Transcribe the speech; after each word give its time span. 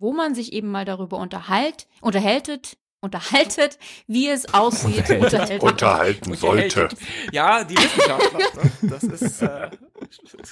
wo 0.00 0.12
man 0.12 0.34
sich 0.34 0.52
eben 0.52 0.68
mal 0.70 0.84
darüber 0.84 1.18
unterhalt, 1.18 1.86
unterhältet, 2.00 2.78
unterhaltet, 3.00 3.78
wie 4.06 4.28
es 4.28 4.52
aussieht. 4.52 5.08
Unterhältet. 5.10 5.62
Unterhalten 5.62 6.34
sollte. 6.34 6.88
Ja, 7.32 7.62
die 7.64 7.76
Wissenschaftler. 7.76 8.40
Das 8.82 9.02
ist, 9.04 9.42
äh, 9.42 9.70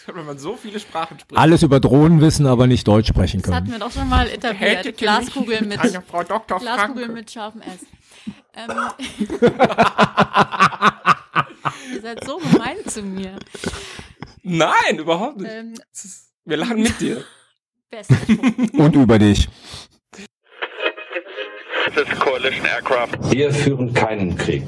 wenn 0.15 0.27
man 0.27 0.39
so 0.39 0.55
viele 0.55 0.79
Sprachen 0.79 1.19
spricht. 1.19 1.41
Alles 1.41 1.63
über 1.63 1.81
Drohnen 1.81 2.21
wissen, 2.21 2.47
aber 2.47 2.67
nicht 2.67 2.87
Deutsch 2.87 3.09
sprechen 3.09 3.43
können. 3.43 3.53
Das 3.53 3.63
hatten 3.63 3.73
wir 3.73 3.79
doch 3.79 3.91
schon 3.91 4.09
mal 4.09 4.29
etabliert. 4.29 4.97
Glaskugel 4.97 5.63
mit, 5.63 5.83
mit 5.83 6.03
Frau 6.07 6.23
Dr. 6.23 6.61
Glaskugel 6.61 7.09
mit 7.09 7.31
scharfem 7.31 7.63
S. 7.63 7.87
Ähm, 8.55 8.71
Ihr 11.95 12.03
seid 12.03 12.25
so 12.25 12.37
gemein 12.39 12.77
zu 12.87 13.03
mir. 13.03 13.39
Nein, 14.43 14.99
überhaupt 14.99 15.39
nicht. 15.39 15.51
Ähm, 15.51 15.75
wir 16.45 16.57
lachen 16.57 16.83
mit 16.83 17.01
dir. 17.01 17.25
Und 18.75 18.97
über 18.97 19.19
dich. 19.19 19.49
Wir 23.31 23.53
führen 23.53 23.95
keinen 23.95 24.37
Krieg. 24.37 24.65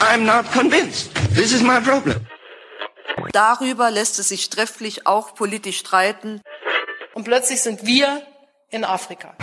I'm 0.00 0.24
not 0.24 0.50
convinced. 0.52 1.14
This 1.34 1.52
is 1.52 1.62
my 1.62 1.80
problem. 1.80 2.26
Darüber 3.32 3.90
lässt 3.90 4.18
es 4.18 4.28
sich 4.28 4.50
trefflich 4.50 5.06
auch 5.06 5.34
politisch 5.34 5.78
streiten. 5.78 6.42
Und 7.14 7.24
plötzlich 7.24 7.60
sind 7.60 7.86
wir 7.86 8.22
in 8.70 8.84
Afrika. 8.84 9.36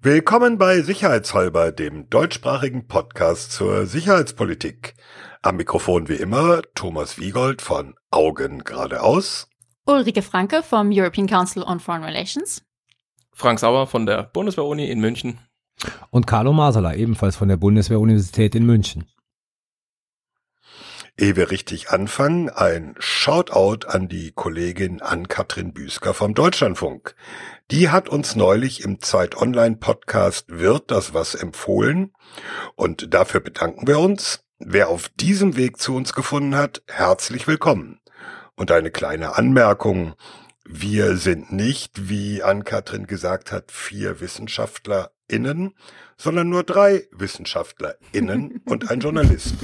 Willkommen 0.00 0.56
bei 0.58 0.80
Sicherheitshalber, 0.80 1.72
dem 1.72 2.08
deutschsprachigen 2.08 2.88
Podcast 2.88 3.52
zur 3.52 3.86
Sicherheitspolitik. 3.86 4.94
Am 5.42 5.56
Mikrofon 5.56 6.08
wie 6.08 6.16
immer 6.16 6.62
Thomas 6.74 7.18
Wiegold 7.18 7.60
von 7.60 7.94
Augen 8.10 8.64
geradeaus. 8.64 9.51
Ulrike 9.84 10.22
Franke 10.22 10.62
vom 10.62 10.90
European 10.92 11.26
Council 11.26 11.64
on 11.64 11.80
Foreign 11.80 12.04
Relations. 12.04 12.62
Frank 13.32 13.58
Sauer 13.58 13.88
von 13.88 14.06
der 14.06 14.22
Bundeswehr-Uni 14.22 14.88
in 14.88 15.00
München. 15.00 15.40
Und 16.10 16.28
Carlo 16.28 16.52
Masala, 16.52 16.94
ebenfalls 16.94 17.34
von 17.34 17.48
der 17.48 17.56
Bundeswehr-Universität 17.56 18.54
in 18.54 18.64
München. 18.64 19.10
Ehe 21.18 21.34
wir 21.34 21.50
richtig 21.50 21.90
anfangen, 21.90 22.48
ein 22.48 22.94
Shoutout 23.00 23.88
an 23.88 24.08
die 24.08 24.30
Kollegin 24.30 25.02
Ann-Kathrin 25.02 25.72
Büsker 25.72 26.14
vom 26.14 26.34
Deutschlandfunk. 26.34 27.16
Die 27.72 27.90
hat 27.90 28.08
uns 28.08 28.36
neulich 28.36 28.84
im 28.84 29.00
Zeit 29.00 29.36
Online 29.36 29.76
Podcast 29.76 30.46
Wird 30.48 30.92
das 30.92 31.12
was 31.12 31.34
empfohlen 31.34 32.12
und 32.76 33.12
dafür 33.12 33.40
bedanken 33.40 33.88
wir 33.88 33.98
uns. 33.98 34.44
Wer 34.58 34.88
auf 34.90 35.08
diesem 35.08 35.56
Weg 35.56 35.78
zu 35.78 35.96
uns 35.96 36.12
gefunden 36.12 36.54
hat, 36.54 36.82
herzlich 36.86 37.48
willkommen. 37.48 37.98
Und 38.62 38.70
eine 38.70 38.92
kleine 38.92 39.34
Anmerkung. 39.34 40.14
Wir 40.64 41.16
sind 41.16 41.50
nicht, 41.50 42.08
wie 42.08 42.44
Ann-Kathrin 42.44 43.08
gesagt 43.08 43.50
hat, 43.50 43.72
vier 43.72 44.20
WissenschaftlerInnen, 44.20 45.74
sondern 46.16 46.48
nur 46.48 46.62
drei 46.62 47.08
WissenschaftlerInnen 47.10 48.60
und 48.66 48.88
ein 48.88 49.00
Journalist. 49.00 49.56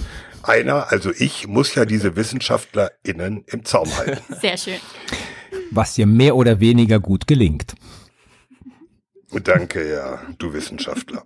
Einer, 0.43 0.91
also 0.91 1.13
ich, 1.17 1.47
muss 1.47 1.77
ja 1.77 1.85
diese 1.85 2.17
WissenschaftlerInnen 2.17 3.45
im 3.47 3.65
Zaum 3.65 3.87
halten. 3.97 4.35
Sehr 4.41 4.57
schön. 4.57 4.81
Was 5.71 5.95
dir 5.95 6.07
mehr 6.07 6.35
oder 6.35 6.59
weniger 6.59 6.99
gut 6.99 7.29
gelingt. 7.29 7.77
Danke, 9.31 9.89
ja, 9.89 10.23
du 10.39 10.53
Wissenschaftler. 10.53 11.23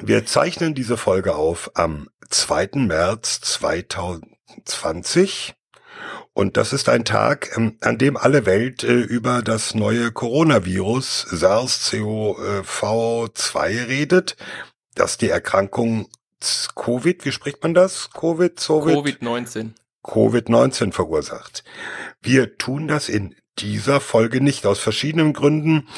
Wir 0.00 0.26
zeichnen 0.26 0.74
diese 0.74 0.98
Folge 0.98 1.34
auf 1.34 1.70
am 1.76 2.10
2. 2.28 2.72
März 2.74 3.40
2020. 3.40 5.54
Und 6.34 6.56
das 6.56 6.72
ist 6.72 6.88
ein 6.88 7.04
Tag, 7.04 7.56
ähm, 7.56 7.76
an 7.80 7.96
dem 7.96 8.16
alle 8.16 8.44
Welt 8.44 8.82
äh, 8.82 8.92
über 8.92 9.42
das 9.42 9.74
neue 9.74 10.10
Coronavirus 10.10 11.28
SARS-CoV-2 11.30 13.88
redet, 13.88 14.36
das 14.94 15.16
die 15.16 15.30
Erkrankung 15.30 16.08
Covid, 16.74 17.24
wie 17.24 17.32
spricht 17.32 17.62
man 17.62 17.72
das? 17.72 18.10
Covid, 18.10 18.58
Covid-19. 18.58 19.70
Covid-19 20.02 20.92
verursacht. 20.92 21.64
Wir 22.20 22.58
tun 22.58 22.88
das 22.88 23.08
in 23.08 23.34
dieser 23.58 24.00
Folge 24.00 24.42
nicht 24.42 24.66
aus 24.66 24.78
verschiedenen 24.78 25.32
Gründen. 25.32 25.88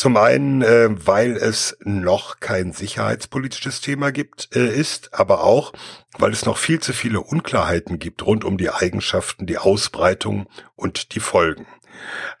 Zum 0.00 0.16
einen, 0.16 0.62
äh, 0.62 0.88
weil 1.06 1.36
es 1.36 1.76
noch 1.84 2.40
kein 2.40 2.72
sicherheitspolitisches 2.72 3.82
Thema 3.82 4.12
gibt, 4.12 4.48
äh, 4.56 4.74
ist, 4.74 5.12
aber 5.12 5.44
auch, 5.44 5.74
weil 6.16 6.32
es 6.32 6.46
noch 6.46 6.56
viel 6.56 6.80
zu 6.80 6.94
viele 6.94 7.20
Unklarheiten 7.20 7.98
gibt 7.98 8.24
rund 8.24 8.46
um 8.46 8.56
die 8.56 8.70
Eigenschaften, 8.70 9.44
die 9.44 9.58
Ausbreitung 9.58 10.46
und 10.74 11.14
die 11.14 11.20
Folgen. 11.20 11.66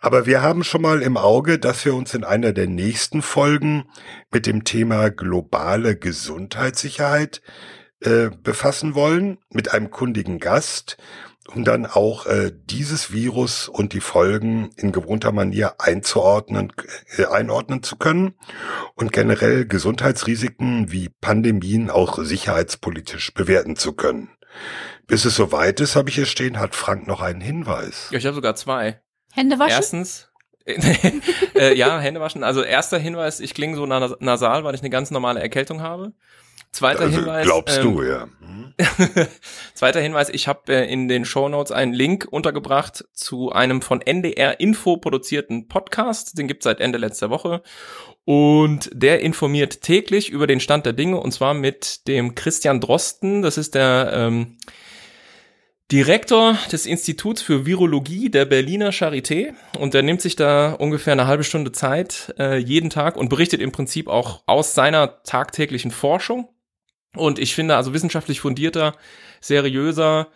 Aber 0.00 0.24
wir 0.24 0.40
haben 0.40 0.64
schon 0.64 0.80
mal 0.80 1.02
im 1.02 1.18
Auge, 1.18 1.58
dass 1.58 1.84
wir 1.84 1.94
uns 1.94 2.14
in 2.14 2.24
einer 2.24 2.54
der 2.54 2.66
nächsten 2.66 3.20
Folgen 3.20 3.84
mit 4.32 4.46
dem 4.46 4.64
Thema 4.64 5.10
globale 5.10 5.96
Gesundheitssicherheit 5.96 7.42
äh, 8.00 8.30
befassen 8.42 8.94
wollen, 8.94 9.36
mit 9.50 9.74
einem 9.74 9.90
kundigen 9.90 10.38
Gast 10.38 10.96
um 11.54 11.64
dann 11.64 11.86
auch 11.86 12.26
äh, 12.26 12.52
dieses 12.66 13.12
Virus 13.12 13.68
und 13.68 13.92
die 13.92 14.00
Folgen 14.00 14.70
in 14.76 14.92
gewohnter 14.92 15.32
Manier 15.32 15.74
einzuordnen, 15.78 16.72
äh, 17.16 17.26
einordnen 17.26 17.82
zu 17.82 17.96
können 17.96 18.34
und 18.94 19.12
generell 19.12 19.66
Gesundheitsrisiken 19.66 20.92
wie 20.92 21.08
Pandemien 21.08 21.90
auch 21.90 22.18
sicherheitspolitisch 22.22 23.34
bewerten 23.34 23.76
zu 23.76 23.92
können. 23.92 24.30
Bis 25.06 25.24
es 25.24 25.34
soweit 25.34 25.80
ist, 25.80 25.96
habe 25.96 26.08
ich 26.08 26.14
hier 26.14 26.26
stehen, 26.26 26.58
hat 26.58 26.74
Frank 26.74 27.06
noch 27.06 27.20
einen 27.20 27.40
Hinweis. 27.40 28.08
Ja, 28.10 28.18
ich 28.18 28.26
habe 28.26 28.34
sogar 28.34 28.54
zwei. 28.54 29.00
Hände 29.32 29.58
waschen? 29.58 29.72
Erstens, 29.72 30.30
äh, 31.54 31.74
ja, 31.74 31.98
Hände 31.98 32.20
waschen. 32.20 32.44
Also 32.44 32.62
erster 32.62 32.98
Hinweis, 32.98 33.40
ich 33.40 33.54
klinge 33.54 33.76
so 33.76 33.86
nasal, 33.86 34.64
weil 34.64 34.74
ich 34.74 34.82
eine 34.82 34.90
ganz 34.90 35.10
normale 35.10 35.40
Erkältung 35.40 35.82
habe. 35.82 36.12
Zweiter 36.72 37.00
also, 37.00 37.18
Hinweis. 37.18 37.44
Glaubst 37.44 37.78
ähm, 37.78 37.94
du, 37.94 38.02
ja. 38.02 38.28
Zweiter 39.74 40.00
Hinweis, 40.00 40.28
ich 40.28 40.48
habe 40.48 40.72
äh, 40.72 40.90
in 40.90 41.08
den 41.08 41.24
Show 41.24 41.48
Notes 41.48 41.72
einen 41.72 41.92
Link 41.92 42.26
untergebracht 42.30 43.04
zu 43.12 43.52
einem 43.52 43.82
von 43.82 44.00
NDR 44.00 44.60
Info 44.60 44.96
produzierten 44.96 45.68
Podcast. 45.68 46.38
Den 46.38 46.48
gibt 46.48 46.62
seit 46.62 46.80
Ende 46.80 46.98
letzter 46.98 47.30
Woche. 47.30 47.62
Und 48.24 48.90
der 48.92 49.20
informiert 49.20 49.82
täglich 49.82 50.30
über 50.30 50.46
den 50.46 50.60
Stand 50.60 50.86
der 50.86 50.92
Dinge 50.92 51.18
und 51.18 51.32
zwar 51.32 51.54
mit 51.54 52.06
dem 52.06 52.34
Christian 52.34 52.80
Drosten. 52.80 53.42
Das 53.42 53.58
ist 53.58 53.74
der 53.74 54.12
ähm, 54.14 54.56
Direktor 55.90 56.56
des 56.70 56.86
Instituts 56.86 57.42
für 57.42 57.66
Virologie 57.66 58.30
der 58.30 58.44
Berliner 58.44 58.90
Charité 58.90 59.54
und 59.76 59.92
der 59.92 60.02
nimmt 60.02 60.20
sich 60.20 60.36
da 60.36 60.72
ungefähr 60.72 61.14
eine 61.14 61.26
halbe 61.26 61.42
Stunde 61.42 61.72
Zeit 61.72 62.32
äh, 62.38 62.58
jeden 62.58 62.90
Tag 62.90 63.16
und 63.16 63.28
berichtet 63.28 63.60
im 63.60 63.72
Prinzip 63.72 64.06
auch 64.06 64.44
aus 64.46 64.74
seiner 64.74 65.24
tagtäglichen 65.24 65.90
Forschung. 65.90 66.48
Und 67.16 67.38
ich 67.38 67.54
finde, 67.54 67.76
also 67.76 67.92
wissenschaftlich 67.92 68.40
fundierter, 68.40 68.94
seriöser, 69.40 70.28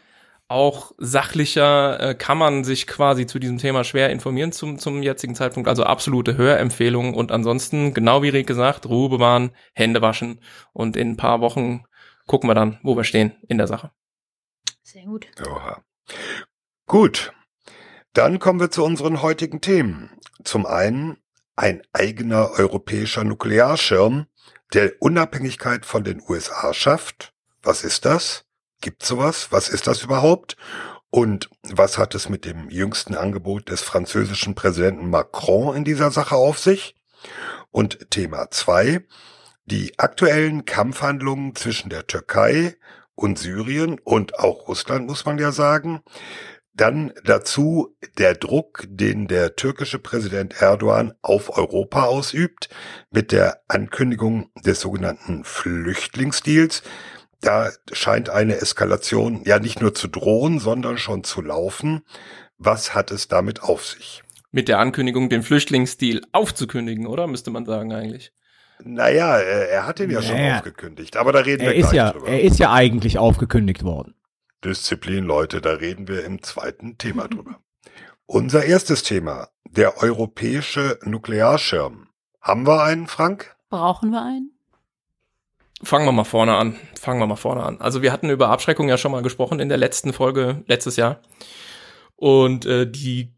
auch 0.49 0.93
sachlicher 0.99 2.01
äh, 2.01 2.15
kann 2.15 2.37
man 2.37 2.65
sich 2.65 2.87
quasi 2.87 3.27
zu 3.27 3.39
diesem 3.39 3.59
Thema 3.59 3.83
schwer 3.83 4.11
informieren 4.11 4.53
zum, 4.53 4.79
zum 4.79 5.03
jetzigen 5.03 5.35
Zeitpunkt. 5.35 5.69
Also 5.69 5.85
absolute 5.85 6.37
Hörempfehlung 6.37 7.15
und 7.15 7.33
ansonsten, 7.33 7.95
genau 7.95 8.23
wie 8.23 8.29
Rick 8.29 8.47
gesagt, 8.47 8.87
Ruhe 8.87 9.09
bewahren, 9.09 9.53
Hände 9.73 10.03
waschen 10.03 10.41
und 10.73 10.97
in 10.97 11.13
ein 11.13 11.17
paar 11.17 11.41
Wochen 11.41 11.85
gucken 12.27 12.49
wir 12.49 12.55
dann, 12.55 12.79
wo 12.83 12.97
wir 12.97 13.05
stehen 13.05 13.33
in 13.49 13.59
der 13.59 13.67
Sache. 13.67 13.91
Sehr 14.83 15.05
gut. 15.05 15.27
Oha. 15.47 15.83
Gut. 16.87 17.33
Dann 18.13 18.39
kommen 18.39 18.61
wir 18.61 18.71
zu 18.71 18.85
unseren 18.85 19.23
heutigen 19.23 19.61
Themen. 19.61 20.11
Zum 20.45 20.67
einen 20.67 21.17
ein 21.57 21.83
eigener 21.93 22.51
europäischer 22.59 23.25
Nuklearschirm, 23.25 24.27
der 24.73 24.95
Unabhängigkeit 25.01 25.87
von 25.87 26.05
den 26.05 26.23
USA 26.29 26.73
schafft. 26.75 27.33
Was 27.63 27.85
ist 27.85 28.05
das? 28.05 28.45
Gibt 28.81 29.05
sowas? 29.05 29.49
Was 29.51 29.69
ist 29.69 29.87
das 29.87 30.03
überhaupt? 30.03 30.57
Und 31.11 31.49
was 31.63 31.97
hat 31.97 32.15
es 32.15 32.29
mit 32.29 32.45
dem 32.45 32.69
jüngsten 32.71 33.15
Angebot 33.15 33.69
des 33.69 33.83
französischen 33.83 34.55
Präsidenten 34.55 35.11
Macron 35.11 35.77
in 35.77 35.85
dieser 35.85 36.11
Sache 36.11 36.35
auf 36.35 36.59
sich? 36.59 36.97
Und 37.71 38.11
Thema 38.11 38.51
zwei: 38.51 39.05
Die 39.65 39.99
aktuellen 39.99 40.65
Kampfhandlungen 40.65 41.55
zwischen 41.55 41.89
der 41.89 42.07
Türkei 42.07 42.77
und 43.15 43.39
Syrien 43.39 44.01
und 44.03 44.39
auch 44.39 44.69
Russland, 44.69 45.07
muss 45.07 45.25
man 45.25 45.39
ja 45.39 45.53
sagen, 45.53 46.03
dann 46.75 47.13
dazu 47.25 47.97
der 48.19 48.35
Druck, 48.35 48.85
den 48.89 49.29
der 49.29 49.55
türkische 49.57 49.99
Präsident 49.99 50.61
Erdogan 50.61 51.15
auf 51.23 51.57
Europa 51.57 52.05
ausübt, 52.05 52.69
mit 53.11 53.33
der 53.33 53.61
Ankündigung 53.69 54.51
des 54.65 54.81
sogenannten 54.81 55.45
Flüchtlingsdeals. 55.45 56.83
Da 57.41 57.71
scheint 57.93 58.29
eine 58.29 58.57
Eskalation 58.57 59.43
ja 59.45 59.59
nicht 59.59 59.81
nur 59.81 59.95
zu 59.95 60.09
drohen, 60.09 60.59
sondern 60.59 60.99
schon 60.99 61.25
zu 61.25 61.43
laufen. 61.43 62.03
Was 62.59 62.95
hat 62.95 63.11
es 63.11 63.29
damit 63.29 63.63
auf 63.63 63.85
sich? 63.85 64.23
Mit 64.51 64.69
der 64.69 64.79
Ankündigung, 64.79 65.29
den 65.29 65.43
Flüchtlingsdeal 65.43 66.23
aufzukündigen, 66.33 67.07
oder? 67.07 67.27
Müsste 67.27 67.51
man 67.51 67.67
sagen 67.67 67.93
eigentlich. 67.93 68.33
Naja, 68.83 69.39
er 69.39 69.87
hat 69.87 70.01
ihn 70.01 70.11
ja 70.11 70.21
naja. 70.21 70.29
schon 70.29 70.57
aufgekündigt, 70.57 71.17
aber 71.17 71.33
da 71.33 71.41
reden 71.41 71.63
er 71.63 71.73
wir 71.73 71.79
gleich 71.81 71.93
ja, 71.93 72.13
drüber. 72.13 72.29
Er 72.29 72.43
ist 72.43 72.59
ja 72.59 72.73
eigentlich 72.73 73.19
aufgekündigt 73.19 73.85
worden. 73.85 74.15
Disziplin, 74.65 75.25
Leute, 75.25 75.61
da 75.61 75.75
reden 75.75 76.09
wir 76.09 76.25
im 76.25 76.43
zweiten 76.43 76.99
Thema 76.99 77.29
drüber. 77.29 77.61
Unser 78.27 78.65
erstes 78.65 79.03
Thema, 79.03 79.49
der 79.65 80.03
europäische 80.03 80.99
Nuklearschirm. 81.05 82.09
Haben 82.41 82.67
wir 82.67 82.83
einen, 82.83 83.07
Frank? 83.07 83.57
Brauchen 83.69 84.11
wir 84.11 84.23
einen? 84.23 84.51
Fangen 85.83 86.07
wir 86.07 86.13
mal 86.13 86.25
vorne 86.25 86.57
an. 86.57 86.77
Fangen 86.99 87.21
wir 87.21 87.27
mal 87.27 87.37
vorne 87.37 87.63
an. 87.63 87.81
Also 87.81 88.01
wir 88.01 88.13
hatten 88.13 88.31
über 88.31 88.49
Abschreckung 88.49 88.89
ja 88.89 88.97
schon 88.97 89.13
mal 89.13 89.23
gesprochen 89.23 89.61
in 89.61 89.69
der 89.69 89.79
letzten 89.79 90.13
Folge 90.13 90.65
letztes 90.67 90.97
Jahr. 90.97 91.21
Und 92.17 92.65
äh, 92.65 92.91
die 92.91 93.35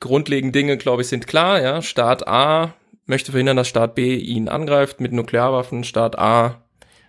grundlegenden 0.00 0.52
Dinge, 0.52 0.76
glaube 0.76 1.02
ich, 1.02 1.08
sind 1.08 1.26
klar. 1.26 1.60
Ja, 1.60 1.82
Staat 1.82 2.26
A 2.26 2.74
möchte 3.06 3.30
verhindern, 3.30 3.56
dass 3.56 3.68
Staat 3.68 3.94
B 3.94 4.16
ihn 4.16 4.48
angreift 4.48 5.00
mit 5.00 5.12
Nuklearwaffen. 5.12 5.84
Staat 5.84 6.18
A 6.18 6.63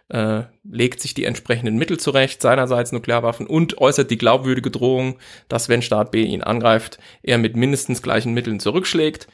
äh, 0.09 0.43
legt 0.63 1.01
sich 1.01 1.13
die 1.13 1.25
entsprechenden 1.25 1.77
Mittel 1.77 1.99
zurecht, 1.99 2.41
seinerseits 2.41 2.91
Nuklearwaffen 2.91 3.47
und 3.47 3.77
äußert 3.77 4.11
die 4.11 4.17
glaubwürdige 4.17 4.71
Drohung, 4.71 5.17
dass 5.47 5.69
wenn 5.69 5.81
Staat 5.81 6.11
B 6.11 6.23
ihn 6.23 6.43
angreift, 6.43 6.99
er 7.23 7.37
mit 7.37 7.55
mindestens 7.55 8.01
gleichen 8.01 8.33
Mitteln 8.33 8.59
zurückschlägt. 8.59 9.27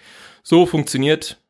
So 0.44 0.66
funktioniert 0.66 1.42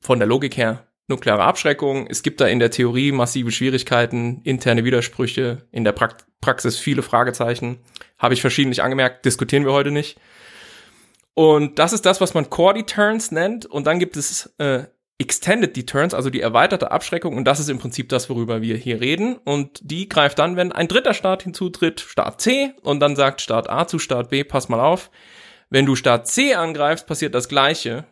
von 0.00 0.18
der 0.18 0.28
Logik 0.28 0.56
her 0.56 0.88
nukleare 1.08 1.42
Abschreckung. 1.42 2.06
Es 2.06 2.22
gibt 2.22 2.40
da 2.40 2.46
in 2.46 2.58
der 2.58 2.70
Theorie 2.70 3.12
massive 3.12 3.50
Schwierigkeiten, 3.50 4.40
interne 4.44 4.84
Widersprüche, 4.84 5.66
in 5.72 5.84
der 5.84 5.92
pra 5.92 6.08
Praxis 6.40 6.78
viele 6.78 7.02
Fragezeichen. 7.02 7.80
Habe 8.16 8.34
ich 8.34 8.40
verschiedentlich 8.40 8.82
angemerkt, 8.82 9.24
diskutieren 9.24 9.64
wir 9.64 9.72
heute 9.72 9.90
nicht. 9.90 10.20
Und 11.34 11.80
das 11.80 11.92
ist 11.92 12.06
das, 12.06 12.20
was 12.20 12.32
man 12.32 12.48
Core 12.48 12.74
Deterrence 12.74 13.32
nennt. 13.32 13.66
Und 13.66 13.88
dann 13.88 13.98
gibt 13.98 14.16
es 14.16 14.54
äh, 14.58 14.84
Extended 15.18 15.76
Deterrence, 15.76 16.14
also 16.14 16.30
die 16.30 16.40
erweiterte 16.40 16.90
Abschreckung. 16.90 17.36
Und 17.36 17.44
das 17.44 17.58
ist 17.58 17.68
im 17.68 17.78
Prinzip 17.78 18.08
das, 18.08 18.30
worüber 18.30 18.62
wir 18.62 18.76
hier 18.76 19.00
reden. 19.00 19.36
Und 19.36 19.80
die 19.82 20.08
greift 20.08 20.38
dann, 20.38 20.56
wenn 20.56 20.72
ein 20.72 20.88
dritter 20.88 21.14
Staat 21.14 21.42
hinzutritt, 21.42 22.00
Staat 22.00 22.40
C, 22.40 22.72
und 22.82 23.00
dann 23.00 23.16
sagt 23.16 23.40
Staat 23.40 23.68
A 23.68 23.86
zu 23.86 23.98
Staat 23.98 24.30
B, 24.30 24.44
pass 24.44 24.68
mal 24.68 24.80
auf, 24.80 25.10
wenn 25.70 25.86
du 25.86 25.96
Staat 25.96 26.28
C 26.28 26.54
angreifst, 26.54 27.06
passiert 27.06 27.34
das 27.34 27.48
Gleiche, 27.48 28.04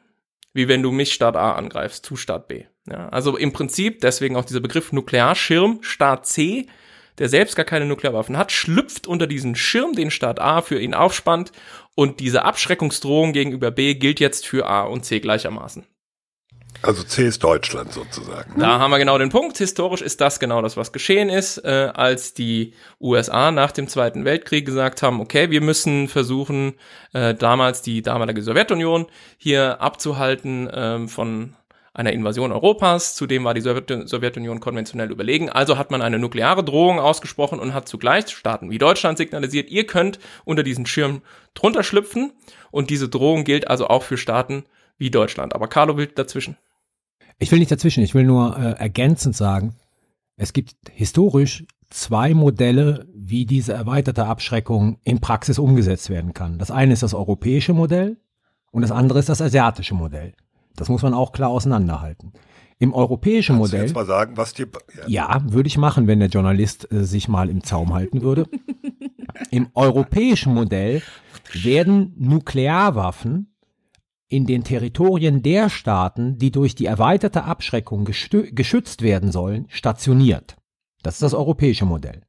wie 0.53 0.69
wenn 0.69 0.83
du 0.83 0.91
mich 0.91 1.13
Staat 1.13 1.37
A 1.37 1.53
angreifst 1.53 2.05
zu 2.05 2.17
Staat 2.17 2.49
B. 2.49 2.65
Ja, 2.91 3.09
also 3.09 3.37
im 3.37 3.53
Prinzip, 3.53 4.01
deswegen 4.01 4.37
auch 4.37 4.45
dieser 4.45 4.61
Begriff 4.61 4.93
Nuklearschirm, 4.93 5.79
Staat 5.83 6.27
C 6.27 6.67
der 7.19 7.29
selbst 7.29 7.57
gar 7.57 7.65
keine 7.65 7.87
Nuklearwaffen 7.87 8.37
hat, 8.37 8.53
schlüpft 8.53 9.07
unter 9.07 9.27
diesen 9.27 9.57
Schirm, 9.57 9.95
den 9.95 10.11
Staat 10.11 10.41
A 10.41 10.61
für 10.61 10.81
ihn 10.81 10.95
aufspannt 10.95 11.53
und 11.95 12.21
diese 12.21 12.45
Abschreckungsdrohung 12.45 13.33
gegenüber 13.33 13.71
B 13.71 13.95
gilt 13.95 14.21
jetzt 14.21 14.47
für 14.47 14.67
A 14.67 14.83
und 14.83 15.05
C 15.05 15.21
gleichermaßen. 15.21 15.87
Also 16.87 17.03
C 17.03 17.27
ist 17.27 17.43
Deutschland 17.43 17.93
sozusagen. 17.93 18.61
Da 18.61 18.79
haben 18.79 18.93
wir 18.93 18.99
genau 18.99 19.19
den 19.19 19.31
Punkt. 19.31 19.59
Historisch 19.59 20.03
ist 20.03 20.21
das 20.21 20.39
genau 20.39 20.63
das, 20.63 20.77
was 20.77 20.93
geschehen 20.93 21.29
ist, 21.29 21.59
äh, 21.59 21.91
als 21.93 22.33
die 22.33 22.75
USA 23.01 23.51
nach 23.51 23.73
dem 23.73 23.89
Zweiten 23.89 24.25
Weltkrieg 24.25 24.65
gesagt 24.65 25.03
haben, 25.03 25.21
okay, 25.21 25.51
wir 25.51 25.61
müssen 25.61 26.07
versuchen, 26.07 26.75
äh, 27.13 27.35
damals 27.35 27.83
die 27.83 28.03
damalige 28.03 28.41
Sowjetunion 28.41 29.07
hier 29.37 29.81
abzuhalten 29.81 30.71
äh, 30.71 31.09
von 31.09 31.57
einer 31.93 32.13
Invasion 32.13 32.53
Europas. 32.53 33.17
Zudem 33.17 33.43
war 33.43 33.55
die 33.55 33.63
Sowjetunion 33.63 34.61
konventionell 34.61 35.11
überlegen. 35.11 35.51
Also 35.51 35.79
hat 35.79 35.91
man 35.91 36.03
eine 36.03 36.21
nukleare 36.21 36.63
Drohung 36.63 37.01
ausgesprochen 37.01 37.59
und 37.59 37.75
hat 37.75 37.89
zugleich 37.89 38.29
Staaten 38.29 38.71
wie 38.71 38.79
Deutschland 38.79 39.19
signalisiert, 39.19 39.71
ihr 39.71 39.87
könnt 39.87 40.21
unter 40.45 40.63
diesen 40.63 40.87
Schirm 40.87 41.23
drunter 41.55 41.83
schlüpfen. 41.83 42.33
Und 42.71 42.91
diese 42.91 43.09
Drohung 43.09 43.43
gilt 43.43 43.67
also 43.67 43.89
auch 43.89 44.05
für 44.05 44.19
Staaten 44.19 44.65
wie 44.99 45.11
Deutschland. 45.11 45.55
Aber 45.55 45.69
Carlo 45.69 45.97
will 45.97 46.07
dazwischen. 46.07 46.57
Ich 47.39 47.53
will 47.53 47.59
nicht 47.59 47.71
dazwischen, 47.71 48.03
ich 48.03 48.15
will 48.15 48.25
nur 48.25 48.57
äh, 48.57 48.73
ergänzend 48.73 49.37
sagen, 49.37 49.75
es 50.37 50.53
gibt 50.53 50.75
historisch 50.91 51.65
zwei 51.91 52.35
Modelle, 52.35 53.07
wie 53.15 53.47
diese 53.47 53.73
erweiterte 53.73 54.27
Abschreckung 54.27 54.99
in 55.05 55.21
Praxis 55.21 55.59
umgesetzt 55.59 56.11
werden 56.11 56.35
kann. 56.35 56.59
Das 56.59 56.71
eine 56.71 56.93
ist 56.93 57.03
das 57.03 57.15
europäische 57.15 57.73
Modell 57.73 58.19
und 58.71 58.83
das 58.83 58.91
andere 58.91 59.19
ist 59.19 59.29
das 59.29 59.41
asiatische 59.41 59.95
Modell. 59.95 60.33
Das 60.75 60.89
muss 60.89 61.03
man 61.03 61.15
auch 61.15 61.33
klar 61.33 61.51
auseinanderhalten. 61.51 62.33
Im 62.79 62.93
europäischen 62.93 63.57
Kannst 63.57 63.73
Modell. 63.73 63.81
Du 63.81 63.87
jetzt 63.87 63.95
mal 63.95 64.07
sagen, 64.07 64.37
was 64.37 64.53
dir. 64.53 64.69
Ja, 65.07 65.35
ja 65.35 65.53
würde 65.53 65.67
ich 65.67 65.79
machen, 65.79 66.07
wenn 66.07 66.21
der 66.21 66.29
Journalist 66.29 66.91
äh, 66.93 67.05
sich 67.05 67.29
mal 67.29 67.49
im 67.49 67.65
Zaum 67.65 67.95
halten 67.95 68.21
würde. 68.21 68.47
Im 69.51 69.69
europäischen 69.75 70.55
Modell 70.55 71.03
werden 71.53 72.15
Nuklearwaffen 72.19 73.56
in 74.29 74.47
den 74.47 74.65
Territorien 74.65 75.43
der 75.43 75.71
Staaten, 75.71 76.39
die 76.39 76.51
durch 76.51 76.75
die 76.75 76.87
erweiterte 76.87 77.45
Abschreckung 77.45 78.05
geschützt 78.05 79.03
werden 79.03 79.31
sollen, 79.31 79.67
stationiert. 79.69 80.57
Das 81.03 81.15
ist 81.15 81.23
das 81.23 81.35
europäische 81.35 81.85
Modell. 81.85 82.23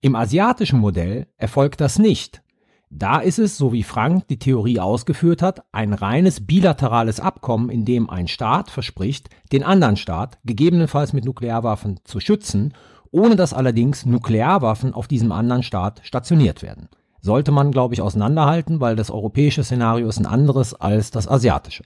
Im 0.00 0.14
asiatischen 0.14 0.78
Modell 0.78 1.26
erfolgt 1.36 1.80
das 1.80 1.98
nicht. 1.98 2.42
Da 2.90 3.18
ist 3.18 3.38
es, 3.38 3.58
so 3.58 3.72
wie 3.72 3.82
Frank 3.82 4.28
die 4.28 4.38
Theorie 4.38 4.80
ausgeführt 4.80 5.42
hat, 5.42 5.62
ein 5.72 5.92
reines 5.92 6.46
bilaterales 6.46 7.20
Abkommen, 7.20 7.68
in 7.68 7.84
dem 7.84 8.08
ein 8.08 8.28
Staat 8.28 8.70
verspricht, 8.70 9.28
den 9.52 9.62
anderen 9.62 9.96
Staat 9.96 10.38
gegebenenfalls 10.44 11.12
mit 11.12 11.24
Nuklearwaffen 11.24 12.00
zu 12.04 12.20
schützen, 12.20 12.74
ohne 13.10 13.36
dass 13.36 13.52
allerdings 13.52 14.06
Nuklearwaffen 14.06 14.94
auf 14.94 15.08
diesem 15.08 15.32
anderen 15.32 15.62
Staat 15.62 16.00
stationiert 16.02 16.62
werden. 16.62 16.88
Sollte 17.20 17.50
man, 17.50 17.72
glaube 17.72 17.94
ich, 17.94 18.00
auseinanderhalten, 18.00 18.80
weil 18.80 18.96
das 18.96 19.10
europäische 19.10 19.64
Szenario 19.64 20.08
ist 20.08 20.18
ein 20.18 20.26
anderes 20.26 20.74
als 20.74 21.10
das 21.10 21.28
asiatische. 21.28 21.84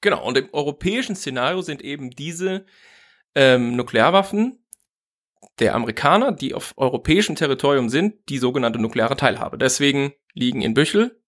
Genau, 0.00 0.24
und 0.26 0.36
im 0.36 0.48
europäischen 0.52 1.16
Szenario 1.16 1.62
sind 1.62 1.82
eben 1.82 2.10
diese 2.10 2.66
ähm, 3.34 3.76
Nuklearwaffen 3.76 4.58
der 5.58 5.74
Amerikaner, 5.74 6.32
die 6.32 6.54
auf 6.54 6.74
europäischem 6.76 7.36
Territorium 7.36 7.88
sind, 7.88 8.14
die 8.28 8.38
sogenannte 8.38 8.78
nukleare 8.78 9.16
Teilhabe. 9.16 9.58
Deswegen 9.58 10.12
liegen 10.32 10.62
in 10.62 10.74
Büchel 10.74 11.20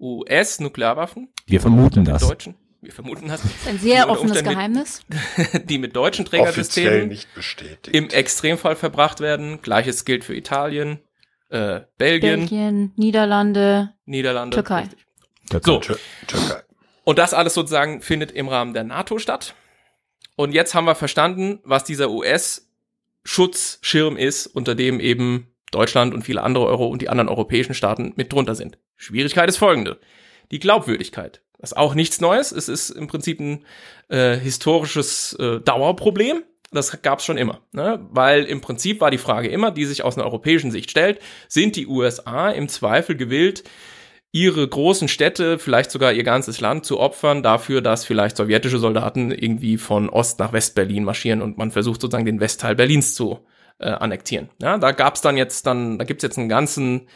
US-Nuklearwaffen. 0.00 1.32
Wir 1.46 1.60
vermuten 1.60 2.04
das. 2.04 2.26
Deutschen. 2.26 2.54
Wir 2.80 2.92
vermuten 2.92 3.26
das. 3.26 3.42
Das 3.42 3.50
ist 3.50 3.68
ein 3.68 3.78
sehr 3.78 4.08
offenes 4.08 4.44
Geheimnis. 4.44 5.02
die 5.64 5.78
mit 5.78 5.96
deutschen 5.96 6.24
Trägersystemen 6.24 7.08
nicht 7.08 7.34
bestätigt. 7.34 7.88
im 7.88 8.08
Extremfall 8.10 8.76
verbracht 8.76 9.18
werden. 9.20 9.60
Gleiches 9.62 10.04
gilt 10.04 10.22
für 10.22 10.36
Italien, 10.36 11.00
äh, 11.50 11.80
Belgien, 11.96 12.40
Belgien, 12.40 12.92
Niederlande, 12.96 13.94
Niederlande, 14.04 14.54
Türkei. 14.54 14.86
So. 15.50 15.80
Türkei. 15.80 16.62
Und 17.04 17.18
das 17.18 17.32
alles 17.32 17.54
sozusagen 17.54 18.02
findet 18.02 18.32
im 18.32 18.48
Rahmen 18.48 18.74
der 18.74 18.84
NATO 18.84 19.18
statt. 19.18 19.54
Und 20.36 20.52
jetzt 20.52 20.74
haben 20.74 20.84
wir 20.84 20.94
verstanden, 20.94 21.60
was 21.64 21.84
dieser 21.84 22.10
US-Schutzschirm 22.10 24.18
ist, 24.18 24.46
unter 24.46 24.74
dem 24.74 25.00
eben 25.00 25.48
Deutschland 25.70 26.14
und 26.14 26.22
viele 26.22 26.42
andere 26.42 26.66
Euro 26.66 26.86
und 26.86 27.02
die 27.02 27.08
anderen 27.08 27.28
europäischen 27.28 27.74
Staaten 27.74 28.12
mit 28.16 28.32
drunter 28.32 28.54
sind. 28.54 28.78
Schwierigkeit 28.96 29.48
ist 29.48 29.56
folgende. 29.56 29.98
Die 30.50 30.58
Glaubwürdigkeit. 30.58 31.42
Das 31.58 31.72
ist 31.72 31.76
auch 31.76 31.94
nichts 31.94 32.20
Neues. 32.20 32.52
Es 32.52 32.68
ist 32.68 32.90
im 32.90 33.08
Prinzip 33.08 33.40
ein 33.40 33.64
äh, 34.08 34.36
historisches 34.36 35.34
äh, 35.34 35.60
Dauerproblem. 35.60 36.44
Das 36.70 37.00
gab 37.02 37.20
es 37.20 37.24
schon 37.24 37.38
immer. 37.38 37.60
Ne? 37.72 38.06
Weil 38.10 38.44
im 38.44 38.60
Prinzip 38.60 39.00
war 39.00 39.10
die 39.10 39.18
Frage 39.18 39.48
immer, 39.48 39.70
die 39.70 39.86
sich 39.86 40.04
aus 40.04 40.16
einer 40.16 40.26
europäischen 40.26 40.70
Sicht 40.70 40.90
stellt, 40.90 41.20
sind 41.48 41.76
die 41.76 41.86
USA 41.86 42.50
im 42.50 42.68
Zweifel 42.68 43.16
gewillt, 43.16 43.64
ihre 44.32 44.66
großen 44.68 45.08
Städte, 45.08 45.58
vielleicht 45.58 45.90
sogar 45.90 46.12
ihr 46.12 46.24
ganzes 46.24 46.60
Land 46.60 46.84
zu 46.84 47.00
opfern, 47.00 47.42
dafür, 47.42 47.80
dass 47.80 48.04
vielleicht 48.04 48.36
sowjetische 48.36 48.78
Soldaten 48.78 49.30
irgendwie 49.30 49.78
von 49.78 50.10
Ost 50.10 50.38
nach 50.38 50.52
West-Berlin 50.52 51.04
marschieren 51.04 51.40
und 51.40 51.56
man 51.56 51.70
versucht 51.70 52.00
sozusagen 52.00 52.26
den 52.26 52.40
Westteil 52.40 52.74
Berlins 52.74 53.14
zu 53.14 53.38
äh, 53.78 53.88
annektieren. 53.88 54.50
Ja, 54.60 54.76
da 54.76 54.92
gab's 54.92 55.22
dann 55.22 55.36
jetzt 55.36 55.66
dann, 55.66 55.98
da 55.98 56.04
gibt's 56.04 56.22
jetzt 56.22 56.38
einen 56.38 56.48
ganzen 56.50 57.08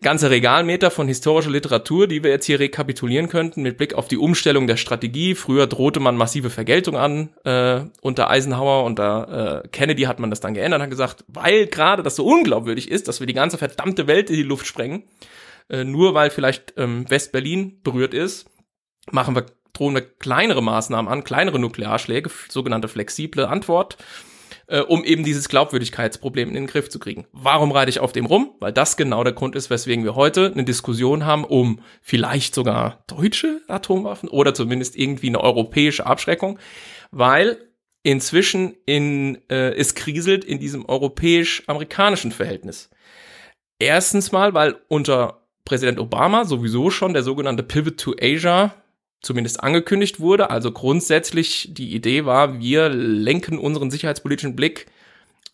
ganze 0.00 0.30
Regalmeter 0.30 0.90
von 0.90 1.08
historischer 1.08 1.50
Literatur, 1.50 2.06
die 2.06 2.22
wir 2.22 2.30
jetzt 2.30 2.46
hier 2.46 2.60
rekapitulieren 2.60 3.28
könnten 3.28 3.62
mit 3.62 3.76
Blick 3.76 3.94
auf 3.94 4.08
die 4.08 4.16
Umstellung 4.16 4.66
der 4.66 4.76
Strategie. 4.76 5.34
Früher 5.34 5.66
drohte 5.66 6.00
man 6.00 6.16
massive 6.16 6.50
Vergeltung 6.50 6.96
an 6.96 7.30
äh, 7.44 7.80
unter 8.00 8.30
Eisenhower, 8.30 8.84
unter 8.84 9.62
äh, 9.64 9.68
Kennedy 9.68 10.02
hat 10.02 10.18
man 10.18 10.30
das 10.30 10.40
dann 10.40 10.54
geändert, 10.54 10.82
hat 10.82 10.90
gesagt, 10.90 11.24
weil 11.28 11.66
gerade 11.66 12.02
das 12.02 12.16
so 12.16 12.24
unglaubwürdig 12.24 12.90
ist, 12.90 13.08
dass 13.08 13.20
wir 13.20 13.26
die 13.26 13.34
ganze 13.34 13.58
verdammte 13.58 14.06
Welt 14.06 14.30
in 14.30 14.36
die 14.36 14.42
Luft 14.42 14.66
sprengen, 14.66 15.04
äh, 15.68 15.84
nur 15.84 16.14
weil 16.14 16.30
vielleicht 16.30 16.74
ähm, 16.76 17.08
West-Berlin 17.08 17.80
berührt 17.82 18.14
ist, 18.14 18.46
machen 19.10 19.34
wir 19.34 19.46
drohen 19.72 19.94
wir 19.94 20.00
kleinere 20.00 20.62
Maßnahmen 20.62 21.12
an, 21.12 21.22
kleinere 21.22 21.58
Nuklearschläge, 21.58 22.30
sogenannte 22.48 22.88
flexible 22.88 23.46
Antwort 23.46 23.98
äh, 24.68 24.80
um 24.80 25.04
eben 25.04 25.24
dieses 25.24 25.48
Glaubwürdigkeitsproblem 25.48 26.48
in 26.48 26.54
den 26.54 26.66
Griff 26.66 26.88
zu 26.88 26.98
kriegen. 26.98 27.26
Warum 27.32 27.72
reite 27.72 27.90
ich 27.90 28.00
auf 28.00 28.12
dem 28.12 28.26
rum? 28.26 28.54
Weil 28.60 28.72
das 28.72 28.96
genau 28.96 29.22
der 29.24 29.32
Grund 29.32 29.56
ist, 29.56 29.70
weswegen 29.70 30.04
wir 30.04 30.14
heute 30.14 30.50
eine 30.52 30.64
Diskussion 30.64 31.24
haben 31.24 31.44
um 31.44 31.80
vielleicht 32.02 32.54
sogar 32.54 33.04
deutsche 33.06 33.60
Atomwaffen 33.68 34.28
oder 34.28 34.54
zumindest 34.54 34.96
irgendwie 34.96 35.28
eine 35.28 35.40
europäische 35.40 36.06
Abschreckung, 36.06 36.58
weil 37.10 37.58
inzwischen 38.02 38.74
in, 38.86 39.38
äh, 39.48 39.74
es 39.74 39.94
kriselt 39.94 40.44
in 40.44 40.58
diesem 40.58 40.86
europäisch-amerikanischen 40.86 42.32
Verhältnis. 42.32 42.90
Erstens 43.78 44.32
mal, 44.32 44.54
weil 44.54 44.76
unter 44.88 45.42
Präsident 45.64 45.98
Obama 45.98 46.44
sowieso 46.44 46.90
schon 46.90 47.12
der 47.12 47.22
sogenannte 47.22 47.62
Pivot 47.62 47.98
to 47.98 48.14
Asia 48.20 48.74
zumindest 49.20 49.62
angekündigt 49.62 50.20
wurde. 50.20 50.50
Also 50.50 50.72
grundsätzlich 50.72 51.68
die 51.72 51.94
Idee 51.94 52.24
war, 52.24 52.60
wir 52.60 52.88
lenken 52.88 53.58
unseren 53.58 53.90
sicherheitspolitischen 53.90 54.56
Blick, 54.56 54.86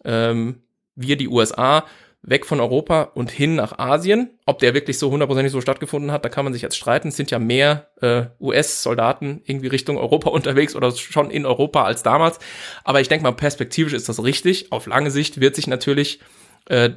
ähm, 0.05 0.63
wir 0.95 1.17
die 1.17 1.29
USA, 1.29 1.85
weg 2.23 2.47
von 2.47 2.61
Europa 2.61 3.03
und 3.15 3.31
hin 3.31 3.57
nach 3.57 3.79
Asien. 3.79 4.31
Ob 4.47 4.61
der 4.61 4.75
wirklich 4.75 4.99
so 4.99 5.11
hundertprozentig 5.11 5.53
so 5.53 5.61
stattgefunden 5.61 6.13
hat, 6.13 6.25
da 6.25 6.29
kann 6.29 6.45
man 6.45 6.53
sich 6.53 6.63
jetzt 6.63 6.77
streiten. 6.77 7.09
Es 7.09 7.17
sind 7.17 7.33
ja 7.33 7.41
mehr 7.41 7.89
äh, 8.01 8.27
US-Soldaten 8.41 9.43
irgendwie 9.45 9.67
Richtung 9.67 9.99
Europa 9.99 10.31
unterwegs 10.31 10.77
oder 10.77 10.93
schon 10.93 11.31
in 11.31 11.45
Europa 11.45 11.83
als 11.85 12.03
damals. 12.03 12.39
Aber 12.85 13.01
ich 13.01 13.09
denke 13.09 13.25
mal, 13.25 13.33
perspektivisch 13.33 13.93
ist 13.93 14.09
das 14.09 14.23
richtig. 14.23 14.71
Auf 14.71 14.87
lange 14.87 15.11
Sicht 15.11 15.41
wird 15.41 15.57
sich 15.57 15.67
natürlich 15.67 16.21
äh, 16.67 16.91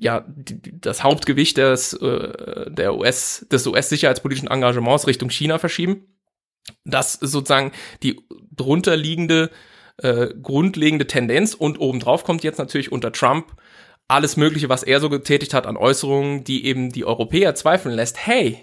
ja 0.00 0.24
die, 0.26 0.80
das 0.80 1.04
Hauptgewicht 1.04 1.56
des, 1.56 1.92
äh, 1.92 2.70
der 2.70 2.96
US, 2.96 3.46
des 3.50 3.66
US-sicherheitspolitischen 3.66 4.50
Engagements 4.50 5.06
Richtung 5.06 5.30
China 5.30 5.58
verschieben. 5.58 6.06
Das 6.84 7.14
ist 7.14 7.30
sozusagen 7.30 7.72
die 8.02 8.20
drunterliegende 8.50 9.50
äh, 9.98 10.28
grundlegende 10.42 11.06
Tendenz 11.06 11.54
und 11.54 11.78
obendrauf 11.78 12.24
kommt 12.24 12.42
jetzt 12.42 12.58
natürlich 12.58 12.90
unter 12.90 13.12
Trump 13.12 13.54
alles 14.08 14.36
Mögliche, 14.36 14.68
was 14.68 14.82
er 14.82 15.00
so 15.00 15.08
getätigt 15.08 15.54
hat 15.54 15.66
an 15.66 15.76
Äußerungen, 15.76 16.42
die 16.42 16.64
eben 16.64 16.90
die 16.90 17.04
Europäer 17.04 17.54
zweifeln 17.54 17.94
lässt. 17.94 18.26
Hey, 18.26 18.58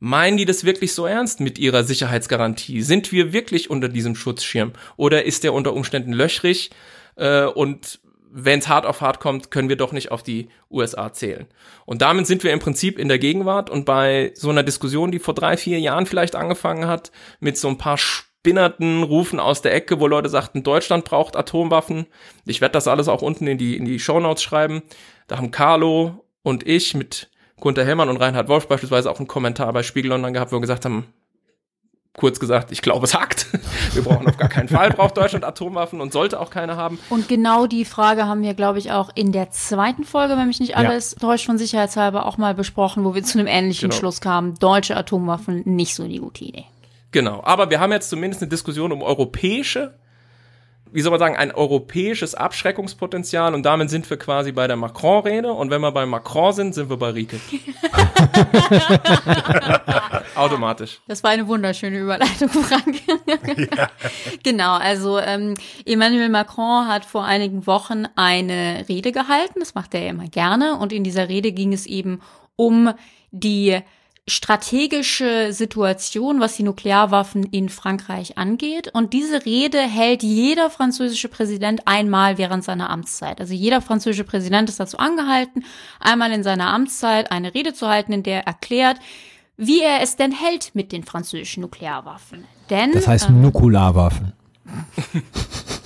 meinen 0.00 0.36
die 0.36 0.44
das 0.44 0.64
wirklich 0.64 0.92
so 0.92 1.06
ernst 1.06 1.40
mit 1.40 1.58
ihrer 1.58 1.84
Sicherheitsgarantie? 1.84 2.82
Sind 2.82 3.12
wir 3.12 3.32
wirklich 3.32 3.70
unter 3.70 3.88
diesem 3.88 4.16
Schutzschirm? 4.16 4.72
Oder 4.96 5.24
ist 5.24 5.44
der 5.44 5.54
unter 5.54 5.72
Umständen 5.72 6.12
löchrig? 6.12 6.70
Äh, 7.16 7.44
und 7.44 8.00
wenn 8.32 8.60
es 8.60 8.68
hart 8.68 8.86
auf 8.86 9.00
hart 9.00 9.20
kommt, 9.20 9.50
können 9.50 9.68
wir 9.68 9.76
doch 9.76 9.92
nicht 9.92 10.10
auf 10.10 10.22
die 10.22 10.48
USA 10.70 11.12
zählen. 11.12 11.46
Und 11.84 12.02
damit 12.02 12.26
sind 12.26 12.44
wir 12.44 12.52
im 12.52 12.60
Prinzip 12.60 12.98
in 12.98 13.08
der 13.08 13.18
Gegenwart 13.18 13.70
und 13.70 13.84
bei 13.84 14.32
so 14.34 14.50
einer 14.50 14.62
Diskussion, 14.62 15.10
die 15.10 15.18
vor 15.18 15.34
drei, 15.34 15.56
vier 15.56 15.80
Jahren 15.80 16.06
vielleicht 16.06 16.36
angefangen 16.36 16.86
hat, 16.86 17.10
mit 17.40 17.58
so 17.58 17.68
ein 17.68 17.78
paar 17.78 17.98
spinnerten 17.98 19.02
Rufen 19.02 19.40
aus 19.40 19.62
der 19.62 19.74
Ecke, 19.74 20.00
wo 20.00 20.06
Leute 20.06 20.28
sagten, 20.28 20.62
Deutschland 20.62 21.04
braucht 21.04 21.36
Atomwaffen. 21.36 22.06
Ich 22.46 22.60
werde 22.60 22.72
das 22.72 22.88
alles 22.88 23.08
auch 23.08 23.22
unten 23.22 23.46
in 23.46 23.58
die, 23.58 23.76
in 23.76 23.84
die 23.84 23.98
Shownotes 23.98 24.42
schreiben. 24.42 24.82
Da 25.26 25.36
haben 25.36 25.50
Carlo 25.50 26.24
und 26.42 26.66
ich 26.66 26.94
mit 26.94 27.30
Gunther 27.60 27.84
Hellmann 27.84 28.08
und 28.08 28.16
Reinhard 28.16 28.48
Wolf 28.48 28.68
beispielsweise 28.68 29.10
auch 29.10 29.18
einen 29.18 29.28
Kommentar 29.28 29.72
bei 29.72 29.82
Spiegel 29.82 30.12
Online 30.12 30.32
gehabt, 30.32 30.52
wo 30.52 30.56
wir 30.56 30.62
gesagt 30.62 30.84
haben, 30.84 31.06
kurz 32.18 32.40
gesagt, 32.40 32.72
ich 32.72 32.82
glaube, 32.82 33.06
es 33.06 33.14
hackt. 33.14 33.46
Wir 33.94 34.02
brauchen 34.02 34.26
auf 34.26 34.36
gar 34.36 34.48
keinen 34.48 34.68
Fall, 34.68 34.90
braucht 34.90 35.16
Deutschland 35.16 35.44
Atomwaffen 35.44 36.00
und 36.00 36.12
sollte 36.12 36.40
auch 36.40 36.50
keine 36.50 36.76
haben. 36.76 36.98
Und 37.08 37.28
genau 37.28 37.66
die 37.66 37.84
Frage 37.84 38.26
haben 38.26 38.42
wir, 38.42 38.54
glaube 38.54 38.78
ich, 38.78 38.92
auch 38.92 39.10
in 39.14 39.32
der 39.32 39.50
zweiten 39.50 40.04
Folge, 40.04 40.36
wenn 40.36 40.46
mich 40.46 40.60
nicht 40.60 40.76
alles 40.76 41.12
ja. 41.12 41.18
täuscht, 41.18 41.46
von 41.46 41.58
Sicherheitshalber 41.58 42.26
auch 42.26 42.38
mal 42.38 42.54
besprochen, 42.54 43.04
wo 43.04 43.14
wir 43.14 43.22
zu 43.22 43.38
einem 43.38 43.46
ähnlichen 43.46 43.90
genau. 43.90 43.98
Schluss 43.98 44.20
kamen. 44.20 44.54
Deutsche 44.56 44.96
Atomwaffen 44.96 45.62
nicht 45.64 45.94
so 45.94 46.06
die 46.06 46.18
gute 46.18 46.44
Idee. 46.44 46.64
Genau, 47.12 47.42
aber 47.42 47.70
wir 47.70 47.80
haben 47.80 47.92
jetzt 47.92 48.10
zumindest 48.10 48.42
eine 48.42 48.48
Diskussion 48.48 48.92
um 48.92 49.02
europäische, 49.02 49.94
wie 50.92 51.00
soll 51.00 51.10
man 51.10 51.20
sagen, 51.20 51.36
ein 51.36 51.52
europäisches 51.52 52.34
Abschreckungspotenzial 52.34 53.54
und 53.54 53.64
damit 53.64 53.90
sind 53.90 54.08
wir 54.08 54.16
quasi 54.16 54.52
bei 54.52 54.66
der 54.66 54.76
Macron-Rede 54.76 55.52
und 55.52 55.70
wenn 55.70 55.80
wir 55.80 55.92
bei 55.92 56.06
Macron 56.06 56.52
sind, 56.52 56.74
sind 56.74 56.90
wir 56.90 56.96
bei 56.96 57.10
Rike. 57.10 57.40
Automatisch. 60.34 61.00
Das 61.06 61.22
war 61.22 61.30
eine 61.30 61.46
wunderschöne 61.46 61.98
Überleitung, 61.98 62.48
Frank. 62.48 63.00
ja. 63.76 63.88
Genau, 64.42 64.74
also 64.74 65.18
ähm, 65.18 65.54
Emmanuel 65.84 66.28
Macron 66.28 66.86
hat 66.88 67.04
vor 67.04 67.24
einigen 67.24 67.66
Wochen 67.66 68.06
eine 68.16 68.84
Rede 68.88 69.12
gehalten, 69.12 69.60
das 69.60 69.74
macht 69.74 69.94
er 69.94 70.02
ja 70.02 70.10
immer 70.10 70.28
gerne 70.28 70.76
und 70.78 70.92
in 70.92 71.04
dieser 71.04 71.28
Rede 71.28 71.52
ging 71.52 71.72
es 71.72 71.86
eben 71.86 72.20
um 72.56 72.92
die 73.30 73.80
strategische 74.30 75.52
Situation, 75.52 76.40
was 76.40 76.56
die 76.56 76.62
Nuklearwaffen 76.62 77.44
in 77.44 77.68
Frankreich 77.68 78.38
angeht. 78.38 78.88
Und 78.94 79.12
diese 79.12 79.44
Rede 79.44 79.78
hält 79.80 80.22
jeder 80.22 80.70
französische 80.70 81.28
Präsident 81.28 81.82
einmal 81.86 82.38
während 82.38 82.64
seiner 82.64 82.90
Amtszeit. 82.90 83.40
Also 83.40 83.52
jeder 83.52 83.82
französische 83.82 84.24
Präsident 84.24 84.68
ist 84.68 84.80
dazu 84.80 84.98
angehalten, 84.98 85.64
einmal 85.98 86.32
in 86.32 86.42
seiner 86.42 86.72
Amtszeit 86.72 87.30
eine 87.30 87.54
Rede 87.54 87.74
zu 87.74 87.88
halten, 87.88 88.12
in 88.12 88.22
der 88.22 88.40
er 88.40 88.46
erklärt, 88.46 88.98
wie 89.56 89.82
er 89.82 90.02
es 90.02 90.16
denn 90.16 90.32
hält 90.32 90.74
mit 90.74 90.92
den 90.92 91.04
französischen 91.04 91.60
Nuklearwaffen. 91.60 92.44
Denn, 92.70 92.92
das 92.92 93.06
heißt 93.06 93.28
ähm, 93.28 93.42
Nukularwaffen. 93.42 94.32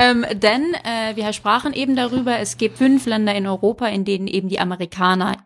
Ähm, 0.00 0.24
denn 0.32 0.74
äh, 0.84 1.16
wir 1.16 1.32
sprachen 1.32 1.72
eben 1.72 1.96
darüber, 1.96 2.38
es 2.38 2.56
gibt 2.56 2.78
fünf 2.78 3.04
Länder 3.06 3.34
in 3.34 3.48
Europa, 3.48 3.88
in 3.88 4.04
denen 4.04 4.28
eben 4.28 4.48
die 4.48 4.60
Amerikaner 4.60 5.38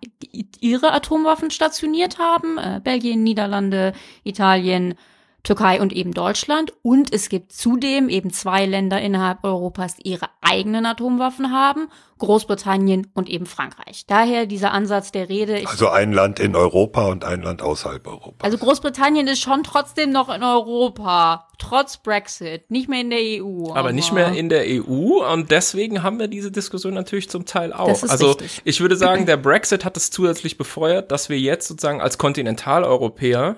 ihre 0.61 0.92
Atomwaffen 0.92 1.50
stationiert 1.50 2.18
haben. 2.18 2.59
Äh, 2.59 2.80
Belgien, 2.85 3.23
Niederlande, 3.23 3.94
Italien, 4.25 4.94
Türkei 5.42 5.80
und 5.80 5.92
eben 5.92 6.12
Deutschland. 6.12 6.72
Und 6.82 7.12
es 7.12 7.28
gibt 7.28 7.52
zudem 7.52 8.08
eben 8.08 8.32
zwei 8.32 8.64
Länder 8.64 9.00
innerhalb 9.00 9.42
Europas, 9.42 9.96
die 9.96 10.08
ihre 10.08 10.26
eigenen 10.40 10.87
Atomwaffen 10.87 11.52
haben. 11.52 11.88
Großbritannien 12.18 13.08
und 13.14 13.28
eben 13.28 13.46
Frankreich. 13.46 14.04
Daher 14.06 14.46
dieser 14.46 14.70
Ansatz 14.70 15.11
der 15.11 15.28
Rede. 15.28 15.64
also 15.66 15.88
ein 15.88 16.12
Land 16.12 16.38
in 16.38 16.54
Europa 16.54 17.06
und 17.08 17.25
ein 17.25 17.42
Land 17.42 17.62
außerhalb 17.62 18.06
Europas. 18.06 18.44
Also 18.44 18.58
Großbritannien 18.58 19.26
ist 19.26 19.40
schon 19.40 19.64
trotzdem 19.64 20.12
noch 20.12 20.32
in 20.32 20.44
Europa, 20.44 21.49
trotz 21.58 21.96
Brexit, 21.96 22.70
nicht 22.70 22.88
mehr 22.88 23.00
in 23.00 23.11
der 23.11 23.18
EU. 23.18 23.70
Aber, 23.70 23.76
aber 23.76 23.92
nicht 23.92 24.12
mehr 24.12 24.32
in 24.34 24.49
der 24.49 24.62
EU 24.68 25.25
und 25.32 25.50
deswegen 25.50 26.04
haben 26.04 26.20
wir 26.20 26.28
diese 26.28 26.52
Diskussion 26.52 26.94
natürlich 26.94 27.28
zum 27.28 27.44
Teil 27.44 27.72
auch. 27.72 27.88
Das 27.88 28.04
ist 28.04 28.11
also 28.11 28.30
richtig. 28.30 28.62
ich 28.62 28.80
würde 28.80 28.94
sagen, 28.94 29.26
der 29.26 29.37
Brexit 29.37 29.84
hat 29.84 29.96
es 29.96 30.12
zusätzlich 30.12 30.56
befeuert, 30.56 31.11
dass 31.11 31.28
wir 31.28 31.40
jetzt 31.40 31.66
sozusagen 31.66 32.00
als 32.00 32.18
Kontinentaleuropäer 32.18 33.56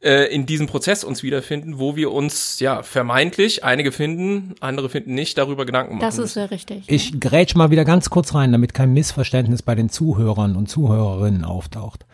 in 0.00 0.46
diesem 0.46 0.68
Prozess 0.68 1.02
uns 1.02 1.22
wiederfinden, 1.24 1.78
wo 1.78 1.96
wir 1.96 2.12
uns 2.12 2.60
ja 2.60 2.82
vermeintlich, 2.84 3.64
einige 3.64 3.90
finden, 3.90 4.54
andere 4.60 4.88
finden 4.88 5.14
nicht, 5.14 5.36
darüber 5.38 5.66
Gedanken 5.66 5.94
machen. 5.96 6.06
Das 6.06 6.18
ist 6.18 6.36
ja 6.36 6.44
richtig. 6.44 6.84
Ich 6.86 7.18
grätsch 7.18 7.56
mal 7.56 7.70
wieder 7.70 7.84
ganz 7.84 8.08
kurz 8.08 8.34
rein, 8.34 8.52
damit 8.52 8.74
kein 8.74 8.92
Missverständnis 8.92 9.62
bei 9.62 9.74
den 9.74 9.88
Zuhörern 9.88 10.54
und 10.54 10.68
Zuhörerinnen 10.68 11.44
auftaucht. 11.44 12.06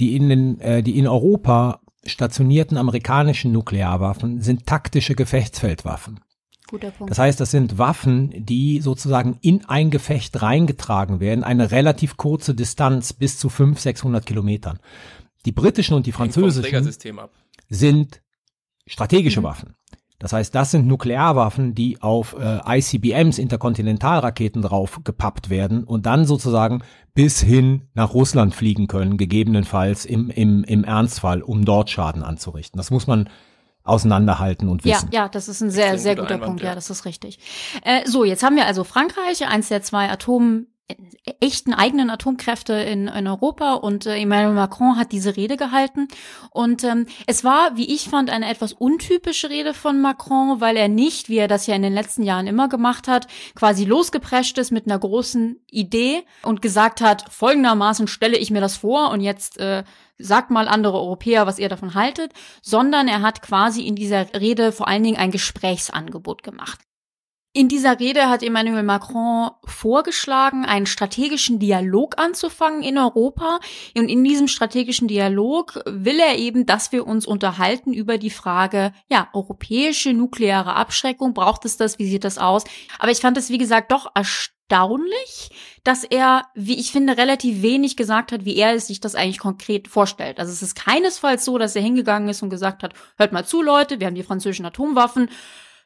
Die 0.00 0.16
in, 0.16 0.28
den, 0.28 0.60
äh, 0.60 0.82
die 0.82 0.98
in 0.98 1.06
Europa 1.06 1.80
stationierten 2.06 2.76
amerikanischen 2.78 3.52
Nuklearwaffen 3.52 4.40
sind 4.40 4.66
taktische 4.66 5.14
Gefechtsfeldwaffen. 5.14 6.20
Guter 6.68 6.90
Punkt. 6.90 7.10
Das 7.10 7.18
heißt, 7.18 7.40
das 7.40 7.50
sind 7.50 7.78
Waffen, 7.78 8.32
die 8.36 8.80
sozusagen 8.80 9.38
in 9.40 9.64
ein 9.66 9.90
Gefecht 9.90 10.42
reingetragen 10.42 11.18
werden, 11.18 11.42
eine 11.42 11.70
relativ 11.70 12.16
kurze 12.18 12.54
Distanz 12.54 13.14
bis 13.14 13.38
zu 13.38 13.48
500, 13.48 13.82
600 13.82 14.26
Kilometern. 14.26 14.78
Die 15.44 15.52
britischen 15.52 15.94
und 15.94 16.06
die 16.06 16.12
französischen 16.12 16.90
sind 17.68 18.22
strategische 18.86 19.40
mhm. 19.40 19.44
Waffen. 19.44 19.74
Das 20.18 20.32
heißt, 20.32 20.52
das 20.52 20.72
sind 20.72 20.88
Nuklearwaffen, 20.88 21.74
die 21.74 22.02
auf 22.02 22.34
äh, 22.38 22.78
ICBMs, 22.78 23.38
Interkontinentalraketen 23.38 24.62
drauf 24.62 25.00
gepappt 25.04 25.48
werden 25.48 25.84
und 25.84 26.06
dann 26.06 26.24
sozusagen 26.24 26.82
bis 27.14 27.40
hin 27.40 27.82
nach 27.94 28.14
Russland 28.14 28.52
fliegen 28.54 28.88
können, 28.88 29.16
gegebenenfalls 29.16 30.04
im, 30.04 30.28
im, 30.30 30.64
im 30.64 30.82
Ernstfall, 30.82 31.40
um 31.42 31.64
dort 31.64 31.90
Schaden 31.90 32.24
anzurichten. 32.24 32.78
Das 32.78 32.90
muss 32.90 33.06
man 33.06 33.28
auseinanderhalten 33.84 34.68
und 34.68 34.84
wissen. 34.84 35.08
Ja, 35.12 35.22
ja, 35.22 35.28
das 35.28 35.48
ist 35.48 35.60
ein 35.60 35.70
sehr, 35.70 35.98
sehr 35.98 36.16
guter 36.16 36.34
Einwand, 36.34 36.44
Punkt. 36.46 36.62
Ja. 36.62 36.70
ja, 36.70 36.74
das 36.74 36.90
ist 36.90 37.04
richtig. 37.04 37.38
Äh, 37.84 38.04
so, 38.06 38.24
jetzt 38.24 38.42
haben 38.42 38.56
wir 38.56 38.66
also 38.66 38.82
Frankreich, 38.82 39.46
eins 39.46 39.68
der 39.68 39.82
zwei 39.82 40.10
Atom 40.10 40.66
echten 41.40 41.74
eigenen 41.74 42.08
Atomkräfte 42.08 42.72
in, 42.72 43.08
in 43.08 43.26
Europa 43.26 43.74
und 43.74 44.06
äh, 44.06 44.16
Emmanuel 44.16 44.54
Macron 44.54 44.96
hat 44.96 45.12
diese 45.12 45.36
Rede 45.36 45.56
gehalten 45.56 46.08
und 46.50 46.82
ähm, 46.82 47.06
es 47.26 47.44
war, 47.44 47.76
wie 47.76 47.94
ich 47.94 48.08
fand, 48.08 48.30
eine 48.30 48.48
etwas 48.48 48.72
untypische 48.72 49.50
Rede 49.50 49.74
von 49.74 50.00
Macron, 50.00 50.60
weil 50.60 50.76
er 50.76 50.88
nicht, 50.88 51.28
wie 51.28 51.36
er 51.36 51.48
das 51.48 51.66
ja 51.66 51.74
in 51.74 51.82
den 51.82 51.92
letzten 51.92 52.22
Jahren 52.22 52.46
immer 52.46 52.68
gemacht 52.68 53.06
hat, 53.06 53.26
quasi 53.54 53.84
losgeprescht 53.84 54.56
ist 54.56 54.70
mit 54.70 54.86
einer 54.86 54.98
großen 54.98 55.60
Idee 55.70 56.22
und 56.42 56.62
gesagt 56.62 57.02
hat, 57.02 57.24
folgendermaßen 57.30 58.08
stelle 58.08 58.38
ich 58.38 58.50
mir 58.50 58.60
das 58.60 58.78
vor 58.78 59.10
und 59.10 59.20
jetzt 59.20 59.58
äh, 59.58 59.84
sagt 60.18 60.50
mal 60.50 60.68
andere 60.68 60.98
Europäer, 60.98 61.46
was 61.46 61.58
ihr 61.58 61.68
davon 61.68 61.94
haltet, 61.94 62.32
sondern 62.62 63.08
er 63.08 63.22
hat 63.22 63.42
quasi 63.42 63.82
in 63.82 63.94
dieser 63.94 64.32
Rede 64.34 64.72
vor 64.72 64.88
allen 64.88 65.04
Dingen 65.04 65.18
ein 65.18 65.30
Gesprächsangebot 65.30 66.42
gemacht. 66.42 66.87
In 67.54 67.68
dieser 67.68 67.98
Rede 67.98 68.28
hat 68.28 68.42
Emmanuel 68.42 68.82
Macron 68.82 69.50
vorgeschlagen, 69.64 70.66
einen 70.66 70.84
strategischen 70.84 71.58
Dialog 71.58 72.18
anzufangen 72.18 72.82
in 72.82 72.98
Europa. 72.98 73.58
Und 73.96 74.08
in 74.10 74.22
diesem 74.22 74.48
strategischen 74.48 75.08
Dialog 75.08 75.80
will 75.86 76.20
er 76.20 76.36
eben, 76.36 76.66
dass 76.66 76.92
wir 76.92 77.06
uns 77.06 77.26
unterhalten 77.26 77.94
über 77.94 78.18
die 78.18 78.30
Frage, 78.30 78.92
ja, 79.10 79.28
europäische 79.32 80.12
nukleare 80.12 80.74
Abschreckung, 80.74 81.32
braucht 81.32 81.64
es 81.64 81.78
das, 81.78 81.98
wie 81.98 82.08
sieht 82.08 82.24
das 82.24 82.36
aus? 82.36 82.64
Aber 82.98 83.10
ich 83.10 83.18
fand 83.20 83.38
es, 83.38 83.48
wie 83.48 83.58
gesagt, 83.58 83.92
doch 83.92 84.12
erstaunlich, 84.14 85.50
dass 85.84 86.04
er, 86.04 86.44
wie 86.54 86.78
ich 86.78 86.92
finde, 86.92 87.16
relativ 87.16 87.62
wenig 87.62 87.96
gesagt 87.96 88.30
hat, 88.30 88.44
wie 88.44 88.56
er 88.56 88.78
sich 88.78 89.00
das 89.00 89.14
eigentlich 89.14 89.38
konkret 89.38 89.88
vorstellt. 89.88 90.38
Also 90.38 90.52
es 90.52 90.62
ist 90.62 90.74
keinesfalls 90.74 91.46
so, 91.46 91.56
dass 91.56 91.74
er 91.74 91.82
hingegangen 91.82 92.28
ist 92.28 92.42
und 92.42 92.50
gesagt 92.50 92.82
hat, 92.82 92.92
hört 93.16 93.32
mal 93.32 93.46
zu, 93.46 93.62
Leute, 93.62 94.00
wir 94.00 94.06
haben 94.06 94.14
die 94.14 94.22
französischen 94.22 94.66
Atomwaffen, 94.66 95.30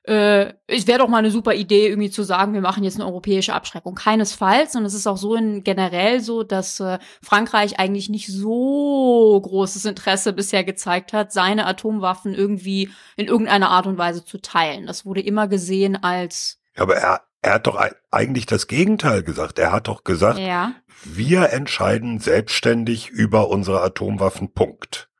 äh, 0.04 0.52
es 0.66 0.86
wäre 0.86 0.98
doch 0.98 1.08
mal 1.08 1.18
eine 1.18 1.30
super 1.30 1.54
Idee, 1.54 1.88
irgendwie 1.88 2.10
zu 2.10 2.24
sagen, 2.24 2.54
wir 2.54 2.60
machen 2.60 2.82
jetzt 2.82 2.96
eine 2.96 3.06
europäische 3.06 3.54
Abschreckung. 3.54 3.94
Keinesfalls. 3.94 4.74
Und 4.74 4.84
es 4.84 4.94
ist 4.94 5.06
auch 5.06 5.16
so 5.16 5.36
in 5.36 5.62
generell 5.62 6.20
so, 6.20 6.42
dass 6.42 6.80
äh, 6.80 6.98
Frankreich 7.22 7.78
eigentlich 7.78 8.08
nicht 8.08 8.26
so 8.26 9.40
großes 9.40 9.84
Interesse 9.84 10.32
bisher 10.32 10.64
gezeigt 10.64 11.12
hat, 11.12 11.32
seine 11.32 11.66
Atomwaffen 11.66 12.34
irgendwie 12.34 12.90
in 13.16 13.26
irgendeiner 13.26 13.70
Art 13.70 13.86
und 13.86 13.98
Weise 13.98 14.24
zu 14.24 14.38
teilen. 14.38 14.86
Das 14.86 15.06
wurde 15.06 15.20
immer 15.20 15.46
gesehen 15.46 16.02
als 16.02 16.60
ja, 16.76 16.82
aber 16.82 16.96
er, 16.96 17.22
Er 17.42 17.54
hat 17.54 17.66
doch 17.66 17.80
eigentlich 18.10 18.46
das 18.46 18.66
Gegenteil 18.66 19.22
gesagt. 19.22 19.58
Er 19.58 19.72
hat 19.72 19.88
doch 19.88 20.04
gesagt, 20.04 20.38
ja. 20.38 20.74
wir 21.04 21.50
entscheiden 21.50 22.18
selbstständig 22.18 23.08
über 23.08 23.48
unsere 23.48 23.82
Atomwaffen. 23.82 24.52
Punkt. 24.52 25.10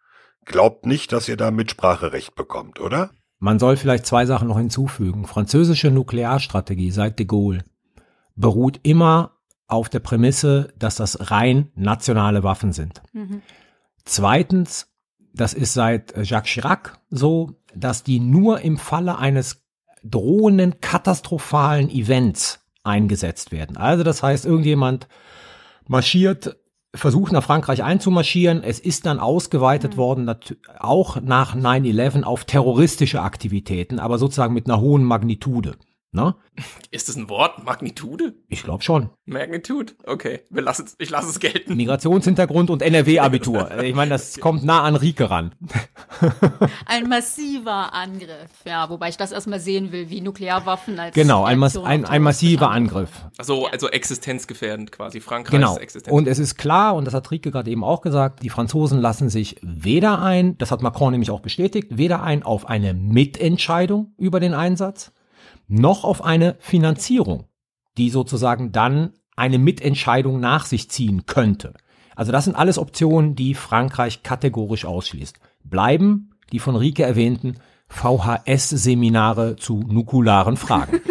Glaubt 0.45 0.87
nicht, 0.87 1.12
dass 1.12 1.29
ihr 1.29 1.37
da 1.37 1.51
Mitspracherecht 1.51 2.35
bekommt, 2.35 2.81
oder? 2.81 3.11
Man 3.42 3.58
soll 3.58 3.76
vielleicht 3.76 4.06
zwei 4.06 4.25
Sachen 4.25 4.46
noch 4.46 4.58
hinzufügen. 4.58 5.26
Französische 5.26 5.90
Nuklearstrategie 5.90 6.92
seit 6.92 7.18
de 7.18 7.26
Gaulle 7.26 7.64
beruht 8.37 8.78
immer 8.84 9.32
auf 9.66 9.88
der 9.88 9.99
Prämisse, 9.99 10.72
dass 10.78 10.94
das 10.94 11.32
rein 11.32 11.72
nationale 11.75 12.44
Waffen 12.44 12.72
sind. 12.72 13.02
Mhm. 13.12 13.42
Zweitens, 14.04 14.87
das 15.34 15.54
ist 15.54 15.75
seit 15.75 16.16
Jacques 16.25 16.52
Chirac 16.52 17.00
so, 17.11 17.56
dass 17.75 18.04
die 18.04 18.20
nur 18.20 18.61
im 18.61 18.78
Falle 18.78 19.18
eines 19.18 19.64
drohenden 20.04 20.80
katastrophalen 20.80 21.90
Events 21.90 22.61
eingesetzt 22.84 23.50
werden. 23.50 23.76
Also 23.76 24.04
das 24.04 24.22
heißt, 24.22 24.46
irgendjemand 24.46 25.08
marschiert 25.88 26.58
versucht 26.94 27.32
nach 27.32 27.42
Frankreich 27.42 27.82
einzumarschieren. 27.82 28.62
Es 28.62 28.78
ist 28.78 29.06
dann 29.06 29.18
ausgeweitet 29.18 29.94
mhm. 29.94 29.99
worden, 29.99 30.34
auch 30.78 31.20
nach 31.20 31.56
9-11 31.56 32.22
auf 32.22 32.44
terroristische 32.44 33.22
Aktivitäten, 33.22 33.99
aber 33.99 34.18
sozusagen 34.18 34.54
mit 34.54 34.66
einer 34.66 34.80
hohen 34.80 35.04
Magnitude. 35.04 35.76
Ne? 36.14 36.35
Ist 36.90 37.09
das 37.09 37.16
ein 37.16 37.31
Wort? 37.31 37.64
Magnitude? 37.64 38.35
Ich 38.49 38.64
glaube 38.64 38.83
schon. 38.83 39.09
Magnitude? 39.25 39.95
Okay, 40.04 40.40
wir 40.50 40.61
lassen 40.61 40.87
ich 40.99 41.09
lasse 41.09 41.31
es 41.31 41.40
gelten. 41.40 41.75
Migrationshintergrund 41.75 42.69
und 42.69 42.83
NRW-Abitur. 42.83 43.78
ich 43.83 43.95
meine, 43.95 44.11
das 44.11 44.38
kommt 44.38 44.62
nah 44.62 44.83
an 44.83 44.95
Rike 44.95 45.31
ran. 45.31 45.54
ein 46.87 47.09
massiver 47.09 47.95
Angriff, 47.95 48.50
ja, 48.66 48.90
wobei 48.90 49.09
ich 49.09 49.16
das 49.16 49.33
erstmal 49.33 49.59
sehen 49.59 49.90
will, 49.90 50.11
wie 50.11 50.21
Nuklearwaffen 50.21 50.99
als 50.99 51.14
Genau, 51.14 51.45
ein, 51.45 51.59
Mas 51.59 51.78
ein, 51.78 52.04
ein 52.04 52.21
massiver 52.21 52.71
Angriff. 52.71 53.11
Also, 53.38 53.66
also 53.69 53.88
existenzgefährdend 53.88 54.92
quasi, 54.92 55.23
Frankreichs 55.23 55.52
genau. 55.52 55.78
Existenz. 55.78 56.14
Und 56.14 56.28
es 56.28 56.38
ist 56.38 56.57
klar, 56.57 56.95
und 56.95 57.07
das 57.07 57.14
hat 57.14 57.31
Rike 57.31 57.50
gerade 57.50 57.71
eben 57.71 57.85
auch 57.85 58.02
gesagt, 58.02 58.42
die 58.42 58.50
Franzosen 58.50 59.00
lassen 59.00 59.31
sich 59.31 59.57
weder 59.62 60.21
ein, 60.21 60.59
das 60.59 60.71
hat 60.71 60.83
Macron 60.83 61.12
nämlich 61.12 61.31
auch 61.31 61.40
bestätigt, 61.40 61.88
weder 61.97 62.23
ein 62.23 62.42
auf 62.42 62.69
eine 62.69 62.92
Mitentscheidung 62.92 64.12
über 64.19 64.40
den 64.40 64.52
Einsatz, 64.52 65.12
noch 65.73 66.05
auf 66.05 66.23
eine 66.23 66.57
Finanzierung, 66.61 67.49
die 67.97 68.11
sozusagen 68.11 68.73
dann 68.73 69.12
eine 69.37 69.59
Mitentscheidung 69.59 70.38
nach 70.38 70.67
sich 70.67 70.91
ziehen 70.91 71.26
könnte. 71.26 71.75
Also 72.14 72.31
das 72.31 72.45
sind 72.45 72.55
alles 72.55 72.79
Optionen, 72.79 73.35
die 73.35 73.55
Frankreich 73.55 74.23
kategorisch 74.23 74.85
ausschließt. 74.85 75.38
Bleiben 75.64 76.31
die 76.52 76.59
von 76.59 76.76
Rike 76.76 77.02
erwähnten 77.02 77.57
VHS-Seminare 77.88 79.57
zu 79.57 79.85
nukularen 79.88 80.57
Fragen. 80.57 81.00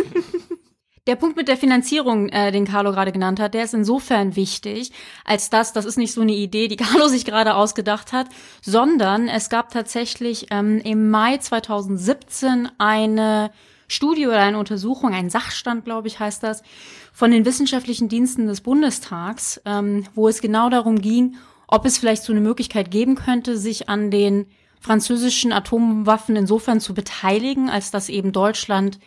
Der 1.07 1.15
Punkt 1.15 1.35
mit 1.35 1.47
der 1.47 1.57
Finanzierung, 1.57 2.29
äh, 2.29 2.51
den 2.51 2.65
Carlo 2.65 2.91
gerade 2.91 3.11
genannt 3.11 3.39
hat, 3.39 3.55
der 3.55 3.63
ist 3.63 3.73
insofern 3.73 4.35
wichtig, 4.35 4.91
als 5.25 5.49
dass 5.49 5.73
das 5.73 5.85
ist 5.85 5.97
nicht 5.97 6.13
so 6.13 6.21
eine 6.21 6.33
Idee, 6.33 6.67
die 6.67 6.75
Carlo 6.77 7.07
sich 7.07 7.25
gerade 7.25 7.55
ausgedacht 7.55 8.13
hat, 8.13 8.27
sondern 8.61 9.27
es 9.27 9.49
gab 9.49 9.69
tatsächlich 9.71 10.47
ähm, 10.51 10.79
im 10.83 11.09
Mai 11.09 11.37
2017 11.37 12.69
eine 12.77 13.49
Studie 13.91 14.27
oder 14.27 14.39
eine 14.39 14.57
Untersuchung, 14.57 15.13
ein 15.13 15.29
Sachstand, 15.29 15.85
glaube 15.85 16.07
ich, 16.07 16.19
heißt 16.19 16.41
das, 16.43 16.63
von 17.11 17.31
den 17.31 17.45
wissenschaftlichen 17.45 18.07
Diensten 18.07 18.47
des 18.47 18.61
Bundestags, 18.61 19.61
ähm, 19.65 20.05
wo 20.15 20.27
es 20.27 20.41
genau 20.41 20.69
darum 20.69 21.01
ging, 21.01 21.35
ob 21.67 21.85
es 21.85 21.97
vielleicht 21.97 22.23
so 22.23 22.31
eine 22.31 22.41
Möglichkeit 22.41 22.89
geben 22.89 23.15
könnte, 23.15 23.57
sich 23.57 23.89
an 23.89 24.11
den 24.11 24.47
französischen 24.79 25.51
Atomwaffen 25.51 26.35
insofern 26.35 26.79
zu 26.79 26.93
beteiligen, 26.93 27.69
als 27.69 27.91
dass 27.91 28.09
eben 28.09 28.31
Deutschland 28.31 28.99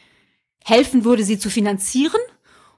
helfen 0.65 1.05
würde, 1.05 1.25
sie 1.25 1.39
zu 1.39 1.51
finanzieren 1.51 2.21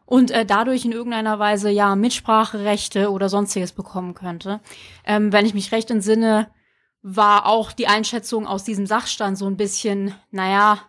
und 0.06 0.30
äh, 0.30 0.46
dadurch 0.46 0.84
in 0.84 0.92
irgendeiner 0.92 1.38
Weise 1.38 1.70
ja 1.70 1.94
Mitspracherechte 1.96 3.10
oder 3.10 3.28
sonstiges 3.28 3.72
bekommen 3.72 4.14
könnte. 4.14 4.60
Ähm, 5.04 5.32
wenn 5.32 5.44
ich 5.44 5.54
mich 5.54 5.72
recht 5.72 5.90
entsinne, 5.90 6.48
war 7.02 7.46
auch 7.46 7.72
die 7.72 7.86
Einschätzung 7.86 8.46
aus 8.46 8.64
diesem 8.64 8.86
Sachstand 8.86 9.38
so 9.38 9.46
ein 9.46 9.56
bisschen, 9.56 10.14
naja, 10.30 10.80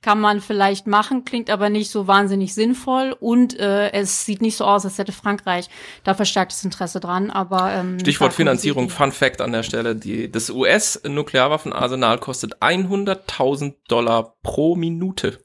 kann 0.00 0.20
man 0.20 0.40
vielleicht 0.40 0.86
machen, 0.86 1.24
klingt 1.24 1.50
aber 1.50 1.70
nicht 1.70 1.90
so 1.90 2.06
wahnsinnig 2.06 2.54
sinnvoll 2.54 3.16
und 3.18 3.58
äh, 3.58 3.90
es 3.92 4.24
sieht 4.24 4.42
nicht 4.42 4.56
so 4.56 4.64
aus, 4.64 4.84
als 4.84 4.98
hätte 4.98 5.12
Frankreich 5.12 5.68
da 6.04 6.14
verstärktes 6.14 6.64
Interesse 6.64 7.00
dran. 7.00 7.30
Aber 7.30 7.72
ähm, 7.72 7.98
Stichwort 7.98 8.32
Finanzierung, 8.32 8.90
Fun 8.90 9.10
Fact 9.10 9.40
an 9.40 9.52
der 9.52 9.64
Stelle: 9.64 9.96
die, 9.96 10.30
Das 10.30 10.50
US-Nuklearwaffenarsenal 10.50 12.18
kostet 12.18 12.62
100.000 12.62 13.74
Dollar 13.88 14.36
pro 14.42 14.76
Minute. 14.76 15.44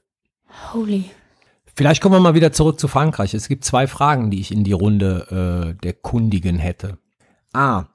Holy. 0.72 1.10
Vielleicht 1.76 2.00
kommen 2.00 2.14
wir 2.14 2.20
mal 2.20 2.34
wieder 2.34 2.52
zurück 2.52 2.78
zu 2.78 2.86
Frankreich. 2.86 3.34
Es 3.34 3.48
gibt 3.48 3.64
zwei 3.64 3.88
Fragen, 3.88 4.30
die 4.30 4.40
ich 4.40 4.52
in 4.52 4.62
die 4.62 4.72
Runde 4.72 5.74
äh, 5.74 5.82
der 5.82 5.94
Kundigen 5.94 6.58
hätte. 6.58 6.98
A. 7.52 7.86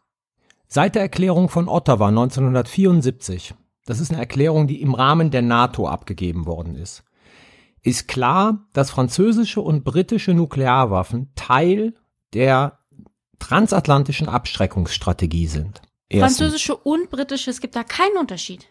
Seit 0.67 0.95
der 0.95 1.03
Erklärung 1.03 1.47
von 1.47 1.69
Ottawa 1.69 2.09
1974 2.09 3.55
das 3.89 3.99
ist 3.99 4.11
eine 4.11 4.19
Erklärung, 4.19 4.67
die 4.67 4.83
im 4.83 4.93
Rahmen 4.93 5.31
der 5.31 5.41
NATO 5.41 5.87
abgegeben 5.87 6.45
worden 6.45 6.75
ist, 6.75 7.03
ist 7.81 8.07
klar, 8.07 8.67
dass 8.71 8.91
französische 8.91 9.61
und 9.61 9.83
britische 9.83 10.35
Nuklearwaffen 10.35 11.31
Teil 11.33 11.95
der 12.35 12.77
transatlantischen 13.39 14.29
Abschreckungsstrategie 14.29 15.47
sind. 15.47 15.81
Erstens. 16.07 16.37
Französische 16.37 16.75
und 16.75 17.09
britische, 17.09 17.49
es 17.49 17.61
gibt 17.61 17.75
da 17.75 17.83
keinen 17.83 18.17
Unterschied. 18.19 18.67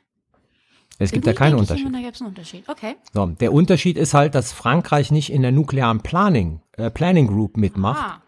Es 1.01 1.11
gibt 1.11 1.27
da 1.27 1.33
keinen 1.33 1.57
Unterschied. 1.57 1.87
Immer, 1.87 1.99
da 1.99 2.05
gibt's 2.05 2.21
einen 2.21 2.29
Unterschied. 2.29 2.69
Okay. 2.69 2.95
So, 3.13 3.27
der 3.27 3.53
Unterschied 3.53 3.97
ist 3.97 4.15
halt, 4.15 4.37
dass 4.37 4.53
Frankreich 4.53 5.11
nicht 5.11 5.33
in 5.33 5.43
der 5.43 5.51
nuklearen 5.51 6.01
Planning, 6.01 6.61
äh, 6.77 6.91
Planning 6.91 7.27
Group 7.27 7.57
mitmacht, 7.57 8.21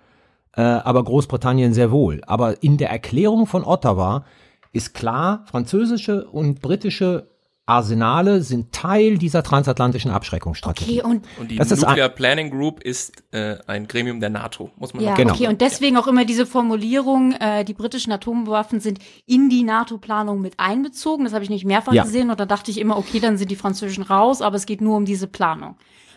äh, 0.57 0.63
aber 0.63 1.05
Großbritannien 1.05 1.73
sehr 1.73 1.93
wohl. 1.93 2.21
Aber 2.27 2.65
in 2.65 2.79
der 2.79 2.91
Erklärung 2.91 3.47
von 3.47 3.63
Ottawa 3.63 4.25
ist 4.73 4.95
klar, 4.95 5.45
französische 5.47 6.27
und 6.29 6.61
britische 6.61 7.29
Arsenale 7.71 8.43
sind 8.43 8.73
Teil 8.73 9.17
dieser 9.17 9.45
transatlantischen 9.45 10.11
Abschreckungsstrategie. 10.11 11.03
Okay, 11.03 11.09
und, 11.09 11.25
und 11.39 11.51
die 11.51 11.57
das 11.57 11.71
Nuclear 11.71 12.09
Planning 12.09 12.51
Group 12.51 12.83
ist 12.83 13.13
äh, 13.33 13.59
ein 13.69 13.87
Gremium 13.87 14.19
der 14.19 14.31
NATO, 14.31 14.71
muss 14.77 14.93
man 14.93 15.05
ja, 15.05 15.11
sagen. 15.11 15.23
Genau. 15.23 15.35
Okay, 15.35 15.47
und 15.47 15.61
deswegen 15.61 15.95
ja. 15.95 16.03
auch 16.03 16.09
immer 16.09 16.25
diese 16.25 16.47
Formulierung, 16.47 17.33
äh, 17.33 17.65
die 17.65 17.75
britischen 17.75 18.13
Atomwaffen 18.13 18.81
sind 18.81 18.99
in 19.25 19.49
die 19.49 19.63
NATO-Planung 19.63 20.41
mit 20.41 20.55
einbezogen. 20.59 21.25
Das 21.25 21.33
habe 21.33 21.45
ich 21.45 21.51
nicht 21.51 21.65
mehrfach 21.65 21.93
ja. 21.93 22.03
gesehen 22.03 22.31
und 22.31 22.41
da 22.41 22.47
dachte 22.47 22.73
ich 22.73 22.81
immer, 22.81 22.99
okay, 22.99 23.21
dann 23.21 23.39
sind 23.39 23.53
die 23.53 23.57
Französischen 23.57 24.03
raus, 24.03 24.43
aber 24.43 24.57
es 24.57 24.67
geht 24.67 24.81
nur 24.81 24.97
um 24.97 25.05
diese 25.05 25.29
Planung. 25.29 25.77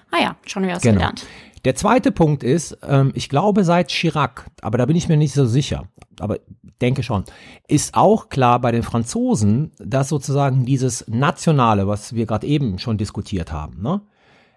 Ah 0.10 0.22
ja, 0.22 0.36
schon 0.48 0.64
wieder 0.64 0.76
was 0.76 0.82
genau. 0.82 0.96
gelernt. 0.96 1.26
Der 1.66 1.76
zweite 1.76 2.12
Punkt 2.12 2.44
ist, 2.44 2.78
ähm, 2.84 3.12
ich 3.16 3.30
glaube 3.30 3.64
seit 3.64 3.90
Chirac, 3.90 4.50
aber 4.62 4.78
da 4.78 4.86
bin 4.86 4.98
ich 4.98 5.08
mir 5.08 5.18
nicht 5.18 5.34
so 5.34 5.46
sicher, 5.46 5.88
aber 6.20 6.40
denke 6.82 7.04
schon, 7.04 7.24
ist 7.68 7.96
auch 7.96 8.28
klar 8.30 8.60
bei 8.60 8.72
den 8.72 8.84
Franzosen, 8.84 9.72
dass 9.80 10.10
sozusagen 10.10 10.66
dieses 10.66 11.08
Nationale, 11.08 11.88
was 11.88 12.14
wir 12.14 12.26
gerade 12.26 12.48
eben 12.48 12.80
schon 12.80 12.98
diskutiert 12.98 13.54
haben, 13.54 13.82
ne, 13.82 14.02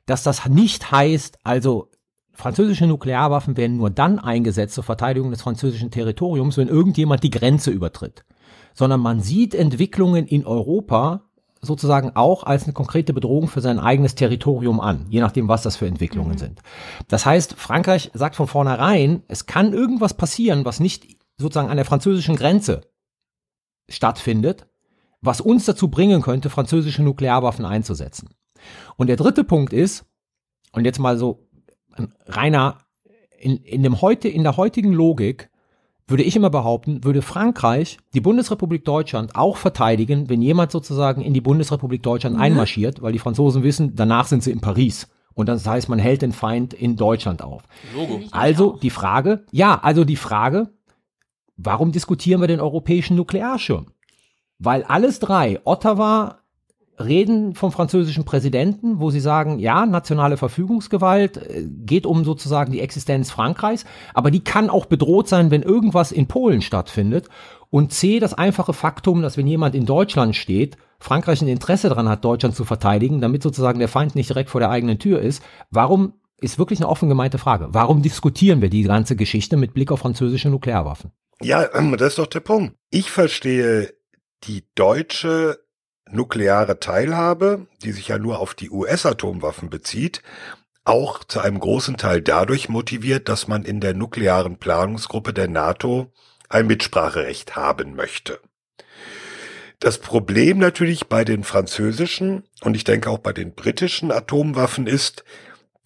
dass 0.07 0.25
das 0.25 0.49
nicht 0.49 0.91
heißt, 0.91 1.39
also 1.45 1.91
französische 2.33 2.87
Nuklearwaffen 2.87 3.57
werden 3.57 3.77
nur 3.77 3.91
dann 3.91 4.19
eingesetzt 4.19 4.75
zur 4.75 4.85
Verteidigung 4.85 5.31
des 5.31 5.43
französischen 5.43 5.91
Territoriums, 5.91 6.57
wenn 6.57 6.69
irgendjemand 6.69 7.23
die 7.23 7.31
Grenze 7.31 7.71
übertritt. 7.71 8.25
Sondern 8.75 9.01
man 9.01 9.21
sieht 9.21 9.55
Entwicklungen 9.55 10.27
in 10.27 10.45
Europa, 10.45 11.23
sozusagen 11.61 12.15
auch 12.15 12.45
als 12.45 12.65
eine 12.65 12.73
konkrete 12.73 13.13
Bedrohung 13.13 13.49
für 13.49 13.61
sein 13.61 13.79
eigenes 13.79 14.15
Territorium 14.15 14.81
an, 14.81 15.07
je 15.09 15.21
nachdem, 15.21 15.49
was 15.49 15.63
das 15.63 15.77
für 15.77 15.87
Entwicklungen 15.87 16.33
mhm. 16.33 16.39
sind. 16.39 16.63
Das 17.09 17.27
heißt, 17.27 17.55
Frankreich 17.55 18.11
sagt 18.15 18.37
von 18.37 18.47
vornherein, 18.47 19.23
es 19.29 19.47
kann 19.47 19.73
irgendwas 19.73 20.15
passieren, 20.15 20.65
was 20.65 20.81
nicht 20.81 21.17
sozusagen 21.39 21.69
an 21.69 21.77
der 21.77 21.85
französischen 21.85 22.37
Grenze 22.37 22.83
stattfindet, 23.89 24.67
was 25.21 25.41
uns 25.41 25.65
dazu 25.65 25.89
bringen 25.89 26.23
könnte, 26.23 26.51
französische 26.51 27.03
Nuklearwaffen 27.03 27.65
einzusetzen. 27.65 28.31
Und 28.97 29.09
der 29.09 29.17
dritte 29.17 29.45
Punkt 29.45 29.73
ist, 29.73 30.05
und 30.73 30.85
jetzt 30.85 30.99
mal 30.99 31.17
so 31.17 31.49
reiner, 32.27 32.79
in, 33.39 33.57
in, 33.59 33.83
dem 33.83 34.01
heute, 34.01 34.29
in 34.29 34.43
der 34.43 34.57
heutigen 34.57 34.93
Logik 34.93 35.51
würde 36.09 36.23
ich 36.23 36.37
immer 36.37 36.51
behaupten, 36.51 37.03
würde 37.05 37.23
Frankreich 37.23 37.99
die 38.15 38.21
Bundesrepublik 38.21 38.85
Deutschland 38.85 39.35
auch 39.35 39.57
verteidigen, 39.57 40.29
wenn 40.29 40.41
jemand 40.41 40.71
sozusagen 40.71 41.21
in 41.21 41.35
die 41.35 41.41
Bundesrepublik 41.41 42.03
Deutschland 42.03 42.37
mhm. 42.37 42.43
einmarschiert, 42.43 43.03
weil 43.03 43.13
die 43.13 43.19
Franzosen 43.19 43.63
wissen, 43.63 43.97
danach 43.97 44.27
sind 44.27 44.43
sie 44.43 44.53
in 44.53 44.61
Paris. 44.61 45.09
Und 45.35 45.49
das 45.49 45.67
heißt, 45.67 45.89
man 45.89 45.99
hält 45.99 46.23
den 46.23 46.33
Feind 46.33 46.73
in 46.73 46.97
Deutschland 46.97 47.43
auf. 47.43 47.65
Logo. 47.95 48.21
Also 48.31 48.79
die 48.81 48.91
Frage, 48.91 49.45
ja, 49.51 49.79
also 49.83 50.05
die 50.05 50.17
Frage, 50.17 50.71
warum 51.57 51.93
diskutieren 51.93 52.41
wir 52.41 52.49
den 52.49 52.61
europäischen 52.61 53.17
Nuklearschirm? 53.17 53.87
Weil 54.59 54.85
alles 54.85 55.19
drei, 55.19 55.61
Ottawa, 55.65 56.39
Reden 56.99 57.55
vom 57.55 57.73
französischen 57.73 58.25
Präsidenten, 58.25 59.01
wo 59.01 59.11
sie 59.11 59.21
sagen, 59.21 59.59
ja, 59.59 59.87
nationale 59.87 60.37
Verfügungsgewalt 60.37 61.37
äh, 61.37 61.67
geht 61.67 62.07
um 62.07 62.25
sozusagen 62.25 62.73
die 62.73 62.81
Existenz 62.81 63.31
Frankreichs, 63.31 63.85
aber 64.15 64.31
die 64.31 64.45
kann 64.45 64.71
auch 64.71 64.87
bedroht 64.87 65.29
sein, 65.29 65.51
wenn 65.51 65.63
irgendwas 65.63 66.13
in 66.13 66.27
Polen 66.27 66.63
stattfindet. 66.63 67.29
Und 67.71 67.93
C, 67.93 68.21
das 68.21 68.35
einfache 68.35 68.73
Faktum, 68.73 69.23
dass 69.23 69.37
wenn 69.37 69.47
jemand 69.47 69.75
in 69.75 69.87
Deutschland 69.87 70.37
steht, 70.37 70.77
Frankreich 70.99 71.43
ein 71.43 71.49
Interesse 71.49 71.89
daran 71.89 72.09
hat, 72.09 72.25
Deutschland 72.25 72.55
zu 72.55 72.65
verteidigen, 72.65 73.21
damit 73.21 73.43
sozusagen 73.43 73.79
der 73.79 73.89
Feind 73.89 74.15
nicht 74.15 74.31
direkt 74.31 74.51
vor 74.51 74.61
der 74.61 74.71
eigenen 74.71 74.99
Tür 74.99 75.21
ist. 75.21 75.43
Warum 75.71 76.15
ist 76.41 76.59
wirklich 76.59 76.81
eine 76.81 76.89
offen 76.89 77.09
gemeinte 77.09 77.39
Frage. 77.39 77.69
Warum 77.71 78.03
diskutieren 78.03 78.61
wir 78.61 78.69
die 78.69 78.83
ganze 78.83 79.17
Geschichte 79.17 79.57
mit 79.57 79.75
Blick 79.75 79.91
auf 79.91 80.01
französische 80.01 80.51
Nuklearwaffen? 80.51 81.13
Ja, 81.43 81.69
ähm, 81.75 81.97
das 81.97 82.09
ist 82.09 82.19
doch 82.19 82.27
der 82.27 82.41
Punkt. 82.41 82.77
Ich 82.91 83.11
verstehe 83.11 83.95
die 84.45 84.65
deutsche 84.75 85.59
nukleare 86.11 86.81
Teilhabe, 86.81 87.67
die 87.83 87.93
sich 87.93 88.09
ja 88.09 88.19
nur 88.19 88.39
auf 88.39 88.55
die 88.55 88.71
US-Atomwaffen 88.71 89.71
bezieht, 89.71 90.23
auch 90.85 91.25
zu 91.25 91.41
einem 91.41 91.59
großen 91.59 91.97
Teil 91.97 92.23
dadurch 92.23 92.69
motiviert, 92.69 93.29
dass 93.29 93.49
man 93.49 93.65
in 93.65 93.81
der 93.81 93.95
nuklearen 93.95 94.57
Planungsgruppe 94.57 95.33
der 95.33 95.49
NATO 95.49 96.13
ein 96.49 96.69
Mitspracherecht 96.69 97.57
haben 97.57 97.97
möchte. 97.97 98.41
Das 99.81 99.99
Problem 99.99 100.59
natürlich 100.59 101.09
bei 101.09 101.25
den 101.25 101.45
französischen 101.45 102.45
und 102.63 102.77
ich 102.77 102.85
denke 102.85 103.11
auch 103.11 103.19
bei 103.19 103.33
den 103.33 103.55
britischen 103.55 104.11
Atomwaffen 104.11 104.87
ist, 104.87 105.25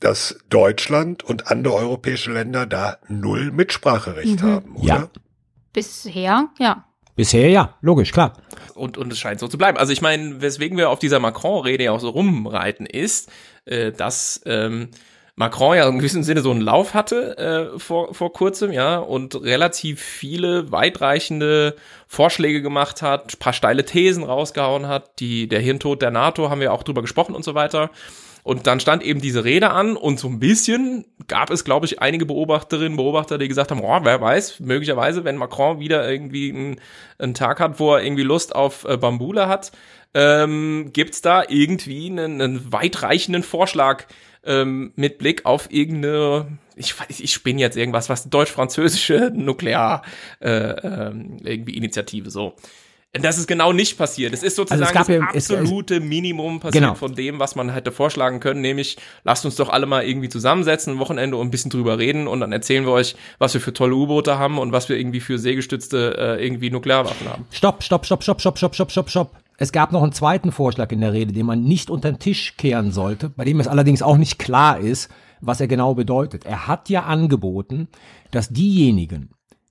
dass 0.01 0.39
Deutschland 0.49 1.23
und 1.23 1.51
andere 1.51 1.75
europäische 1.75 2.33
Länder 2.33 2.67
da 2.67 2.99
null 3.09 3.51
Mitspracherecht 3.51 4.43
mhm. 4.43 4.47
haben, 4.47 4.77
oder? 4.77 4.87
Ja. 4.87 5.11
Bisher, 5.73 6.49
ja. 6.59 6.85
Bisher 7.16 7.49
ja, 7.49 7.77
logisch, 7.81 8.12
klar. 8.12 8.35
Und, 8.75 8.96
und 8.96 9.12
es 9.12 9.18
scheint 9.18 9.40
so 9.40 9.49
zu 9.49 9.59
bleiben. 9.59 9.79
Also 9.79 9.92
ich 9.92 10.01
meine, 10.01 10.40
weswegen 10.40 10.79
wir 10.79 10.90
auf 10.90 10.99
dieser 10.99 11.18
Macron-Rede 11.18 11.85
ja 11.85 11.92
auch 11.92 12.01
so 12.01 12.11
rumreiten, 12.11 12.87
ist, 12.87 13.31
äh, 13.66 13.92
dass 13.92 14.40
ähm, 14.46 14.90
Macron 15.40 15.75
ja 15.75 15.88
in 15.88 15.99
gewissem 15.99 16.23
Sinne 16.23 16.42
so 16.42 16.51
einen 16.51 16.61
Lauf 16.61 16.92
hatte 16.92 17.38
äh, 17.38 17.79
vor, 17.79 18.12
vor 18.12 18.31
kurzem, 18.33 18.73
ja, 18.73 18.99
und 18.99 19.42
relativ 19.42 20.01
viele 20.03 20.70
weitreichende 20.70 21.77
Vorschläge 22.07 22.61
gemacht 22.61 23.01
hat, 23.01 23.38
paar 23.38 23.55
steile 23.55 23.87
Thesen 23.87 24.23
rausgehauen 24.23 24.87
hat, 24.87 25.18
die 25.18 25.49
der 25.49 25.61
Hirntod 25.61 26.03
der 26.03 26.11
NATO 26.11 26.51
haben 26.51 26.61
wir 26.61 26.75
auch 26.75 26.83
drüber 26.83 27.01
gesprochen 27.01 27.35
und 27.35 27.42
so 27.42 27.55
weiter. 27.55 27.90
Und 28.42 28.66
dann 28.66 28.81
stand 28.81 29.03
eben 29.03 29.20
diese 29.20 29.44
Rede 29.44 29.70
an 29.70 29.96
und 29.96 30.18
so 30.18 30.29
ein 30.29 30.38
bisschen 30.38 31.05
gab 31.29 31.50
es, 31.50 31.64
glaube 31.64 31.87
ich, 31.87 32.00
einige 32.00 32.26
Beobachterinnen, 32.26 32.96
Beobachter, 32.96 33.38
die 33.38 33.48
gesagt 33.48 33.70
haben, 33.70 33.83
oh, 33.83 33.98
wer 34.03 34.20
weiß, 34.20 34.61
möglicherweise, 34.61 35.24
wenn 35.24 35.37
Macron 35.37 35.81
wieder 35.81 36.11
irgendwie 36.11 36.50
einen, 36.50 36.81
einen 37.18 37.35
Tag 37.35 37.61
hat, 37.61 37.79
wo 37.79 37.94
er 37.94 38.03
irgendwie 38.03 38.22
Lust 38.22 38.55
auf 38.55 38.85
äh, 38.85 38.96
Bambule 38.96 39.46
hat, 39.46 39.72
ähm, 40.14 40.90
gibt 40.92 41.24
da 41.24 41.44
irgendwie 41.48 42.11
einen, 42.11 42.40
einen 42.40 42.72
weitreichenden 42.72 43.42
Vorschlag 43.42 44.07
ähm, 44.44 44.92
mit 44.96 45.18
Blick 45.18 45.44
auf 45.46 45.70
irgendeine, 45.70 46.59
ich 46.74 46.98
weiß, 46.98 47.20
ich 47.20 47.33
spinne 47.33 47.61
jetzt 47.61 47.76
irgendwas, 47.76 48.09
was 48.09 48.29
deutsch-französische 48.29 49.31
Nuklear 49.35 50.03
äh, 50.40 50.48
äh, 50.50 51.12
irgendwie 51.44 51.76
Initiative 51.76 52.31
so. 52.31 52.55
Das 53.12 53.38
ist 53.38 53.49
genau 53.49 53.73
nicht 53.73 53.99
passiert. 53.99 54.33
Es 54.33 54.44
ist 54.44 54.55
sozusagen 54.55 54.96
also 54.96 55.12
es 55.12 55.49
das 55.49 55.51
absolute 55.51 55.96
es, 55.96 56.03
Minimum 56.03 56.61
passiert 56.61 56.85
genau. 56.85 56.94
von 56.94 57.16
dem, 57.16 57.40
was 57.40 57.57
man 57.57 57.70
hätte 57.70 57.90
vorschlagen 57.90 58.38
können, 58.38 58.61
nämlich 58.61 58.99
lasst 59.25 59.44
uns 59.44 59.57
doch 59.57 59.68
alle 59.68 59.87
mal 59.87 60.05
irgendwie 60.05 60.29
zusammensetzen, 60.29 60.94
ein 60.94 60.99
Wochenende 61.01 61.37
und 61.37 61.49
ein 61.49 61.51
bisschen 61.51 61.73
drüber 61.73 61.99
reden 61.99 62.29
und 62.29 62.38
dann 62.38 62.53
erzählen 62.53 62.85
wir 62.85 62.92
euch, 62.92 63.16
was 63.38 63.53
wir 63.53 63.61
für 63.61 63.73
tolle 63.73 63.96
U-Boote 63.96 64.38
haben 64.38 64.59
und 64.59 64.70
was 64.70 64.88
wir 64.88 64.96
irgendwie 64.96 65.18
für 65.18 65.40
seegestützte 65.40 66.16
äh, 66.16 66.44
irgendwie 66.44 66.70
Nuklearwaffen 66.70 67.29
haben. 67.29 67.46
Stopp, 67.51 67.83
stopp, 67.83 68.07
stopp, 68.07 68.23
stopp, 68.23 68.40
stopp, 68.40 68.59
stopp, 68.59 68.75
stopp, 68.75 68.90
stopp, 68.92 69.11
stopp. 69.11 69.37
Es 69.59 69.73
gab 69.73 69.90
noch 69.90 70.05
einen 70.05 70.12
zweiten 70.12 70.53
Vorschlag 70.53 70.92
in 70.92 71.01
der 71.01 71.12
Rede, 71.12 71.33
den 71.33 71.46
man 71.46 71.64
nicht 71.64 71.90
unter 71.90 72.12
den 72.12 72.20
Tisch 72.20 72.57
kehren 72.57 72.92
sollte, 72.92 73.29
bei 73.29 73.44
dem 73.44 73.59
es 73.59 73.66
allerdings 73.66 74.03
auch 74.03 74.18
nicht 74.18 74.38
klar 74.38 74.79
ist, 74.79 75.11
was 75.40 75.61
er 75.61 75.66
genau 75.66 75.94
bedeutet. 75.94 76.46
Er 76.46 76.68
hat 76.68 76.88
ja 76.88 77.03
angeboten, 77.03 77.88
dass 78.31 78.51
diejenigen, 78.51 79.31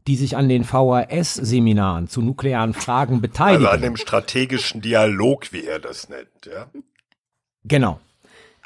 die 0.10 0.16
sich 0.16 0.36
an 0.36 0.50
den 0.50 0.64
VHS-Seminaren 0.64 2.08
zu 2.08 2.24
nuklearen 2.24 2.74
Fragen 2.74 3.22
beteiligen. 3.22 3.68
Also 3.68 3.76
an 3.76 3.82
dem 3.84 3.96
strategischen 3.96 4.82
Dialog, 4.82 5.54
wie 5.54 5.64
er 5.64 5.78
das 5.78 6.10
nennt, 6.10 6.48
ja. 6.52 6.66
Genau. 7.64 8.00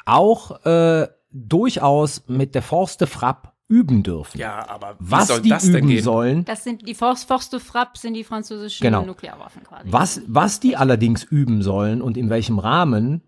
Auch 0.06 0.64
äh, 0.64 1.06
durchaus 1.30 2.22
mit 2.28 2.54
der 2.54 2.62
Forste 2.62 3.06
Frapp 3.06 3.52
üben 3.68 4.02
dürfen. 4.02 4.38
Ja, 4.38 4.66
aber 4.70 4.96
wie 4.98 5.10
was 5.10 5.28
soll 5.28 5.42
die 5.42 5.50
das 5.50 5.66
üben 5.66 6.00
sollen. 6.00 6.46
Das 6.46 6.64
sind 6.64 6.88
die 6.88 6.94
Forste 6.94 7.60
Frapp 7.60 7.98
sind 7.98 8.14
die 8.14 8.24
französischen 8.24 8.82
genau. 8.82 9.04
Nuklearwaffen 9.04 9.64
quasi. 9.64 9.92
Was 9.92 10.22
was 10.26 10.60
die 10.60 10.78
allerdings 10.78 11.24
üben 11.24 11.62
sollen 11.62 12.00
und 12.00 12.16
in 12.16 12.30
welchem 12.30 12.58
Rahmen 12.58 13.20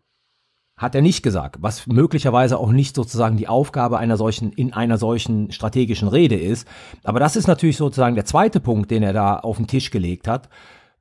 hat 0.76 0.94
er 0.94 1.00
nicht 1.00 1.22
gesagt, 1.22 1.56
was 1.60 1.86
möglicherweise 1.86 2.58
auch 2.58 2.70
nicht 2.70 2.94
sozusagen 2.94 3.38
die 3.38 3.48
Aufgabe 3.48 3.98
einer 3.98 4.16
solchen, 4.18 4.52
in 4.52 4.74
einer 4.74 4.98
solchen 4.98 5.50
strategischen 5.50 6.08
Rede 6.08 6.36
ist. 6.36 6.68
Aber 7.02 7.18
das 7.18 7.34
ist 7.34 7.46
natürlich 7.46 7.78
sozusagen 7.78 8.14
der 8.14 8.26
zweite 8.26 8.60
Punkt, 8.60 8.90
den 8.90 9.02
er 9.02 9.14
da 9.14 9.38
auf 9.38 9.56
den 9.56 9.66
Tisch 9.66 9.90
gelegt 9.90 10.28
hat, 10.28 10.50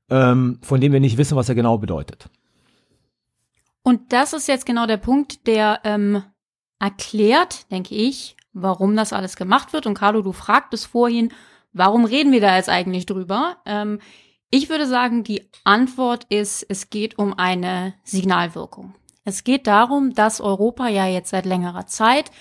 ähm, 0.09 0.59
von 0.61 0.79
dem 0.79 0.93
wir 0.93 1.01
nicht 1.01 1.17
wissen, 1.17 1.35
was 1.35 1.49
er 1.49 1.55
genau 1.55 1.77
bedeutet. 1.77 2.29
Und 3.83 4.13
das 4.13 4.33
ist 4.33 4.47
jetzt 4.47 4.65
genau 4.65 4.87
der 4.87 4.97
Punkt, 4.97 5.45
der 5.45 5.81
ähm, 5.83 6.23
erklärt, 6.79 7.69
denke 7.69 7.95
ich, 7.95 8.37
warum 8.53 8.95
das 8.95 9.11
alles 9.11 9.35
gemacht 9.35 9.73
wird. 9.73 9.85
Und 9.85 9.93
Carlo, 9.95 10.21
du 10.21 10.31
fragtest 10.31 10.87
vorhin, 10.87 11.33
warum 11.73 12.05
reden 12.05 12.31
wir 12.31 12.41
da 12.41 12.55
jetzt 12.55 12.69
eigentlich 12.69 13.05
drüber? 13.05 13.57
Ähm, 13.65 13.99
ich 14.49 14.69
würde 14.69 14.87
sagen, 14.87 15.25
die 15.25 15.49
Antwort 15.65 16.25
ist, 16.29 16.65
es 16.69 16.89
geht 16.89 17.19
um 17.19 17.37
eine 17.37 17.93
Signalwirkung. 18.03 18.95
Es 19.25 19.43
geht 19.43 19.67
darum, 19.67 20.13
dass 20.13 20.39
Europa 20.39 20.87
ja 20.87 21.07
jetzt 21.07 21.31
seit 21.31 21.45
längerer 21.45 21.87
Zeit 21.87 22.31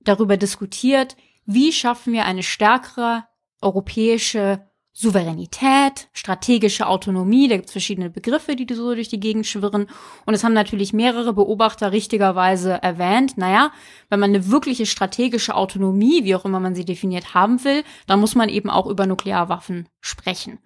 darüber 0.00 0.36
diskutiert, 0.36 1.16
wie 1.44 1.72
schaffen 1.72 2.12
wir 2.12 2.24
eine 2.24 2.44
stärkere 2.44 3.24
europäische 3.60 4.64
Souveränität, 4.92 6.08
strategische 6.12 6.86
Autonomie, 6.86 7.48
da 7.48 7.56
gibt 7.56 7.66
es 7.66 7.72
verschiedene 7.72 8.10
Begriffe, 8.10 8.54
die 8.54 8.72
so 8.74 8.94
durch 8.94 9.08
die 9.08 9.20
Gegend 9.20 9.46
schwirren. 9.46 9.86
Und 10.26 10.34
es 10.34 10.44
haben 10.44 10.52
natürlich 10.52 10.92
mehrere 10.92 11.32
Beobachter 11.32 11.92
richtigerweise 11.92 12.82
erwähnt, 12.82 13.38
naja, 13.38 13.72
wenn 14.08 14.20
man 14.20 14.30
eine 14.30 14.50
wirkliche 14.50 14.86
strategische 14.86 15.54
Autonomie, 15.54 16.24
wie 16.24 16.34
auch 16.34 16.44
immer 16.44 16.60
man 16.60 16.74
sie 16.74 16.84
definiert 16.84 17.34
haben 17.34 17.62
will, 17.64 17.84
dann 18.06 18.20
muss 18.20 18.34
man 18.34 18.48
eben 18.48 18.68
auch 18.68 18.86
über 18.86 19.06
Nuklearwaffen 19.06 19.88
sprechen. 20.00 20.58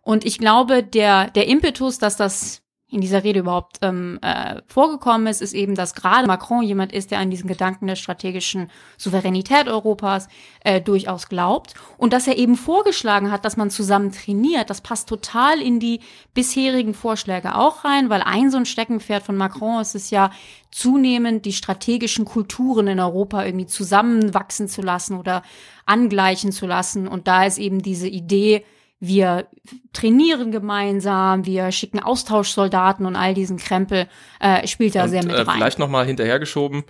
Und 0.00 0.24
ich 0.24 0.38
glaube, 0.38 0.82
der, 0.82 1.30
der 1.30 1.46
Impetus, 1.46 1.98
dass 1.98 2.16
das 2.16 2.61
in 2.92 3.00
dieser 3.00 3.24
Rede 3.24 3.40
überhaupt 3.40 3.78
ähm, 3.80 4.18
äh, 4.20 4.60
vorgekommen 4.66 5.26
ist, 5.26 5.40
ist 5.40 5.54
eben, 5.54 5.74
dass 5.74 5.94
gerade 5.94 6.26
Macron 6.26 6.62
jemand 6.62 6.92
ist, 6.92 7.10
der 7.10 7.20
an 7.20 7.30
diesen 7.30 7.48
Gedanken 7.48 7.86
der 7.86 7.96
strategischen 7.96 8.70
Souveränität 8.98 9.66
Europas 9.66 10.28
äh, 10.60 10.78
durchaus 10.82 11.30
glaubt 11.30 11.72
und 11.96 12.12
dass 12.12 12.28
er 12.28 12.36
eben 12.36 12.54
vorgeschlagen 12.54 13.32
hat, 13.32 13.46
dass 13.46 13.56
man 13.56 13.70
zusammen 13.70 14.12
trainiert. 14.12 14.68
Das 14.68 14.82
passt 14.82 15.08
total 15.08 15.62
in 15.62 15.80
die 15.80 16.00
bisherigen 16.34 16.92
Vorschläge 16.92 17.54
auch 17.54 17.86
rein, 17.86 18.10
weil 18.10 18.20
ein 18.20 18.50
so 18.50 18.58
ein 18.58 18.66
Steckenpferd 18.66 19.22
von 19.22 19.38
Macron 19.38 19.80
ist 19.80 19.94
es 19.94 20.10
ja 20.10 20.30
zunehmend 20.70 21.46
die 21.46 21.54
strategischen 21.54 22.26
Kulturen 22.26 22.88
in 22.88 23.00
Europa 23.00 23.42
irgendwie 23.42 23.66
zusammenwachsen 23.66 24.68
zu 24.68 24.82
lassen 24.82 25.18
oder 25.18 25.42
angleichen 25.86 26.52
zu 26.52 26.66
lassen 26.66 27.08
und 27.08 27.26
da 27.26 27.46
ist 27.46 27.56
eben 27.56 27.80
diese 27.80 28.08
Idee 28.08 28.66
wir 29.04 29.48
trainieren 29.92 30.52
gemeinsam, 30.52 31.44
wir 31.44 31.72
schicken 31.72 31.98
Austauschsoldaten 31.98 33.04
und 33.04 33.16
all 33.16 33.34
diesen 33.34 33.56
Krempel 33.56 34.06
äh, 34.38 34.64
spielt 34.68 34.94
da 34.94 35.02
und, 35.02 35.08
sehr 35.08 35.24
mit 35.24 35.34
äh, 35.34 35.40
rein. 35.40 35.56
Vielleicht 35.56 35.80
nochmal 35.80 36.06
hinterhergeschoben, 36.06 36.84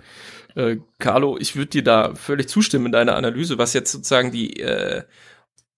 äh, 0.53 0.77
Carlo, 0.99 1.39
ich 1.39 1.55
würde 1.55 1.71
dir 1.71 1.83
da 1.83 2.13
völlig 2.13 2.49
zustimmen 2.49 2.85
in 2.85 2.91
deiner 2.91 3.15
Analyse, 3.15 3.57
was 3.57 3.73
jetzt 3.73 3.91
sozusagen 3.91 4.31
die 4.31 4.59
äh, 4.59 5.01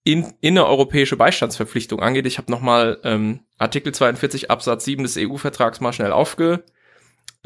in, 0.04 0.34
innereuropäische 0.42 1.16
Beistandsverpflichtung 1.16 2.00
angeht. 2.00 2.26
Ich 2.26 2.36
habe 2.36 2.52
nochmal 2.52 3.00
ähm, 3.02 3.40
Artikel 3.56 3.94
42 3.94 4.50
Absatz 4.50 4.84
7 4.84 5.04
des 5.04 5.16
EU-Vertrags 5.16 5.80
mal 5.80 5.94
schnell 5.94 6.12
aufge 6.12 6.64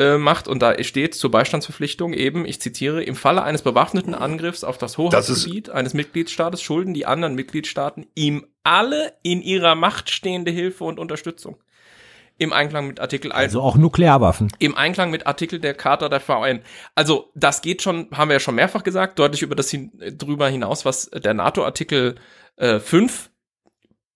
äh, 0.01 0.17
macht 0.17 0.49
und 0.49 0.63
da 0.63 0.83
steht 0.83 1.15
zur 1.15 1.31
Beistandsverpflichtung 1.31 2.15
eben, 2.15 2.47
ich 2.47 2.59
zitiere, 2.59 3.05
im 3.05 3.15
Falle 3.15 3.43
eines 3.43 3.61
bewaffneten 3.61 4.15
Angriffs 4.15 4.65
auf 4.65 4.79
das 4.79 4.97
Hoheitsgebiet 4.97 5.69
das 5.69 5.75
eines 5.75 5.93
Mitgliedstaates 5.93 6.63
schulden 6.63 6.95
die 6.95 7.05
anderen 7.05 7.35
Mitgliedstaaten 7.35 8.07
ihm 8.15 8.47
alle 8.63 9.13
in 9.23 9.43
ihrer 9.43 9.75
Macht 9.75 10.09
stehende 10.09 10.51
Hilfe 10.51 10.85
und 10.85 10.99
Unterstützung. 10.99 11.57
Im 12.39 12.55
Einklang 12.55 12.87
mit 12.87 12.99
Artikel 12.99 13.31
1. 13.31 13.55
Also 13.55 13.61
auch 13.61 13.77
Nuklearwaffen. 13.77 14.51
Im 14.59 14.75
Einklang 14.75 15.11
mit 15.11 15.27
Artikel 15.27 15.61
der 15.61 15.75
Charta 15.75 16.09
der 16.09 16.21
VN. 16.21 16.63
Also 16.95 17.31
das 17.35 17.61
geht 17.61 17.83
schon, 17.83 18.09
haben 18.13 18.31
wir 18.31 18.37
ja 18.37 18.41
schon 18.41 18.55
mehrfach 18.55 18.83
gesagt, 18.83 19.19
deutlich 19.19 19.43
über 19.43 19.55
das 19.55 19.69
hin, 19.69 19.93
drüber 20.17 20.49
hinaus, 20.49 20.87
was 20.87 21.11
der 21.11 21.35
NATO-Artikel 21.35 22.15
äh, 22.57 22.79
5 22.79 23.31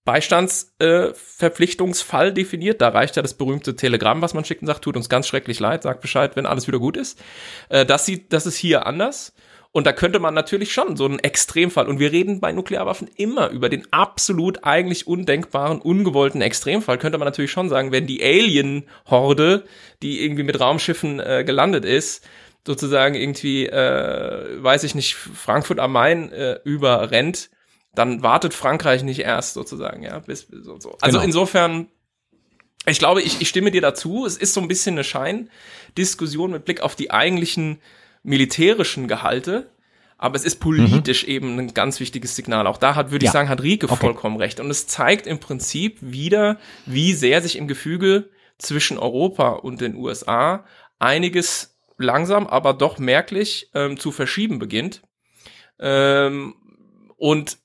Beistandsverpflichtungsfall 0.05 2.29
äh, 2.29 2.33
definiert. 2.33 2.81
Da 2.81 2.89
reicht 2.89 3.17
ja 3.17 3.23
das 3.23 3.35
berühmte 3.35 3.77
Telegramm, 3.77 4.23
was 4.23 4.35
man 4.35 4.45
schickt 4.45 4.63
und 4.63 4.67
sagt, 4.67 4.83
tut 4.83 4.97
uns 4.97 5.09
ganz 5.09 5.27
schrecklich 5.27 5.61
leid, 5.61 5.83
sagt 5.83 6.01
Bescheid, 6.01 6.37
wenn 6.37 6.47
alles 6.47 6.67
wieder 6.67 6.79
gut 6.79 6.97
ist. 6.97 7.23
Äh, 7.69 7.87
das 7.87 8.07
sieht, 8.07 8.33
das 8.33 8.47
ist 8.47 8.57
hier 8.57 8.87
anders. 8.87 9.35
Und 9.73 9.87
da 9.89 9.93
könnte 9.93 10.21
man 10.21 10.35
natürlich 10.35 10.73
schon 10.73 10.97
so 10.97 11.05
einen 11.05 11.19
Extremfall, 11.19 11.89
und 11.89 11.99
wir 11.99 12.13
reden 12.13 12.39
bei 12.39 12.53
Nuklearwaffen 12.53 13.09
immer 13.17 13.51
über 13.51 13.69
den 13.69 13.93
absolut 13.93 14.63
eigentlich 14.63 15.09
undenkbaren, 15.09 15.81
ungewollten 15.81 16.43
Extremfall, 16.43 16.97
könnte 16.97 17.19
man 17.19 17.27
natürlich 17.27 17.51
schon 17.51 17.69
sagen, 17.69 17.91
wenn 17.91 18.07
die 18.07 18.23
Alien-Horde, 18.23 19.65
die 20.01 20.23
irgendwie 20.23 20.45
mit 20.45 20.61
Raumschiffen 20.61 21.19
äh, 21.19 21.43
gelandet 21.45 21.85
ist, 21.85 22.25
sozusagen 22.65 23.17
irgendwie, 23.17 23.67
äh, 23.67 24.63
weiß 24.63 24.85
ich 24.85 24.95
nicht, 24.95 25.17
Frankfurt 25.17 25.81
am 25.81 25.91
Main 25.91 26.31
äh, 26.31 26.61
überrennt, 26.63 27.51
dann 27.95 28.23
wartet 28.23 28.55
Frankreich 28.55 29.03
nicht 29.03 29.21
erst 29.21 29.55
sozusagen, 29.55 30.03
ja, 30.03 30.19
bis, 30.19 30.45
bis 30.45 30.67
und 30.67 30.83
so. 30.83 30.97
Also 31.01 31.19
genau. 31.19 31.25
insofern, 31.25 31.89
ich 32.87 32.99
glaube, 32.99 33.23
ich, 33.23 33.41
ich 33.41 33.49
stimme 33.49 33.71
dir 33.71 33.81
dazu. 33.81 34.27
Es 34.27 34.37
ist 34.37 34.55
so 34.55 34.61
ein 34.61 34.69
bisschen 34.69 34.95
eine 34.95 35.05
Scheindiskussion 35.05 36.51
mit 36.51 36.65
Blick 36.65 36.81
auf 36.81 36.97
die 36.97 37.11
eigentlichen 37.11 37.81
militärischen 38.23 39.07
Gehalte, 39.09 39.71
aber 40.17 40.37
es 40.37 40.45
ist 40.45 40.61
politisch 40.61 41.25
mhm. 41.25 41.33
eben 41.33 41.59
ein 41.59 41.75
ganz 41.75 42.01
wichtiges 42.01 42.37
Signal. 42.37 42.67
Auch 42.67 42.79
da 42.79 42.95
hat, 42.95 43.11
würde 43.11 43.25
ja. 43.25 43.29
ich 43.29 43.33
sagen, 43.33 43.49
hat 43.49 43.63
Rieke 43.63 43.87
okay. 43.87 43.97
vollkommen 43.97 44.37
recht. 44.37 44.61
Und 44.61 44.71
es 44.71 44.87
zeigt 44.87 45.27
im 45.27 45.39
Prinzip 45.39 45.99
wieder, 46.01 46.59
wie 46.87 47.13
sehr 47.13 47.43
sich 47.43 47.57
im 47.57 47.69
Gefüge 47.69 48.31
zwischen 48.59 48.99
Europa 48.99 49.51
und 49.51 49.81
den 49.81 49.97
USA 49.97 50.65
einiges 50.99 51.77
langsam, 51.99 52.47
aber 52.47 52.73
doch 52.73 52.99
merklich 52.99 53.71
ähm, 53.75 53.99
zu 53.99 54.13
verschieben 54.13 54.59
beginnt. 54.59 55.03
Ähm, 55.79 56.55
und 57.17 57.59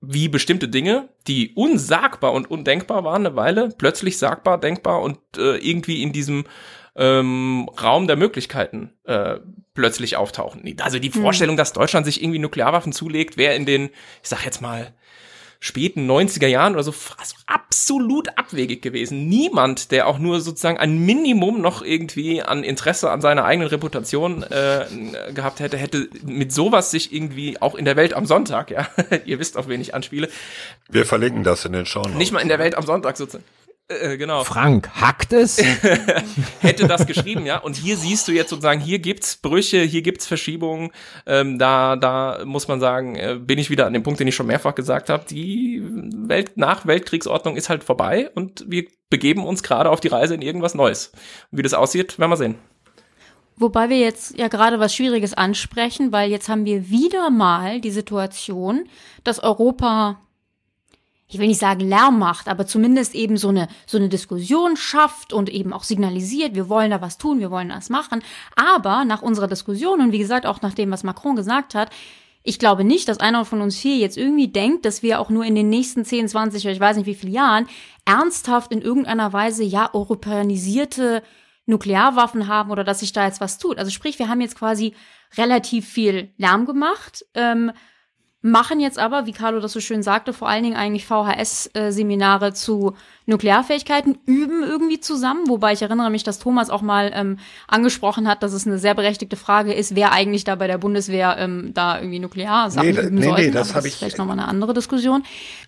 wie 0.00 0.28
bestimmte 0.28 0.68
Dinge, 0.68 1.08
die 1.26 1.52
unsagbar 1.54 2.32
und 2.32 2.50
undenkbar 2.50 3.04
waren 3.04 3.26
eine 3.26 3.36
Weile, 3.36 3.68
plötzlich 3.76 4.18
sagbar, 4.18 4.58
denkbar 4.58 5.02
und 5.02 5.18
äh, 5.36 5.56
irgendwie 5.56 6.02
in 6.02 6.12
diesem 6.12 6.44
ähm, 6.96 7.68
Raum 7.82 8.06
der 8.06 8.16
Möglichkeiten 8.16 8.92
äh, 9.04 9.38
plötzlich 9.74 10.16
auftauchen. 10.16 10.62
Also 10.80 10.98
die 10.98 11.12
hm. 11.12 11.20
Vorstellung, 11.20 11.56
dass 11.56 11.72
Deutschland 11.72 12.06
sich 12.06 12.22
irgendwie 12.22 12.38
Nuklearwaffen 12.38 12.92
zulegt, 12.92 13.36
wäre 13.36 13.54
in 13.54 13.66
den, 13.66 13.90
ich 14.22 14.28
sag 14.28 14.44
jetzt 14.44 14.60
mal, 14.60 14.94
späten 15.60 16.10
90er 16.10 16.46
Jahren 16.46 16.72
oder 16.72 16.82
so 16.82 16.94
also 17.18 17.36
absolut 17.46 18.30
abwegig 18.38 18.80
gewesen. 18.80 19.28
Niemand, 19.28 19.90
der 19.90 20.06
auch 20.06 20.18
nur 20.18 20.40
sozusagen 20.40 20.78
ein 20.78 20.98
Minimum 21.04 21.60
noch 21.60 21.82
irgendwie 21.82 22.42
an 22.42 22.64
Interesse 22.64 23.10
an 23.10 23.20
seiner 23.20 23.44
eigenen 23.44 23.68
Reputation 23.68 24.42
äh, 24.42 24.86
gehabt 25.34 25.60
hätte, 25.60 25.76
hätte 25.76 26.08
mit 26.24 26.50
sowas 26.50 26.90
sich 26.90 27.12
irgendwie 27.12 27.60
auch 27.60 27.74
in 27.74 27.84
der 27.84 27.96
Welt 27.96 28.14
am 28.14 28.24
Sonntag, 28.24 28.70
ja, 28.70 28.88
ihr 29.26 29.38
wisst, 29.38 29.58
auf 29.58 29.68
wen 29.68 29.82
ich 29.82 29.94
anspiele. 29.94 30.30
Wir 30.88 31.04
verlinken 31.04 31.44
das 31.44 31.66
in 31.66 31.74
den 31.74 31.84
Show. 31.84 32.08
Nicht 32.08 32.32
mal 32.32 32.40
in 32.40 32.48
der 32.48 32.58
Welt 32.58 32.74
am 32.74 32.86
Sonntag 32.86 33.18
sozusagen. 33.18 33.44
Äh, 33.90 34.16
genau. 34.18 34.44
Frank 34.44 34.88
hackt 35.00 35.32
es. 35.32 35.58
Hätte 36.60 36.86
das 36.86 37.06
geschrieben, 37.06 37.44
ja. 37.44 37.58
Und 37.58 37.76
hier 37.76 37.96
siehst 37.96 38.28
du 38.28 38.32
jetzt 38.32 38.50
sozusagen, 38.50 38.80
hier 38.80 39.00
gibt's 39.00 39.36
Brüche, 39.36 39.82
hier 39.82 40.02
gibt's 40.02 40.26
Verschiebungen. 40.26 40.90
Ähm, 41.26 41.58
da, 41.58 41.96
da 41.96 42.44
muss 42.44 42.68
man 42.68 42.78
sagen, 42.78 43.16
äh, 43.16 43.36
bin 43.40 43.58
ich 43.58 43.68
wieder 43.68 43.86
an 43.86 43.92
dem 43.92 44.04
Punkt, 44.04 44.20
den 44.20 44.28
ich 44.28 44.36
schon 44.36 44.46
mehrfach 44.46 44.76
gesagt 44.76 45.10
habe. 45.10 45.24
Die 45.28 45.82
Welt 45.82 46.56
nach 46.56 46.86
Weltkriegsordnung 46.86 47.56
ist 47.56 47.68
halt 47.68 47.82
vorbei 47.82 48.30
und 48.34 48.64
wir 48.68 48.84
begeben 49.10 49.44
uns 49.44 49.64
gerade 49.64 49.90
auf 49.90 49.98
die 49.98 50.08
Reise 50.08 50.34
in 50.34 50.42
irgendwas 50.42 50.74
Neues. 50.74 51.10
Und 51.50 51.58
wie 51.58 51.62
das 51.62 51.74
aussieht, 51.74 52.18
werden 52.20 52.30
wir 52.30 52.36
sehen. 52.36 52.54
Wobei 53.56 53.90
wir 53.90 53.98
jetzt 53.98 54.38
ja 54.38 54.46
gerade 54.46 54.78
was 54.78 54.94
Schwieriges 54.94 55.34
ansprechen, 55.34 56.12
weil 56.12 56.30
jetzt 56.30 56.48
haben 56.48 56.64
wir 56.64 56.88
wieder 56.88 57.28
mal 57.28 57.80
die 57.80 57.90
Situation, 57.90 58.88
dass 59.24 59.40
Europa 59.40 60.20
ich 61.30 61.38
will 61.38 61.46
nicht 61.46 61.60
sagen 61.60 61.80
Lärm 61.80 62.18
macht, 62.18 62.48
aber 62.48 62.66
zumindest 62.66 63.14
eben 63.14 63.36
so 63.36 63.48
eine, 63.48 63.68
so 63.86 63.96
eine 63.96 64.08
Diskussion 64.08 64.76
schafft 64.76 65.32
und 65.32 65.48
eben 65.48 65.72
auch 65.72 65.84
signalisiert, 65.84 66.56
wir 66.56 66.68
wollen 66.68 66.90
da 66.90 67.00
was 67.00 67.18
tun, 67.18 67.38
wir 67.38 67.52
wollen 67.52 67.68
das 67.68 67.88
machen. 67.88 68.22
Aber 68.56 69.04
nach 69.04 69.22
unserer 69.22 69.46
Diskussion 69.46 70.00
und 70.00 70.12
wie 70.12 70.18
gesagt 70.18 70.44
auch 70.44 70.60
nach 70.60 70.74
dem, 70.74 70.90
was 70.90 71.04
Macron 71.04 71.36
gesagt 71.36 71.74
hat, 71.74 71.90
ich 72.42 72.58
glaube 72.58 72.84
nicht, 72.84 73.08
dass 73.08 73.20
einer 73.20 73.44
von 73.44 73.60
uns 73.60 73.76
hier 73.76 73.96
jetzt 73.96 74.16
irgendwie 74.16 74.48
denkt, 74.48 74.84
dass 74.84 75.02
wir 75.02 75.20
auch 75.20 75.30
nur 75.30 75.44
in 75.44 75.54
den 75.54 75.68
nächsten 75.68 76.04
10, 76.04 76.28
20 76.28 76.64
oder 76.64 76.72
ich 76.72 76.80
weiß 76.80 76.96
nicht 76.96 77.06
wie 77.06 77.14
viele 77.14 77.32
Jahren 77.32 77.68
ernsthaft 78.04 78.72
in 78.72 78.82
irgendeiner 78.82 79.32
Weise 79.32 79.62
ja 79.62 79.90
europäanisierte 79.92 81.22
Nuklearwaffen 81.66 82.48
haben 82.48 82.70
oder 82.70 82.82
dass 82.82 83.00
sich 83.00 83.12
da 83.12 83.26
jetzt 83.26 83.40
was 83.40 83.58
tut. 83.58 83.78
Also 83.78 83.90
sprich, 83.90 84.18
wir 84.18 84.28
haben 84.28 84.40
jetzt 84.40 84.58
quasi 84.58 84.94
relativ 85.36 85.86
viel 85.88 86.32
Lärm 86.38 86.66
gemacht. 86.66 87.24
Ähm, 87.34 87.72
machen 88.42 88.80
jetzt 88.80 88.98
aber, 88.98 89.26
wie 89.26 89.32
Carlo 89.32 89.60
das 89.60 89.72
so 89.72 89.80
schön 89.80 90.02
sagte, 90.02 90.32
vor 90.32 90.48
allen 90.48 90.62
Dingen 90.62 90.76
eigentlich 90.76 91.04
VHS-Seminare 91.04 92.54
zu 92.54 92.94
Nuklearfähigkeiten, 93.26 94.18
üben 94.24 94.62
irgendwie 94.62 94.98
zusammen. 94.98 95.48
Wobei 95.48 95.74
ich 95.74 95.82
erinnere 95.82 96.10
mich, 96.10 96.24
dass 96.24 96.38
Thomas 96.38 96.70
auch 96.70 96.80
mal 96.80 97.12
ähm, 97.14 97.38
angesprochen 97.68 98.26
hat, 98.26 98.42
dass 98.42 98.54
es 98.54 98.66
eine 98.66 98.78
sehr 98.78 98.94
berechtigte 98.94 99.36
Frage 99.36 99.74
ist, 99.74 99.94
wer 99.94 100.12
eigentlich 100.12 100.44
da 100.44 100.54
bei 100.54 100.66
der 100.66 100.78
Bundeswehr 100.78 101.36
ähm, 101.38 101.72
da 101.74 101.98
irgendwie 101.98 102.18
Nuklearsachen 102.18 102.90
nee, 102.90 103.00
üben 103.00 103.14
nee, 103.16 103.24
sollte. 103.24 103.42
Nee, 103.42 103.50
das, 103.50 103.72
das 103.72 103.84
ist 103.84 103.96
vielleicht 103.96 104.18
nochmal 104.18 104.38
eine 104.38 104.48
andere 104.48 104.72
Diskussion. 104.72 105.22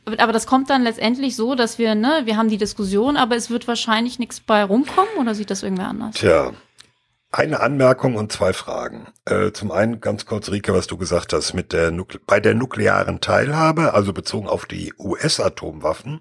Aber, 0.06 0.18
aber 0.20 0.32
das 0.32 0.46
kommt 0.46 0.70
dann 0.70 0.82
letztendlich 0.82 1.36
so, 1.36 1.54
dass 1.54 1.78
wir, 1.78 1.94
ne, 1.94 2.22
wir 2.24 2.38
haben 2.38 2.48
die 2.48 2.58
Diskussion, 2.58 3.18
aber 3.18 3.36
es 3.36 3.50
wird 3.50 3.68
wahrscheinlich 3.68 4.18
nichts 4.18 4.40
bei 4.40 4.64
rumkommen 4.64 5.12
oder 5.18 5.34
sieht 5.34 5.50
das 5.50 5.62
irgendwer 5.62 5.88
anders? 5.88 6.14
Tja, 6.14 6.52
eine 7.32 7.60
Anmerkung 7.60 8.14
und 8.16 8.30
zwei 8.30 8.52
Fragen. 8.52 9.06
Äh, 9.24 9.52
zum 9.52 9.72
einen 9.72 10.00
ganz 10.00 10.26
kurz, 10.26 10.50
Rike, 10.50 10.74
was 10.74 10.86
du 10.86 10.98
gesagt 10.98 11.32
hast, 11.32 11.54
mit 11.54 11.72
der 11.72 11.90
Nukle 11.90 12.20
bei 12.26 12.40
der 12.40 12.54
nuklearen 12.54 13.20
Teilhabe, 13.20 13.94
also 13.94 14.12
bezogen 14.12 14.48
auf 14.48 14.66
die 14.66 14.92
US-Atomwaffen, 14.98 16.20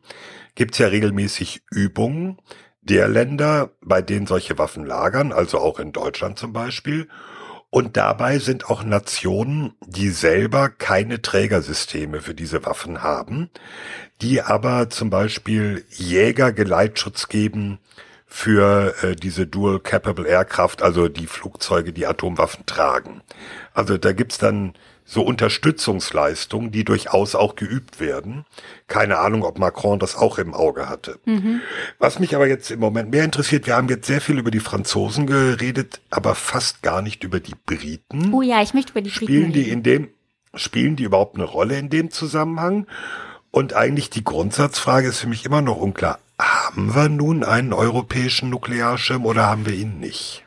gibt's 0.55 0.77
ja 0.77 0.87
regelmäßig 0.87 1.63
Übungen 1.69 2.37
der 2.81 3.09
Länder, 3.09 3.71
bei 3.81 4.01
denen 4.01 4.25
solche 4.25 4.57
Waffen 4.57 4.85
lagern, 4.85 5.33
also 5.33 5.59
auch 5.59 5.79
in 5.79 5.91
Deutschland 5.91 6.39
zum 6.39 6.53
Beispiel. 6.53 7.09
Und 7.69 7.95
dabei 7.95 8.39
sind 8.39 8.69
auch 8.69 8.83
Nationen, 8.83 9.73
die 9.85 10.09
selber 10.09 10.69
keine 10.69 11.21
Trägersysteme 11.21 12.21
für 12.21 12.33
diese 12.33 12.65
Waffen 12.65 13.03
haben, 13.03 13.49
die 14.21 14.41
aber 14.41 14.89
zum 14.89 15.09
Beispiel 15.09 15.85
Jäger 15.89 16.51
Geleitschutz 16.51 17.27
geben 17.27 17.79
für 18.33 18.95
äh, 19.03 19.13
diese 19.13 19.45
Dual 19.45 19.81
Capable 19.81 20.25
Aircraft, 20.25 20.77
also 20.81 21.09
die 21.09 21.27
Flugzeuge, 21.27 21.91
die 21.91 22.07
Atomwaffen 22.07 22.65
tragen. 22.65 23.21
Also 23.73 23.97
da 23.97 24.13
gibt's 24.13 24.37
dann 24.37 24.73
so 25.03 25.21
Unterstützungsleistungen, 25.21 26.71
die 26.71 26.85
durchaus 26.85 27.35
auch 27.35 27.57
geübt 27.57 27.99
werden. 27.99 28.45
Keine 28.87 29.17
Ahnung, 29.17 29.43
ob 29.43 29.59
Macron 29.59 29.99
das 29.99 30.15
auch 30.15 30.37
im 30.37 30.53
Auge 30.53 30.87
hatte. 30.87 31.19
Mhm. 31.25 31.59
Was 31.99 32.19
mich 32.19 32.33
aber 32.33 32.47
jetzt 32.47 32.71
im 32.71 32.79
Moment 32.79 33.11
mehr 33.11 33.25
interessiert, 33.25 33.67
wir 33.67 33.75
haben 33.75 33.89
jetzt 33.89 34.07
sehr 34.07 34.21
viel 34.21 34.39
über 34.39 34.49
die 34.49 34.61
Franzosen 34.61 35.27
geredet, 35.27 35.99
aber 36.09 36.33
fast 36.33 36.81
gar 36.83 37.01
nicht 37.01 37.25
über 37.25 37.41
die 37.41 37.55
Briten. 37.65 38.33
Oh 38.33 38.41
ja, 38.41 38.61
ich 38.61 38.73
möchte 38.73 38.93
über 38.93 39.01
die 39.01 39.09
Briten 39.09 39.25
Spielen 39.25 39.51
die 39.51 39.69
in 39.69 39.83
dem, 39.83 40.07
spielen 40.55 40.95
die 40.95 41.03
überhaupt 41.03 41.35
eine 41.35 41.43
Rolle 41.43 41.77
in 41.77 41.89
dem 41.89 42.11
Zusammenhang? 42.11 42.87
Und 43.51 43.73
eigentlich 43.73 44.09
die 44.09 44.23
Grundsatzfrage 44.23 45.09
ist 45.09 45.19
für 45.19 45.27
mich 45.27 45.45
immer 45.45 45.61
noch 45.61 45.77
unklar. 45.77 46.19
Haben 46.39 46.95
wir 46.95 47.09
nun 47.09 47.43
einen 47.43 47.73
europäischen 47.73 48.49
Nuklearschirm 48.49 49.25
oder 49.25 49.45
haben 49.45 49.65
wir 49.65 49.73
ihn 49.73 49.99
nicht? 49.99 50.43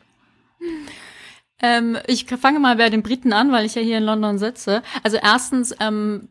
Ähm, 1.61 1.97
ich 2.07 2.25
fange 2.25 2.59
mal 2.59 2.75
bei 2.75 2.89
den 2.89 3.03
Briten 3.03 3.31
an, 3.31 3.51
weil 3.51 3.65
ich 3.65 3.75
ja 3.75 3.81
hier 3.81 3.99
in 3.99 4.03
London 4.03 4.39
sitze. 4.39 4.81
Also 5.03 5.17
erstens, 5.21 5.73
ähm, 5.79 6.27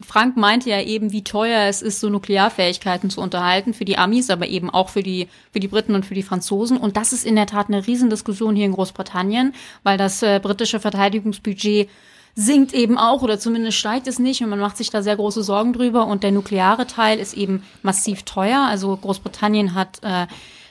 Frank 0.00 0.36
meinte 0.36 0.70
ja 0.70 0.80
eben, 0.80 1.12
wie 1.12 1.22
teuer 1.22 1.68
es 1.68 1.82
ist, 1.82 2.00
so 2.00 2.08
Nuklearfähigkeiten 2.08 3.10
zu 3.10 3.20
unterhalten 3.20 3.74
für 3.74 3.84
die 3.84 3.98
Amis, 3.98 4.30
aber 4.30 4.46
eben 4.46 4.70
auch 4.70 4.88
für 4.88 5.02
die, 5.02 5.28
für 5.52 5.60
die 5.60 5.68
Briten 5.68 5.94
und 5.94 6.04
für 6.04 6.14
die 6.14 6.22
Franzosen. 6.22 6.76
Und 6.78 6.96
das 6.96 7.12
ist 7.12 7.24
in 7.24 7.36
der 7.36 7.46
Tat 7.46 7.68
eine 7.68 7.86
Riesendiskussion 7.86 8.56
hier 8.56 8.66
in 8.66 8.72
Großbritannien, 8.72 9.54
weil 9.82 9.98
das 9.98 10.22
äh, 10.22 10.40
britische 10.42 10.80
Verteidigungsbudget 10.80 11.88
sinkt 12.34 12.74
eben 12.74 12.98
auch 12.98 13.22
oder 13.22 13.38
zumindest 13.38 13.78
steigt 13.78 14.06
es 14.06 14.18
nicht 14.18 14.42
und 14.42 14.50
man 14.50 14.58
macht 14.58 14.76
sich 14.76 14.90
da 14.90 15.02
sehr 15.02 15.16
große 15.16 15.42
Sorgen 15.42 15.72
drüber 15.72 16.06
und 16.06 16.22
der 16.22 16.32
nukleare 16.32 16.86
Teil 16.86 17.18
ist 17.18 17.34
eben 17.34 17.62
massiv 17.82 18.24
teuer. 18.24 18.66
Also 18.68 18.96
Großbritannien 18.96 19.74
hat 19.74 20.00
äh, 20.02 20.26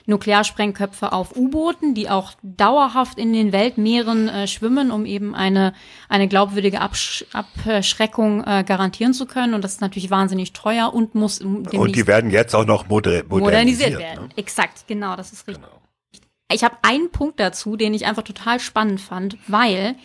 Nuklearsprengköpfe 0.05 1.13
auf 1.13 1.35
U-Booten, 1.35 1.93
die 1.93 2.09
auch 2.09 2.33
dauerhaft 2.41 3.17
in 3.17 3.31
den 3.31 3.53
Weltmeeren 3.53 4.27
äh, 4.27 4.47
schwimmen, 4.47 4.91
um 4.91 5.05
eben 5.05 5.33
eine, 5.33 5.73
eine 6.09 6.27
glaubwürdige 6.27 6.81
Absch 6.81 7.25
Abschreckung 7.31 8.43
äh, 8.43 8.65
garantieren 8.67 9.13
zu 9.13 9.25
können. 9.25 9.53
Und 9.53 9.63
das 9.63 9.73
ist 9.73 9.81
natürlich 9.81 10.09
wahnsinnig 10.09 10.51
teuer 10.51 10.93
und 10.93 11.15
muss. 11.15 11.39
Und 11.39 11.95
die 11.95 12.07
werden 12.07 12.31
jetzt 12.31 12.53
auch 12.53 12.65
noch 12.65 12.89
moder 12.89 13.23
modernisiert, 13.23 13.29
modernisiert 13.29 13.99
werden. 13.99 14.23
Ne? 14.25 14.29
Exakt, 14.35 14.85
genau, 14.87 15.15
das 15.15 15.31
ist 15.31 15.47
richtig. 15.47 15.63
Genau. 15.63 15.79
Ich 16.51 16.63
habe 16.63 16.75
einen 16.81 17.09
Punkt 17.09 17.39
dazu, 17.39 17.77
den 17.77 17.93
ich 17.93 18.05
einfach 18.05 18.23
total 18.23 18.59
spannend 18.59 18.99
fand, 18.99 19.37
weil 19.47 19.95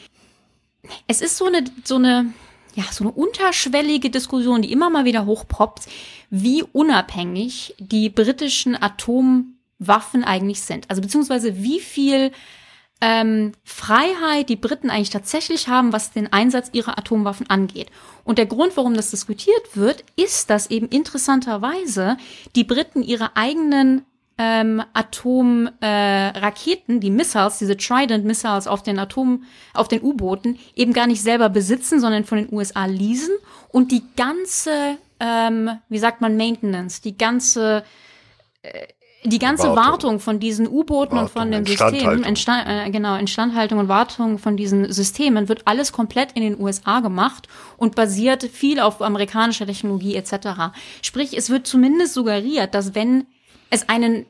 es 1.06 1.20
ist 1.20 1.36
so 1.36 1.46
eine, 1.46 1.64
so 1.84 1.96
eine, 1.96 2.32
ja, 2.74 2.84
so 2.90 3.04
eine 3.04 3.12
unterschwellige 3.12 4.10
Diskussion, 4.10 4.62
die 4.62 4.72
immer 4.72 4.90
mal 4.90 5.04
wieder 5.04 5.26
hochpoppt, 5.26 5.86
wie 6.30 6.62
unabhängig 6.62 7.74
die 7.78 8.10
britischen 8.10 8.80
Atomwaffen 8.80 10.24
eigentlich 10.24 10.62
sind. 10.62 10.88
Also 10.90 11.02
beziehungsweise 11.02 11.62
wie 11.62 11.80
viel 11.80 12.32
ähm, 13.00 13.52
Freiheit 13.64 14.48
die 14.48 14.56
Briten 14.56 14.90
eigentlich 14.90 15.10
tatsächlich 15.10 15.68
haben, 15.68 15.92
was 15.92 16.10
den 16.12 16.32
Einsatz 16.32 16.70
ihrer 16.72 16.98
Atomwaffen 16.98 17.48
angeht. 17.48 17.88
Und 18.24 18.38
der 18.38 18.46
Grund, 18.46 18.76
warum 18.76 18.94
das 18.94 19.10
diskutiert 19.10 19.76
wird, 19.76 20.04
ist, 20.16 20.50
dass 20.50 20.70
eben 20.70 20.88
interessanterweise 20.88 22.16
die 22.56 22.64
Briten 22.64 23.02
ihre 23.02 23.36
eigenen 23.36 24.04
ähm, 24.38 24.83
Atomraketen, 24.92 26.96
äh, 26.96 27.01
die 27.01 27.11
Missiles, 27.11 27.59
diese 27.59 27.77
Trident 27.77 28.24
Missiles 28.24 28.66
auf 28.66 28.83
den 28.83 28.98
Atom, 28.98 29.44
auf 29.74 29.88
den 29.88 30.03
U-Booten 30.03 30.59
eben 30.77 30.92
gar 30.92 31.09
nicht 31.09 31.22
selber 31.22 31.48
besitzen, 31.48 32.01
sondern 32.01 32.24
von 32.24 32.38
den 32.38 32.53
USA 32.53 32.87
leasen 32.87 33.35
und 33.70 33.90
die 33.90 34.05
ganze, 34.16 34.98
ähm, 35.20 35.70
wie 35.88 35.98
sagt 35.98 36.20
man, 36.20 36.37
Maintenance, 36.37 37.01
die 37.01 37.18
ganze 37.18 37.83
äh, 38.62 38.87
die 39.24 39.40
ganze 39.40 39.64
Wartung, 39.64 39.77
Wartung 39.77 40.20
von 40.20 40.38
diesen 40.38 40.68
U-Booten 40.68 41.18
und 41.18 41.29
von 41.29 41.51
den 41.51 41.66
Systemen, 41.66 42.22
Instand, 42.22 42.68
äh, 42.68 42.88
genau, 42.90 43.16
Instandhaltung 43.16 43.81
und 43.81 43.88
Wartung 43.88 44.38
von 44.38 44.57
diesen 44.57 44.92
Systemen 44.92 45.48
wird 45.48 45.66
alles 45.66 45.90
komplett 45.90 46.31
in 46.33 46.42
den 46.42 46.61
USA 46.61 47.01
gemacht 47.01 47.48
und 47.77 47.96
basiert 47.96 48.44
viel 48.44 48.79
auf 48.79 49.03
amerikanischer 49.03 49.66
Technologie 49.66 50.14
etc. 50.14 50.70
Sprich, 51.03 51.37
es 51.37 51.51
wird 51.51 51.66
zumindest 51.66 52.14
suggeriert, 52.14 52.74
dass 52.74 52.94
wenn 52.94 53.27
es 53.70 53.88
einen 53.88 54.26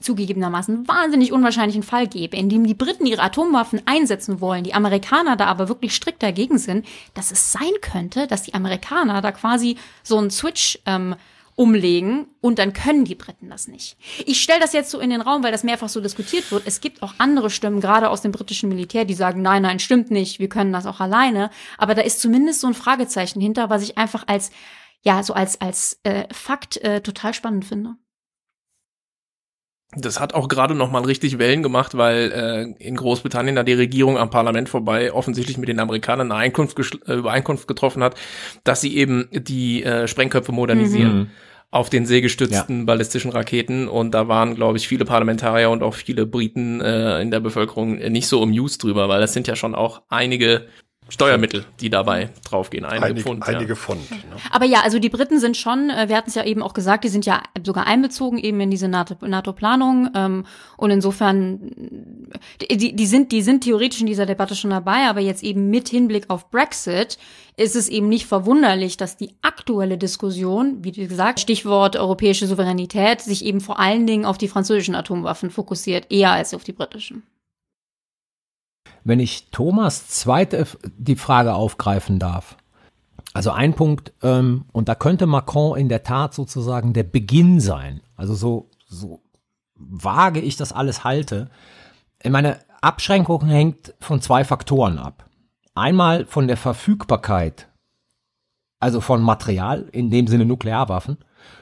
zugegebenermaßen 0.00 0.88
wahnsinnig 0.88 1.32
unwahrscheinlichen 1.32 1.82
Fall 1.82 2.08
gäbe, 2.08 2.36
in 2.36 2.48
dem 2.48 2.66
die 2.66 2.74
Briten 2.74 3.06
ihre 3.06 3.22
Atomwaffen 3.22 3.82
einsetzen 3.84 4.40
wollen, 4.40 4.64
die 4.64 4.74
Amerikaner 4.74 5.36
da 5.36 5.46
aber 5.46 5.68
wirklich 5.68 5.94
strikt 5.94 6.22
dagegen 6.22 6.58
sind, 6.58 6.86
dass 7.14 7.30
es 7.30 7.52
sein 7.52 7.72
könnte, 7.82 8.26
dass 8.26 8.42
die 8.42 8.54
Amerikaner 8.54 9.20
da 9.20 9.30
quasi 9.32 9.76
so 10.02 10.16
einen 10.16 10.30
Switch 10.30 10.78
ähm, 10.86 11.16
umlegen 11.54 12.28
und 12.40 12.58
dann 12.58 12.72
können 12.72 13.04
die 13.04 13.14
Briten 13.14 13.50
das 13.50 13.68
nicht. 13.68 13.98
Ich 14.24 14.40
stelle 14.40 14.60
das 14.60 14.72
jetzt 14.72 14.90
so 14.90 14.98
in 14.98 15.10
den 15.10 15.20
Raum, 15.20 15.42
weil 15.42 15.52
das 15.52 15.64
mehrfach 15.64 15.90
so 15.90 16.00
diskutiert 16.00 16.50
wird. 16.50 16.62
Es 16.64 16.80
gibt 16.80 17.02
auch 17.02 17.12
andere 17.18 17.50
Stimmen, 17.50 17.82
gerade 17.82 18.08
aus 18.08 18.22
dem 18.22 18.32
britischen 18.32 18.70
Militär, 18.70 19.04
die 19.04 19.12
sagen, 19.12 19.42
nein, 19.42 19.62
nein, 19.62 19.78
stimmt 19.78 20.10
nicht, 20.10 20.38
wir 20.38 20.48
können 20.48 20.72
das 20.72 20.86
auch 20.86 21.00
alleine. 21.00 21.50
Aber 21.76 21.94
da 21.94 22.00
ist 22.00 22.20
zumindest 22.20 22.62
so 22.62 22.66
ein 22.66 22.72
Fragezeichen 22.72 23.42
hinter, 23.42 23.68
was 23.68 23.82
ich 23.82 23.98
einfach 23.98 24.24
als, 24.26 24.50
ja, 25.02 25.22
so 25.22 25.34
als, 25.34 25.60
als 25.60 26.00
äh, 26.04 26.24
Fakt 26.32 26.78
äh, 26.78 27.02
total 27.02 27.34
spannend 27.34 27.66
finde. 27.66 27.96
Das 29.96 30.20
hat 30.20 30.34
auch 30.34 30.46
gerade 30.46 30.76
noch 30.76 30.92
mal 30.92 31.02
richtig 31.02 31.38
Wellen 31.38 31.64
gemacht, 31.64 31.96
weil 31.96 32.76
äh, 32.78 32.84
in 32.84 32.94
Großbritannien 32.94 33.56
da 33.56 33.64
die 33.64 33.72
Regierung 33.72 34.18
am 34.18 34.30
Parlament 34.30 34.68
vorbei 34.68 35.12
offensichtlich 35.12 35.58
mit 35.58 35.68
den 35.68 35.80
Amerikanern 35.80 36.30
eine 36.30 36.40
Einkunft 36.40 36.78
äh, 37.08 37.14
Übereinkunft 37.14 37.66
getroffen 37.66 38.04
hat, 38.04 38.14
dass 38.62 38.80
sie 38.80 38.96
eben 38.96 39.28
die 39.32 39.82
äh, 39.82 40.06
Sprengköpfe 40.06 40.52
modernisieren. 40.52 41.18
Mhm. 41.18 41.30
auf 41.72 41.88
den 41.88 42.04
seegestützten 42.04 42.80
ja. 42.80 42.84
ballistischen 42.84 43.30
Raketen 43.30 43.86
und 43.86 44.12
da 44.12 44.26
waren, 44.26 44.56
glaube 44.56 44.76
ich, 44.76 44.88
viele 44.88 45.04
Parlamentarier 45.04 45.70
und 45.70 45.84
auch 45.84 45.94
viele 45.94 46.26
Briten 46.26 46.80
äh, 46.80 47.20
in 47.20 47.30
der 47.30 47.38
Bevölkerung 47.38 47.98
nicht 47.98 48.26
so 48.26 48.42
amused 48.42 48.82
drüber, 48.82 49.08
weil 49.08 49.20
das 49.20 49.34
sind 49.34 49.46
ja 49.46 49.54
schon 49.54 49.76
auch 49.76 50.02
einige 50.08 50.66
Steuermittel, 51.10 51.64
die 51.80 51.90
dabei 51.90 52.30
draufgehen. 52.48 52.84
Einige, 52.84 53.06
einige 53.06 53.20
Pfund. 53.20 53.46
Einige 53.46 53.70
ja. 53.70 53.74
Pfund 53.74 54.10
ne? 54.10 54.18
Aber 54.50 54.64
ja, 54.64 54.80
also 54.82 54.98
die 54.98 55.08
Briten 55.08 55.40
sind 55.40 55.56
schon, 55.56 55.90
äh, 55.90 56.08
wir 56.08 56.16
hatten 56.16 56.30
es 56.30 56.36
ja 56.36 56.44
eben 56.44 56.62
auch 56.62 56.72
gesagt, 56.72 57.04
die 57.04 57.08
sind 57.08 57.26
ja 57.26 57.42
sogar 57.64 57.86
einbezogen 57.86 58.38
eben 58.38 58.60
in 58.60 58.70
diese 58.70 58.88
NATO-Planung. 58.88 60.10
Ähm, 60.14 60.46
und 60.76 60.90
insofern, 60.90 61.72
die, 62.70 62.94
die, 62.94 63.06
sind, 63.06 63.32
die 63.32 63.42
sind 63.42 63.64
theoretisch 63.64 64.00
in 64.00 64.06
dieser 64.06 64.24
Debatte 64.24 64.54
schon 64.54 64.70
dabei, 64.70 65.08
aber 65.08 65.20
jetzt 65.20 65.42
eben 65.42 65.68
mit 65.68 65.88
Hinblick 65.88 66.30
auf 66.30 66.50
Brexit 66.50 67.18
ist 67.56 67.76
es 67.76 67.88
eben 67.88 68.08
nicht 68.08 68.26
verwunderlich, 68.26 68.96
dass 68.96 69.16
die 69.16 69.34
aktuelle 69.42 69.98
Diskussion, 69.98 70.82
wie 70.84 70.92
gesagt, 70.92 71.40
Stichwort 71.40 71.96
europäische 71.96 72.46
Souveränität, 72.46 73.20
sich 73.20 73.44
eben 73.44 73.60
vor 73.60 73.78
allen 73.78 74.06
Dingen 74.06 74.24
auf 74.24 74.38
die 74.38 74.48
französischen 74.48 74.94
Atomwaffen 74.94 75.50
fokussiert, 75.50 76.10
eher 76.10 76.30
als 76.32 76.54
auf 76.54 76.64
die 76.64 76.72
britischen. 76.72 77.24
Wenn 79.04 79.20
ich 79.20 79.50
Thomas 79.50 80.08
zweite 80.08 80.66
die 80.96 81.16
Frage 81.16 81.54
aufgreifen 81.54 82.18
darf. 82.18 82.56
Also 83.32 83.50
ein 83.52 83.74
Punkt, 83.74 84.12
ähm, 84.22 84.64
und 84.72 84.88
da 84.88 84.94
könnte 84.94 85.26
Macron 85.26 85.78
in 85.78 85.88
der 85.88 86.02
Tat 86.02 86.34
sozusagen 86.34 86.92
der 86.92 87.04
Beginn 87.04 87.60
sein. 87.60 88.00
Also 88.16 88.34
so, 88.34 88.70
so 88.86 89.20
vage 89.76 90.40
ich 90.40 90.56
das 90.56 90.72
alles 90.72 91.04
halte. 91.04 91.48
Meine 92.28 92.58
Abschränkung 92.80 93.46
hängt 93.46 93.94
von 94.00 94.20
zwei 94.20 94.44
Faktoren 94.44 94.98
ab. 94.98 95.28
Einmal 95.74 96.26
von 96.26 96.48
der 96.48 96.56
Verfügbarkeit, 96.56 97.68
also 98.80 99.00
von 99.00 99.22
Material, 99.22 99.88
in 99.92 100.10
dem 100.10 100.26
Sinne 100.26 100.44
Nuklearwaffen. 100.44 101.18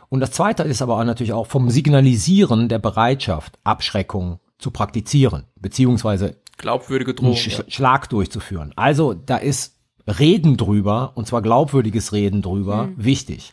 Und 0.09 0.21
das 0.21 0.31
zweite 0.31 0.63
ist 0.63 0.81
aber 0.81 0.99
auch 0.99 1.05
natürlich 1.05 1.35
auch 1.35 1.47
vom 1.47 1.71
Signalisieren 1.71 2.69
der 2.69 2.79
Bereitschaft, 2.79 3.59
Abschreckung 3.63 4.41
zu 4.59 4.71
praktizieren, 4.71 5.45
beziehungsweise 5.57 6.37
glaubwürdige 6.59 7.15
Drohung, 7.15 7.37
Sch 7.37 7.59
ja. 7.59 7.65
Schlag 7.69 8.09
durchzuführen. 8.09 8.73
Also 8.77 9.15
da 9.15 9.37
ist 9.37 9.77
Reden 10.07 10.57
drüber, 10.57 11.13
und 11.15 11.27
zwar 11.27 11.43
glaubwürdiges 11.43 12.13
Reden 12.13 12.43
drüber, 12.43 12.85
mhm. 12.85 12.95
wichtig. 12.97 13.53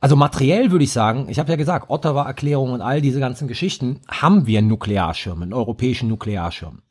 Also 0.00 0.16
materiell 0.16 0.72
würde 0.72 0.84
ich 0.84 0.92
sagen, 0.92 1.28
ich 1.28 1.38
habe 1.38 1.50
ja 1.50 1.56
gesagt, 1.56 1.88
Ottawa-Erklärung 1.88 2.72
und 2.72 2.80
all 2.80 3.00
diese 3.00 3.20
ganzen 3.20 3.46
Geschichten, 3.46 4.00
haben 4.08 4.46
wir 4.46 4.58
einen 4.58 4.68
Nuklearschirm, 4.68 5.42
einen 5.42 5.52
europäischen 5.52 6.08
Nuklearschirm. 6.08 6.82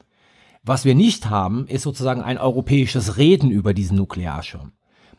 Was 0.64 0.86
wir 0.86 0.96
nicht 0.96 1.30
haben, 1.30 1.68
ist 1.68 1.82
sozusagen 1.82 2.22
ein 2.22 2.38
europäisches 2.38 3.18
Reden 3.18 3.52
über 3.52 3.74
diesen 3.74 3.98
Nuklearschirm. 3.98 4.72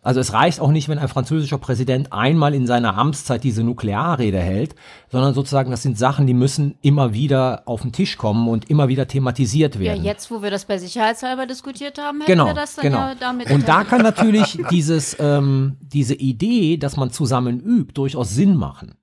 Also 0.04 0.18
es 0.18 0.32
reicht 0.32 0.58
auch 0.60 0.72
nicht, 0.72 0.88
wenn 0.88 0.98
ein 0.98 1.06
französischer 1.06 1.58
Präsident 1.58 2.12
einmal 2.12 2.54
in 2.54 2.66
seiner 2.66 2.98
Amtszeit 2.98 3.44
diese 3.44 3.62
Nuklearrede 3.62 4.38
hält, 4.38 4.74
sondern 5.08 5.32
sozusagen 5.32 5.70
das 5.70 5.82
sind 5.82 5.96
Sachen, 5.96 6.26
die 6.26 6.34
müssen 6.34 6.76
immer 6.82 7.14
wieder 7.14 7.62
auf 7.66 7.82
den 7.82 7.92
Tisch 7.92 8.16
kommen 8.18 8.48
und 8.48 8.68
immer 8.68 8.88
wieder 8.88 9.06
thematisiert 9.06 9.78
werden. 9.78 10.02
Ja, 10.02 10.10
jetzt, 10.10 10.32
wo 10.32 10.42
wir 10.42 10.50
das 10.50 10.64
bei 10.64 10.78
Sicherheitshalber 10.78 11.46
diskutiert 11.46 11.98
haben, 11.98 12.18
hätten 12.18 12.32
genau, 12.32 12.46
wir 12.46 12.54
das 12.54 12.74
dann 12.74 12.82
genau. 12.82 12.98
ja 12.98 13.14
damit. 13.14 13.48
Und 13.50 13.68
da 13.68 13.84
kann 13.84 14.02
natürlich 14.02 14.58
dieses, 14.70 15.16
ähm, 15.20 15.76
diese 15.80 16.14
Idee, 16.14 16.78
dass 16.78 16.96
man 16.96 17.12
zusammen 17.12 17.60
übt, 17.60 17.92
durchaus 17.94 18.30
Sinn 18.30 18.56
machen. 18.56 18.96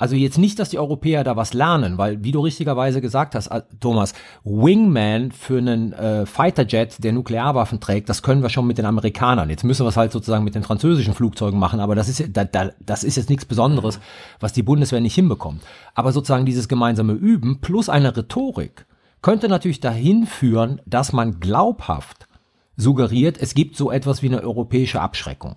Also 0.00 0.14
jetzt 0.14 0.38
nicht, 0.38 0.60
dass 0.60 0.70
die 0.70 0.78
Europäer 0.78 1.24
da 1.24 1.34
was 1.34 1.54
lernen, 1.54 1.98
weil 1.98 2.22
wie 2.22 2.30
du 2.30 2.38
richtigerweise 2.38 3.00
gesagt 3.00 3.34
hast, 3.34 3.48
äh, 3.48 3.62
Thomas, 3.80 4.14
Wingman 4.44 5.32
für 5.32 5.58
einen 5.58 5.92
äh, 5.92 6.24
Fighterjet, 6.24 7.02
der 7.02 7.12
Nuklearwaffen 7.12 7.80
trägt, 7.80 8.08
das 8.08 8.22
können 8.22 8.42
wir 8.42 8.48
schon 8.48 8.68
mit 8.68 8.78
den 8.78 8.86
Amerikanern. 8.86 9.50
Jetzt 9.50 9.64
müssen 9.64 9.84
wir 9.84 9.88
es 9.88 9.96
halt 9.96 10.12
sozusagen 10.12 10.44
mit 10.44 10.54
den 10.54 10.62
französischen 10.62 11.14
Flugzeugen 11.14 11.58
machen, 11.58 11.80
aber 11.80 11.96
das 11.96 12.08
ist 12.08 12.24
da, 12.32 12.44
da, 12.44 12.70
das 12.78 13.02
ist 13.02 13.16
jetzt 13.16 13.28
nichts 13.28 13.44
Besonderes, 13.44 13.98
was 14.38 14.52
die 14.52 14.62
Bundeswehr 14.62 15.00
nicht 15.00 15.16
hinbekommt. 15.16 15.62
Aber 15.94 16.12
sozusagen 16.12 16.46
dieses 16.46 16.68
gemeinsame 16.68 17.14
Üben 17.14 17.60
plus 17.60 17.88
eine 17.88 18.16
Rhetorik 18.16 18.86
könnte 19.20 19.48
natürlich 19.48 19.80
dahin 19.80 20.26
führen, 20.26 20.80
dass 20.86 21.12
man 21.12 21.40
glaubhaft 21.40 22.28
suggeriert, 22.76 23.36
es 23.36 23.54
gibt 23.54 23.76
so 23.76 23.90
etwas 23.90 24.22
wie 24.22 24.28
eine 24.28 24.42
europäische 24.42 25.00
Abschreckung. 25.00 25.56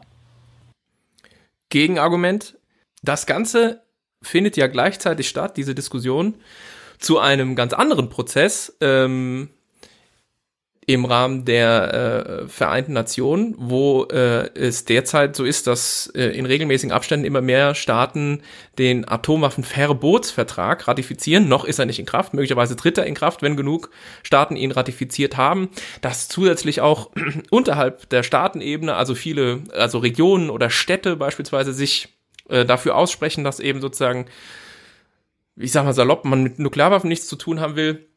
Gegenargument, 1.70 2.58
das 3.04 3.28
Ganze 3.28 3.84
findet 4.22 4.58
ja 4.58 4.68
gleichzeitig 4.68 5.30
statt, 5.30 5.58
diese 5.58 5.76
Diskussion, 5.76 6.36
zu 7.00 7.20
einem 7.20 7.56
ganz 7.56 7.74
anderen 7.74 8.10
Prozess 8.10 8.78
ähm, 8.80 9.50
im 10.88 11.06
Rahmen 11.06 11.46
der 11.46 11.94
äh, 12.44 12.48
Vereinten 12.48 12.94
Nationen, 12.94 13.56
wo 13.58 14.06
äh, 14.06 14.50
es 14.56 14.86
derzeit 14.86 15.36
so 15.36 15.46
ist, 15.46 15.68
dass 15.68 16.12
äh, 16.16 16.30
in 16.30 16.46
regelmäßigen 16.46 16.92
Abständen 16.92 17.26
immer 17.26 17.42
mehr 17.42 17.76
Staaten 17.76 18.42
den 18.80 19.08
Atomwaffenverbotsvertrag 19.08 20.88
ratifizieren. 20.88 21.48
Noch 21.48 21.66
ist 21.66 21.80
er 21.80 21.86
nicht 21.86 22.00
in 22.00 22.08
Kraft, 22.08 22.34
möglicherweise 22.34 22.76
tritt 22.76 22.98
er 22.98 23.06
in 23.06 23.14
Kraft, 23.14 23.44
wenn 23.44 23.56
genug 23.56 23.92
Staaten 24.24 24.56
ihn 24.56 24.72
ratifiziert 24.72 25.38
haben. 25.38 25.70
Dass 26.02 26.28
zusätzlich 26.28 26.82
auch 26.82 27.12
unterhalb 27.52 28.10
der 28.10 28.24
Staatenebene, 28.24 28.96
also 28.96 29.14
viele, 29.14 29.62
also 29.74 30.00
Regionen 30.00 30.50
oder 30.50 30.70
Städte 30.72 31.16
beispielsweise 31.16 31.74
sich 31.74 32.10
äh, 32.52 32.66
dafür 32.66 32.96
aussprechen, 32.96 33.44
dass 33.44 33.60
eben 33.60 33.82
sozusagen, 33.82 34.26
ich 35.56 35.72
sag 35.72 35.86
mal 35.86 35.94
salopp, 35.94 36.26
man 36.26 36.44
mit 36.44 36.60
Nuklearwaffen 36.60 37.08
nichts 37.08 37.28
zu 37.28 37.36
tun 37.36 37.60
haben 37.60 37.76
will. 37.76 38.08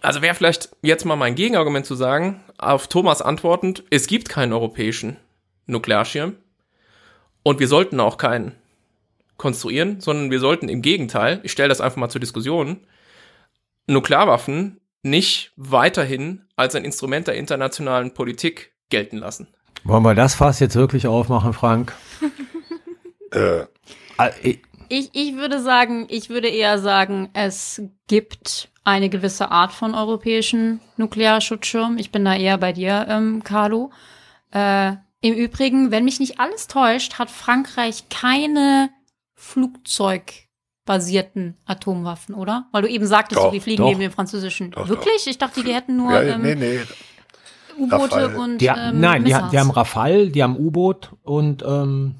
Also 0.00 0.20
wäre 0.22 0.34
vielleicht 0.34 0.70
jetzt 0.82 1.04
mal 1.04 1.16
mein 1.16 1.36
Gegenargument 1.36 1.86
zu 1.86 1.94
sagen, 1.94 2.42
auf 2.58 2.88
Thomas 2.88 3.22
antwortend, 3.22 3.84
es 3.90 4.08
gibt 4.08 4.28
keinen 4.28 4.52
europäischen 4.52 5.16
Nuklearschirm 5.66 6.34
und 7.42 7.60
wir 7.60 7.68
sollten 7.68 8.00
auch 8.00 8.18
keinen 8.18 8.52
konstruieren, 9.36 10.00
sondern 10.00 10.30
wir 10.30 10.40
sollten 10.40 10.68
im 10.68 10.82
Gegenteil, 10.82 11.40
ich 11.44 11.52
stelle 11.52 11.68
das 11.68 11.80
einfach 11.80 11.96
mal 11.96 12.08
zur 12.08 12.20
Diskussion, 12.20 12.80
Nuklearwaffen 13.86 14.80
nicht 15.02 15.52
weiterhin 15.56 16.42
als 16.56 16.74
ein 16.74 16.84
Instrument 16.84 17.28
der 17.28 17.36
internationalen 17.36 18.12
Politik 18.14 18.72
gelten 18.90 19.18
lassen. 19.18 19.46
Wollen 19.84 20.02
wir 20.02 20.14
das 20.14 20.34
Fass 20.34 20.58
jetzt 20.58 20.74
wirklich 20.74 21.06
aufmachen, 21.06 21.52
Frank? 21.52 21.94
äh, 23.32 23.66
Ah, 24.16 24.30
ich, 24.42 24.60
ich 25.12 25.36
würde 25.36 25.60
sagen, 25.60 26.06
ich 26.08 26.30
würde 26.30 26.48
eher 26.48 26.78
sagen, 26.78 27.28
es 27.32 27.82
gibt 28.06 28.70
eine 28.84 29.08
gewisse 29.08 29.50
Art 29.50 29.72
von 29.72 29.94
europäischen 29.94 30.80
Nuklearschutzschirm. 30.96 31.98
Ich 31.98 32.12
bin 32.12 32.24
da 32.24 32.34
eher 32.34 32.58
bei 32.58 32.72
dir, 32.72 33.06
ähm, 33.08 33.42
Carlo. 33.42 33.90
Äh, 34.52 34.92
Im 35.20 35.34
Übrigen, 35.34 35.90
wenn 35.90 36.04
mich 36.04 36.20
nicht 36.20 36.38
alles 36.40 36.68
täuscht, 36.68 37.18
hat 37.18 37.30
Frankreich 37.30 38.04
keine 38.10 38.90
Flugzeugbasierten 39.34 41.56
Atomwaffen, 41.66 42.34
oder? 42.34 42.68
Weil 42.72 42.82
du 42.82 42.88
eben 42.88 43.06
sagtest, 43.06 43.40
doch, 43.40 43.52
wir 43.52 43.60
fliegen 43.60 43.82
doch. 43.82 43.88
neben 43.88 44.00
den 44.00 44.12
französischen. 44.12 44.70
Doch, 44.70 44.88
Wirklich? 44.88 45.26
Ich 45.26 45.38
dachte, 45.38 45.64
die 45.64 45.74
hätten 45.74 45.96
nur 45.96 46.12
ja, 46.12 46.22
ähm, 46.22 46.42
nee, 46.42 46.54
nee. 46.54 46.80
U-Boote 47.78 48.38
und 48.38 48.58
die, 48.58 48.66
ähm, 48.66 49.00
Nein, 49.00 49.24
die, 49.24 49.34
die, 49.50 49.58
haben 49.58 49.70
Rafale, 49.70 50.30
die 50.30 50.42
haben 50.42 50.56
U-Boot 50.56 51.10
und 51.22 51.62
ähm, 51.62 52.14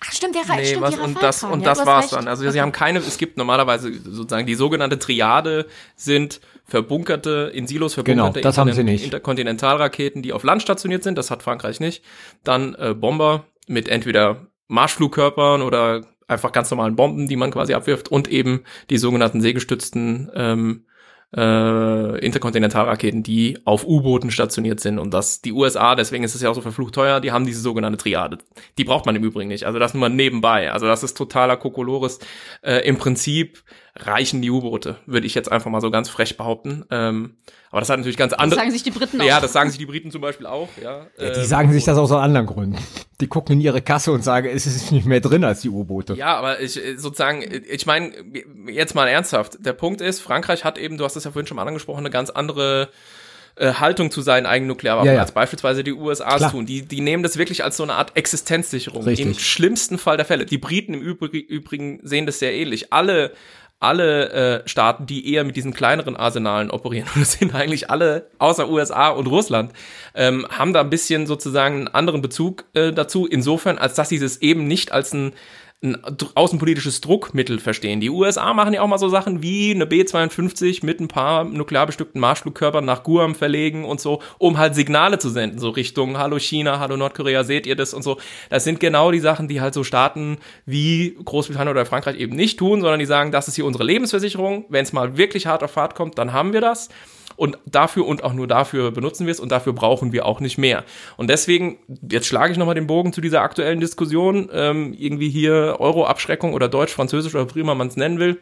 Ach, 0.00 0.12
stimmt, 0.12 0.34
der 0.36 0.42
nee, 0.56 0.64
stimmt, 0.64 0.82
was, 0.82 0.94
die 0.94 1.00
und 1.00 1.22
das 1.22 1.42
und 1.42 1.60
ja, 1.60 1.66
das 1.66 1.84
war's 1.84 2.10
dann. 2.10 2.28
Also 2.28 2.48
sie 2.48 2.60
haben 2.60 2.72
keine, 2.72 3.00
es 3.00 3.18
gibt 3.18 3.36
normalerweise 3.36 3.92
sozusagen 3.92 4.46
die 4.46 4.54
sogenannte 4.54 4.98
Triade 4.98 5.66
sind 5.96 6.40
verbunkerte, 6.64 7.50
in 7.52 7.66
Silos 7.66 7.94
verbunkerte 7.94 8.40
genau, 8.40 8.48
Interkont 8.50 8.88
Interkontinentalraketen, 8.88 10.22
die 10.22 10.32
auf 10.32 10.44
Land 10.44 10.62
stationiert 10.62 11.02
sind, 11.02 11.18
das 11.18 11.30
hat 11.30 11.42
Frankreich 11.42 11.80
nicht. 11.80 12.04
Dann 12.44 12.74
äh, 12.76 12.94
Bomber 12.94 13.46
mit 13.66 13.88
entweder 13.88 14.46
Marschflugkörpern 14.68 15.62
oder 15.62 16.02
einfach 16.28 16.52
ganz 16.52 16.70
normalen 16.70 16.94
Bomben, 16.94 17.26
die 17.26 17.36
man 17.36 17.50
quasi 17.50 17.74
abwirft 17.74 18.10
und 18.10 18.28
eben 18.28 18.64
die 18.90 18.98
sogenannten 18.98 19.40
seegestützten 19.40 20.30
ähm, 20.34 20.84
äh, 21.36 22.18
Interkontinentalraketen, 22.24 23.22
die 23.22 23.58
auf 23.64 23.86
U-Booten 23.86 24.30
stationiert 24.30 24.80
sind 24.80 24.98
und 24.98 25.12
dass 25.12 25.42
die 25.42 25.52
USA, 25.52 25.94
deswegen 25.94 26.24
ist 26.24 26.34
es 26.34 26.42
ja 26.42 26.50
auch 26.50 26.54
so 26.54 26.60
verflucht 26.60 26.94
teuer, 26.94 27.20
die 27.20 27.32
haben 27.32 27.44
diese 27.44 27.60
sogenannte 27.60 27.98
Triade. 27.98 28.38
Die 28.78 28.84
braucht 28.84 29.06
man 29.06 29.16
im 29.16 29.24
Übrigen 29.24 29.48
nicht. 29.48 29.64
Also 29.64 29.78
das 29.78 29.94
nur 29.94 30.00
mal 30.00 30.08
nebenbei. 30.08 30.72
Also 30.72 30.86
das 30.86 31.02
ist 31.02 31.16
totaler 31.16 31.56
Kokolores. 31.56 32.18
Äh, 32.62 32.86
Im 32.86 32.96
Prinzip 32.96 33.62
reichen 34.06 34.42
die 34.42 34.50
U-Boote, 34.50 34.96
würde 35.06 35.26
ich 35.26 35.34
jetzt 35.34 35.50
einfach 35.50 35.70
mal 35.70 35.80
so 35.80 35.90
ganz 35.90 36.08
frech 36.08 36.36
behaupten. 36.36 36.84
Ähm, 36.90 37.36
aber 37.70 37.80
das 37.80 37.90
hat 37.90 37.98
natürlich 37.98 38.16
ganz 38.16 38.32
andere. 38.32 38.50
Das 38.50 38.58
sagen 38.58 38.70
sich 38.70 38.82
die 38.82 38.90
Briten 38.90 39.20
auch. 39.20 39.24
Ja, 39.24 39.40
das 39.40 39.52
sagen 39.52 39.70
sich 39.70 39.78
die 39.78 39.86
Briten 39.86 40.10
zum 40.10 40.20
Beispiel 40.20 40.46
auch. 40.46 40.68
Ja, 40.82 41.06
ja 41.18 41.30
die 41.30 41.40
ähm, 41.40 41.46
sagen 41.46 41.72
sich 41.72 41.84
das 41.84 41.98
aus 41.98 42.12
anderen 42.12 42.46
Gründen. 42.46 42.78
Die 43.20 43.26
gucken 43.26 43.54
in 43.54 43.60
ihre 43.60 43.82
Kasse 43.82 44.12
und 44.12 44.22
sagen, 44.22 44.48
es 44.48 44.66
ist 44.66 44.92
nicht 44.92 45.06
mehr 45.06 45.20
drin 45.20 45.44
als 45.44 45.60
die 45.60 45.68
U-Boote. 45.68 46.14
Ja, 46.14 46.36
aber 46.36 46.60
ich 46.60 46.80
sozusagen, 46.96 47.42
ich 47.68 47.86
meine, 47.86 48.12
jetzt 48.68 48.94
mal 48.94 49.06
ernsthaft. 49.06 49.58
Der 49.60 49.72
Punkt 49.72 50.00
ist, 50.00 50.20
Frankreich 50.20 50.64
hat 50.64 50.78
eben, 50.78 50.96
du 50.96 51.04
hast 51.04 51.16
es 51.16 51.24
ja 51.24 51.30
vorhin 51.30 51.46
schon 51.46 51.56
mal 51.56 51.66
angesprochen, 51.66 52.00
eine 52.00 52.10
ganz 52.10 52.30
andere 52.30 52.90
äh, 53.58 53.74
Haltung 53.74 54.12
zu 54.12 54.22
seinen 54.22 54.46
eigenen 54.46 54.68
Nuklearwaffen, 54.68 55.08
ja, 55.08 55.14
ja. 55.14 55.20
als 55.20 55.32
beispielsweise 55.32 55.82
die 55.82 55.92
USA 55.92 56.38
tun. 56.48 56.64
Die, 56.64 56.82
die 56.82 57.00
nehmen 57.00 57.24
das 57.24 57.38
wirklich 57.38 57.64
als 57.64 57.76
so 57.76 57.82
eine 57.82 57.94
Art 57.94 58.16
Existenzsicherung. 58.16 59.02
Richtig. 59.02 59.26
Im 59.26 59.34
schlimmsten 59.34 59.98
Fall 59.98 60.16
der 60.16 60.26
Fälle. 60.26 60.46
Die 60.46 60.58
Briten 60.58 60.94
im 60.94 61.00
Übrigen 61.00 61.98
sehen 62.04 62.26
das 62.26 62.38
sehr 62.38 62.54
ähnlich. 62.54 62.92
Alle 62.92 63.32
alle 63.80 64.62
äh, 64.64 64.68
Staaten, 64.68 65.06
die 65.06 65.32
eher 65.32 65.44
mit 65.44 65.56
diesen 65.56 65.72
kleineren 65.72 66.16
Arsenalen 66.16 66.70
operieren, 66.70 67.08
und 67.14 67.20
das 67.20 67.32
sind 67.32 67.54
eigentlich 67.54 67.90
alle, 67.90 68.26
außer 68.38 68.68
USA 68.68 69.08
und 69.08 69.26
Russland, 69.26 69.72
ähm, 70.14 70.46
haben 70.50 70.72
da 70.72 70.80
ein 70.80 70.90
bisschen 70.90 71.26
sozusagen 71.26 71.76
einen 71.76 71.88
anderen 71.88 72.22
Bezug 72.22 72.64
äh, 72.74 72.92
dazu, 72.92 73.26
insofern, 73.26 73.78
als 73.78 73.94
dass 73.94 74.08
sie 74.08 74.16
es 74.16 74.42
eben 74.42 74.66
nicht 74.66 74.92
als 74.92 75.12
ein 75.12 75.32
ein 75.80 75.96
außenpolitisches 76.34 77.00
Druckmittel 77.00 77.60
verstehen. 77.60 78.00
Die 78.00 78.10
USA 78.10 78.52
machen 78.52 78.74
ja 78.74 78.82
auch 78.82 78.88
mal 78.88 78.98
so 78.98 79.08
Sachen 79.08 79.42
wie 79.42 79.70
eine 79.70 79.86
B-52 79.86 80.84
mit 80.84 80.98
ein 80.98 81.06
paar 81.06 81.44
nuklear 81.44 81.86
bestückten 81.86 82.20
Marschflugkörpern 82.20 82.84
nach 82.84 83.04
Guam 83.04 83.36
verlegen 83.36 83.84
und 83.84 84.00
so, 84.00 84.20
um 84.38 84.58
halt 84.58 84.74
Signale 84.74 85.20
zu 85.20 85.28
senden, 85.28 85.60
so 85.60 85.70
Richtung 85.70 86.18
Hallo 86.18 86.40
China, 86.40 86.80
Hallo 86.80 86.96
Nordkorea, 86.96 87.44
seht 87.44 87.64
ihr 87.64 87.76
das 87.76 87.94
und 87.94 88.02
so. 88.02 88.18
Das 88.50 88.64
sind 88.64 88.80
genau 88.80 89.12
die 89.12 89.20
Sachen, 89.20 89.46
die 89.46 89.60
halt 89.60 89.72
so 89.72 89.84
Staaten 89.84 90.38
wie 90.66 91.16
Großbritannien 91.24 91.70
oder 91.70 91.86
Frankreich 91.86 92.18
eben 92.18 92.34
nicht 92.34 92.58
tun, 92.58 92.80
sondern 92.80 92.98
die 92.98 93.06
sagen, 93.06 93.30
das 93.30 93.46
ist 93.46 93.54
hier 93.54 93.64
unsere 93.64 93.84
Lebensversicherung. 93.84 94.64
Wenn 94.68 94.82
es 94.82 94.92
mal 94.92 95.16
wirklich 95.16 95.46
hart 95.46 95.62
auf 95.62 95.70
Fahrt 95.70 95.94
kommt, 95.94 96.18
dann 96.18 96.32
haben 96.32 96.52
wir 96.52 96.60
das. 96.60 96.88
Und 97.38 97.56
dafür 97.66 98.04
und 98.04 98.24
auch 98.24 98.32
nur 98.32 98.48
dafür 98.48 98.90
benutzen 98.90 99.26
wir 99.26 99.30
es 99.30 99.38
und 99.38 99.52
dafür 99.52 99.72
brauchen 99.72 100.12
wir 100.12 100.26
auch 100.26 100.40
nicht 100.40 100.58
mehr. 100.58 100.82
Und 101.16 101.30
deswegen, 101.30 101.78
jetzt 102.10 102.26
schlage 102.26 102.50
ich 102.52 102.58
nochmal 102.58 102.74
den 102.74 102.88
Bogen 102.88 103.12
zu 103.12 103.20
dieser 103.20 103.42
aktuellen 103.42 103.78
Diskussion, 103.78 104.50
ähm, 104.52 104.92
irgendwie 104.92 105.30
hier 105.30 105.76
Euro-Abschreckung 105.78 106.52
oder 106.52 106.68
Deutsch, 106.68 106.92
Französisch 106.92 107.36
oder 107.36 107.54
wie 107.54 107.60
immer 107.60 107.76
man 107.76 107.86
es 107.86 107.96
nennen 107.96 108.18
will 108.18 108.38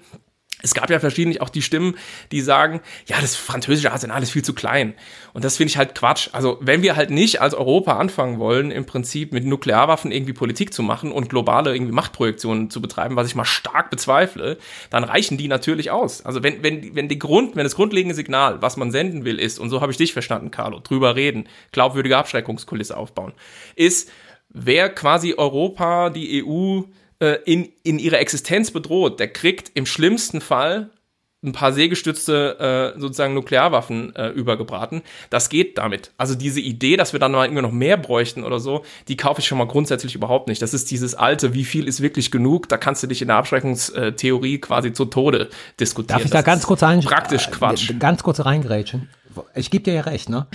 es 0.62 0.72
gab 0.72 0.88
ja 0.88 0.98
verschiedentlich 0.98 1.42
auch 1.42 1.50
die 1.50 1.60
Stimmen, 1.60 1.96
die 2.32 2.40
sagen, 2.40 2.80
ja, 3.06 3.20
das 3.20 3.36
französische 3.36 3.92
Arsenal 3.92 4.22
ist 4.22 4.30
viel 4.30 4.44
zu 4.44 4.54
klein. 4.54 4.94
Und 5.34 5.44
das 5.44 5.58
finde 5.58 5.70
ich 5.70 5.76
halt 5.76 5.94
Quatsch. 5.94 6.30
Also 6.32 6.58
wenn 6.62 6.80
wir 6.80 6.96
halt 6.96 7.10
nicht 7.10 7.42
als 7.42 7.52
Europa 7.52 7.98
anfangen 7.98 8.38
wollen, 8.38 8.70
im 8.70 8.86
Prinzip 8.86 9.32
mit 9.32 9.44
Nuklearwaffen 9.44 10.12
irgendwie 10.12 10.32
Politik 10.32 10.72
zu 10.72 10.82
machen 10.82 11.12
und 11.12 11.28
globale 11.28 11.74
irgendwie 11.74 11.92
Machtprojektionen 11.92 12.70
zu 12.70 12.80
betreiben, 12.80 13.16
was 13.16 13.26
ich 13.26 13.34
mal 13.34 13.44
stark 13.44 13.90
bezweifle, 13.90 14.56
dann 14.88 15.04
reichen 15.04 15.36
die 15.36 15.48
natürlich 15.48 15.90
aus. 15.90 16.24
Also 16.24 16.42
wenn, 16.42 16.62
wenn, 16.62 16.94
wenn 16.94 17.08
die 17.08 17.18
Grund, 17.18 17.54
wenn 17.54 17.64
das 17.64 17.76
grundlegende 17.76 18.14
Signal, 18.14 18.62
was 18.62 18.78
man 18.78 18.90
senden 18.90 19.26
will, 19.26 19.38
ist, 19.38 19.58
und 19.58 19.68
so 19.68 19.82
habe 19.82 19.92
ich 19.92 19.98
dich 19.98 20.14
verstanden, 20.14 20.50
Carlo, 20.50 20.80
drüber 20.80 21.16
reden, 21.16 21.48
glaubwürdige 21.72 22.16
Abschreckungskulisse 22.16 22.96
aufbauen, 22.96 23.34
ist, 23.74 24.10
wer 24.48 24.88
quasi 24.88 25.34
Europa, 25.36 26.08
die 26.08 26.42
EU 26.42 26.82
äh, 27.20 27.38
in, 27.44 27.68
in 27.82 27.98
ihrer 27.98 28.18
Existenz 28.18 28.70
bedroht, 28.70 29.20
der 29.20 29.28
kriegt 29.28 29.70
im 29.74 29.86
schlimmsten 29.86 30.40
Fall 30.40 30.90
ein 31.46 31.52
paar 31.52 31.72
seegestützte 31.72 32.94
äh, 32.96 33.00
sozusagen 33.00 33.34
Nuklearwaffen 33.34 34.14
äh, 34.16 34.28
übergebraten. 34.28 35.02
Das 35.30 35.48
geht 35.48 35.78
damit. 35.78 36.10
Also 36.18 36.34
diese 36.34 36.60
Idee, 36.60 36.96
dass 36.96 37.12
wir 37.12 37.20
dann 37.20 37.32
mal 37.32 37.44
irgendwie 37.44 37.62
noch 37.62 37.72
mehr 37.72 37.96
bräuchten 37.96 38.42
oder 38.42 38.58
so, 38.58 38.84
die 39.08 39.16
kaufe 39.16 39.40
ich 39.40 39.46
schon 39.46 39.58
mal 39.58 39.66
grundsätzlich 39.66 40.14
überhaupt 40.14 40.48
nicht. 40.48 40.60
Das 40.60 40.74
ist 40.74 40.90
dieses 40.90 41.14
alte, 41.14 41.54
wie 41.54 41.64
viel 41.64 41.86
ist 41.86 42.00
wirklich 42.00 42.30
genug? 42.30 42.68
Da 42.68 42.78
kannst 42.78 43.02
du 43.02 43.06
dich 43.06 43.22
in 43.22 43.28
der 43.28 43.36
Abschreckungstheorie 43.36 44.58
quasi 44.58 44.92
zu 44.92 45.04
Tode 45.04 45.48
diskutieren. 45.78 46.18
Darf 46.18 46.24
ich 46.24 46.30
das 46.30 46.44
da 46.44 46.50
ganz 46.50 46.66
kurz 46.66 46.82
ein 46.82 47.00
praktisch 47.00 47.50
Quatsch. 47.50 47.92
Ganz 47.98 48.22
kurz 48.22 48.44
reingrätschen. 48.44 49.08
Ich 49.54 49.70
gebe 49.70 49.84
dir 49.84 49.94
ja 49.94 50.00
recht, 50.02 50.28
ne? 50.28 50.46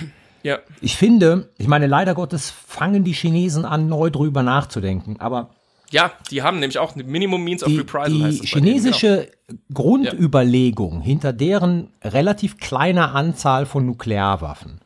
Ja. 0.44 0.60
Ich 0.82 0.98
finde, 0.98 1.50
ich 1.58 1.68
meine, 1.68 1.86
leider 1.86 2.16
Gottes 2.16 2.52
fangen 2.68 3.04
die 3.04 3.14
Chinesen 3.14 3.64
an, 3.64 3.88
neu 3.88 4.10
drüber 4.10 4.42
nachzudenken. 4.42 5.20
Aber 5.20 5.52
ja, 5.92 6.12
die 6.32 6.42
haben 6.42 6.60
nämlich 6.60 6.80
auch 6.80 6.96
Minimum 6.96 7.44
Means 7.44 7.64
die, 7.64 7.74
of 7.74 7.80
Reprisal. 7.80 8.12
Die 8.12 8.24
heißt 8.24 8.46
chinesische 8.46 9.30
genau. 9.48 9.62
Grundüberlegung 9.74 11.00
ja. 11.00 11.06
hinter 11.06 11.34
deren 11.34 11.90
relativ 12.04 12.58
kleiner 12.58 13.14
Anzahl 13.14 13.66
von 13.66 13.86
Nuklearwaffen 13.86 14.80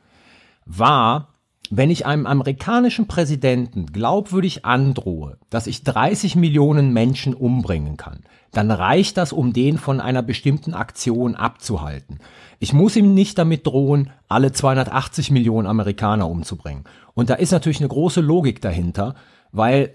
war, 0.65 1.29
wenn 1.69 1.89
ich 1.89 2.05
einem 2.05 2.25
amerikanischen 2.25 3.07
Präsidenten 3.07 3.87
glaubwürdig 3.87 4.65
androhe, 4.65 5.37
dass 5.49 5.67
ich 5.67 5.83
30 5.83 6.35
Millionen 6.35 6.93
Menschen 6.93 7.33
umbringen 7.33 7.97
kann, 7.97 8.21
dann 8.51 8.71
reicht 8.71 9.17
das, 9.17 9.33
um 9.33 9.53
den 9.53 9.77
von 9.77 9.99
einer 9.99 10.21
bestimmten 10.21 10.73
Aktion 10.73 11.35
abzuhalten. 11.35 12.19
Ich 12.59 12.73
muss 12.73 12.95
ihm 12.95 13.13
nicht 13.13 13.37
damit 13.37 13.67
drohen, 13.67 14.11
alle 14.27 14.51
280 14.51 15.31
Millionen 15.31 15.67
Amerikaner 15.67 16.29
umzubringen. 16.29 16.85
Und 17.13 17.29
da 17.29 17.35
ist 17.35 17.51
natürlich 17.51 17.79
eine 17.79 17.89
große 17.89 18.21
Logik 18.21 18.61
dahinter, 18.61 19.15
weil 19.51 19.93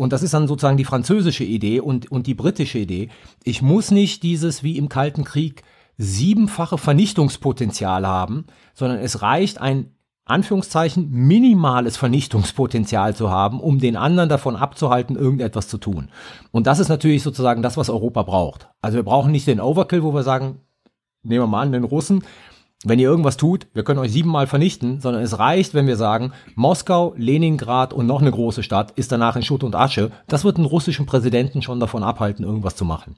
und 0.00 0.12
das 0.12 0.22
ist 0.22 0.34
dann 0.34 0.48
sozusagen 0.48 0.76
die 0.76 0.84
französische 0.84 1.44
Idee 1.44 1.80
und, 1.80 2.10
und 2.10 2.26
die 2.26 2.34
britische 2.34 2.78
Idee. 2.78 3.10
Ich 3.44 3.60
muss 3.60 3.90
nicht 3.90 4.22
dieses 4.22 4.62
wie 4.62 4.78
im 4.78 4.88
Kalten 4.88 5.24
Krieg 5.24 5.62
siebenfache 5.98 6.78
Vernichtungspotenzial 6.78 8.06
haben, 8.06 8.46
sondern 8.72 8.98
es 8.98 9.20
reicht 9.20 9.60
ein 9.60 9.94
Anführungszeichen 10.24 11.10
minimales 11.10 11.96
Vernichtungspotenzial 11.98 13.14
zu 13.14 13.30
haben, 13.30 13.60
um 13.60 13.78
den 13.78 13.96
anderen 13.96 14.28
davon 14.28 14.56
abzuhalten, 14.56 15.16
irgendetwas 15.16 15.68
zu 15.68 15.76
tun. 15.76 16.08
Und 16.50 16.66
das 16.66 16.78
ist 16.78 16.88
natürlich 16.88 17.22
sozusagen 17.22 17.62
das, 17.62 17.76
was 17.76 17.90
Europa 17.90 18.22
braucht. 18.22 18.68
Also 18.80 18.96
wir 18.96 19.02
brauchen 19.02 19.32
nicht 19.32 19.46
den 19.46 19.60
Overkill, 19.60 20.02
wo 20.02 20.14
wir 20.14 20.22
sagen, 20.22 20.60
nehmen 21.22 21.42
wir 21.42 21.46
mal 21.48 21.62
an, 21.62 21.72
den 21.72 21.84
Russen, 21.84 22.22
wenn 22.84 22.98
ihr 22.98 23.08
irgendwas 23.08 23.36
tut, 23.36 23.66
wir 23.74 23.84
können 23.84 23.98
euch 23.98 24.10
siebenmal 24.10 24.46
vernichten, 24.46 25.00
sondern 25.00 25.22
es 25.22 25.38
reicht, 25.38 25.74
wenn 25.74 25.86
wir 25.86 25.96
sagen, 25.96 26.32
Moskau, 26.54 27.14
Leningrad 27.16 27.92
und 27.92 28.06
noch 28.06 28.22
eine 28.22 28.30
große 28.30 28.62
Stadt 28.62 28.92
ist 28.92 29.12
danach 29.12 29.36
in 29.36 29.42
Schutt 29.42 29.62
und 29.62 29.74
Asche. 29.74 30.10
Das 30.28 30.44
wird 30.44 30.56
einen 30.56 30.64
russischen 30.64 31.04
Präsidenten 31.04 31.60
schon 31.60 31.78
davon 31.78 32.02
abhalten, 32.02 32.44
irgendwas 32.44 32.76
zu 32.76 32.86
machen. 32.86 33.16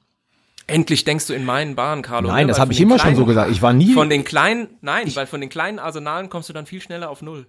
Endlich 0.67 1.03
denkst 1.03 1.27
du 1.27 1.33
in 1.33 1.45
meinen 1.45 1.75
Bahnen, 1.75 2.01
Carlo. 2.01 2.29
Nein, 2.29 2.47
das 2.47 2.59
habe 2.59 2.71
ich 2.71 2.79
immer 2.79 2.95
kleinen, 2.95 3.15
schon 3.15 3.23
so 3.23 3.25
gesagt. 3.25 3.51
Ich 3.51 3.61
war 3.61 3.73
nie. 3.73 3.93
Von 3.93 4.09
den 4.09 4.23
kleinen, 4.23 4.67
nein, 4.81 5.07
ich, 5.07 5.15
weil 5.15 5.27
von 5.27 5.41
den 5.41 5.49
kleinen 5.49 5.79
Arsenalen 5.79 6.29
kommst 6.29 6.49
du 6.49 6.53
dann 6.53 6.65
viel 6.65 6.81
schneller 6.81 7.09
auf 7.09 7.21
Null. 7.21 7.47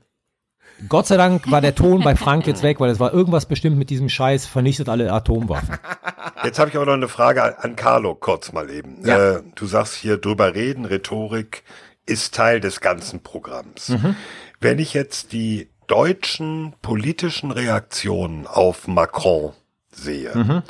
Gott 0.89 1.07
sei 1.07 1.17
Dank 1.17 1.51
war 1.51 1.61
der 1.61 1.75
Ton 1.75 2.03
bei 2.03 2.17
Frank 2.17 2.47
jetzt 2.47 2.63
weg, 2.63 2.81
weil 2.81 2.91
es 2.91 2.99
war 2.99 3.13
irgendwas 3.13 3.47
bestimmt 3.47 3.79
mit 3.79 3.91
diesem 3.91 4.09
Scheiß, 4.09 4.47
vernichtet 4.47 4.89
alle 4.89 5.13
Atomwaffen. 5.13 5.79
Jetzt 6.43 6.59
habe 6.59 6.71
ich 6.71 6.77
aber 6.77 6.87
noch 6.87 6.95
eine 6.95 7.09
Frage 7.09 7.63
an 7.63 7.77
Carlo, 7.77 8.15
kurz 8.15 8.53
mal 8.53 8.69
eben. 8.71 8.99
Ja. 9.07 9.37
Äh, 9.37 9.43
du 9.55 9.67
sagst 9.67 9.95
hier 9.95 10.19
drüber 10.19 10.55
reden, 10.55 10.85
Rhetorik, 10.85 11.63
ist 12.07 12.35
Teil 12.35 12.61
des 12.61 12.81
ganzen 12.81 13.23
Programms. 13.23 13.91
Mhm. 13.91 14.17
Wenn 14.61 14.79
ich 14.79 14.95
jetzt 14.95 15.33
die 15.33 15.69
deutschen 15.87 16.75
politischen 16.83 17.51
Reaktionen 17.51 18.47
auf 18.47 18.87
Macron 18.89 19.53
sehe, 19.91 20.33
mhm. 20.35 20.63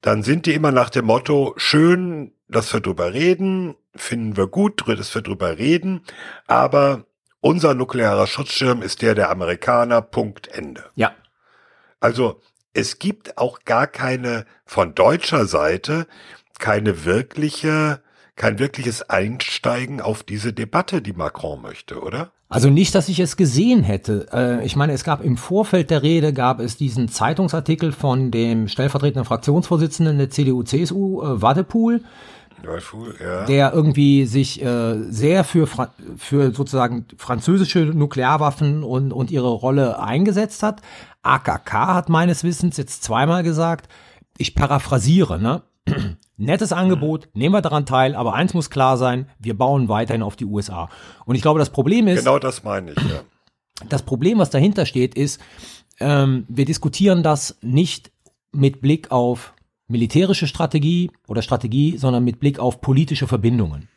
dann 0.00 0.22
sind 0.22 0.46
die 0.46 0.54
immer 0.54 0.72
nach 0.72 0.90
dem 0.90 1.06
Motto, 1.06 1.54
schön, 1.56 2.32
dass 2.48 2.72
wir 2.72 2.80
drüber 2.80 3.12
reden, 3.12 3.76
finden 3.94 4.36
wir 4.36 4.46
gut, 4.46 4.84
dass 4.86 5.14
wir 5.14 5.22
drüber 5.22 5.58
reden, 5.58 6.02
aber 6.46 7.04
unser 7.40 7.74
nuklearer 7.74 8.26
Schutzschirm 8.26 8.82
ist 8.82 9.02
der 9.02 9.14
der 9.14 9.30
Amerikaner, 9.30 10.02
Punkt, 10.02 10.48
Ende. 10.48 10.84
Ja. 10.94 11.14
Also 12.00 12.40
es 12.72 12.98
gibt 12.98 13.38
auch 13.38 13.60
gar 13.64 13.86
keine 13.86 14.44
von 14.64 14.94
deutscher 14.94 15.46
Seite 15.46 16.06
keine 16.58 17.04
wirkliche 17.04 18.02
kein 18.38 18.58
wirkliches 18.58 19.10
Einsteigen 19.10 20.00
auf 20.00 20.22
diese 20.22 20.54
Debatte, 20.54 21.02
die 21.02 21.12
Macron 21.12 21.60
möchte, 21.60 22.00
oder? 22.00 22.30
Also 22.48 22.70
nicht, 22.70 22.94
dass 22.94 23.10
ich 23.10 23.20
es 23.20 23.36
gesehen 23.36 23.82
hätte. 23.82 24.28
Äh, 24.32 24.64
ich 24.64 24.74
meine, 24.74 24.94
es 24.94 25.04
gab 25.04 25.22
im 25.22 25.36
Vorfeld 25.36 25.90
der 25.90 26.02
Rede 26.02 26.32
gab 26.32 26.60
es 26.60 26.78
diesen 26.78 27.08
Zeitungsartikel 27.08 27.92
von 27.92 28.30
dem 28.30 28.68
stellvertretenden 28.68 29.26
Fraktionsvorsitzenden 29.26 30.16
der 30.16 30.30
CDU-CSU, 30.30 31.22
äh, 31.22 31.42
Wadepool, 31.42 32.00
ja. 33.20 33.44
der 33.44 33.74
irgendwie 33.74 34.24
sich 34.24 34.62
äh, 34.62 35.02
sehr 35.10 35.44
für, 35.44 35.68
für 36.16 36.54
sozusagen 36.54 37.04
französische 37.18 37.80
Nuklearwaffen 37.80 38.82
und, 38.82 39.12
und 39.12 39.30
ihre 39.30 39.50
Rolle 39.50 40.00
eingesetzt 40.00 40.62
hat. 40.62 40.80
AKK 41.22 41.72
hat 41.72 42.08
meines 42.08 42.44
Wissens 42.44 42.76
jetzt 42.78 43.02
zweimal 43.02 43.42
gesagt, 43.42 43.88
ich 44.38 44.54
paraphrasiere, 44.54 45.38
ne? 45.38 45.62
Nettes 46.40 46.72
Angebot, 46.72 47.28
nehmen 47.34 47.52
wir 47.52 47.62
daran 47.62 47.84
teil, 47.84 48.14
aber 48.14 48.34
eins 48.34 48.54
muss 48.54 48.70
klar 48.70 48.96
sein, 48.96 49.28
wir 49.40 49.58
bauen 49.58 49.88
weiterhin 49.88 50.22
auf 50.22 50.36
die 50.36 50.44
USA. 50.44 50.88
Und 51.24 51.34
ich 51.34 51.42
glaube, 51.42 51.58
das 51.58 51.70
Problem 51.70 52.06
ist. 52.06 52.20
Genau 52.20 52.38
das 52.38 52.62
meine 52.62 52.92
ich, 52.92 53.02
ja. 53.10 53.22
Das 53.88 54.02
Problem, 54.02 54.38
was 54.38 54.48
dahinter 54.48 54.86
steht, 54.86 55.14
ist, 55.14 55.40
ähm, 55.98 56.44
wir 56.48 56.64
diskutieren 56.64 57.24
das 57.24 57.58
nicht 57.60 58.12
mit 58.52 58.80
Blick 58.80 59.10
auf 59.10 59.52
militärische 59.88 60.46
Strategie 60.46 61.10
oder 61.26 61.42
Strategie, 61.42 61.96
sondern 61.96 62.22
mit 62.22 62.38
Blick 62.38 62.60
auf 62.60 62.80
politische 62.80 63.26
Verbindungen. 63.26 63.88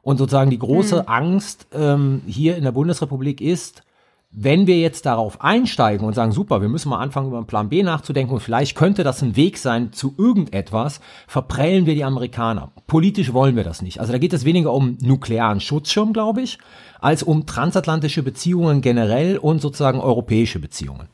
Und 0.00 0.16
sozusagen 0.16 0.50
die 0.50 0.58
große 0.58 1.02
mhm. 1.02 1.08
Angst 1.08 1.66
ähm, 1.72 2.22
hier 2.26 2.56
in 2.56 2.64
der 2.64 2.72
Bundesrepublik 2.72 3.42
ist, 3.42 3.82
wenn 4.30 4.66
wir 4.66 4.78
jetzt 4.78 5.06
darauf 5.06 5.40
einsteigen 5.40 6.06
und 6.06 6.12
sagen, 6.12 6.32
super, 6.32 6.60
wir 6.60 6.68
müssen 6.68 6.90
mal 6.90 6.98
anfangen, 6.98 7.28
über 7.28 7.38
einen 7.38 7.46
Plan 7.46 7.70
B 7.70 7.82
nachzudenken 7.82 8.34
und 8.34 8.40
vielleicht 8.40 8.76
könnte 8.76 9.02
das 9.02 9.22
ein 9.22 9.36
Weg 9.36 9.56
sein 9.56 9.92
zu 9.92 10.14
irgendetwas, 10.18 11.00
verprellen 11.26 11.86
wir 11.86 11.94
die 11.94 12.04
Amerikaner. 12.04 12.72
Politisch 12.86 13.32
wollen 13.32 13.56
wir 13.56 13.64
das 13.64 13.80
nicht. 13.80 14.00
Also 14.00 14.12
da 14.12 14.18
geht 14.18 14.34
es 14.34 14.44
weniger 14.44 14.74
um 14.74 14.98
nuklearen 15.00 15.60
Schutzschirm, 15.60 16.12
glaube 16.12 16.42
ich, 16.42 16.58
als 17.00 17.22
um 17.22 17.46
transatlantische 17.46 18.22
Beziehungen 18.22 18.82
generell 18.82 19.38
und 19.38 19.62
sozusagen 19.62 20.00
europäische 20.00 20.58
Beziehungen. 20.58 21.08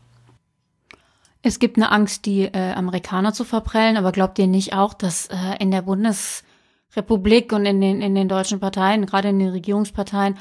Es 1.42 1.58
gibt 1.58 1.76
eine 1.76 1.92
Angst, 1.92 2.26
die 2.26 2.44
äh, 2.44 2.72
Amerikaner 2.72 3.32
zu 3.32 3.44
verprellen, 3.44 3.96
aber 3.96 4.12
glaubt 4.12 4.38
ihr 4.38 4.46
nicht 4.46 4.72
auch, 4.74 4.94
dass 4.94 5.26
äh, 5.26 5.34
in 5.60 5.70
der 5.70 5.82
Bundesrepublik 5.82 7.52
und 7.52 7.66
in 7.66 7.80
den, 7.80 8.00
in 8.00 8.14
den 8.14 8.28
deutschen 8.28 8.60
Parteien, 8.60 9.06
gerade 9.06 9.28
in 9.28 9.38
den 9.38 9.50
Regierungsparteien, 9.50 10.36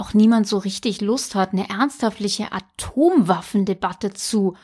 auch 0.00 0.14
niemand 0.14 0.46
so 0.46 0.58
richtig 0.58 1.00
Lust 1.00 1.34
hat, 1.34 1.52
eine 1.52 1.68
ernsthaftliche 1.68 2.48
Atomwaffendebatte 2.52 4.12
zu 4.12 4.56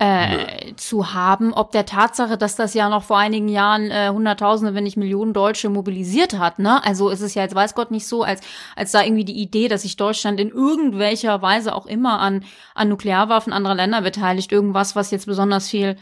äh, 0.00 0.76
zu 0.76 1.12
haben, 1.12 1.52
ob 1.52 1.72
der 1.72 1.84
Tatsache, 1.84 2.38
dass 2.38 2.54
das 2.54 2.72
ja 2.72 2.88
noch 2.88 3.02
vor 3.02 3.18
einigen 3.18 3.48
Jahren 3.48 3.90
äh, 3.90 4.10
Hunderttausende, 4.12 4.72
wenn 4.74 4.84
nicht 4.84 4.96
Millionen 4.96 5.32
Deutsche 5.32 5.70
mobilisiert 5.70 6.38
hat, 6.38 6.60
ne? 6.60 6.84
Also 6.84 7.10
ist 7.10 7.20
es 7.20 7.34
ja 7.34 7.42
jetzt 7.42 7.56
weiß 7.56 7.74
Gott 7.74 7.90
nicht 7.90 8.06
so, 8.06 8.22
als 8.22 8.40
als 8.76 8.92
da 8.92 9.02
irgendwie 9.02 9.24
die 9.24 9.40
Idee, 9.42 9.66
dass 9.66 9.82
sich 9.82 9.96
Deutschland 9.96 10.38
in 10.38 10.50
irgendwelcher 10.50 11.42
Weise 11.42 11.74
auch 11.74 11.86
immer 11.86 12.20
an 12.20 12.44
an 12.76 12.88
Nuklearwaffen 12.88 13.52
anderer 13.52 13.74
Länder 13.74 14.02
beteiligt, 14.02 14.52
irgendwas, 14.52 14.94
was 14.94 15.10
jetzt 15.10 15.26
besonders 15.26 15.68
viel 15.68 15.96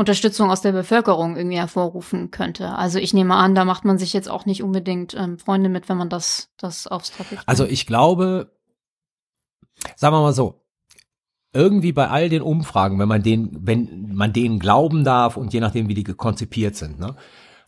Unterstützung 0.00 0.50
aus 0.50 0.62
der 0.62 0.72
Bevölkerung 0.72 1.36
irgendwie 1.36 1.58
hervorrufen 1.58 2.30
könnte. 2.30 2.70
Also 2.70 2.98
ich 2.98 3.14
nehme 3.14 3.34
an, 3.34 3.54
da 3.54 3.64
macht 3.64 3.84
man 3.84 3.98
sich 3.98 4.12
jetzt 4.12 4.28
auch 4.28 4.46
nicht 4.46 4.62
unbedingt 4.62 5.14
ähm, 5.14 5.38
Freunde 5.38 5.68
mit, 5.68 5.88
wenn 5.88 5.96
man 5.96 6.08
das, 6.08 6.48
das 6.56 6.86
aufs 6.86 7.10
Tapet 7.10 7.28
bringt. 7.28 7.42
Also 7.48 7.64
ich 7.64 7.86
glaube, 7.86 8.50
sagen 9.96 10.14
wir 10.14 10.22
mal 10.22 10.32
so, 10.32 10.64
irgendwie 11.52 11.92
bei 11.92 12.08
all 12.08 12.28
den 12.28 12.42
Umfragen, 12.42 12.98
wenn 12.98 13.08
man 13.08 13.22
den, 13.22 13.50
wenn 13.60 14.12
man 14.12 14.32
denen 14.32 14.58
glauben 14.58 15.04
darf 15.04 15.36
und 15.36 15.52
je 15.52 15.60
nachdem, 15.60 15.88
wie 15.88 15.94
die 15.94 16.04
konzipiert 16.04 16.76
sind, 16.76 16.98
ne? 16.98 17.16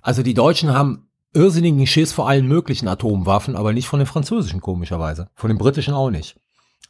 Also 0.00 0.22
die 0.22 0.34
Deutschen 0.34 0.72
haben 0.74 1.08
irrsinnigen 1.32 1.86
Schiss 1.86 2.12
vor 2.12 2.28
allen 2.28 2.46
möglichen 2.46 2.88
Atomwaffen, 2.88 3.56
aber 3.56 3.72
nicht 3.72 3.88
von 3.88 4.00
den 4.00 4.06
französischen 4.06 4.60
komischerweise. 4.60 5.28
Von 5.34 5.48
den 5.48 5.58
britischen 5.58 5.94
auch 5.94 6.10
nicht. 6.10 6.36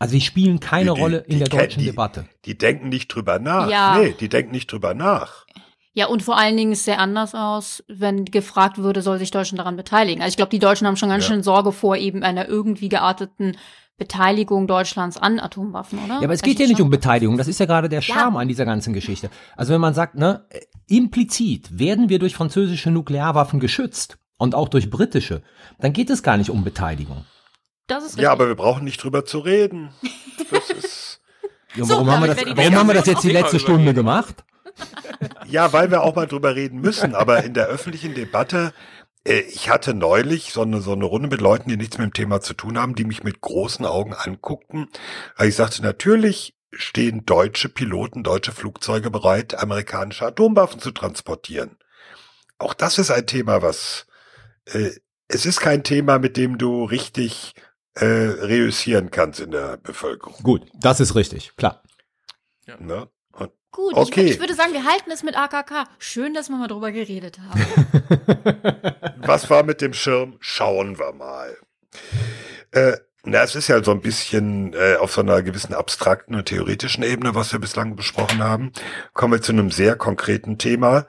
Also 0.02 0.14
die 0.14 0.20
spielen 0.20 0.60
keine 0.60 0.94
Die- 0.94 1.00
Rolle 1.00 1.18
in 1.18 1.30
die 1.34 1.38
der 1.38 1.48
kennen 1.48 1.62
deutschen 1.62 1.80
die- 1.80 1.86
Debatte. 1.86 2.24
Die 2.44 2.58
denken 2.58 2.88
nicht 2.88 3.08
drüber 3.08 3.38
nach. 3.38 3.70
Ja. 3.70 3.98
Nee, 3.98 4.14
die 4.18 4.28
denken 4.28 4.50
nicht 4.52 4.70
drüber 4.70 4.94
nach. 4.94 5.46
Ja, 5.94 6.06
und 6.06 6.22
vor 6.22 6.38
allen 6.38 6.56
Dingen 6.56 6.72
ist 6.72 6.84
sehr 6.86 6.98
anders 6.98 7.34
aus, 7.34 7.84
wenn 7.86 8.24
gefragt 8.24 8.78
würde, 8.78 9.02
soll 9.02 9.18
sich 9.18 9.30
Deutschland 9.30 9.58
daran 9.58 9.76
beteiligen. 9.76 10.22
Also 10.22 10.30
ich 10.30 10.36
glaube, 10.36 10.50
die 10.50 10.58
Deutschen 10.58 10.86
haben 10.86 10.96
schon 10.96 11.10
ganz 11.10 11.24
Ja. 11.24 11.32
schön 11.32 11.42
Sorge 11.42 11.70
vor 11.70 11.96
eben 11.96 12.22
einer 12.22 12.48
irgendwie 12.48 12.88
gearteten 12.88 13.56
Beteiligung 13.98 14.66
Deutschlands 14.66 15.18
an 15.18 15.38
Atomwaffen, 15.38 15.98
oder? 16.04 16.14
Ja, 16.14 16.22
aber 16.24 16.32
es 16.32 16.42
geht 16.42 16.58
ja 16.58 16.66
nicht 16.66 16.78
schon? 16.78 16.86
um 16.86 16.90
Beteiligung. 16.90 17.36
Das 17.36 17.46
ist 17.46 17.60
ja 17.60 17.66
gerade 17.66 17.88
der 17.88 18.00
Ja. 18.00 18.14
Charme 18.14 18.38
an 18.38 18.48
dieser 18.48 18.64
ganzen 18.64 18.92
Geschichte. 18.94 19.30
Also 19.56 19.72
wenn 19.74 19.80
man 19.82 19.94
sagt, 19.94 20.14
ne, 20.16 20.46
äh, 20.50 20.60
implizit 20.88 21.78
werden 21.78 22.08
wir 22.08 22.18
durch 22.18 22.34
französische 22.34 22.90
Nuklearwaffen 22.90 23.60
geschützt 23.60 24.18
und 24.38 24.54
auch 24.54 24.68
durch 24.68 24.90
britische, 24.90 25.42
dann 25.78 25.92
geht 25.92 26.10
es 26.10 26.22
gar 26.22 26.36
nicht 26.38 26.50
um 26.50 26.64
Beteiligung. 26.64 27.24
Das 27.86 28.04
ist 28.04 28.10
richtig. 28.10 28.22
Ja, 28.22 28.32
aber 28.32 28.48
wir 28.48 28.54
brauchen 28.54 28.84
nicht 28.84 29.02
drüber 29.02 29.24
zu 29.24 29.38
reden. 29.40 29.92
Das 30.50 30.70
ist, 30.84 31.20
Ja, 31.74 31.84
So, 31.84 31.94
warum 31.94 32.10
haben 32.10 32.22
wir 32.22 32.34
das, 32.34 32.44
warum 32.56 32.74
haben 32.76 32.86
wir 32.88 32.94
das 32.94 33.06
jetzt 33.06 33.24
die 33.24 33.30
letzte 33.30 33.58
Stunde 33.58 33.94
gemacht? 33.94 34.44
ja, 35.46 35.72
weil 35.72 35.90
wir 35.90 36.02
auch 36.02 36.14
mal 36.14 36.26
drüber 36.26 36.54
reden 36.54 36.80
müssen. 36.80 37.14
Aber 37.14 37.42
in 37.44 37.54
der 37.54 37.66
öffentlichen 37.66 38.14
Debatte, 38.14 38.72
äh, 39.24 39.40
ich 39.40 39.68
hatte 39.68 39.94
neulich 39.94 40.52
so 40.52 40.62
eine, 40.62 40.80
so 40.80 40.92
eine 40.92 41.04
Runde 41.04 41.28
mit 41.28 41.40
Leuten, 41.40 41.68
die 41.68 41.76
nichts 41.76 41.98
mit 41.98 42.06
dem 42.06 42.14
Thema 42.14 42.40
zu 42.40 42.54
tun 42.54 42.78
haben, 42.78 42.94
die 42.94 43.04
mich 43.04 43.22
mit 43.22 43.40
großen 43.40 43.84
Augen 43.86 44.14
anguckten. 44.14 44.88
Weil 45.36 45.48
ich 45.48 45.56
sagte, 45.56 45.82
natürlich 45.82 46.54
stehen 46.72 47.26
deutsche 47.26 47.68
Piloten, 47.68 48.22
deutsche 48.22 48.52
Flugzeuge 48.52 49.10
bereit, 49.10 49.58
amerikanische 49.58 50.26
Atomwaffen 50.26 50.80
zu 50.80 50.90
transportieren. 50.90 51.76
Auch 52.58 52.74
das 52.74 52.98
ist 52.98 53.10
ein 53.10 53.26
Thema, 53.26 53.60
was 53.62 54.06
äh, 54.66 54.90
es 55.28 55.46
ist 55.46 55.60
kein 55.60 55.82
Thema, 55.82 56.18
mit 56.18 56.36
dem 56.36 56.58
du 56.58 56.84
richtig 56.84 57.54
äh, 57.94 58.04
reüssieren 58.04 59.10
kannst 59.10 59.40
in 59.40 59.50
der 59.50 59.76
Bevölkerung. 59.76 60.36
Gut, 60.42 60.62
das 60.74 61.00
ist 61.00 61.14
richtig, 61.14 61.56
klar. 61.56 61.82
Ne? 62.78 63.08
Und 63.32 63.50
Gut, 63.70 63.94
Okay. 63.94 64.22
ich, 64.24 64.30
ich 64.32 64.40
würde 64.40 64.54
sagen, 64.54 64.72
wir 64.72 64.84
halten 64.84 65.10
es 65.10 65.22
mit 65.22 65.36
AKK. 65.36 65.84
Schön, 65.98 66.32
dass 66.34 66.48
wir 66.48 66.56
mal 66.56 66.68
drüber 66.68 66.92
geredet 66.92 67.38
haben. 67.38 67.60
was 69.18 69.50
war 69.50 69.62
mit 69.62 69.80
dem 69.80 69.92
Schirm? 69.92 70.36
Schauen 70.40 70.98
wir 70.98 71.12
mal. 71.12 71.56
Äh, 72.70 72.96
na, 73.24 73.42
es 73.42 73.54
ist 73.54 73.68
ja 73.68 73.82
so 73.84 73.92
ein 73.92 74.00
bisschen 74.00 74.72
äh, 74.74 74.96
auf 74.96 75.12
so 75.12 75.20
einer 75.20 75.42
gewissen 75.42 75.74
abstrakten 75.74 76.34
und 76.34 76.46
theoretischen 76.46 77.04
Ebene, 77.04 77.34
was 77.34 77.52
wir 77.52 77.60
bislang 77.60 77.94
besprochen 77.94 78.42
haben. 78.42 78.72
Kommen 79.12 79.34
wir 79.34 79.42
zu 79.42 79.52
einem 79.52 79.70
sehr 79.70 79.94
konkreten 79.96 80.58
Thema, 80.58 81.06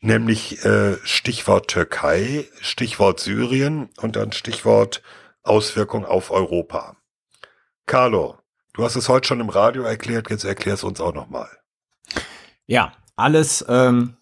nämlich 0.00 0.64
äh, 0.64 0.96
Stichwort 1.02 1.68
Türkei, 1.68 2.44
Stichwort 2.60 3.18
Syrien 3.18 3.88
und 4.00 4.14
dann 4.16 4.30
Stichwort 4.32 5.02
Auswirkung 5.48 6.04
auf 6.04 6.30
Europa. 6.30 6.96
Carlo, 7.86 8.36
du 8.74 8.84
hast 8.84 8.96
es 8.96 9.08
heute 9.08 9.26
schon 9.28 9.40
im 9.40 9.48
Radio 9.48 9.82
erklärt, 9.82 10.30
jetzt 10.30 10.44
erklär 10.44 10.74
es 10.74 10.84
uns 10.84 11.00
auch 11.00 11.14
nochmal. 11.14 11.48
Ja, 12.66 12.92
alles, 13.16 13.64
ähm, 13.68 14.16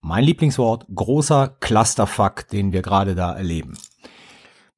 mein 0.00 0.24
Lieblingswort, 0.24 0.86
großer 0.94 1.56
Clusterfuck, 1.60 2.48
den 2.48 2.72
wir 2.72 2.82
gerade 2.82 3.14
da 3.14 3.32
erleben. 3.34 3.78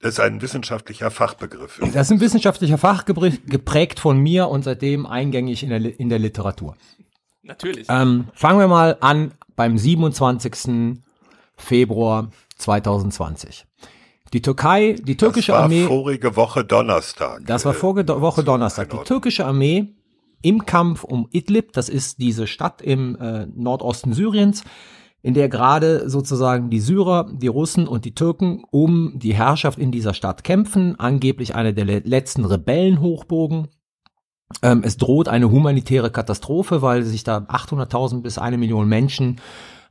Das 0.01 0.15
ist 0.15 0.21
ein 0.21 0.43
wissenschaftlicher 0.43 1.11
Fachbegriff. 1.11 1.81
Das 1.81 2.07
ist 2.09 2.13
ein 2.13 2.21
wissenschaftlicher 2.21 2.77
Fach 2.77 3.05
geprä- 3.05 3.41
geprägt 3.49 3.99
von 3.99 4.19
mir 4.19 4.49
und 4.49 4.63
seitdem 4.63 5.07
eingängig 5.07 5.63
in 5.63 5.71
der, 5.71 5.99
in 5.99 6.11
der 6.11 6.19
Literatur. 6.19 6.77
Natürlich. 7.43 7.87
Ähm, 7.89 8.29
fangen 8.35 8.59
wir 8.59 8.69
mal 8.69 8.99
an 9.01 9.33
beim 9.57 9.79
27. 9.79 10.99
Februar 11.57 12.31
2020. 12.57 13.67
Die 14.35 14.43
Türkei, 14.43 14.97
die 15.01 15.17
türkische 15.17 15.53
das 15.53 15.59
war 15.59 15.65
Armee, 15.65 15.85
vorige 15.85 16.35
Woche 16.37 16.65
Donnerstag. 16.65 17.47
das 17.47 17.65
war 17.65 17.73
vorige 17.73 18.05
Do- 18.05 18.21
Woche 18.21 18.43
Donnerstag, 18.45 18.91
die 18.91 18.99
türkische 18.99 19.47
Armee 19.47 19.95
im 20.43 20.67
Kampf 20.67 21.05
um 21.05 21.29
Idlib, 21.31 21.73
das 21.73 21.89
ist 21.89 22.19
diese 22.19 22.47
Stadt 22.47 22.83
im 22.83 23.17
äh, 23.17 23.47
Nordosten 23.55 24.13
Syriens, 24.13 24.65
in 25.23 25.33
der 25.35 25.49
gerade 25.49 26.11
sozusagen 26.11 26.69
die 26.69 26.81
Syrer, 26.81 27.31
die 27.33 27.47
Russen 27.47 27.87
und 27.89 28.05
die 28.05 28.15
Türken 28.15 28.63
um 28.71 29.13
die 29.19 29.35
Herrschaft 29.35 29.79
in 29.79 29.91
dieser 29.93 30.13
Stadt 30.13 30.45
kämpfen, 30.45 30.99
angeblich 30.99 31.55
eine 31.55 31.73
der 31.73 31.85
le 31.87 32.01
letzten 32.05 32.45
Rebellenhochburgen. 32.45 33.69
Ähm, 34.63 34.83
es 34.85 34.97
droht 34.99 35.29
eine 35.29 35.51
humanitäre 35.51 36.11
Katastrophe, 36.11 36.83
weil 36.83 37.05
sich 37.05 37.25
da 37.25 37.39
800.000 37.39 38.21
bis 38.21 38.37
eine 38.37 38.59
Million 38.59 38.87
Menschen 38.89 39.41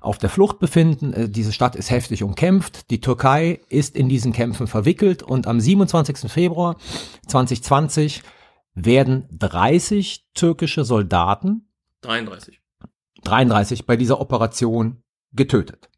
auf 0.03 0.17
der 0.17 0.29
Flucht 0.29 0.59
befinden. 0.59 1.13
Äh, 1.13 1.29
diese 1.29 1.53
Stadt 1.53 1.75
ist 1.75 1.89
heftig 1.89 2.23
umkämpft. 2.23 2.89
Die 2.91 3.01
Türkei 3.01 3.61
ist 3.69 3.95
in 3.95 4.09
diesen 4.09 4.33
Kämpfen 4.33 4.67
verwickelt 4.67 5.23
und 5.23 5.47
am 5.47 5.59
27. 5.59 6.31
Februar 6.31 6.77
2020 7.27 8.21
werden 8.75 9.27
30 9.31 10.25
türkische 10.33 10.83
Soldaten 10.83 11.69
33. 12.01 12.61
33 13.23 13.85
bei 13.85 13.95
dieser 13.95 14.19
Operation 14.19 15.03
getötet. 15.31 15.89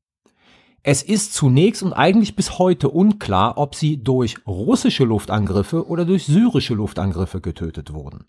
Es 0.83 1.01
ist 1.01 1.33
zunächst 1.33 1.81
und 1.81 1.93
eigentlich 1.93 2.35
bis 2.35 2.59
heute 2.59 2.89
unklar, 2.89 3.57
ob 3.57 3.73
sie 3.73 4.03
durch 4.03 4.35
russische 4.45 5.03
Luftangriffe 5.03 5.87
oder 5.87 6.05
durch 6.05 6.25
syrische 6.25 6.75
Luftangriffe 6.75 7.41
getötet 7.41 7.91
wurden. 7.91 8.25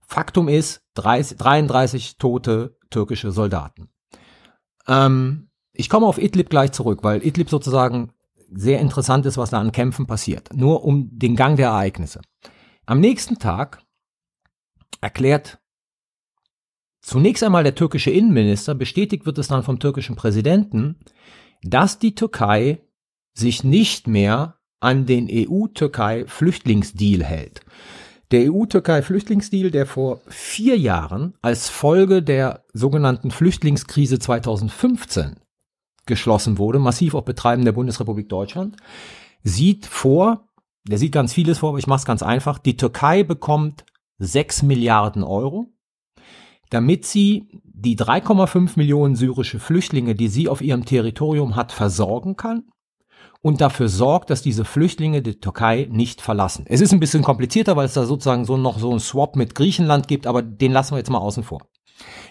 Faktum 0.00 0.48
ist 0.48 0.82
30, 0.94 1.38
33 1.38 2.18
tote 2.18 2.76
türkische 2.90 3.30
Soldaten. 3.30 3.93
Ähm, 4.88 5.48
ich 5.72 5.88
komme 5.88 6.06
auf 6.06 6.18
Idlib 6.18 6.50
gleich 6.50 6.72
zurück, 6.72 7.00
weil 7.02 7.24
Idlib 7.24 7.50
sozusagen 7.50 8.12
sehr 8.50 8.80
interessant 8.80 9.26
ist, 9.26 9.36
was 9.36 9.50
da 9.50 9.60
an 9.60 9.72
Kämpfen 9.72 10.06
passiert. 10.06 10.50
Nur 10.54 10.84
um 10.84 11.08
den 11.18 11.36
Gang 11.36 11.56
der 11.56 11.68
Ereignisse. 11.68 12.20
Am 12.86 13.00
nächsten 13.00 13.38
Tag 13.38 13.82
erklärt 15.00 15.58
Zunächst 17.04 17.42
einmal 17.44 17.64
der 17.64 17.74
türkische 17.74 18.10
Innenminister, 18.10 18.74
bestätigt 18.74 19.26
wird 19.26 19.36
es 19.36 19.48
dann 19.48 19.62
vom 19.62 19.78
türkischen 19.78 20.16
Präsidenten, 20.16 20.96
dass 21.62 21.98
die 21.98 22.14
Türkei 22.14 22.80
sich 23.34 23.62
nicht 23.62 24.06
mehr 24.06 24.56
an 24.80 25.04
den 25.04 25.28
EU-Türkei-Flüchtlingsdeal 25.30 27.22
hält. 27.22 27.60
Der 28.30 28.52
EU-Türkei-Flüchtlingsdeal, 28.52 29.70
der 29.70 29.86
vor 29.86 30.20
vier 30.28 30.78
Jahren 30.78 31.34
als 31.42 31.68
Folge 31.68 32.22
der 32.22 32.64
sogenannten 32.72 33.30
Flüchtlingskrise 33.30 34.18
2015 34.18 35.36
geschlossen 36.06 36.58
wurde, 36.58 36.78
massiv 36.78 37.14
auf 37.14 37.24
Betreiben 37.24 37.64
der 37.64 37.72
Bundesrepublik 37.72 38.28
Deutschland, 38.28 38.76
sieht 39.42 39.86
vor, 39.86 40.48
der 40.86 40.98
sieht 40.98 41.12
ganz 41.12 41.32
vieles 41.32 41.58
vor, 41.58 41.70
aber 41.70 41.78
ich 41.78 41.86
mache 41.86 41.98
es 41.98 42.04
ganz 42.04 42.22
einfach, 42.22 42.58
die 42.58 42.76
Türkei 42.76 43.22
bekommt 43.22 43.84
6 44.18 44.62
Milliarden 44.62 45.22
Euro, 45.22 45.72
damit 46.70 47.04
sie 47.04 47.48
die 47.64 47.96
3,5 47.96 48.72
Millionen 48.76 49.16
syrische 49.16 49.60
Flüchtlinge, 49.60 50.14
die 50.14 50.28
sie 50.28 50.48
auf 50.48 50.62
ihrem 50.62 50.84
Territorium 50.84 51.56
hat, 51.56 51.72
versorgen 51.72 52.36
kann 52.36 52.64
und 53.44 53.60
dafür 53.60 53.90
sorgt, 53.90 54.30
dass 54.30 54.40
diese 54.40 54.64
Flüchtlinge 54.64 55.20
die 55.20 55.38
Türkei 55.38 55.86
nicht 55.90 56.22
verlassen. 56.22 56.64
Es 56.66 56.80
ist 56.80 56.94
ein 56.94 56.98
bisschen 56.98 57.22
komplizierter, 57.22 57.76
weil 57.76 57.84
es 57.84 57.92
da 57.92 58.06
sozusagen 58.06 58.46
so 58.46 58.56
noch 58.56 58.78
so 58.78 58.88
einen 58.90 59.00
Swap 59.00 59.36
mit 59.36 59.54
Griechenland 59.54 60.08
gibt, 60.08 60.26
aber 60.26 60.40
den 60.40 60.72
lassen 60.72 60.94
wir 60.94 60.98
jetzt 60.98 61.10
mal 61.10 61.18
außen 61.18 61.42
vor. 61.42 61.60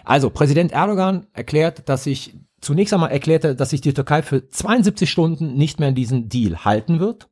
Also 0.04 0.32
Präsident 0.32 0.72
Erdogan 0.72 1.28
erklärt, 1.32 1.88
dass 1.88 2.06
sich 2.06 2.36
zunächst 2.62 2.96
einmal 2.96 3.12
erklärte, 3.12 3.56
dass 3.56 3.70
sich 3.70 3.82
die 3.82 3.94
Türkei 3.94 4.24
für 4.24 4.50
72 4.50 5.08
Stunden 5.08 5.54
nicht 5.54 5.80
mehr 5.80 5.90
an 5.90 5.96
diesen 5.96 6.30
Deal 6.30 6.66
halten 6.66 7.00
wird 7.00 7.30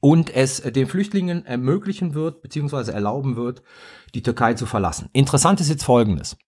und 0.00 0.34
es 0.34 0.62
den 0.62 0.86
Flüchtlingen 0.86 1.44
ermöglichen 1.44 2.14
wird, 2.14 2.40
beziehungsweise 2.40 2.94
erlauben 2.94 3.36
wird, 3.36 3.62
die 4.14 4.22
Türkei 4.22 4.54
zu 4.54 4.64
verlassen. 4.64 5.10
Interessant 5.12 5.60
ist 5.60 5.68
jetzt 5.68 5.84
Folgendes. 5.84 6.38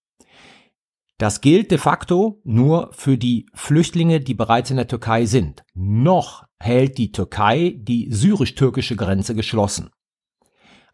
Das 1.19 1.41
gilt 1.41 1.69
de 1.69 1.77
facto 1.77 2.39
nur 2.45 2.91
für 2.93 3.17
die 3.17 3.45
Flüchtlinge, 3.53 4.21
die 4.21 4.33
bereits 4.33 4.71
in 4.71 4.77
der 4.77 4.87
Türkei 4.87 5.25
sind. 5.25 5.63
Noch 5.75 6.45
hält 6.57 6.97
die 6.97 7.11
Türkei 7.11 7.75
die 7.77 8.07
syrisch-türkische 8.09 8.95
Grenze 8.95 9.35
geschlossen. 9.35 9.89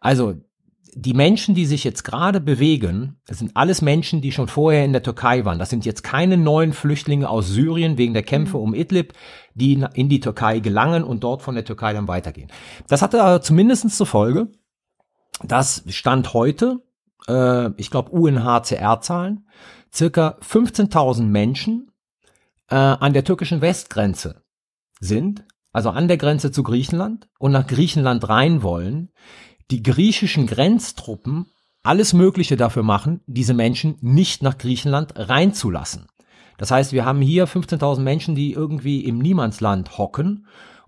Also 0.00 0.34
die 0.96 1.14
Menschen, 1.14 1.54
die 1.54 1.64
sich 1.64 1.84
jetzt 1.84 2.02
gerade 2.02 2.40
bewegen, 2.40 3.20
das 3.26 3.38
sind 3.38 3.52
alles 3.54 3.82
Menschen, 3.82 4.20
die 4.20 4.32
schon 4.32 4.48
vorher 4.48 4.84
in 4.84 4.92
der 4.92 5.02
Türkei 5.04 5.44
waren. 5.44 5.60
Das 5.60 5.70
sind 5.70 5.84
jetzt 5.84 6.02
keine 6.02 6.36
neuen 6.36 6.72
Flüchtlinge 6.72 7.28
aus 7.30 7.48
Syrien 7.48 7.96
wegen 7.96 8.12
der 8.12 8.24
Kämpfe 8.24 8.58
um 8.58 8.74
Idlib, 8.74 9.12
die 9.54 9.84
in 9.94 10.08
die 10.08 10.20
Türkei 10.20 10.58
gelangen 10.58 11.04
und 11.04 11.22
dort 11.22 11.42
von 11.42 11.54
der 11.54 11.64
Türkei 11.64 11.92
dann 11.92 12.08
weitergehen. 12.08 12.50
Das 12.88 13.00
hatte 13.00 13.22
aber 13.22 13.42
zumindest 13.42 13.90
zur 13.90 14.06
Folge, 14.06 14.48
dass 15.44 15.84
Stand 15.86 16.34
heute, 16.34 16.82
äh, 17.28 17.70
ich 17.76 17.90
glaube 17.90 18.10
UNHCR-Zahlen, 18.10 19.46
circa 19.96 20.38
15.000 20.42 21.22
Menschen 21.22 21.90
äh, 22.68 22.74
an 22.74 23.12
der 23.12 23.24
türkischen 23.24 23.60
Westgrenze 23.60 24.42
sind, 25.00 25.44
also 25.72 25.90
an 25.90 26.08
der 26.08 26.16
Grenze 26.16 26.50
zu 26.52 26.62
Griechenland 26.62 27.28
und 27.38 27.52
nach 27.52 27.66
Griechenland 27.66 28.28
rein 28.28 28.62
wollen, 28.62 29.10
die 29.70 29.82
griechischen 29.82 30.46
Grenztruppen 30.46 31.46
alles 31.82 32.12
Mögliche 32.12 32.56
dafür 32.56 32.82
machen, 32.82 33.20
diese 33.26 33.54
Menschen 33.54 33.96
nicht 34.00 34.42
nach 34.42 34.58
Griechenland 34.58 35.12
reinzulassen. 35.16 36.06
Das 36.58 36.70
heißt, 36.70 36.92
wir 36.92 37.04
haben 37.04 37.20
hier 37.20 37.46
15.000 37.46 38.00
Menschen, 38.00 38.34
die 38.34 38.52
irgendwie 38.52 39.04
im 39.04 39.18
Niemandsland 39.18 39.98
hocken 39.98 40.46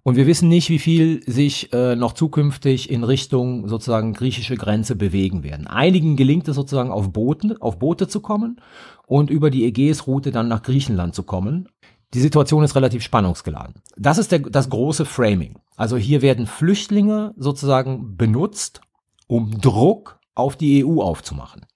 und 0.09 0.17
wir 0.17 0.27
wissen 0.27 0.49
nicht, 0.49 0.71
wie 0.71 0.79
viel 0.79 1.23
sich 1.31 1.71
äh, 1.75 1.95
noch 1.95 2.15
zukünftig 2.15 2.89
in 2.89 3.05
Richtung 3.05 3.69
sozusagen 3.69 4.15
griechische 4.15 4.57
Grenze 4.57 4.97
bewegen 4.97 5.45
werden. 5.45 5.67
Einigen 5.67 6.17
gelingt 6.17 6.49
es 6.49 6.57
sozusagen 6.57 6.91
auf 6.91 7.13
Booten, 7.13 7.61
auf 7.61 7.79
Boote 7.79 8.09
zu 8.09 8.21
kommen 8.21 8.59
und 9.07 9.29
über 9.29 9.51
die 9.51 9.67
Ägäisroute 9.67 10.31
dann 10.31 10.49
nach 10.49 10.63
Griechenland 10.63 11.15
zu 11.15 11.25
kommen. 11.25 11.69
Die 12.15 12.21
Situation 12.21 12.65
ist 12.65 12.75
relativ 12.75 13.03
spannungsgeladen. 13.03 13.83
Das 13.99 14.17
ist 14.17 14.33
der, 14.33 14.39
das 14.39 14.71
große 14.71 15.05
Framing. 15.05 15.59
Also 15.77 15.99
hier 15.99 16.23
werden 16.23 16.47
Flüchtlinge 16.47 17.35
sozusagen 17.37 18.17
benutzt, 18.17 18.81
um 19.27 19.61
Druck 19.61 20.21
auf 20.35 20.57
die 20.57 20.87
EU 20.87 21.03
aufzumachen. 21.03 21.67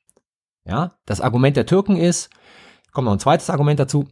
Ja, 0.65 0.97
das 1.05 1.21
Argument 1.21 1.59
der 1.59 1.67
Türken 1.67 1.99
ist, 1.99 2.31
kommt 2.93 3.05
noch 3.05 3.13
ein 3.13 3.19
zweites 3.19 3.51
Argument 3.51 3.79
dazu, 3.79 4.07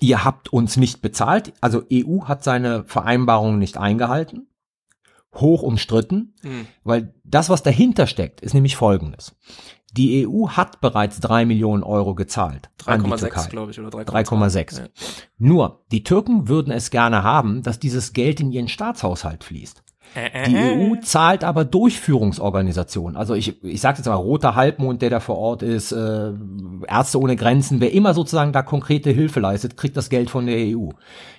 ihr 0.00 0.24
habt 0.24 0.52
uns 0.52 0.76
nicht 0.76 1.02
bezahlt, 1.02 1.52
also 1.60 1.82
EU 1.92 2.24
hat 2.24 2.44
seine 2.44 2.84
Vereinbarungen 2.84 3.58
nicht 3.58 3.76
eingehalten, 3.76 4.46
hoch 5.34 5.62
umstritten, 5.62 6.34
mhm. 6.42 6.66
weil 6.84 7.14
das, 7.24 7.48
was 7.48 7.62
dahinter 7.62 8.06
steckt, 8.06 8.40
ist 8.40 8.54
nämlich 8.54 8.76
folgendes. 8.76 9.34
Die 9.92 10.26
EU 10.26 10.48
hat 10.48 10.80
bereits 10.80 11.20
drei 11.20 11.44
Millionen 11.44 11.82
Euro 11.82 12.14
gezahlt 12.14 12.70
3,6 12.80 13.50
glaube 13.50 13.72
ich 13.72 13.80
oder 13.80 13.90
3,6. 13.90 14.78
Ja. 14.80 14.86
Nur 15.36 15.84
die 15.90 16.02
Türken 16.02 16.48
würden 16.48 16.72
es 16.72 16.90
gerne 16.90 17.22
haben, 17.22 17.62
dass 17.62 17.78
dieses 17.78 18.14
Geld 18.14 18.40
in 18.40 18.50
ihren 18.50 18.68
Staatshaushalt 18.68 19.44
fließt. 19.44 19.82
Die 20.14 20.56
EU 20.56 20.96
zahlt 21.00 21.42
aber 21.42 21.64
Durchführungsorganisationen. 21.64 23.16
Also 23.16 23.34
ich, 23.34 23.62
ich 23.64 23.80
sage 23.80 23.98
jetzt 23.98 24.06
mal 24.06 24.14
Roter 24.14 24.54
Halbmond, 24.54 25.00
der 25.00 25.10
da 25.10 25.20
vor 25.20 25.38
Ort 25.38 25.62
ist, 25.62 25.92
äh, 25.92 26.32
Ärzte 26.86 27.18
ohne 27.18 27.36
Grenzen, 27.36 27.80
wer 27.80 27.92
immer 27.92 28.12
sozusagen 28.12 28.52
da 28.52 28.62
konkrete 28.62 29.10
Hilfe 29.10 29.40
leistet, 29.40 29.76
kriegt 29.76 29.96
das 29.96 30.10
Geld 30.10 30.28
von 30.30 30.46
der 30.46 30.56
EU. 30.56 30.90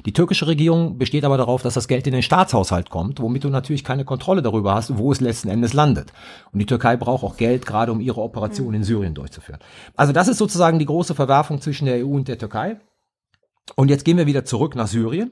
Die 0.06 0.14
türkische 0.14 0.48
Regierung 0.48 0.98
besteht 0.98 1.24
aber 1.24 1.38
darauf, 1.38 1.62
dass 1.62 1.76
das 1.76 1.88
Geld 1.88 2.08
in 2.08 2.14
den 2.14 2.24
Staatshaushalt 2.24 2.90
kommt, 2.90 3.20
womit 3.22 3.44
du 3.44 3.50
natürlich 3.50 3.84
keine 3.84 4.06
Kontrolle 4.06 4.42
darüber 4.42 4.74
hast, 4.74 4.98
wo 4.98 5.12
es 5.12 5.22
letzten 5.22 5.50
Endes 5.50 5.74
landet. 5.74 6.12
Und 6.52 6.60
die 6.60 6.66
Türkei 6.66 6.98
braucht 6.98 7.24
auch 7.24 7.38
Geld, 7.38 7.66
gerade 7.66 7.92
um 7.92 8.00
ihre 8.00 8.22
Operation 8.22 8.74
in 8.74 8.84
Syrien 8.84 9.14
durchzuführen. 9.14 9.60
Also 9.96 10.14
das 10.14 10.28
ist 10.28 10.38
sozusagen 10.38 10.80
die 10.80 10.86
große 10.86 11.16
Verwerfung 11.16 11.62
zwischen 11.62 11.86
der 11.86 12.06
EU 12.06 12.16
und 12.16 12.28
der 12.28 12.38
Türkei. 12.38 12.78
Und 13.76 13.90
jetzt 13.90 14.04
gehen 14.06 14.18
wir 14.18 14.26
wieder 14.26 14.46
zurück 14.46 14.76
nach 14.76 14.88
Syrien. 14.88 15.32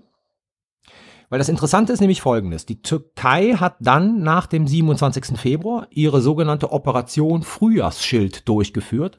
Weil 1.32 1.40
das 1.40 1.48
Interessante 1.48 1.94
ist 1.94 2.02
nämlich 2.02 2.20
folgendes. 2.20 2.66
Die 2.66 2.82
Türkei 2.82 3.54
hat 3.54 3.78
dann 3.80 4.22
nach 4.22 4.48
dem 4.48 4.68
27. 4.68 5.40
Februar 5.40 5.88
ihre 5.90 6.20
sogenannte 6.20 6.74
Operation 6.74 7.42
Frühjahrsschild 7.42 8.50
durchgeführt. 8.50 9.16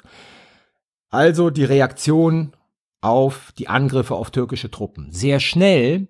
Also 1.09 1.49
die 1.49 1.65
Reaktion 1.65 2.53
auf 3.01 3.53
die 3.57 3.69
Angriffe 3.69 4.15
auf 4.15 4.31
türkische 4.31 4.71
Truppen. 4.71 5.11
Sehr 5.11 5.41
schnell 5.41 6.09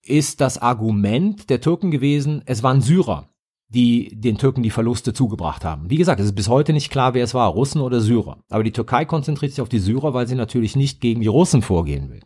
ist 0.00 0.40
das 0.40 0.56
Argument 0.56 1.50
der 1.50 1.60
Türken 1.60 1.90
gewesen, 1.90 2.42
es 2.46 2.62
waren 2.62 2.80
Syrer, 2.80 3.28
die 3.68 4.18
den 4.18 4.38
Türken 4.38 4.62
die 4.62 4.70
Verluste 4.70 5.12
zugebracht 5.12 5.66
haben. 5.66 5.90
Wie 5.90 5.98
gesagt, 5.98 6.18
es 6.18 6.26
ist 6.26 6.34
bis 6.34 6.48
heute 6.48 6.72
nicht 6.72 6.90
klar, 6.90 7.12
wer 7.12 7.24
es 7.24 7.34
war, 7.34 7.50
Russen 7.50 7.82
oder 7.82 8.00
Syrer. 8.00 8.42
Aber 8.48 8.64
die 8.64 8.72
Türkei 8.72 9.04
konzentriert 9.04 9.52
sich 9.52 9.60
auf 9.60 9.68
die 9.68 9.80
Syrer, 9.80 10.14
weil 10.14 10.26
sie 10.26 10.34
natürlich 10.34 10.76
nicht 10.76 11.02
gegen 11.02 11.20
die 11.20 11.26
Russen 11.26 11.60
vorgehen 11.60 12.08
will. 12.08 12.22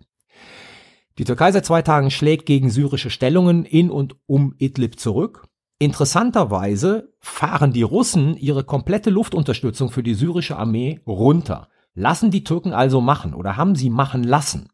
Die 1.19 1.25
Türkei 1.25 1.51
seit 1.51 1.67
zwei 1.67 1.83
Tagen 1.83 2.11
schlägt 2.11 2.47
gegen 2.47 2.71
syrische 2.71 3.11
Stellungen 3.11 3.65
in 3.65 3.91
und 3.91 4.15
um 4.27 4.55
Idlib 4.59 5.01
zurück. 5.01 5.47
Interessanterweise 5.81 7.13
fahren 7.21 7.73
die 7.73 7.83
Russen 7.83 8.37
ihre 8.37 8.65
komplette 8.65 9.11
Luftunterstützung 9.11 9.91
für 9.91 10.05
die 10.05 10.15
syrische 10.15 10.57
Armee 10.57 11.01
runter. 11.07 11.69
Lassen 11.95 12.31
die 12.31 12.45
Türken 12.45 12.73
also 12.73 13.01
machen 13.01 13.35
oder 13.35 13.57
haben 13.57 13.75
sie 13.75 13.91
machen 13.91 14.23
lassen. 14.23 14.69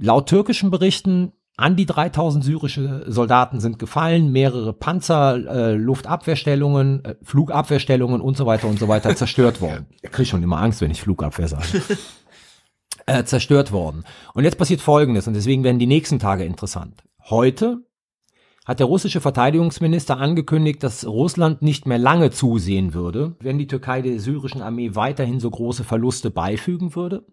Laut 0.00 0.28
türkischen 0.28 0.72
Berichten 0.72 1.32
an 1.56 1.76
die 1.76 1.86
3000 1.86 2.44
syrische 2.44 3.04
Soldaten 3.06 3.60
sind 3.60 3.78
gefallen, 3.78 4.32
mehrere 4.32 4.72
Panzer, 4.72 5.36
äh, 5.36 5.74
Luftabwehrstellungen, 5.74 7.04
äh, 7.04 7.14
Flugabwehrstellungen 7.22 8.20
und 8.20 8.36
so 8.36 8.44
weiter 8.46 8.66
und 8.66 8.80
so 8.80 8.88
weiter 8.88 9.14
zerstört 9.16 9.60
worden. 9.60 9.86
Ich 10.02 10.10
kriege 10.10 10.28
schon 10.28 10.42
immer 10.42 10.60
Angst, 10.60 10.80
wenn 10.80 10.90
ich 10.90 11.00
Flugabwehr 11.00 11.46
sage. 11.46 11.80
äh, 13.06 13.24
zerstört 13.24 13.72
worden. 13.72 14.04
Und 14.34 14.44
jetzt 14.44 14.58
passiert 14.58 14.80
Folgendes, 14.80 15.26
und 15.26 15.34
deswegen 15.34 15.64
werden 15.64 15.78
die 15.78 15.86
nächsten 15.86 16.18
Tage 16.18 16.44
interessant. 16.44 17.02
Heute 17.28 17.78
hat 18.64 18.80
der 18.80 18.86
russische 18.86 19.20
Verteidigungsminister 19.20 20.18
angekündigt, 20.18 20.82
dass 20.82 21.06
Russland 21.06 21.60
nicht 21.60 21.86
mehr 21.86 21.98
lange 21.98 22.30
zusehen 22.30 22.94
würde, 22.94 23.36
wenn 23.40 23.58
die 23.58 23.66
Türkei 23.66 24.00
der 24.00 24.18
syrischen 24.20 24.62
Armee 24.62 24.94
weiterhin 24.94 25.38
so 25.38 25.50
große 25.50 25.84
Verluste 25.84 26.30
beifügen 26.30 26.94
würde. 26.94 27.26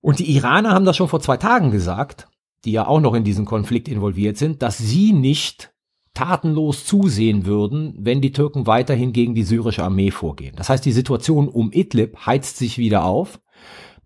Und 0.00 0.18
die 0.18 0.30
Iraner 0.36 0.72
haben 0.72 0.84
das 0.84 0.96
schon 0.96 1.08
vor 1.08 1.20
zwei 1.20 1.38
Tagen 1.38 1.70
gesagt, 1.70 2.28
die 2.64 2.72
ja 2.72 2.86
auch 2.86 3.00
noch 3.00 3.14
in 3.14 3.24
diesen 3.24 3.46
Konflikt 3.46 3.88
involviert 3.88 4.36
sind, 4.36 4.60
dass 4.62 4.76
sie 4.76 5.12
nicht 5.12 5.72
tatenlos 6.12 6.84
zusehen 6.84 7.44
würden, 7.44 7.94
wenn 7.98 8.20
die 8.20 8.32
Türken 8.32 8.66
weiterhin 8.66 9.12
gegen 9.12 9.34
die 9.34 9.42
syrische 9.42 9.84
Armee 9.84 10.10
vorgehen. 10.10 10.54
Das 10.56 10.68
heißt, 10.68 10.84
die 10.84 10.92
Situation 10.92 11.48
um 11.48 11.72
Idlib 11.72 12.26
heizt 12.26 12.56
sich 12.56 12.78
wieder 12.78 13.04
auf. 13.04 13.40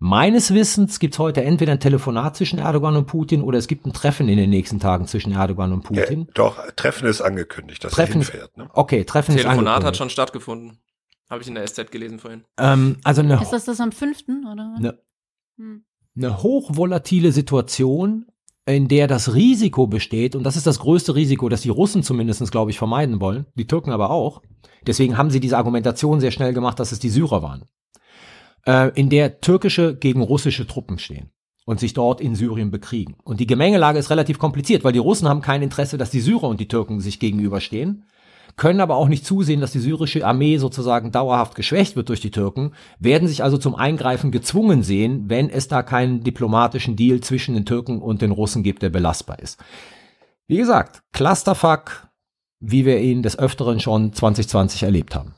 Meines 0.03 0.51
Wissens 0.51 0.97
gibt 0.97 1.13
es 1.13 1.19
heute 1.19 1.43
entweder 1.43 1.73
ein 1.73 1.79
Telefonat 1.79 2.35
zwischen 2.35 2.57
Erdogan 2.57 2.95
und 2.95 3.05
Putin 3.05 3.43
oder 3.43 3.59
es 3.59 3.67
gibt 3.67 3.85
ein 3.85 3.93
Treffen 3.93 4.29
in 4.29 4.37
den 4.37 4.49
nächsten 4.49 4.79
Tagen 4.79 5.05
zwischen 5.05 5.31
Erdogan 5.31 5.71
und 5.71 5.83
Putin. 5.83 6.21
Ja, 6.21 6.33
doch, 6.33 6.57
Treffen 6.75 7.07
ist 7.07 7.21
angekündigt, 7.21 7.83
dass 7.83 7.93
Treffen, 7.93 8.21
er 8.21 8.25
hinfährt. 8.25 8.57
Ne? 8.57 8.67
Okay, 8.73 9.03
Treffen 9.03 9.35
Telefonat 9.35 9.37
ist 9.37 9.45
angekündigt. 9.45 9.65
Telefonat 9.65 9.83
hat 9.83 9.97
schon 9.97 10.09
stattgefunden. 10.09 10.79
Habe 11.29 11.43
ich 11.43 11.47
in 11.47 11.53
der 11.53 11.67
SZ 11.67 11.91
gelesen 11.91 12.17
vorhin. 12.17 12.45
Ähm, 12.57 12.97
also 13.03 13.21
eine, 13.21 13.39
ist 13.39 13.53
das 13.53 13.65
das 13.65 13.79
am 13.79 13.91
5. 13.91 14.23
oder? 14.51 14.73
Eine, 14.75 14.99
hm. 15.57 15.85
eine 16.15 16.41
hochvolatile 16.41 17.31
Situation, 17.31 18.25
in 18.65 18.87
der 18.87 19.05
das 19.05 19.35
Risiko 19.35 19.85
besteht, 19.85 20.35
und 20.35 20.41
das 20.41 20.57
ist 20.57 20.65
das 20.65 20.79
größte 20.79 21.13
Risiko, 21.13 21.47
das 21.47 21.61
die 21.61 21.69
Russen 21.69 22.01
zumindest, 22.01 22.51
glaube 22.51 22.71
ich, 22.71 22.79
vermeiden 22.79 23.21
wollen, 23.21 23.45
die 23.53 23.67
Türken 23.67 23.91
aber 23.91 24.09
auch. 24.09 24.41
Deswegen 24.87 25.15
haben 25.19 25.29
sie 25.29 25.39
diese 25.39 25.57
Argumentation 25.57 26.19
sehr 26.19 26.31
schnell 26.31 26.53
gemacht, 26.53 26.79
dass 26.79 26.91
es 26.91 26.97
die 26.97 27.09
Syrer 27.09 27.43
waren 27.43 27.65
äh, 28.65 28.91
in 28.99 29.09
der 29.09 29.41
türkische 29.41 29.95
gegen 29.95 30.21
russische 30.21 30.67
Truppen 30.67 30.99
stehen 30.99 31.31
und 31.65 31.79
sich 31.79 31.93
dort 31.93 32.21
in 32.21 32.35
Syrien 32.35 32.71
bekriegen. 32.71 33.15
Und 33.23 33.39
die 33.39 33.47
Gemengelage 33.47 33.99
ist 33.99 34.09
relativ 34.09 34.39
kompliziert, 34.39 34.83
weil 34.83 34.93
die 34.93 34.99
Russen 34.99 35.27
haben 35.27 35.41
kein 35.41 35.61
Interesse, 35.61 35.97
dass 35.97 36.09
die 36.09 36.19
Syrer 36.19 36.47
und 36.47 36.59
die 36.59 36.67
Türken 36.67 36.99
sich 36.99 37.19
gegenüberstehen, 37.19 38.05
können 38.57 38.81
aber 38.81 38.95
auch 38.95 39.07
nicht 39.07 39.25
zusehen, 39.25 39.61
dass 39.61 39.71
die 39.71 39.79
syrische 39.79 40.25
Armee 40.25 40.57
sozusagen 40.57 41.11
dauerhaft 41.11 41.55
geschwächt 41.55 41.95
wird 41.95 42.09
durch 42.09 42.19
die 42.19 42.31
Türken, 42.31 42.73
werden 42.99 43.27
sich 43.27 43.43
also 43.43 43.57
zum 43.57 43.75
Eingreifen 43.75 44.31
gezwungen 44.31 44.83
sehen, 44.83 45.29
wenn 45.29 45.49
es 45.49 45.67
da 45.67 45.83
keinen 45.83 46.23
diplomatischen 46.23 46.95
Deal 46.95 47.21
zwischen 47.21 47.55
den 47.55 47.65
Türken 47.65 48.01
und 48.01 48.21
den 48.21 48.31
Russen 48.31 48.63
gibt, 48.63 48.81
der 48.81 48.89
belastbar 48.89 49.39
ist. 49.39 49.59
Wie 50.47 50.57
gesagt, 50.57 51.01
Clusterfuck, 51.13 52.07
wie 52.59 52.85
wir 52.85 52.99
ihn 52.99 53.23
des 53.23 53.39
Öfteren 53.39 53.79
schon 53.79 54.13
2020 54.13 54.83
erlebt 54.83 55.15
haben. 55.15 55.35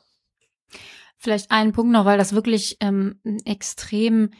Vielleicht 1.24 1.51
einen 1.51 1.71
Punkt 1.71 1.93
noch, 1.93 2.03
weil 2.03 2.17
das 2.17 2.36
wirklich 2.36 2.76
ähm, 2.82 3.17
extrem 3.45 4.32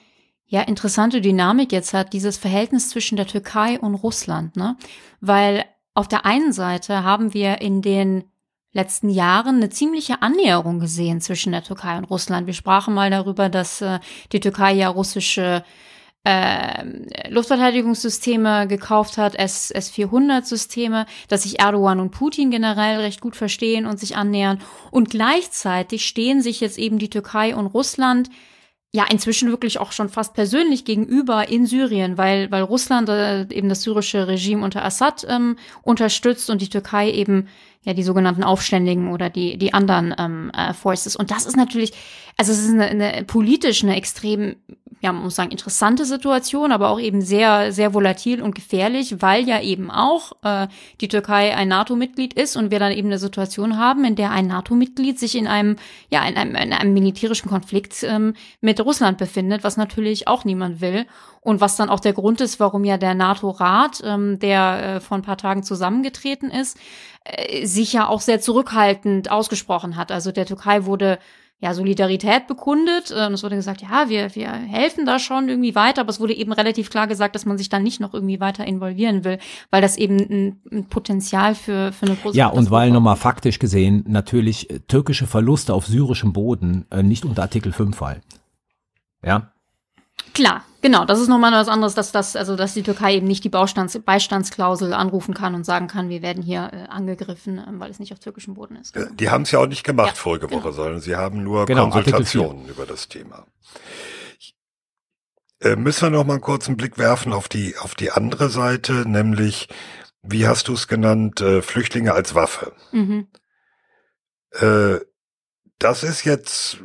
ja 0.46 0.60
interessante 0.62 1.22
Dynamik 1.22 1.72
jetzt 1.72 1.94
hat, 1.94 2.12
dieses 2.12 2.36
Verhältnis 2.36 2.90
zwischen 2.90 3.16
der 3.16 3.26
Türkei 3.26 3.80
und 3.80 3.96
Russland, 3.96 4.58
ne? 4.58 4.76
Weil 5.22 5.64
auf 5.94 6.10
der 6.10 6.26
einen 6.26 6.52
Seite 6.52 7.04
haben 7.04 7.34
wir 7.34 7.62
in 7.62 7.82
den 7.82 8.26
letzten 8.74 9.08
Jahren 9.08 9.56
eine 9.58 9.70
ziemliche 9.70 10.22
Annäherung 10.22 10.82
gesehen 10.82 11.22
zwischen 11.22 11.54
der 11.54 11.64
Türkei 11.64 11.98
und 11.98 12.04
Russland. 12.04 12.48
Wir 12.48 12.54
sprachen 12.54 12.94
mal 12.94 13.10
darüber, 13.10 13.48
dass 13.48 13.80
äh, 13.80 14.00
die 14.34 14.42
Türkei 14.42 14.74
ja 14.74 14.90
russische 14.90 15.64
äh, 16.24 17.30
Luftverteidigungssysteme 17.30 18.68
gekauft 18.68 19.18
hat, 19.18 19.36
S, 19.36 19.72
S-400-Systeme, 19.72 21.06
dass 21.28 21.44
sich 21.44 21.60
Erdogan 21.60 22.00
und 22.00 22.12
Putin 22.12 22.50
generell 22.50 23.00
recht 23.00 23.20
gut 23.20 23.36
verstehen 23.36 23.86
und 23.86 24.00
sich 24.00 24.16
annähern. 24.16 24.62
Und 24.92 25.10
gleichzeitig 25.10 26.06
stehen 26.06 26.42
sich 26.42 26.62
jetzt 26.62 26.78
eben 26.78 26.98
die 26.98 27.10
Türkei 27.10 27.56
und 27.56 27.68
Russland 27.68 28.30
ja 28.96 29.06
inzwischen 29.10 29.50
wirklich 29.50 29.80
auch 29.80 29.92
schon 29.92 30.08
fast 30.08 30.36
persönlich 30.36 30.86
gegenüber 30.86 31.50
in 31.50 31.66
Syrien, 31.66 32.18
weil, 32.18 32.52
weil 32.52 32.62
Russland 32.62 33.10
äh, 33.10 33.48
eben 33.50 33.68
das 33.68 33.82
syrische 33.82 34.28
Regime 34.28 34.64
unter 34.64 34.86
Assad 34.86 35.26
ähm, 35.28 35.58
unterstützt 35.82 36.50
und 36.52 36.62
die 36.62 36.70
Türkei 36.70 37.12
eben 37.12 37.48
ja 37.82 37.94
die 37.94 38.04
sogenannten 38.04 38.44
Aufständigen 38.44 39.12
oder 39.12 39.32
die 39.32 39.58
die 39.58 39.74
anderen 39.74 40.14
ähm, 40.18 40.52
äh, 40.56 40.74
Forces. 40.74 41.16
Und 41.16 41.32
das 41.32 41.48
ist 41.48 41.58
natürlich, 41.58 41.92
also 42.38 42.52
es 42.52 42.60
ist 42.60 42.70
eine, 42.70 42.86
eine 42.86 43.24
politisch 43.26 43.84
eine 43.84 43.96
extrem, 43.96 44.58
ja 45.04 45.12
man 45.12 45.24
muss 45.24 45.36
sagen 45.36 45.51
interessante 45.51 46.06
Situation, 46.06 46.72
aber 46.72 46.89
auch 46.89 46.99
eben 46.99 47.22
sehr 47.22 47.72
sehr 47.72 47.93
volatil 47.93 48.41
und 48.41 48.56
gefährlich, 48.56 49.22
weil 49.22 49.47
ja 49.47 49.62
eben 49.62 49.91
auch 49.91 50.32
äh, 50.43 50.68
die 51.01 51.10
Türkei 51.10 51.56
ein 51.56 51.68
NATO-Mitglied 51.68 52.34
ist 52.34 52.56
und 52.56 52.72
wir 52.72 52.80
dann 52.80 52.93
eben 52.93 53.10
eine 53.10 53.20
Situation 53.20 53.78
haben, 53.78 54.06
in 54.06 54.16
der 54.16 54.32
ein 54.32 54.47
NATO-Mitglied 54.47 55.20
sich 55.20 55.38
in 55.38 55.45
einem 55.45 55.76
ja 56.10 56.26
in 56.26 56.38
einem, 56.38 56.56
in 56.56 56.74
einem 56.74 56.93
militärischen 56.93 57.49
Konflikt 57.49 58.01
ähm, 58.04 58.34
mit 58.62 58.80
Russland 58.80 59.18
befindet, 59.18 59.64
was 59.64 59.76
natürlich 59.78 60.28
auch 60.28 60.45
niemand 60.45 60.80
will 60.80 61.06
und 61.41 61.60
was 61.60 61.76
dann 61.76 61.89
auch 61.89 61.99
der 61.99 62.14
Grund 62.14 62.39
ist, 62.39 62.60
warum 62.62 62.86
ja 62.86 62.97
der 62.97 63.14
NATO-Rat, 63.14 64.01
ähm, 64.06 64.39
der 64.39 64.95
äh, 64.95 64.99
vor 65.01 65.18
ein 65.18 65.24
paar 65.24 65.38
Tagen 65.38 65.64
zusammengetreten 65.64 66.49
ist, 66.49 66.78
äh, 67.26 67.66
sich 67.66 67.91
ja 67.91 68.08
auch 68.08 68.22
sehr 68.22 68.39
zurückhaltend 68.39 69.30
ausgesprochen 69.30 69.97
hat. 69.97 70.12
Also 70.12 70.32
der 70.32 70.45
Türkei 70.45 70.86
wurde 70.86 71.20
ja, 71.64 71.74
Solidarität 71.74 72.45
bekundet. 72.47 73.14
Ähm, 73.18 73.36
es 73.36 73.43
wurde 73.43 73.55
gesagt, 73.55 73.82
ja, 73.82 74.09
wir, 74.09 74.36
wir 74.36 74.51
helfen 74.51 75.05
da 75.05 75.18
schon 75.18 75.47
irgendwie 75.47 75.76
weiter, 75.76 76.01
aber 76.01 76.09
es 76.09 76.20
wurde 76.20 76.34
eben 76.34 76.51
relativ 76.51 76.89
klar 76.89 77.07
gesagt, 77.07 77.36
dass 77.36 77.45
man 77.45 77.57
sich 77.57 77.70
dann 77.70 77.84
nicht 77.84 78.01
noch 78.01 78.14
irgendwie 78.14 78.41
weiter 78.41 78.68
involvieren 78.68 79.24
will, 79.24 79.39
weil 79.72 79.82
das 79.82 79.95
eben 79.95 80.18
ein, 80.20 80.61
ein 80.74 80.89
Potenzial 80.89 81.55
für, 81.55 81.93
für 81.93 82.05
eine 82.05 82.18
große 82.18 82.38
Ja, 82.38 82.47
und 82.47 82.70
weil 82.70 82.91
nochmal 82.91 83.16
faktisch 83.16 83.59
gesehen 83.59 84.03
natürlich 84.09 84.70
äh, 84.70 84.80
türkische 84.80 85.26
Verluste 85.26 85.74
auf 85.74 85.88
syrischem 85.88 86.34
Boden 86.34 86.86
äh, 86.91 87.01
nicht 87.01 87.24
unter 87.24 87.43
Artikel 87.43 87.72
5 87.72 87.95
fallen. 87.95 88.22
Ja, 89.24 89.53
Klar, 90.34 90.64
genau. 90.82 91.06
Das 91.06 91.20
ist 91.20 91.28
nochmal 91.28 91.52
was 91.52 91.68
anderes, 91.68 91.94
dass 91.94 92.12
das, 92.12 92.36
also 92.36 92.56
dass 92.56 92.74
die 92.74 92.84
Türkei 92.84 93.16
eben 93.16 93.28
nicht 93.28 93.44
die 93.44 93.50
Baustands 93.50 93.98
Beistandsklausel 94.00 94.94
anrufen 94.94 95.34
kann 95.34 95.54
und 95.54 95.64
sagen 95.64 95.88
kann, 95.88 96.10
wir 96.10 96.22
werden 96.22 96.42
hier 96.42 96.70
äh, 96.74 96.90
angegriffen, 96.90 97.60
äh, 97.60 97.66
weil 97.80 97.92
es 97.92 98.00
nicht 98.00 98.14
auf 98.14 98.20
türkischem 98.20 98.56
Boden 98.56 98.76
ist. 98.76 98.94
Genau. 98.94 99.12
Die 99.14 99.30
haben 99.30 99.44
es 99.44 99.52
ja 99.52 99.60
auch 99.60 99.68
nicht 99.68 99.84
gemacht 99.84 100.10
ja, 100.10 100.16
vorige 100.16 100.50
Woche, 100.50 100.62
genau. 100.62 100.72
sondern 100.72 101.02
sie 101.02 101.16
haben 101.16 101.44
nur 101.44 101.66
genau, 101.66 101.90
Konsultationen 101.90 102.68
über 102.68 102.86
das 102.86 103.08
Thema. 103.08 103.46
Äh, 105.60 105.76
müssen 105.76 106.02
wir 106.02 106.10
noch 106.10 106.26
mal 106.26 106.34
einen 106.34 106.42
kurzen 106.42 106.78
Blick 106.78 106.98
werfen 106.98 107.32
auf 107.32 107.48
die 107.48 107.78
auf 107.78 107.96
die 107.96 108.12
andere 108.12 108.50
Seite, 108.50 109.08
nämlich 109.08 109.70
wie 110.24 110.48
hast 110.48 110.68
du 110.68 110.74
es 110.74 110.88
genannt, 110.88 111.42
äh, 111.42 111.62
Flüchtlinge 111.62 112.14
als 112.14 112.34
Waffe. 112.34 112.74
Mhm. 112.92 113.28
Äh, 114.52 115.00
das 115.80 116.04
ist 116.04 116.24
jetzt 116.24 116.80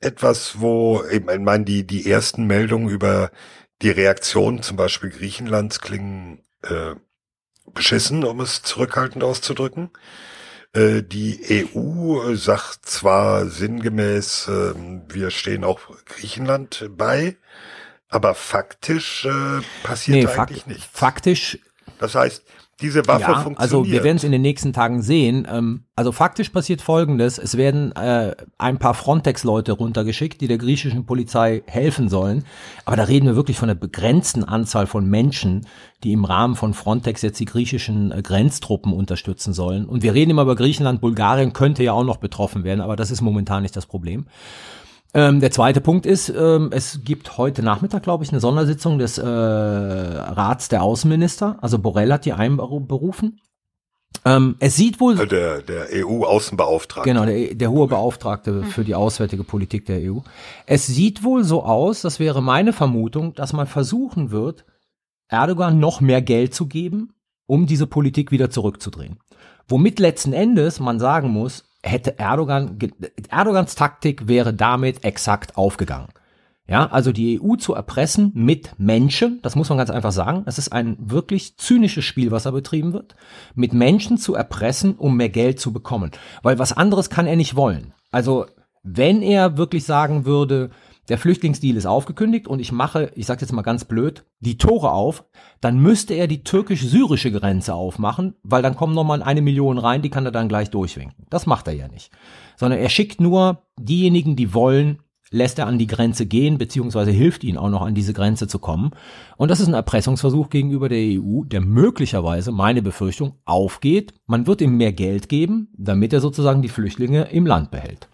etwas, 0.00 0.60
wo 0.60 1.02
eben, 1.04 1.28
ich 1.28 1.38
meine, 1.38 1.64
die, 1.64 1.86
die 1.86 2.10
ersten 2.10 2.46
Meldungen 2.46 2.88
über 2.88 3.30
die 3.82 3.90
Reaktion 3.90 4.62
zum 4.62 4.76
Beispiel 4.76 5.10
Griechenlands 5.10 5.80
klingen 5.80 6.42
äh, 6.62 6.94
beschissen, 7.72 8.24
um 8.24 8.40
es 8.40 8.62
zurückhaltend 8.62 9.24
auszudrücken. 9.24 9.90
Äh, 10.72 11.02
die 11.02 11.68
EU 11.74 12.34
sagt 12.34 12.86
zwar 12.86 13.46
sinngemäß, 13.46 14.48
äh, 14.48 14.74
wir 15.08 15.30
stehen 15.30 15.64
auch 15.64 15.80
Griechenland 16.06 16.88
bei, 16.90 17.36
aber 18.08 18.34
faktisch 18.34 19.24
äh, 19.24 19.60
passiert 19.82 20.18
nee, 20.18 20.26
eigentlich 20.26 20.36
fakt 20.62 20.66
nichts. 20.66 20.88
Faktisch. 20.92 21.58
Das 21.98 22.14
heißt, 22.14 22.44
diese 22.80 23.06
Waffe 23.06 23.22
ja, 23.22 23.40
funktioniert. 23.40 23.60
Also 23.60 23.86
wir 23.86 24.04
werden 24.04 24.18
es 24.18 24.24
in 24.24 24.32
den 24.32 24.42
nächsten 24.42 24.74
Tagen 24.74 25.00
sehen. 25.00 25.46
Ähm, 25.50 25.84
also 25.94 26.12
faktisch 26.12 26.50
passiert 26.50 26.82
Folgendes. 26.82 27.38
Es 27.38 27.56
werden 27.56 27.92
äh, 27.96 28.34
ein 28.58 28.78
paar 28.78 28.92
Frontex-Leute 28.92 29.72
runtergeschickt, 29.72 30.40
die 30.42 30.46
der 30.46 30.58
griechischen 30.58 31.06
Polizei 31.06 31.62
helfen 31.66 32.10
sollen. 32.10 32.44
Aber 32.84 32.96
da 32.96 33.04
reden 33.04 33.26
wir 33.26 33.36
wirklich 33.36 33.58
von 33.58 33.70
einer 33.70 33.78
begrenzten 33.78 34.44
Anzahl 34.44 34.86
von 34.86 35.08
Menschen, 35.08 35.66
die 36.04 36.12
im 36.12 36.26
Rahmen 36.26 36.54
von 36.54 36.74
Frontex 36.74 37.22
jetzt 37.22 37.40
die 37.40 37.46
griechischen 37.46 38.12
äh, 38.12 38.20
Grenztruppen 38.20 38.92
unterstützen 38.92 39.54
sollen. 39.54 39.86
Und 39.86 40.02
wir 40.02 40.12
reden 40.12 40.32
immer 40.32 40.42
über 40.42 40.56
Griechenland, 40.56 41.00
Bulgarien 41.00 41.54
könnte 41.54 41.82
ja 41.82 41.92
auch 41.92 42.04
noch 42.04 42.18
betroffen 42.18 42.62
werden, 42.62 42.82
aber 42.82 42.96
das 42.96 43.10
ist 43.10 43.22
momentan 43.22 43.62
nicht 43.62 43.74
das 43.74 43.86
Problem. 43.86 44.26
Ähm, 45.16 45.40
der 45.40 45.50
zweite 45.50 45.80
Punkt 45.80 46.04
ist, 46.04 46.28
ähm, 46.28 46.68
es 46.72 47.00
gibt 47.02 47.38
heute 47.38 47.62
Nachmittag, 47.62 48.02
glaube 48.02 48.22
ich, 48.22 48.30
eine 48.32 48.40
Sondersitzung 48.40 48.98
des 48.98 49.16
äh, 49.16 49.26
Rats 49.26 50.68
der 50.68 50.82
Außenminister. 50.82 51.56
Also 51.62 51.78
Borrell 51.78 52.12
hat 52.12 52.26
die 52.26 52.34
einberufen. 52.34 53.40
Ähm, 54.26 54.56
es 54.58 54.76
sieht 54.76 55.00
wohl. 55.00 55.18
Äh, 55.18 55.26
der, 55.26 55.62
der 55.62 55.86
EU-Außenbeauftragte. 55.90 57.08
Genau, 57.08 57.24
der, 57.24 57.54
der 57.54 57.70
hohe 57.70 57.88
Beauftragte 57.88 58.64
für 58.64 58.84
die 58.84 58.94
auswärtige 58.94 59.42
Politik 59.42 59.86
der 59.86 60.00
EU. 60.12 60.18
Es 60.66 60.86
sieht 60.86 61.24
wohl 61.24 61.44
so 61.44 61.62
aus, 61.62 62.02
das 62.02 62.20
wäre 62.20 62.42
meine 62.42 62.74
Vermutung, 62.74 63.32
dass 63.32 63.54
man 63.54 63.66
versuchen 63.66 64.30
wird, 64.30 64.66
Erdogan 65.28 65.80
noch 65.80 66.02
mehr 66.02 66.20
Geld 66.20 66.54
zu 66.54 66.66
geben, 66.66 67.14
um 67.46 67.66
diese 67.66 67.86
Politik 67.86 68.32
wieder 68.32 68.50
zurückzudrehen. 68.50 69.16
Womit 69.66 69.98
letzten 69.98 70.34
Endes 70.34 70.78
man 70.78 71.00
sagen 71.00 71.30
muss, 71.30 71.65
hätte 71.86 72.18
Erdogan, 72.18 72.78
Erdogans 73.30 73.74
Taktik 73.74 74.28
wäre 74.28 74.52
damit 74.52 75.04
exakt 75.04 75.56
aufgegangen. 75.56 76.08
Ja, 76.68 76.86
also 76.86 77.12
die 77.12 77.40
EU 77.40 77.54
zu 77.54 77.74
erpressen 77.74 78.32
mit 78.34 78.72
Menschen, 78.76 79.38
das 79.42 79.54
muss 79.54 79.68
man 79.68 79.78
ganz 79.78 79.90
einfach 79.90 80.10
sagen, 80.10 80.42
das 80.46 80.58
ist 80.58 80.72
ein 80.72 80.96
wirklich 80.98 81.56
zynisches 81.58 82.04
Spiel, 82.04 82.32
was 82.32 82.42
da 82.42 82.50
betrieben 82.50 82.92
wird, 82.92 83.14
mit 83.54 83.72
Menschen 83.72 84.18
zu 84.18 84.34
erpressen, 84.34 84.96
um 84.96 85.16
mehr 85.16 85.28
Geld 85.28 85.60
zu 85.60 85.72
bekommen. 85.72 86.10
Weil 86.42 86.58
was 86.58 86.72
anderes 86.72 87.08
kann 87.08 87.28
er 87.28 87.36
nicht 87.36 87.54
wollen. 87.54 87.94
Also, 88.10 88.46
wenn 88.82 89.22
er 89.22 89.56
wirklich 89.56 89.84
sagen 89.84 90.24
würde, 90.24 90.70
der 91.08 91.18
Flüchtlingsdeal 91.18 91.76
ist 91.76 91.86
aufgekündigt 91.86 92.48
und 92.48 92.60
ich 92.60 92.72
mache, 92.72 93.12
ich 93.14 93.26
sage 93.26 93.40
jetzt 93.42 93.52
mal 93.52 93.62
ganz 93.62 93.84
blöd, 93.84 94.24
die 94.40 94.58
Tore 94.58 94.92
auf, 94.92 95.24
dann 95.60 95.78
müsste 95.78 96.14
er 96.14 96.26
die 96.26 96.42
türkisch-syrische 96.42 97.30
Grenze 97.32 97.74
aufmachen, 97.74 98.34
weil 98.42 98.62
dann 98.62 98.76
kommen 98.76 98.94
nochmal 98.94 99.22
eine 99.22 99.42
Million 99.42 99.78
rein, 99.78 100.02
die 100.02 100.10
kann 100.10 100.24
er 100.24 100.32
dann 100.32 100.48
gleich 100.48 100.70
durchwinken. 100.70 101.26
Das 101.30 101.46
macht 101.46 101.68
er 101.68 101.74
ja 101.74 101.88
nicht. 101.88 102.10
Sondern 102.56 102.80
er 102.80 102.88
schickt 102.88 103.20
nur 103.20 103.62
diejenigen, 103.78 104.36
die 104.36 104.52
wollen, 104.54 104.98
lässt 105.30 105.58
er 105.58 105.66
an 105.66 105.78
die 105.78 105.86
Grenze 105.86 106.26
gehen, 106.26 106.58
beziehungsweise 106.58 107.10
hilft 107.10 107.44
ihnen 107.44 107.58
auch 107.58 107.70
noch 107.70 107.82
an 107.82 107.94
diese 107.94 108.12
Grenze 108.12 108.48
zu 108.48 108.58
kommen. 108.58 108.92
Und 109.36 109.50
das 109.50 109.60
ist 109.60 109.68
ein 109.68 109.74
Erpressungsversuch 109.74 110.50
gegenüber 110.50 110.88
der 110.88 111.20
EU, 111.20 111.44
der 111.44 111.60
möglicherweise, 111.60 112.52
meine 112.52 112.82
Befürchtung, 112.82 113.34
aufgeht. 113.44 114.14
Man 114.26 114.46
wird 114.46 114.60
ihm 114.60 114.76
mehr 114.76 114.92
Geld 114.92 115.28
geben, 115.28 115.68
damit 115.76 116.12
er 116.12 116.20
sozusagen 116.20 116.62
die 116.62 116.68
Flüchtlinge 116.68 117.24
im 117.30 117.46
Land 117.46 117.70
behält. 117.70 118.08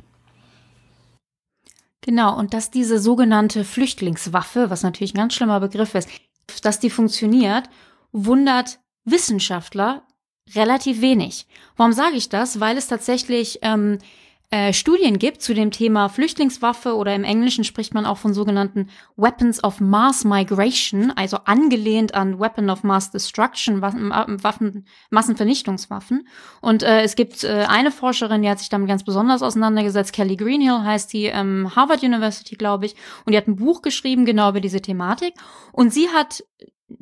Genau, 2.02 2.36
und 2.36 2.52
dass 2.52 2.70
diese 2.70 2.98
sogenannte 2.98 3.64
Flüchtlingswaffe, 3.64 4.70
was 4.70 4.82
natürlich 4.82 5.14
ein 5.14 5.18
ganz 5.18 5.34
schlimmer 5.34 5.60
Begriff 5.60 5.94
ist, 5.94 6.08
dass 6.62 6.80
die 6.80 6.90
funktioniert, 6.90 7.68
wundert 8.10 8.80
Wissenschaftler 9.04 10.02
relativ 10.54 11.00
wenig. 11.00 11.46
Warum 11.76 11.92
sage 11.92 12.16
ich 12.16 12.28
das? 12.28 12.58
Weil 12.58 12.76
es 12.76 12.88
tatsächlich 12.88 13.60
ähm, 13.62 13.98
äh, 14.52 14.74
Studien 14.74 15.18
gibt 15.18 15.40
zu 15.40 15.54
dem 15.54 15.70
Thema 15.70 16.10
Flüchtlingswaffe 16.10 16.94
oder 16.94 17.14
im 17.14 17.24
Englischen 17.24 17.64
spricht 17.64 17.94
man 17.94 18.04
auch 18.04 18.18
von 18.18 18.34
sogenannten 18.34 18.90
Weapons 19.16 19.64
of 19.64 19.80
Mass 19.80 20.26
Migration, 20.26 21.10
also 21.10 21.38
angelehnt 21.46 22.14
an 22.14 22.38
Weapon 22.38 22.68
of 22.68 22.84
Mass 22.84 23.10
Destruction, 23.10 23.80
Waffen, 23.80 24.84
Massenvernichtungswaffen. 25.08 26.28
Und 26.60 26.82
äh, 26.82 27.00
es 27.00 27.16
gibt 27.16 27.44
äh, 27.44 27.64
eine 27.66 27.90
Forscherin, 27.90 28.42
die 28.42 28.50
hat 28.50 28.58
sich 28.58 28.68
damit 28.68 28.88
ganz 28.88 29.04
besonders 29.04 29.42
auseinandergesetzt, 29.42 30.12
Kelly 30.12 30.36
Greenhill 30.36 30.84
heißt 30.84 31.14
die, 31.14 31.24
ähm, 31.24 31.74
Harvard 31.74 32.02
University, 32.02 32.54
glaube 32.54 32.84
ich, 32.84 32.94
und 33.24 33.32
die 33.32 33.38
hat 33.38 33.48
ein 33.48 33.56
Buch 33.56 33.80
geschrieben 33.80 34.26
genau 34.26 34.50
über 34.50 34.60
diese 34.60 34.82
Thematik. 34.82 35.32
Und 35.72 35.94
sie 35.94 36.10
hat 36.10 36.44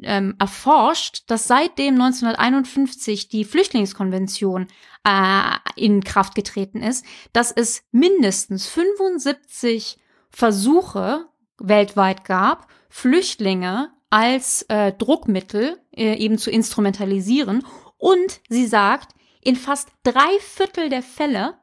ähm, 0.03 0.36
erforscht, 0.38 1.24
dass 1.26 1.48
seitdem 1.48 1.94
1951 1.94 3.28
die 3.28 3.44
Flüchtlingskonvention 3.44 4.68
äh, 5.05 5.57
in 5.76 6.05
Kraft 6.05 6.34
getreten 6.34 6.82
ist, 6.82 7.05
dass 7.32 7.53
es 7.53 7.82
mindestens 7.92 8.66
75 8.66 9.98
Versuche 10.30 11.26
weltweit 11.59 12.24
gab, 12.24 12.68
Flüchtlinge 12.88 13.90
als 14.11 14.62
äh, 14.68 14.92
Druckmittel 14.92 15.78
äh, 15.92 16.14
eben 16.16 16.38
zu 16.38 16.51
instrumentalisieren. 16.51 17.64
Und 17.96 18.40
sie 18.48 18.66
sagt, 18.66 19.14
in 19.40 19.57
fast 19.57 19.88
drei 20.03 20.38
Viertel 20.40 20.88
der 20.88 21.03
Fälle 21.03 21.55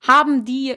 haben 0.00 0.44
die 0.44 0.76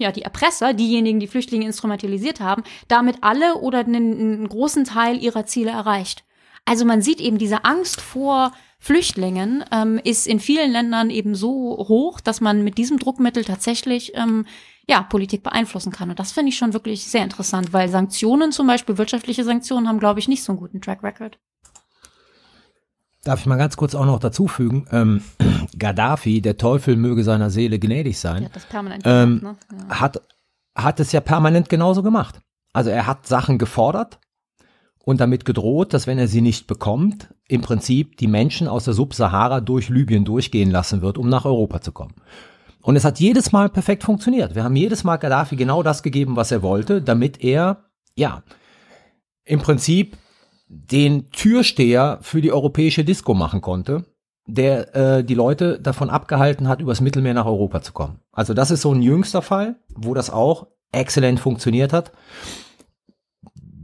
ja, 0.00 0.10
die 0.12 0.22
Erpresser, 0.22 0.72
diejenigen, 0.72 1.20
die 1.20 1.26
Flüchtlinge 1.26 1.66
instrumentalisiert 1.66 2.40
haben, 2.40 2.64
damit 2.88 3.18
alle 3.20 3.56
oder 3.56 3.80
einen, 3.80 3.96
einen 3.96 4.48
großen 4.48 4.84
Teil 4.84 5.22
ihrer 5.22 5.44
Ziele 5.44 5.72
erreicht. 5.72 6.24
Also 6.64 6.86
man 6.86 7.02
sieht 7.02 7.20
eben 7.20 7.36
diese 7.36 7.64
Angst 7.66 8.00
vor 8.00 8.52
Flüchtlingen 8.82 9.62
ähm, 9.70 10.00
ist 10.02 10.26
in 10.26 10.40
vielen 10.40 10.72
Ländern 10.72 11.10
eben 11.10 11.34
so 11.34 11.76
hoch, 11.86 12.18
dass 12.18 12.40
man 12.40 12.64
mit 12.64 12.78
diesem 12.78 12.98
Druckmittel 12.98 13.44
tatsächlich 13.44 14.12
ähm, 14.16 14.46
ja, 14.88 15.02
Politik 15.02 15.42
beeinflussen 15.42 15.92
kann. 15.92 16.08
Und 16.08 16.18
das 16.18 16.32
finde 16.32 16.48
ich 16.48 16.56
schon 16.56 16.72
wirklich 16.72 17.04
sehr 17.04 17.22
interessant, 17.22 17.74
weil 17.74 17.90
Sanktionen, 17.90 18.52
zum 18.52 18.66
Beispiel 18.66 18.96
wirtschaftliche 18.96 19.44
Sanktionen, 19.44 19.86
haben, 19.86 20.00
glaube 20.00 20.18
ich, 20.18 20.28
nicht 20.28 20.42
so 20.42 20.52
einen 20.52 20.58
guten 20.58 20.80
Track 20.80 21.02
Record. 21.02 21.38
Darf 23.22 23.40
ich 23.40 23.46
mal 23.46 23.58
ganz 23.58 23.76
kurz 23.76 23.94
auch 23.94 24.06
noch 24.06 24.18
dazu 24.18 24.48
fügen, 24.48 24.86
ähm, 24.90 25.22
Gaddafi, 25.78 26.40
der 26.40 26.56
Teufel 26.56 26.96
möge 26.96 27.22
seiner 27.22 27.50
Seele 27.50 27.78
gnädig 27.78 28.18
sein, 28.18 28.46
hat, 28.46 28.56
das 28.56 28.64
permanent 28.64 29.02
ähm, 29.04 29.40
gemacht, 29.40 29.72
ne? 29.72 29.86
ja. 29.90 30.00
hat, 30.00 30.22
hat 30.74 31.00
es 31.00 31.12
ja 31.12 31.20
permanent 31.20 31.68
genauso 31.68 32.02
gemacht. 32.02 32.40
Also 32.72 32.88
er 32.88 33.06
hat 33.06 33.26
Sachen 33.26 33.58
gefordert 33.58 34.18
und 35.04 35.20
damit 35.20 35.44
gedroht, 35.44 35.94
dass 35.94 36.06
wenn 36.06 36.18
er 36.18 36.28
sie 36.28 36.40
nicht 36.40 36.66
bekommt, 36.66 37.34
im 37.48 37.62
Prinzip 37.62 38.16
die 38.18 38.28
Menschen 38.28 38.68
aus 38.68 38.84
der 38.84 38.94
Subsahara 38.94 39.60
durch 39.60 39.88
Libyen 39.88 40.24
durchgehen 40.24 40.70
lassen 40.70 41.02
wird, 41.02 41.18
um 41.18 41.28
nach 41.28 41.44
Europa 41.44 41.80
zu 41.80 41.92
kommen. 41.92 42.14
Und 42.82 42.96
es 42.96 43.04
hat 43.04 43.20
jedes 43.20 43.52
Mal 43.52 43.68
perfekt 43.68 44.04
funktioniert. 44.04 44.54
Wir 44.54 44.64
haben 44.64 44.76
jedes 44.76 45.04
Mal 45.04 45.16
Gaddafi 45.16 45.56
genau 45.56 45.82
das 45.82 46.02
gegeben, 46.02 46.36
was 46.36 46.50
er 46.50 46.62
wollte, 46.62 47.02
damit 47.02 47.42
er, 47.42 47.84
ja, 48.14 48.42
im 49.44 49.60
Prinzip 49.60 50.16
den 50.68 51.30
Türsteher 51.30 52.18
für 52.22 52.40
die 52.40 52.52
europäische 52.52 53.04
Disco 53.04 53.34
machen 53.34 53.60
konnte, 53.60 54.04
der 54.46 54.94
äh, 54.94 55.24
die 55.24 55.34
Leute 55.34 55.80
davon 55.80 56.10
abgehalten 56.10 56.68
hat, 56.68 56.80
übers 56.80 57.00
Mittelmeer 57.00 57.34
nach 57.34 57.46
Europa 57.46 57.82
zu 57.82 57.92
kommen. 57.92 58.20
Also 58.32 58.54
das 58.54 58.70
ist 58.70 58.82
so 58.82 58.92
ein 58.94 59.02
jüngster 59.02 59.42
Fall, 59.42 59.76
wo 59.94 60.14
das 60.14 60.30
auch 60.30 60.68
exzellent 60.92 61.40
funktioniert 61.40 61.92
hat, 61.92 62.12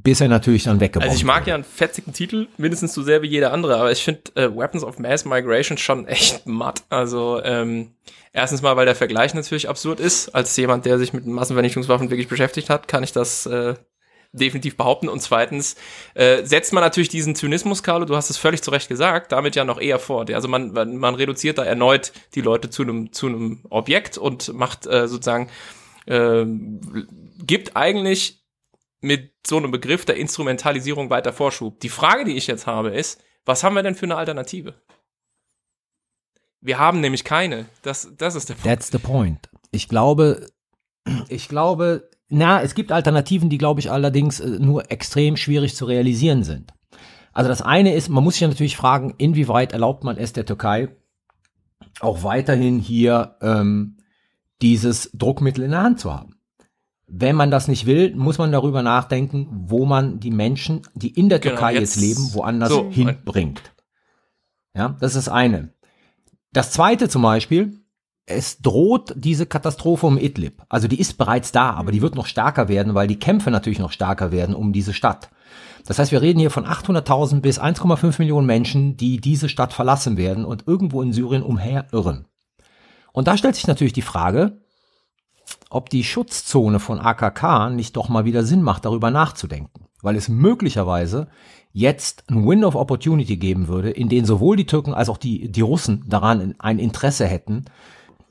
bis 0.06 0.20
er 0.20 0.28
natürlich 0.28 0.62
dann 0.62 0.78
weggebombt 0.78 1.10
Also 1.10 1.18
ich 1.18 1.24
mag 1.24 1.48
ja 1.48 1.56
einen 1.56 1.64
fetzigen 1.64 2.12
Titel, 2.12 2.46
mindestens 2.58 2.94
so 2.94 3.02
sehr 3.02 3.22
wie 3.22 3.26
jeder 3.26 3.52
andere, 3.52 3.76
aber 3.76 3.90
ich 3.90 4.04
finde 4.04 4.20
äh, 4.36 4.56
Weapons 4.56 4.84
of 4.84 5.00
Mass 5.00 5.24
Migration 5.24 5.78
schon 5.78 6.06
echt 6.06 6.46
matt. 6.46 6.84
Also 6.90 7.42
ähm, 7.42 7.90
erstens 8.32 8.62
mal, 8.62 8.76
weil 8.76 8.86
der 8.86 8.94
Vergleich 8.94 9.34
natürlich 9.34 9.68
absurd 9.68 9.98
ist. 9.98 10.28
Als 10.28 10.56
jemand, 10.56 10.86
der 10.86 11.00
sich 11.00 11.12
mit 11.12 11.26
Massenvernichtungswaffen 11.26 12.08
wirklich 12.08 12.28
beschäftigt 12.28 12.70
hat, 12.70 12.86
kann 12.86 13.02
ich 13.02 13.10
das 13.10 13.46
äh, 13.46 13.74
definitiv 14.30 14.76
behaupten. 14.76 15.08
Und 15.08 15.22
zweitens 15.22 15.74
äh, 16.14 16.44
setzt 16.44 16.72
man 16.72 16.84
natürlich 16.84 17.08
diesen 17.08 17.34
Zynismus, 17.34 17.82
Carlo, 17.82 18.04
du 18.04 18.14
hast 18.14 18.30
es 18.30 18.36
völlig 18.36 18.62
zu 18.62 18.70
Recht 18.70 18.88
gesagt, 18.88 19.32
damit 19.32 19.56
ja 19.56 19.64
noch 19.64 19.80
eher 19.80 19.98
fort. 19.98 20.30
Also 20.30 20.46
man, 20.46 20.70
man, 20.70 20.98
man 20.98 21.16
reduziert 21.16 21.58
da 21.58 21.64
erneut 21.64 22.12
die 22.36 22.42
Leute 22.42 22.70
zu 22.70 22.82
einem 22.82 23.12
zu 23.12 23.26
einem 23.26 23.64
Objekt 23.70 24.18
und 24.18 24.54
macht 24.54 24.86
äh, 24.86 25.08
sozusagen 25.08 25.48
äh, 26.06 26.46
gibt 27.44 27.76
eigentlich 27.76 28.45
mit 29.00 29.32
so 29.46 29.56
einem 29.56 29.70
Begriff 29.70 30.04
der 30.04 30.16
Instrumentalisierung 30.16 31.10
weiter 31.10 31.32
Vorschub. 31.32 31.80
Die 31.80 31.88
Frage, 31.88 32.24
die 32.24 32.36
ich 32.36 32.46
jetzt 32.46 32.66
habe, 32.66 32.90
ist, 32.90 33.22
was 33.44 33.62
haben 33.62 33.74
wir 33.74 33.82
denn 33.82 33.94
für 33.94 34.06
eine 34.06 34.16
Alternative? 34.16 34.74
Wir 36.60 36.78
haben 36.78 37.00
nämlich 37.00 37.24
keine. 37.24 37.66
Das, 37.82 38.12
das 38.16 38.34
ist 38.34 38.48
der 38.48 38.54
Punkt. 38.54 38.66
That's 38.66 38.90
the 38.90 38.98
point. 38.98 39.48
Ich 39.70 39.88
glaube, 39.88 40.46
ich 41.28 41.48
glaube, 41.48 42.10
na, 42.28 42.62
es 42.62 42.74
gibt 42.74 42.90
Alternativen, 42.90 43.50
die, 43.50 43.58
glaube 43.58 43.80
ich, 43.80 43.90
allerdings 43.90 44.40
äh, 44.40 44.58
nur 44.58 44.90
extrem 44.90 45.36
schwierig 45.36 45.76
zu 45.76 45.84
realisieren 45.84 46.42
sind. 46.42 46.72
Also 47.32 47.48
das 47.48 47.62
eine 47.62 47.94
ist, 47.94 48.08
man 48.08 48.24
muss 48.24 48.34
sich 48.34 48.48
natürlich 48.48 48.76
fragen, 48.76 49.14
inwieweit 49.18 49.72
erlaubt 49.72 50.04
man 50.04 50.16
es 50.16 50.32
der 50.32 50.46
Türkei 50.46 50.88
auch 52.00 52.22
weiterhin 52.22 52.78
hier 52.78 53.36
ähm, 53.42 53.98
dieses 54.62 55.10
Druckmittel 55.12 55.64
in 55.64 55.72
der 55.72 55.82
Hand 55.82 56.00
zu 56.00 56.12
haben. 56.12 56.35
Wenn 57.08 57.36
man 57.36 57.50
das 57.52 57.68
nicht 57.68 57.86
will, 57.86 58.14
muss 58.16 58.38
man 58.38 58.50
darüber 58.50 58.82
nachdenken, 58.82 59.46
wo 59.50 59.86
man 59.86 60.18
die 60.18 60.32
Menschen, 60.32 60.82
die 60.94 61.10
in 61.10 61.28
der 61.28 61.38
Genau, 61.38 61.54
Türkei 61.54 61.74
jetzt- 61.74 61.96
jetzt, 61.96 62.02
leben, 62.02 62.34
woanders 62.34 62.70
so, 62.70 62.90
hinbringt. 62.90 63.62
Ja, 64.74 64.96
das 65.00 65.14
ist 65.14 65.26
das 65.26 65.32
eine. 65.32 65.72
Das 66.52 66.72
zweite 66.72 67.08
zum 67.08 67.22
Beispiel, 67.22 67.78
es 68.26 68.58
droht 68.58 69.14
diese 69.16 69.46
Katastrophe 69.46 70.06
um 70.06 70.18
Idlib. 70.18 70.62
Also 70.68 70.88
die 70.88 70.98
ist 70.98 71.16
bereits 71.16 71.52
da, 71.52 71.70
aber 71.70 71.92
die 71.92 72.02
wird 72.02 72.16
noch 72.16 72.26
stärker 72.26 72.68
werden, 72.68 72.94
weil 72.94 73.06
die 73.06 73.18
Kämpfe 73.20 73.52
natürlich 73.52 73.78
noch 73.78 73.92
stärker 73.92 74.32
werden 74.32 74.54
um 74.54 74.72
diese 74.72 74.92
Stadt. 74.92 75.30
Das 75.86 76.00
heißt, 76.00 76.10
wir 76.10 76.22
reden 76.22 76.40
hier 76.40 76.50
von 76.50 76.66
800.000 76.66 77.40
bis 77.40 77.60
1,5 77.60 78.18
Millionen 78.18 78.46
Menschen, 78.48 78.96
die 78.96 79.20
diese 79.20 79.48
Stadt 79.48 79.72
verlassen 79.72 80.16
werden 80.16 80.44
und 80.44 80.66
irgendwo 80.66 81.00
in 81.02 81.12
Syrien 81.12 81.44
umherirren. 81.44 82.26
Und 83.12 83.28
da 83.28 83.36
stellt 83.36 83.54
sich 83.54 83.68
natürlich 83.68 83.92
die 83.92 84.02
Frage, 84.02 84.60
ob 85.70 85.90
die 85.90 86.04
Schutzzone 86.04 86.78
von 86.78 87.00
AKK 87.00 87.70
nicht 87.70 87.96
doch 87.96 88.08
mal 88.08 88.24
wieder 88.24 88.44
Sinn 88.44 88.62
macht, 88.62 88.84
darüber 88.84 89.10
nachzudenken. 89.10 89.86
Weil 90.02 90.16
es 90.16 90.28
möglicherweise 90.28 91.28
jetzt 91.72 92.24
ein 92.30 92.46
Window 92.46 92.68
of 92.68 92.74
Opportunity 92.74 93.36
geben 93.36 93.68
würde, 93.68 93.90
in 93.90 94.08
den 94.08 94.24
sowohl 94.24 94.56
die 94.56 94.66
Türken 94.66 94.94
als 94.94 95.08
auch 95.08 95.18
die, 95.18 95.50
die 95.50 95.60
Russen 95.60 96.04
daran 96.06 96.54
ein 96.58 96.78
Interesse 96.78 97.26
hätten, 97.26 97.66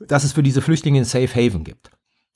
dass 0.00 0.24
es 0.24 0.32
für 0.32 0.42
diese 0.42 0.62
Flüchtlinge 0.62 1.00
ein 1.00 1.04
Safe 1.04 1.28
Haven 1.28 1.64
gibt. 1.64 1.90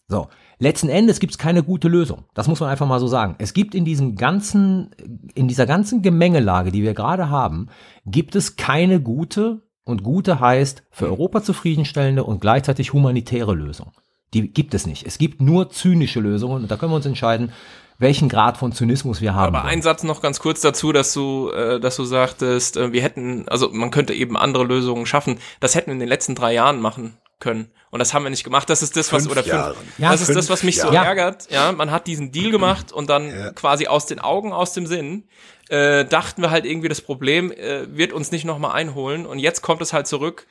So. 0.08 0.28
Letzten 0.58 0.90
Endes 0.90 1.20
gibt 1.20 1.32
es 1.32 1.38
keine 1.38 1.62
gute 1.62 1.88
Lösung. 1.88 2.24
Das 2.34 2.46
muss 2.46 2.60
man 2.60 2.68
einfach 2.68 2.86
mal 2.86 3.00
so 3.00 3.06
sagen. 3.06 3.36
Es 3.38 3.54
gibt 3.54 3.74
in 3.74 3.86
diesem 3.86 4.14
ganzen, 4.14 4.90
in 5.34 5.48
dieser 5.48 5.64
ganzen 5.64 6.02
Gemengelage, 6.02 6.70
die 6.70 6.82
wir 6.82 6.92
gerade 6.92 7.30
haben, 7.30 7.68
gibt 8.04 8.36
es 8.36 8.56
keine 8.56 9.00
gute 9.00 9.62
und 9.84 10.02
gute 10.02 10.38
heißt 10.38 10.82
für 10.90 11.06
Europa 11.06 11.42
zufriedenstellende 11.42 12.24
und 12.24 12.40
gleichzeitig 12.40 12.92
humanitäre 12.92 13.54
Lösung. 13.54 13.92
Die 14.34 14.48
gibt 14.52 14.74
es 14.74 14.86
nicht. 14.86 15.06
Es 15.06 15.18
gibt 15.18 15.40
nur 15.42 15.70
zynische 15.70 16.20
Lösungen 16.20 16.62
und 16.62 16.70
da 16.70 16.76
können 16.76 16.92
wir 16.92 16.96
uns 16.96 17.06
entscheiden, 17.06 17.52
welchen 17.98 18.28
Grad 18.28 18.56
von 18.56 18.72
Zynismus 18.72 19.20
wir 19.20 19.34
haben. 19.34 19.54
Aber 19.54 19.64
wollen. 19.64 19.74
ein 19.74 19.82
Satz 19.82 20.04
noch 20.04 20.22
ganz 20.22 20.40
kurz 20.40 20.60
dazu, 20.60 20.92
dass 20.92 21.12
du, 21.12 21.50
äh, 21.50 21.80
dass 21.80 21.96
du 21.96 22.04
sagtest, 22.04 22.76
äh, 22.76 22.92
wir 22.92 23.02
hätten, 23.02 23.46
also 23.48 23.68
man 23.70 23.90
könnte 23.90 24.14
eben 24.14 24.36
andere 24.36 24.64
Lösungen 24.64 25.04
schaffen. 25.04 25.38
Das 25.60 25.74
hätten 25.74 25.88
wir 25.88 25.94
in 25.94 25.98
den 26.00 26.08
letzten 26.08 26.34
drei 26.34 26.54
Jahren 26.54 26.80
machen 26.80 27.18
können. 27.40 27.70
Und 27.90 27.98
das 27.98 28.14
haben 28.14 28.22
wir 28.22 28.30
nicht 28.30 28.44
gemacht. 28.44 28.70
Das 28.70 28.82
ist 28.82 28.96
das, 28.96 29.12
was, 29.12 29.22
Fünf 29.24 29.32
oder 29.32 29.42
fünf. 29.42 29.76
Ja, 29.98 30.12
das 30.12 30.20
ist 30.22 30.34
das, 30.34 30.48
was 30.48 30.62
mich 30.62 30.76
so 30.76 30.82
fünf 30.82 30.94
Jahre. 30.94 31.08
ärgert. 31.08 31.50
Ja, 31.50 31.72
man 31.72 31.90
hat 31.90 32.06
diesen 32.06 32.30
Deal 32.32 32.50
gemacht 32.50 32.92
und 32.92 33.10
dann 33.10 33.28
Ja. 33.28 33.50
quasi 33.52 33.86
aus 33.86 34.06
den 34.06 34.20
Augen, 34.20 34.52
aus 34.52 34.72
dem 34.74 34.86
Sinn, 34.86 35.24
äh, 35.68 36.04
dachten 36.04 36.40
wir 36.42 36.50
halt 36.50 36.64
irgendwie, 36.66 36.88
das 36.88 37.00
Problem 37.00 37.50
äh, 37.52 37.86
wird 37.96 38.12
uns 38.12 38.30
nicht 38.30 38.44
nochmal 38.44 38.72
einholen. 38.72 39.26
Und 39.26 39.38
jetzt 39.40 39.62
kommt 39.62 39.82
es 39.82 39.92
halt 39.92 40.06
zurück. 40.06 40.46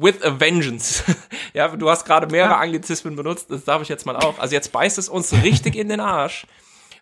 With 0.00 0.22
a 0.22 0.40
vengeance. 0.40 1.04
ja, 1.54 1.68
du 1.68 1.90
hast 1.90 2.04
gerade 2.04 2.26
mehrere 2.28 2.56
Anglizismen 2.56 3.16
benutzt, 3.16 3.50
das 3.50 3.64
darf 3.64 3.82
ich 3.82 3.88
jetzt 3.88 4.06
mal 4.06 4.16
auch. 4.16 4.38
Also 4.38 4.54
jetzt 4.54 4.72
beißt 4.72 4.98
es 4.98 5.08
uns 5.08 5.32
richtig 5.42 5.76
in 5.76 5.88
den 5.88 6.00
Arsch. 6.00 6.46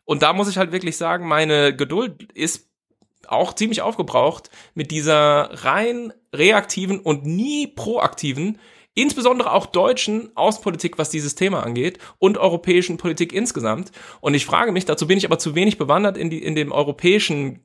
Und 0.04 0.22
da 0.22 0.32
muss 0.32 0.48
ich 0.48 0.58
halt 0.58 0.72
wirklich 0.72 0.96
sagen, 0.96 1.28
meine 1.28 1.74
Geduld 1.74 2.32
ist 2.32 2.68
auch 3.28 3.54
ziemlich 3.54 3.82
aufgebraucht 3.82 4.50
mit 4.74 4.90
dieser 4.90 5.50
rein 5.64 6.12
reaktiven 6.34 7.00
und 7.00 7.26
nie 7.26 7.66
proaktiven, 7.68 8.58
insbesondere 8.94 9.52
auch 9.52 9.66
deutschen 9.66 10.36
Außenpolitik, 10.36 10.98
was 10.98 11.10
dieses 11.10 11.34
Thema 11.34 11.62
angeht 11.62 11.98
und 12.18 12.38
europäischen 12.38 12.96
Politik 12.96 13.32
insgesamt. 13.32 13.92
Und 14.20 14.34
ich 14.34 14.46
frage 14.46 14.72
mich, 14.72 14.84
dazu 14.84 15.06
bin 15.06 15.18
ich 15.18 15.24
aber 15.24 15.38
zu 15.38 15.54
wenig 15.54 15.78
bewandert 15.78 16.16
in 16.16 16.28
die 16.28 16.42
in 16.42 16.54
dem 16.54 16.72
europäischen 16.72 17.60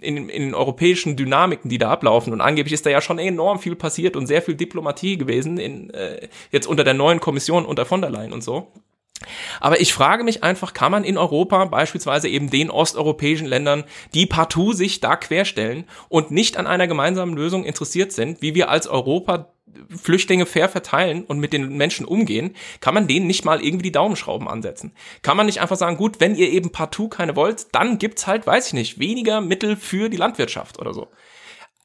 in, 0.00 0.16
den- 0.16 0.28
in 0.28 0.42
den 0.42 0.54
europäischen 0.54 1.16
Dynamiken, 1.16 1.68
die 1.70 1.78
da 1.78 1.90
ablaufen. 1.90 2.32
Und 2.32 2.40
angeblich 2.40 2.72
ist 2.72 2.86
da 2.86 2.90
ja 2.90 3.00
schon 3.00 3.18
enorm 3.18 3.58
viel 3.58 3.76
passiert 3.76 4.16
und 4.16 4.26
sehr 4.26 4.42
viel 4.42 4.54
Diplomatie 4.54 5.16
gewesen 5.18 5.58
in, 5.58 5.90
äh, 5.90 6.28
jetzt 6.50 6.66
unter 6.66 6.84
der 6.84 6.94
neuen 6.94 7.20
Kommission 7.20 7.64
unter 7.66 7.84
von 7.86 8.00
der 8.00 8.10
Leyen 8.10 8.32
und 8.32 8.42
so. 8.44 8.68
Aber 9.60 9.80
ich 9.80 9.92
frage 9.92 10.22
mich 10.22 10.44
einfach, 10.44 10.72
kann 10.74 10.92
man 10.92 11.02
in 11.02 11.18
Europa 11.18 11.64
beispielsweise 11.64 12.28
eben 12.28 12.50
den 12.50 12.70
osteuropäischen 12.70 13.48
Ländern, 13.48 13.82
die 14.14 14.26
partout 14.26 14.74
sich 14.74 15.00
da 15.00 15.16
querstellen 15.16 15.84
und 16.08 16.30
nicht 16.30 16.56
an 16.56 16.68
einer 16.68 16.86
gemeinsamen 16.86 17.34
Lösung 17.34 17.64
interessiert 17.64 18.12
sind, 18.12 18.42
wie 18.42 18.54
wir 18.54 18.68
als 18.70 18.86
Europa 18.86 19.48
Flüchtlinge 19.96 20.46
fair 20.46 20.68
verteilen 20.68 21.24
und 21.24 21.38
mit 21.38 21.52
den 21.52 21.76
Menschen 21.76 22.06
umgehen, 22.06 22.54
kann 22.80 22.94
man 22.94 23.06
denen 23.06 23.26
nicht 23.26 23.44
mal 23.44 23.62
irgendwie 23.62 23.84
die 23.84 23.92
Daumenschrauben 23.92 24.48
ansetzen. 24.48 24.92
Kann 25.22 25.36
man 25.36 25.46
nicht 25.46 25.60
einfach 25.60 25.76
sagen, 25.76 25.96
gut, 25.96 26.20
wenn 26.20 26.34
ihr 26.34 26.50
eben 26.50 26.70
partout 26.70 27.08
keine 27.08 27.36
wollt, 27.36 27.66
dann 27.72 27.98
gibt's 27.98 28.26
halt, 28.26 28.46
weiß 28.46 28.68
ich 28.68 28.72
nicht, 28.74 28.98
weniger 28.98 29.40
Mittel 29.40 29.76
für 29.76 30.08
die 30.08 30.16
Landwirtschaft 30.16 30.78
oder 30.78 30.94
so. 30.94 31.08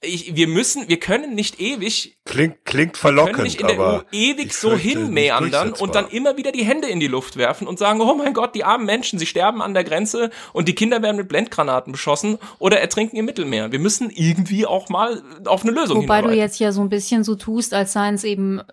Ich, 0.04 0.36
wir 0.36 0.48
müssen, 0.48 0.88
wir 0.90 1.00
können 1.00 1.34
nicht 1.34 1.60
ewig 1.60 2.18
Klingt, 2.26 2.64
klingt 2.64 2.94
können 2.94 3.16
verlockend, 3.16 3.44
nicht 3.44 3.60
in 3.60 3.68
der 3.68 3.78
EU 3.78 3.84
aber 3.84 4.06
ewig 4.14 4.46
ich 4.46 4.54
so 4.56 4.78
hinmeandern 4.78 5.74
und 5.74 5.94
dann 5.94 6.08
immer 6.08 6.38
wieder 6.38 6.54
die 6.54 6.64
Hände 6.64 6.88
in 6.88 7.02
die 7.02 7.08
Luft 7.08 7.36
werfen 7.36 7.68
und 7.68 7.78
sagen, 7.78 8.00
oh 8.00 8.16
mein 8.16 8.34
Gott, 8.34 8.56
die 8.56 8.64
armen 8.64 8.86
Menschen, 8.86 9.20
sie 9.20 9.26
sterben 9.26 9.62
an 9.62 9.74
der 9.74 9.84
Grenze 9.84 10.30
und 10.54 10.70
die 10.70 10.74
Kinder 10.74 11.02
werden 11.02 11.18
mit 11.18 11.28
Blendgranaten 11.28 11.92
beschossen 11.92 12.38
oder 12.60 12.80
ertrinken 12.80 13.18
im 13.18 13.26
Mittelmeer. 13.26 13.74
Wir 13.74 13.80
müssen 13.80 14.10
irgendwie 14.10 14.66
auch 14.66 14.88
mal 14.88 15.22
auf 15.44 15.64
eine 15.64 15.74
Lösung 15.74 16.04
Wobei 16.04 16.22
du 16.22 16.32
jetzt 16.32 16.60
ja 16.60 16.72
so 16.72 16.80
ein 16.80 16.88
bisschen 16.88 17.26
so 17.26 17.36
tust, 17.36 17.74
als 17.74 17.92
seien 17.92 18.16
es 18.16 18.24
eben 18.24 18.60
äh, 18.60 18.64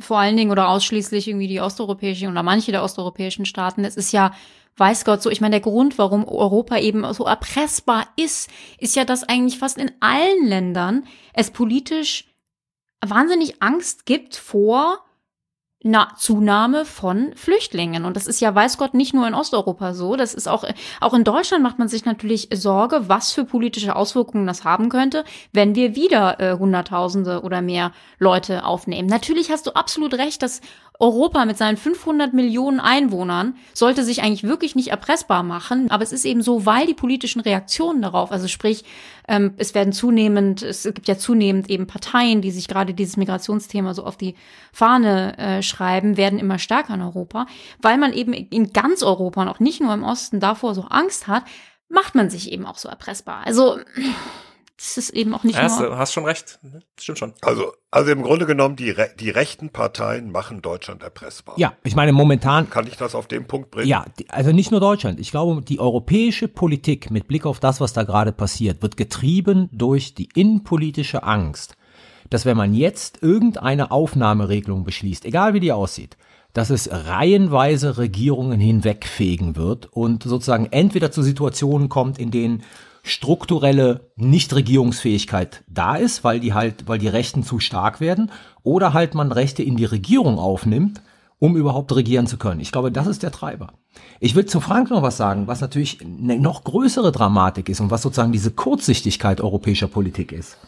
vor 0.00 0.18
allen 0.18 0.36
Dingen 0.36 0.50
oder 0.50 0.68
ausschließlich 0.68 1.28
irgendwie 1.28 1.46
die 1.46 1.60
osteuropäischen 1.60 2.28
oder 2.28 2.42
manche 2.42 2.72
der 2.72 2.82
osteuropäischen 2.82 3.46
Staaten. 3.46 3.84
Es 3.84 3.96
ist 3.96 4.10
ja, 4.10 4.32
weiß 4.78 5.04
Gott, 5.04 5.22
so, 5.22 5.30
ich 5.30 5.40
meine, 5.40 5.52
der 5.52 5.60
Grund, 5.60 5.98
warum 5.98 6.26
Europa 6.26 6.78
eben 6.78 7.12
so 7.12 7.24
erpressbar 7.24 8.06
ist, 8.16 8.50
ist 8.78 8.96
ja, 8.96 9.04
dass 9.04 9.24
eigentlich 9.24 9.58
fast 9.58 9.78
in 9.78 9.92
allen 10.00 10.46
Ländern 10.46 11.04
es 11.32 11.50
politisch 11.50 12.26
wahnsinnig 13.04 13.62
Angst 13.62 14.06
gibt 14.06 14.36
vor 14.36 15.04
na, 15.84 16.08
Zunahme 16.16 16.84
von 16.84 17.32
Flüchtlingen. 17.36 18.04
Und 18.04 18.16
das 18.16 18.26
ist 18.26 18.40
ja, 18.40 18.52
weiß 18.52 18.78
Gott, 18.78 18.94
nicht 18.94 19.14
nur 19.14 19.28
in 19.28 19.34
Osteuropa 19.34 19.94
so. 19.94 20.16
Das 20.16 20.34
ist 20.34 20.48
auch, 20.48 20.64
auch 21.00 21.14
in 21.14 21.22
Deutschland 21.22 21.62
macht 21.62 21.78
man 21.78 21.86
sich 21.86 22.04
natürlich 22.04 22.48
Sorge, 22.52 23.08
was 23.08 23.32
für 23.32 23.44
politische 23.44 23.94
Auswirkungen 23.94 24.48
das 24.48 24.64
haben 24.64 24.88
könnte, 24.88 25.24
wenn 25.52 25.76
wir 25.76 25.94
wieder 25.94 26.40
äh, 26.40 26.58
Hunderttausende 26.58 27.42
oder 27.42 27.62
mehr 27.62 27.92
Leute 28.18 28.64
aufnehmen. 28.64 29.08
Natürlich 29.08 29.52
hast 29.52 29.68
du 29.68 29.70
absolut 29.76 30.14
recht, 30.14 30.42
dass 30.42 30.60
Europa 31.00 31.44
mit 31.44 31.56
seinen 31.56 31.76
500 31.76 32.32
Millionen 32.32 32.80
Einwohnern 32.80 33.54
sollte 33.72 34.02
sich 34.02 34.20
eigentlich 34.20 34.42
wirklich 34.42 34.74
nicht 34.74 34.88
erpressbar 34.88 35.44
machen. 35.44 35.88
Aber 35.90 36.02
es 36.02 36.12
ist 36.12 36.24
eben 36.24 36.42
so, 36.42 36.66
weil 36.66 36.86
die 36.86 36.94
politischen 36.94 37.40
Reaktionen 37.40 38.02
darauf, 38.02 38.32
also 38.32 38.48
sprich, 38.48 38.84
ähm, 39.28 39.54
es 39.58 39.74
werden 39.74 39.92
zunehmend, 39.92 40.62
es 40.62 40.82
gibt 40.82 41.06
ja 41.06 41.16
zunehmend 41.16 41.70
eben 41.70 41.86
Parteien, 41.86 42.42
die 42.42 42.50
sich 42.50 42.66
gerade 42.66 42.94
dieses 42.94 43.16
Migrationsthema 43.16 43.94
so 43.94 44.04
auf 44.04 44.16
die 44.16 44.34
Fahne 44.72 45.38
äh, 45.38 45.62
schreiben, 45.62 46.16
werden 46.16 46.40
immer 46.40 46.58
stärker 46.58 46.94
in 46.94 47.02
Europa, 47.02 47.46
weil 47.80 47.96
man 47.96 48.12
eben 48.12 48.32
in 48.32 48.72
ganz 48.72 49.04
Europa 49.04 49.42
und 49.42 49.48
auch 49.48 49.60
nicht 49.60 49.80
nur 49.80 49.94
im 49.94 50.02
Osten 50.02 50.40
davor 50.40 50.74
so 50.74 50.82
Angst 50.82 51.28
hat, 51.28 51.44
macht 51.88 52.16
man 52.16 52.28
sich 52.28 52.50
eben 52.50 52.66
auch 52.66 52.76
so 52.76 52.88
erpressbar. 52.88 53.42
Also 53.46 53.78
das 54.78 54.96
ist 54.96 55.10
eben 55.10 55.34
auch 55.34 55.42
nicht 55.42 55.56
ja, 55.56 55.68
nur. 55.68 55.88
Du 55.88 55.98
hast 55.98 56.12
schon 56.12 56.24
recht. 56.24 56.60
Stimmt 57.00 57.18
schon. 57.18 57.34
Also, 57.42 57.72
also 57.90 58.12
im 58.12 58.22
Grunde 58.22 58.46
genommen, 58.46 58.76
die, 58.76 58.90
Re 58.90 59.10
die 59.18 59.28
rechten 59.28 59.70
Parteien 59.70 60.30
machen 60.30 60.62
Deutschland 60.62 61.02
erpressbar. 61.02 61.56
Ja, 61.58 61.72
ich 61.82 61.96
meine, 61.96 62.12
momentan. 62.12 62.70
Kann 62.70 62.86
ich 62.86 62.96
das 62.96 63.16
auf 63.16 63.26
den 63.26 63.48
Punkt 63.48 63.72
bringen? 63.72 63.88
Ja, 63.88 64.04
also 64.28 64.52
nicht 64.52 64.70
nur 64.70 64.78
Deutschland. 64.78 65.18
Ich 65.18 65.32
glaube, 65.32 65.62
die 65.62 65.80
europäische 65.80 66.46
Politik 66.46 67.10
mit 67.10 67.26
Blick 67.26 67.44
auf 67.44 67.58
das, 67.58 67.80
was 67.80 67.92
da 67.92 68.04
gerade 68.04 68.30
passiert, 68.30 68.80
wird 68.80 68.96
getrieben 68.96 69.68
durch 69.72 70.14
die 70.14 70.28
innenpolitische 70.32 71.24
Angst, 71.24 71.76
dass 72.30 72.44
wenn 72.44 72.56
man 72.56 72.72
jetzt 72.72 73.20
irgendeine 73.20 73.90
Aufnahmeregelung 73.90 74.84
beschließt, 74.84 75.24
egal 75.24 75.54
wie 75.54 75.60
die 75.60 75.72
aussieht, 75.72 76.16
dass 76.52 76.70
es 76.70 76.88
reihenweise 76.92 77.98
Regierungen 77.98 78.60
hinwegfegen 78.60 79.56
wird 79.56 79.86
und 79.86 80.22
sozusagen 80.22 80.68
entweder 80.70 81.10
zu 81.10 81.22
Situationen 81.22 81.88
kommt, 81.88 82.18
in 82.18 82.30
denen 82.30 82.62
strukturelle 83.08 84.10
Nichtregierungsfähigkeit 84.16 85.64
da 85.68 85.96
ist, 85.96 86.24
weil 86.24 86.40
die 86.40 86.54
halt, 86.54 86.88
weil 86.88 86.98
die 86.98 87.08
Rechten 87.08 87.42
zu 87.42 87.60
stark 87.60 88.00
werden, 88.00 88.30
oder 88.62 88.92
halt 88.92 89.14
man 89.14 89.32
Rechte 89.32 89.62
in 89.62 89.76
die 89.76 89.84
Regierung 89.84 90.38
aufnimmt, 90.38 91.02
um 91.38 91.56
überhaupt 91.56 91.94
regieren 91.94 92.26
zu 92.26 92.36
können. 92.36 92.60
Ich 92.60 92.72
glaube, 92.72 92.92
das 92.92 93.06
ist 93.06 93.22
der 93.22 93.30
Treiber. 93.30 93.72
Ich 94.20 94.34
will 94.34 94.46
zu 94.46 94.60
Frank 94.60 94.90
noch 94.90 95.02
was 95.02 95.16
sagen, 95.16 95.46
was 95.46 95.60
natürlich 95.60 96.00
eine 96.02 96.38
noch 96.38 96.64
größere 96.64 97.12
Dramatik 97.12 97.68
ist 97.68 97.80
und 97.80 97.90
was 97.90 98.02
sozusagen 98.02 98.32
diese 98.32 98.50
Kurzsichtigkeit 98.50 99.40
europäischer 99.40 99.88
Politik 99.88 100.32
ist. 100.32 100.58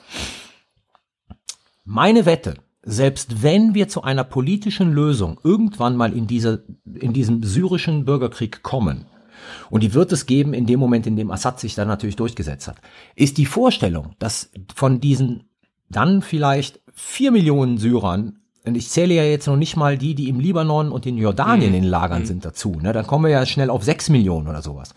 Meine 1.84 2.24
Wette, 2.24 2.54
selbst 2.82 3.42
wenn 3.42 3.74
wir 3.74 3.88
zu 3.88 4.02
einer 4.02 4.24
politischen 4.24 4.92
Lösung 4.92 5.38
irgendwann 5.42 5.96
mal 5.96 6.12
in, 6.16 6.26
dieser, 6.26 6.60
in 6.84 7.12
diesem 7.12 7.42
syrischen 7.42 8.04
Bürgerkrieg 8.04 8.62
kommen, 8.62 9.06
und 9.70 9.82
die 9.82 9.94
wird 9.94 10.12
es 10.12 10.26
geben 10.26 10.54
in 10.54 10.66
dem 10.66 10.80
Moment, 10.80 11.06
in 11.06 11.16
dem 11.16 11.30
Assad 11.30 11.60
sich 11.60 11.74
dann 11.74 11.88
natürlich 11.88 12.16
durchgesetzt 12.16 12.68
hat, 12.68 12.76
ist 13.14 13.38
die 13.38 13.46
Vorstellung, 13.46 14.14
dass 14.18 14.50
von 14.74 15.00
diesen 15.00 15.44
dann 15.88 16.22
vielleicht 16.22 16.80
vier 16.92 17.30
Millionen 17.30 17.78
Syrern 17.78 18.40
und 18.64 18.74
ich 18.76 18.88
zähle 18.90 19.14
ja 19.14 19.24
jetzt 19.24 19.46
noch 19.46 19.56
nicht 19.56 19.76
mal 19.76 19.96
die, 19.96 20.14
die 20.14 20.28
im 20.28 20.38
Libanon 20.38 20.92
und 20.92 21.06
in 21.06 21.16
Jordanien 21.16 21.70
mhm. 21.70 21.78
in 21.78 21.84
Lagern 21.84 22.22
mhm. 22.22 22.26
sind 22.26 22.44
dazu. 22.44 22.78
Ne? 22.80 22.92
Dann 22.92 23.06
kommen 23.06 23.24
wir 23.24 23.30
ja 23.30 23.46
schnell 23.46 23.70
auf 23.70 23.84
sechs 23.84 24.08
Millionen 24.08 24.48
oder 24.48 24.62
sowas. 24.62 24.94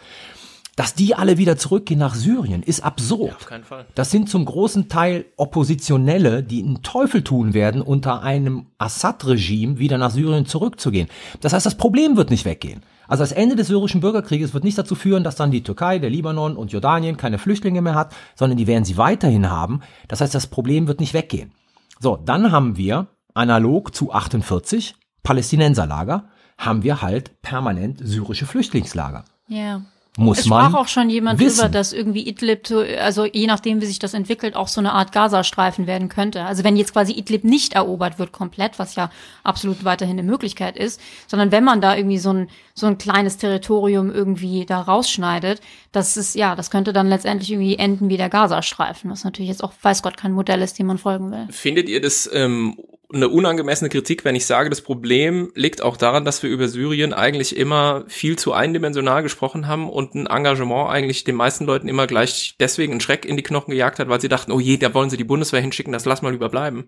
Dass 0.75 0.95
die 0.95 1.13
alle 1.13 1.37
wieder 1.37 1.55
zurückgehen 1.55 1.99
nach 1.99 2.15
Syrien, 2.15 2.63
ist 2.63 2.83
absurd. 2.83 3.29
Ja, 3.29 3.35
auf 3.35 3.45
keinen 3.45 3.63
Fall. 3.63 3.85
Das 3.93 4.09
sind 4.09 4.27
zum 4.27 4.43
großen 4.43 4.89
Teil 4.89 5.25
Oppositionelle, 5.37 6.41
die 6.41 6.63
einen 6.63 6.81
Teufel 6.81 7.23
tun 7.23 7.53
werden, 7.53 7.81
unter 7.81 8.23
einem 8.23 8.65
Assad-Regime 8.79 9.77
wieder 9.77 9.99
nach 9.99 10.09
Syrien 10.09 10.47
zurückzugehen. 10.47 11.09
Das 11.41 11.53
heißt, 11.53 11.65
das 11.65 11.77
Problem 11.77 12.17
wird 12.17 12.31
nicht 12.31 12.43
weggehen. 12.43 12.81
Also 13.07 13.23
das 13.23 13.31
Ende 13.31 13.55
des 13.55 13.67
syrischen 13.67 14.01
Bürgerkrieges 14.01 14.53
wird 14.53 14.63
nicht 14.63 14.77
dazu 14.77 14.95
führen, 14.95 15.23
dass 15.23 15.35
dann 15.35 15.51
die 15.51 15.63
Türkei, 15.63 15.99
der 15.99 16.09
Libanon 16.09 16.55
und 16.57 16.71
Jordanien 16.71 17.17
keine 17.17 17.37
Flüchtlinge 17.37 17.81
mehr 17.81 17.95
hat, 17.95 18.13
sondern 18.35 18.57
die 18.57 18.67
werden 18.67 18.85
sie 18.85 18.97
weiterhin 18.97 19.49
haben. 19.49 19.81
Das 20.07 20.21
heißt, 20.21 20.33
das 20.33 20.47
Problem 20.47 20.87
wird 20.87 20.99
nicht 20.99 21.13
weggehen. 21.13 21.51
So, 21.99 22.17
dann 22.17 22.51
haben 22.51 22.77
wir 22.77 23.07
analog 23.33 23.93
zu 23.95 24.11
48 24.11 24.95
Palästinenserlager, 25.23 26.25
haben 26.57 26.83
wir 26.83 27.01
halt 27.01 27.41
permanent 27.41 27.99
syrische 28.03 28.45
Flüchtlingslager. 28.45 29.25
Ja 29.47 29.81
muss 30.17 30.39
es 30.39 30.45
man. 30.45 30.65
sprach 30.65 30.79
auch 30.79 30.87
schon 30.87 31.09
jemand 31.09 31.39
wissen. 31.39 31.57
drüber, 31.57 31.69
dass 31.69 31.91
irgendwie 31.91 32.27
Idlib, 32.27 32.69
also 32.99 33.25
je 33.25 33.47
nachdem, 33.47 33.81
wie 33.81 33.87
sich 33.87 33.97
das 33.97 34.13
entwickelt, 34.13 34.55
auch 34.55 34.67
so 34.67 34.79
eine 34.79 34.93
Art 34.93 35.11
Gazastreifen 35.11 35.87
werden 35.87 36.07
könnte. 36.07 36.43
Also 36.43 36.63
wenn 36.63 36.75
jetzt 36.75 36.93
quasi 36.93 37.13
Idlib 37.13 37.43
nicht 37.43 37.73
erobert 37.73 38.19
wird 38.19 38.31
komplett, 38.31 38.77
was 38.77 38.95
ja 38.95 39.09
absolut 39.43 39.83
weiterhin 39.83 40.19
eine 40.19 40.27
Möglichkeit 40.27 40.77
ist, 40.77 41.01
sondern 41.27 41.51
wenn 41.51 41.63
man 41.63 41.81
da 41.81 41.95
irgendwie 41.95 42.19
so 42.19 42.31
ein, 42.31 42.49
so 42.75 42.85
ein 42.85 42.99
kleines 42.99 43.37
Territorium 43.37 44.11
irgendwie 44.11 44.65
da 44.65 44.81
rausschneidet, 44.81 45.61
das 45.91 46.15
ist, 46.15 46.35
ja, 46.35 46.55
das 46.55 46.69
könnte 46.69 46.93
dann 46.93 47.07
letztendlich 47.07 47.51
irgendwie 47.51 47.77
enden 47.77 48.09
wie 48.09 48.17
der 48.17 48.29
Gazastreifen, 48.29 49.09
was 49.09 49.23
natürlich 49.23 49.49
jetzt 49.49 49.63
auch, 49.63 49.73
weiß 49.81 50.03
Gott, 50.03 50.17
kein 50.17 50.33
Modell 50.33 50.61
ist, 50.61 50.77
dem 50.77 50.87
man 50.87 50.99
folgen 50.99 51.31
will. 51.31 51.47
Findet 51.49 51.89
ihr 51.89 52.01
das 52.01 52.29
ähm, 52.31 52.77
eine 53.13 53.29
unangemessene 53.29 53.89
Kritik, 53.89 54.25
wenn 54.25 54.35
ich 54.35 54.45
sage, 54.45 54.69
das 54.69 54.81
Problem 54.81 55.51
liegt 55.55 55.83
auch 55.83 55.97
daran, 55.97 56.25
dass 56.25 56.41
wir 56.41 56.49
über 56.49 56.67
Syrien 56.67 57.13
eigentlich 57.13 57.55
immer 57.55 58.05
viel 58.07 58.37
zu 58.37 58.53
eindimensional 58.53 59.21
gesprochen 59.21 59.67
haben 59.67 59.89
und 59.89 60.15
ein 60.15 60.25
Engagement 60.25 60.89
eigentlich 60.89 61.23
den 61.23 61.35
meisten 61.35 61.65
Leuten 61.65 61.87
immer 61.87 62.07
gleich 62.07 62.55
deswegen 62.59 62.93
einen 62.93 63.01
Schreck 63.01 63.25
in 63.25 63.37
die 63.37 63.43
Knochen 63.43 63.71
gejagt 63.71 63.99
hat, 63.99 64.09
weil 64.09 64.19
sie 64.19 64.29
dachten, 64.29 64.51
oh 64.51 64.59
je, 64.59 64.77
da 64.77 64.93
wollen 64.93 65.11
sie 65.11 65.17
die 65.17 65.23
Bundeswehr 65.23 65.61
hinschicken, 65.61 65.93
das 65.93 66.05
lass 66.05 66.23
mal 66.23 66.33
überbleiben. 66.33 66.85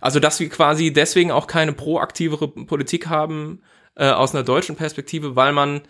Also, 0.00 0.20
dass 0.20 0.40
wir 0.40 0.48
quasi 0.48 0.92
deswegen 0.92 1.30
auch 1.30 1.46
keine 1.46 1.72
proaktivere 1.72 2.48
Politik 2.48 3.06
haben 3.06 3.62
äh, 3.94 4.10
aus 4.10 4.34
einer 4.34 4.44
deutschen 4.44 4.76
Perspektive, 4.76 5.36
weil 5.36 5.52
man, 5.52 5.82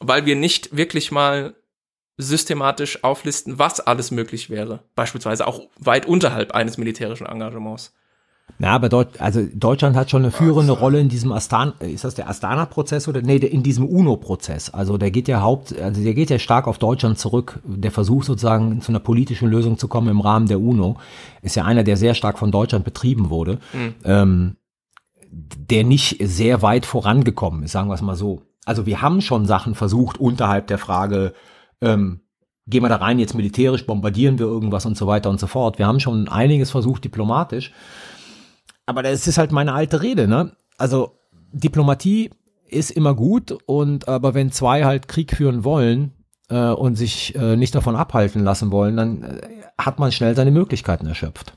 weil 0.00 0.24
wir 0.24 0.34
nicht 0.34 0.76
wirklich 0.76 1.12
mal 1.12 1.54
systematisch 2.16 3.04
auflisten, 3.04 3.58
was 3.58 3.80
alles 3.80 4.10
möglich 4.10 4.48
wäre. 4.48 4.84
Beispielsweise 4.94 5.46
auch 5.46 5.68
weit 5.78 6.06
unterhalb 6.06 6.52
eines 6.52 6.78
militärischen 6.78 7.26
Engagements. 7.26 7.92
Na, 8.58 8.70
aber 8.70 8.88
Deut 8.88 9.20
also 9.20 9.42
Deutschland 9.52 9.96
hat 9.96 10.10
schon 10.10 10.22
eine 10.22 10.30
führende 10.30 10.72
Rolle 10.72 11.00
in 11.00 11.08
diesem 11.08 11.32
Astana, 11.32 11.74
ist 11.80 12.04
das 12.04 12.14
der 12.14 12.28
Astana-Prozess 12.28 13.08
oder 13.08 13.20
nee, 13.20 13.36
in 13.36 13.62
diesem 13.64 13.86
UNO-Prozess. 13.86 14.70
Also 14.70 14.96
der 14.96 15.10
geht 15.10 15.26
ja 15.28 15.42
haupt, 15.42 15.76
also 15.78 16.02
der 16.02 16.14
geht 16.14 16.30
ja 16.30 16.38
stark 16.38 16.68
auf 16.68 16.78
Deutschland 16.78 17.18
zurück. 17.18 17.60
Der 17.64 17.90
Versuch 17.90 18.22
sozusagen 18.22 18.80
zu 18.80 18.92
einer 18.92 19.00
politischen 19.00 19.48
Lösung 19.48 19.76
zu 19.76 19.88
kommen 19.88 20.08
im 20.08 20.20
Rahmen 20.20 20.46
der 20.46 20.60
UNO 20.60 20.98
ist 21.42 21.56
ja 21.56 21.64
einer, 21.64 21.82
der 21.82 21.96
sehr 21.96 22.14
stark 22.14 22.38
von 22.38 22.52
Deutschland 22.52 22.84
betrieben 22.84 23.28
wurde, 23.28 23.58
mhm. 23.72 23.94
ähm, 24.04 24.56
der 25.30 25.82
nicht 25.82 26.18
sehr 26.20 26.62
weit 26.62 26.86
vorangekommen 26.86 27.64
ist, 27.64 27.72
sagen 27.72 27.88
wir 27.88 27.94
es 27.94 28.02
mal 28.02 28.14
so. 28.14 28.42
Also 28.64 28.86
wir 28.86 29.02
haben 29.02 29.20
schon 29.20 29.46
Sachen 29.46 29.74
versucht 29.74 30.18
unterhalb 30.20 30.68
der 30.68 30.78
Frage, 30.78 31.34
ähm, 31.80 32.20
gehen 32.66 32.82
wir 32.82 32.88
da 32.88 32.96
rein 32.96 33.18
jetzt 33.18 33.34
militärisch, 33.34 33.84
bombardieren 33.84 34.38
wir 34.38 34.46
irgendwas 34.46 34.86
und 34.86 34.96
so 34.96 35.06
weiter 35.06 35.28
und 35.28 35.40
so 35.40 35.46
fort. 35.48 35.78
Wir 35.78 35.86
haben 35.86 36.00
schon 36.00 36.28
einiges 36.28 36.70
versucht 36.70 37.04
diplomatisch 37.04 37.72
aber 38.86 39.02
das 39.02 39.26
ist 39.26 39.38
halt 39.38 39.52
meine 39.52 39.72
alte 39.72 40.02
Rede, 40.02 40.28
ne? 40.28 40.52
Also 40.78 41.18
Diplomatie 41.52 42.30
ist 42.66 42.90
immer 42.90 43.14
gut 43.14 43.56
und 43.66 44.08
aber 44.08 44.34
wenn 44.34 44.50
zwei 44.50 44.84
halt 44.84 45.08
Krieg 45.08 45.36
führen 45.36 45.64
wollen 45.64 46.12
äh, 46.48 46.70
und 46.70 46.96
sich 46.96 47.34
äh, 47.36 47.56
nicht 47.56 47.74
davon 47.74 47.96
abhalten 47.96 48.42
lassen 48.42 48.72
wollen, 48.72 48.96
dann 48.96 49.22
äh, 49.22 49.40
hat 49.78 49.98
man 49.98 50.12
schnell 50.12 50.34
seine 50.34 50.50
Möglichkeiten 50.50 51.06
erschöpft. 51.06 51.54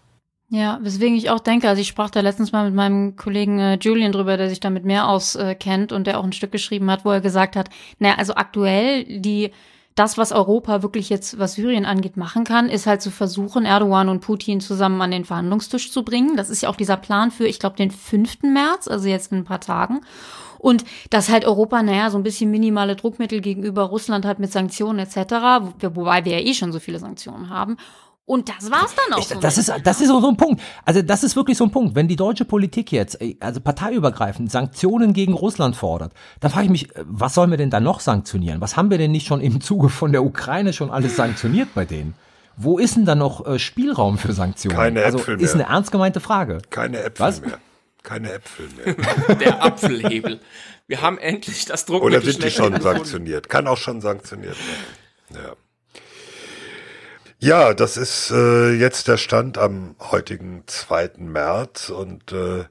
Ja, 0.50 0.80
weswegen 0.82 1.18
ich 1.18 1.30
auch 1.30 1.42
denke, 1.42 1.68
also 1.68 1.82
ich 1.82 1.90
sprach 1.90 2.10
da 2.10 2.22
letztens 2.22 2.54
mal 2.54 2.66
mit 2.66 2.74
meinem 2.74 3.18
Kollegen 3.18 3.60
äh, 3.60 3.78
Julian 3.82 4.14
drüber, 4.14 4.38
der 4.38 4.48
sich 4.48 4.62
damit 4.62 4.86
mehr 4.86 5.10
auskennt 5.10 5.92
und 5.92 6.08
der 6.08 6.20
auch 6.20 6.24
ein 6.24 6.32
Stück 6.32 6.54
geschrieben 6.54 6.90
hat, 6.90 7.04
wo 7.04 7.12
er 7.12 7.20
gesagt 7.20 7.56
hat, 7.58 7.70
naja, 8.00 8.16
also 8.18 8.36
aktuell 8.36 9.20
die 9.20 9.52
das, 9.98 10.18
was 10.18 10.32
Europa 10.32 10.84
wirklich 10.84 11.10
jetzt, 11.10 11.40
was 11.40 11.54
Syrien 11.54 11.86
angeht, 11.86 12.18
machen 12.18 12.44
kann, 12.44 12.70
ist 12.70 12.86
halt 12.86 13.02
zu 13.02 13.10
versuchen, 13.10 13.66
Erdogan 13.66 14.10
und 14.10 14.20
Putin 14.20 14.62
zusammen 14.62 15.02
an 15.02 15.10
den 15.10 15.26
Verhandlungstisch 15.26 15.92
zu 15.92 16.04
bringen. 16.04 16.38
Das 16.38 16.52
ist 16.52 16.62
ja 16.62 16.70
auch 16.70 16.76
dieser 16.76 16.98
Plan 16.98 17.32
für, 17.32 17.48
ich 17.48 17.60
glaube, 17.60 17.78
den 17.78 17.90
5. 17.90 18.44
März, 18.44 18.88
also 18.88 19.08
jetzt 19.08 19.32
in 19.32 19.40
ein 19.40 19.44
paar 19.44 19.60
Tagen. 19.60 20.02
Und 20.60 20.86
dass 21.10 21.30
halt 21.30 21.46
Europa, 21.46 21.82
naja, 21.82 22.12
so 22.12 22.18
ein 22.18 22.24
bisschen 22.24 22.52
minimale 22.52 22.96
Druckmittel 22.96 23.42
gegenüber 23.42 23.84
Russland 23.84 24.26
hat 24.26 24.38
mit 24.38 24.52
Sanktionen 24.52 25.00
etc., 25.00 25.18
wobei 25.82 26.26
wir 26.26 26.40
ja 26.40 26.46
eh 26.46 26.54
schon 26.54 26.72
so 26.72 26.80
viele 26.80 27.00
Sanktionen 27.00 27.50
haben. 27.50 27.78
Und 28.28 28.50
das 28.50 28.70
war's 28.70 28.94
dann 28.94 29.14
auch. 29.14 29.20
Ich, 29.20 29.30
so 29.30 29.40
das 29.40 29.58
ist 29.58 29.74
das 29.86 30.02
ist 30.02 30.10
so 30.10 30.28
ein 30.28 30.36
Punkt. 30.36 30.62
Also 30.84 31.02
das 31.02 31.24
ist 31.24 31.38
wirklich 31.38 31.58
so 31.58 31.64
ein 31.64 31.72
Punkt. 31.72 31.96
Wenn 31.96 32.10
die 32.10 32.18
deutsche 32.18 32.44
Politik 32.44 32.92
jetzt, 32.92 33.18
also 33.40 33.62
parteiübergreifend 33.62 34.52
Sanktionen 34.52 35.14
gegen 35.14 35.32
Russland 35.32 35.78
fordert, 35.78 36.12
dann 36.42 36.52
frage 36.52 36.66
ich 36.66 36.70
mich, 36.70 36.90
was 37.06 37.34
sollen 37.34 37.52
wir 37.52 37.58
denn 37.58 37.70
da 37.70 37.80
noch 37.80 38.02
sanktionieren? 38.02 38.60
Was 38.60 38.76
haben 38.76 38.92
wir 38.92 38.98
denn 38.98 39.12
nicht 39.12 39.28
schon 39.28 39.40
im 39.40 39.62
Zuge 39.62 39.88
von 39.88 40.12
der 40.12 40.26
Ukraine 40.26 40.74
schon 40.74 40.92
alles 40.92 41.16
sanktioniert 41.16 41.70
bei 41.74 41.86
denen? 41.86 42.16
Wo 42.58 42.80
ist 42.80 42.98
denn 42.98 43.06
da 43.06 43.16
noch 43.16 43.48
äh, 43.48 43.60
Spielraum 43.60 44.18
für 44.18 44.34
Sanktionen? 44.34 44.76
Keine 44.78 45.06
also 45.06 45.20
Äpfel 45.20 45.38
mehr. 45.38 45.46
ist 45.46 45.54
eine 45.54 45.64
ernst 45.64 45.94
gemeinte 45.94 46.20
Frage. 46.20 46.58
Keine 46.70 46.98
Äpfel 46.98 47.26
Was? 47.26 47.40
mehr. 47.40 47.60
Keine 48.04 48.34
Äpfel 48.34 48.68
mehr. 48.76 49.36
der 49.38 49.64
Apfelhebel. 49.64 50.42
Wir 50.86 51.02
haben 51.02 51.18
endlich 51.18 51.64
das 51.64 51.86
Druckmittel. 51.86 52.20
Oder 52.20 52.30
sind 52.30 52.44
die 52.44 52.52
schon 52.52 52.82
sanktioniert? 52.82 53.48
Kann 53.48 53.68
auch 53.68 53.78
schon 53.78 54.02
sanktioniert 54.02 54.58
werden. 54.58 55.46
Ja. 55.46 55.56
Ja, 57.40 57.76
das 57.76 57.98
ist 57.98 58.32
äh, 58.32 58.72
jetzt 58.74 59.08
der 59.08 59.18
Stand 59.18 59.60
am 59.60 59.96
heutigen 60.00 60.64
2. 60.66 61.12
März 61.18 61.90
und 61.90 62.32
äh, 62.32 62.66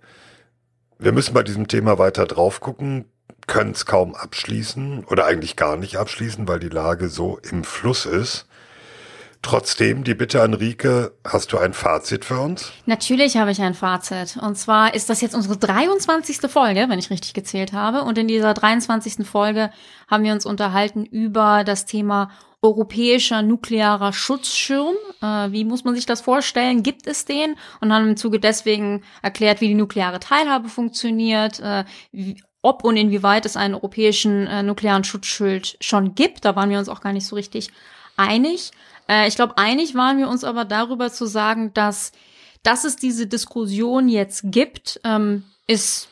wir 0.98 1.12
müssen 1.12 1.34
bei 1.34 1.44
diesem 1.44 1.68
Thema 1.68 1.98
weiter 1.98 2.26
drauf 2.26 2.58
gucken, 2.58 3.04
können 3.46 3.70
es 3.72 3.86
kaum 3.86 4.16
abschließen 4.16 5.04
oder 5.04 5.24
eigentlich 5.26 5.54
gar 5.54 5.76
nicht 5.76 5.98
abschließen, 5.98 6.48
weil 6.48 6.58
die 6.58 6.68
Lage 6.68 7.08
so 7.08 7.38
im 7.48 7.62
Fluss 7.62 8.06
ist. 8.06 8.48
Trotzdem, 9.46 10.02
die 10.02 10.16
Bitte 10.16 10.42
an 10.42 10.54
Rike, 10.54 11.12
hast 11.24 11.52
du 11.52 11.58
ein 11.58 11.72
Fazit 11.72 12.24
für 12.24 12.40
uns? 12.40 12.72
Natürlich 12.84 13.36
habe 13.36 13.52
ich 13.52 13.62
ein 13.62 13.74
Fazit. 13.74 14.36
Und 14.42 14.56
zwar 14.56 14.92
ist 14.92 15.08
das 15.08 15.20
jetzt 15.20 15.36
unsere 15.36 15.56
23. 15.56 16.50
Folge, 16.50 16.86
wenn 16.88 16.98
ich 16.98 17.10
richtig 17.10 17.32
gezählt 17.32 17.72
habe. 17.72 18.02
Und 18.02 18.18
in 18.18 18.26
dieser 18.26 18.54
23. 18.54 19.24
Folge 19.24 19.70
haben 20.10 20.24
wir 20.24 20.32
uns 20.32 20.46
unterhalten 20.46 21.04
über 21.04 21.62
das 21.62 21.86
Thema 21.86 22.32
europäischer 22.60 23.42
nuklearer 23.42 24.12
Schutzschirm. 24.12 24.96
Äh, 25.22 25.52
wie 25.52 25.64
muss 25.64 25.84
man 25.84 25.94
sich 25.94 26.06
das 26.06 26.22
vorstellen? 26.22 26.82
Gibt 26.82 27.06
es 27.06 27.24
den? 27.24 27.54
Und 27.80 27.92
haben 27.92 28.08
im 28.08 28.16
Zuge 28.16 28.40
deswegen 28.40 29.04
erklärt, 29.22 29.60
wie 29.60 29.68
die 29.68 29.74
nukleare 29.74 30.18
Teilhabe 30.18 30.68
funktioniert, 30.68 31.60
äh, 31.60 31.84
wie, 32.10 32.42
ob 32.62 32.82
und 32.82 32.96
inwieweit 32.96 33.46
es 33.46 33.56
einen 33.56 33.74
europäischen 33.74 34.48
äh, 34.48 34.64
nuklearen 34.64 35.04
Schutzschild 35.04 35.76
schon 35.80 36.16
gibt. 36.16 36.44
Da 36.44 36.56
waren 36.56 36.68
wir 36.68 36.80
uns 36.80 36.88
auch 36.88 37.00
gar 37.00 37.12
nicht 37.12 37.28
so 37.28 37.36
richtig 37.36 37.70
einig. 38.16 38.70
Äh, 39.08 39.28
ich 39.28 39.36
glaube, 39.36 39.58
einig 39.58 39.94
waren 39.94 40.18
wir 40.18 40.28
uns 40.28 40.44
aber 40.44 40.64
darüber 40.64 41.12
zu 41.12 41.26
sagen, 41.26 41.72
dass, 41.74 42.12
dass 42.62 42.84
es 42.84 42.96
diese 42.96 43.26
Diskussion 43.26 44.08
jetzt 44.08 44.42
gibt, 44.44 45.00
ähm, 45.04 45.44
ist 45.66 46.08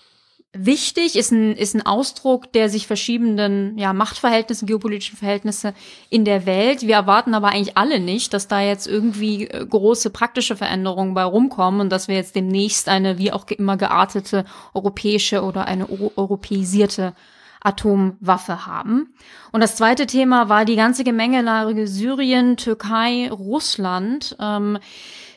wichtig, 0.55 1.17
ist 1.17 1.33
ein, 1.33 1.57
ist 1.57 1.75
ein 1.75 1.85
Ausdruck 1.85 2.53
der 2.53 2.69
sich 2.69 2.87
verschiebenden 2.87 3.77
ja, 3.77 3.93
Machtverhältnisse, 3.93 4.67
geopolitischen 4.67 5.19
Verhältnisse 5.19 5.75
in 6.11 6.25
der 6.25 6.47
Welt. 6.47 6.83
Wir 6.83 6.95
erwarten 6.95 7.35
aber 7.35 7.49
eigentlich 7.49 7.77
alle 7.77 7.99
nicht, 8.01 8.33
dass 8.33 8.49
da 8.49 8.61
jetzt 8.61 8.87
irgendwie 8.87 9.49
äh, 9.49 9.67
große 9.67 10.11
praktische 10.11 10.57
Veränderungen 10.57 11.15
bei 11.15 11.25
rumkommen 11.25 11.81
und 11.81 11.91
dass 11.91 12.09
wir 12.09 12.15
jetzt 12.15 12.37
demnächst 12.37 12.89
eine 12.89 13.19
wie 13.19 13.33
auch 13.33 13.47
immer 13.49 13.77
geartete 13.77 14.45
europäische 14.73 15.43
oder 15.43 15.67
eine 15.67 15.89
europäisierte 16.17 17.15
Atomwaffe 17.65 18.67
haben. 18.67 19.15
Und 19.51 19.61
das 19.61 19.77
zweite 19.77 20.07
Thema 20.07 20.49
war 20.49 20.65
die 20.65 20.77
ganze 20.77 21.03
Gemengelage 21.03 21.89
Syrien, 21.89 22.57
Türkei, 22.57 23.29
Russland. 23.31 24.37
Ähm, 24.39 24.79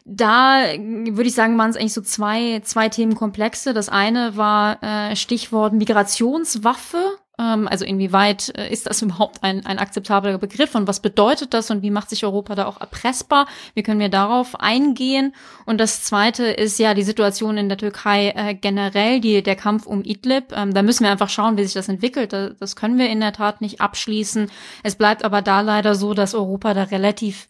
da 0.05 0.63
würde 0.77 1.27
ich 1.27 1.33
sagen, 1.33 1.57
waren 1.57 1.69
es 1.69 1.75
eigentlich 1.75 1.93
so 1.93 2.01
zwei, 2.01 2.61
zwei 2.63 2.89
Themenkomplexe. 2.89 3.73
Das 3.73 3.89
eine 3.89 4.37
war 4.37 4.81
äh, 4.83 5.15
Stichwort 5.15 5.73
Migrationswaffe. 5.73 7.17
Ähm, 7.39 7.67
also 7.67 7.85
inwieweit 7.85 8.51
äh, 8.57 8.71
ist 8.71 8.87
das 8.87 9.01
überhaupt 9.03 9.43
ein, 9.43 9.65
ein 9.65 9.79
akzeptabler 9.79 10.37
Begriff 10.37 10.75
und 10.75 10.87
was 10.87 11.01
bedeutet 11.01 11.53
das 11.53 11.69
und 11.69 11.81
wie 11.81 11.91
macht 11.91 12.09
sich 12.09 12.25
Europa 12.25 12.55
da 12.55 12.65
auch 12.65 12.81
erpressbar? 12.81 13.47
Wie 13.73 13.83
können 13.83 13.99
wir 13.99 14.09
darauf 14.09 14.59
eingehen? 14.59 15.33
Und 15.65 15.79
das 15.79 16.03
zweite 16.03 16.45
ist 16.45 16.79
ja 16.79 16.93
die 16.93 17.03
Situation 17.03 17.57
in 17.57 17.69
der 17.69 17.77
Türkei 17.77 18.29
äh, 18.35 18.55
generell, 18.55 19.19
die, 19.19 19.43
der 19.43 19.55
Kampf 19.55 19.85
um 19.85 20.03
Idlib. 20.03 20.51
Ähm, 20.55 20.73
da 20.73 20.81
müssen 20.81 21.03
wir 21.03 21.11
einfach 21.11 21.29
schauen, 21.29 21.57
wie 21.57 21.63
sich 21.63 21.73
das 21.73 21.89
entwickelt. 21.89 22.33
Das, 22.33 22.57
das 22.57 22.75
können 22.75 22.97
wir 22.97 23.09
in 23.09 23.19
der 23.19 23.33
Tat 23.33 23.61
nicht 23.61 23.81
abschließen. 23.81 24.49
Es 24.83 24.95
bleibt 24.95 25.23
aber 25.23 25.41
da 25.41 25.61
leider 25.61 25.95
so, 25.95 26.13
dass 26.13 26.33
Europa 26.33 26.73
da 26.73 26.83
relativ 26.83 27.47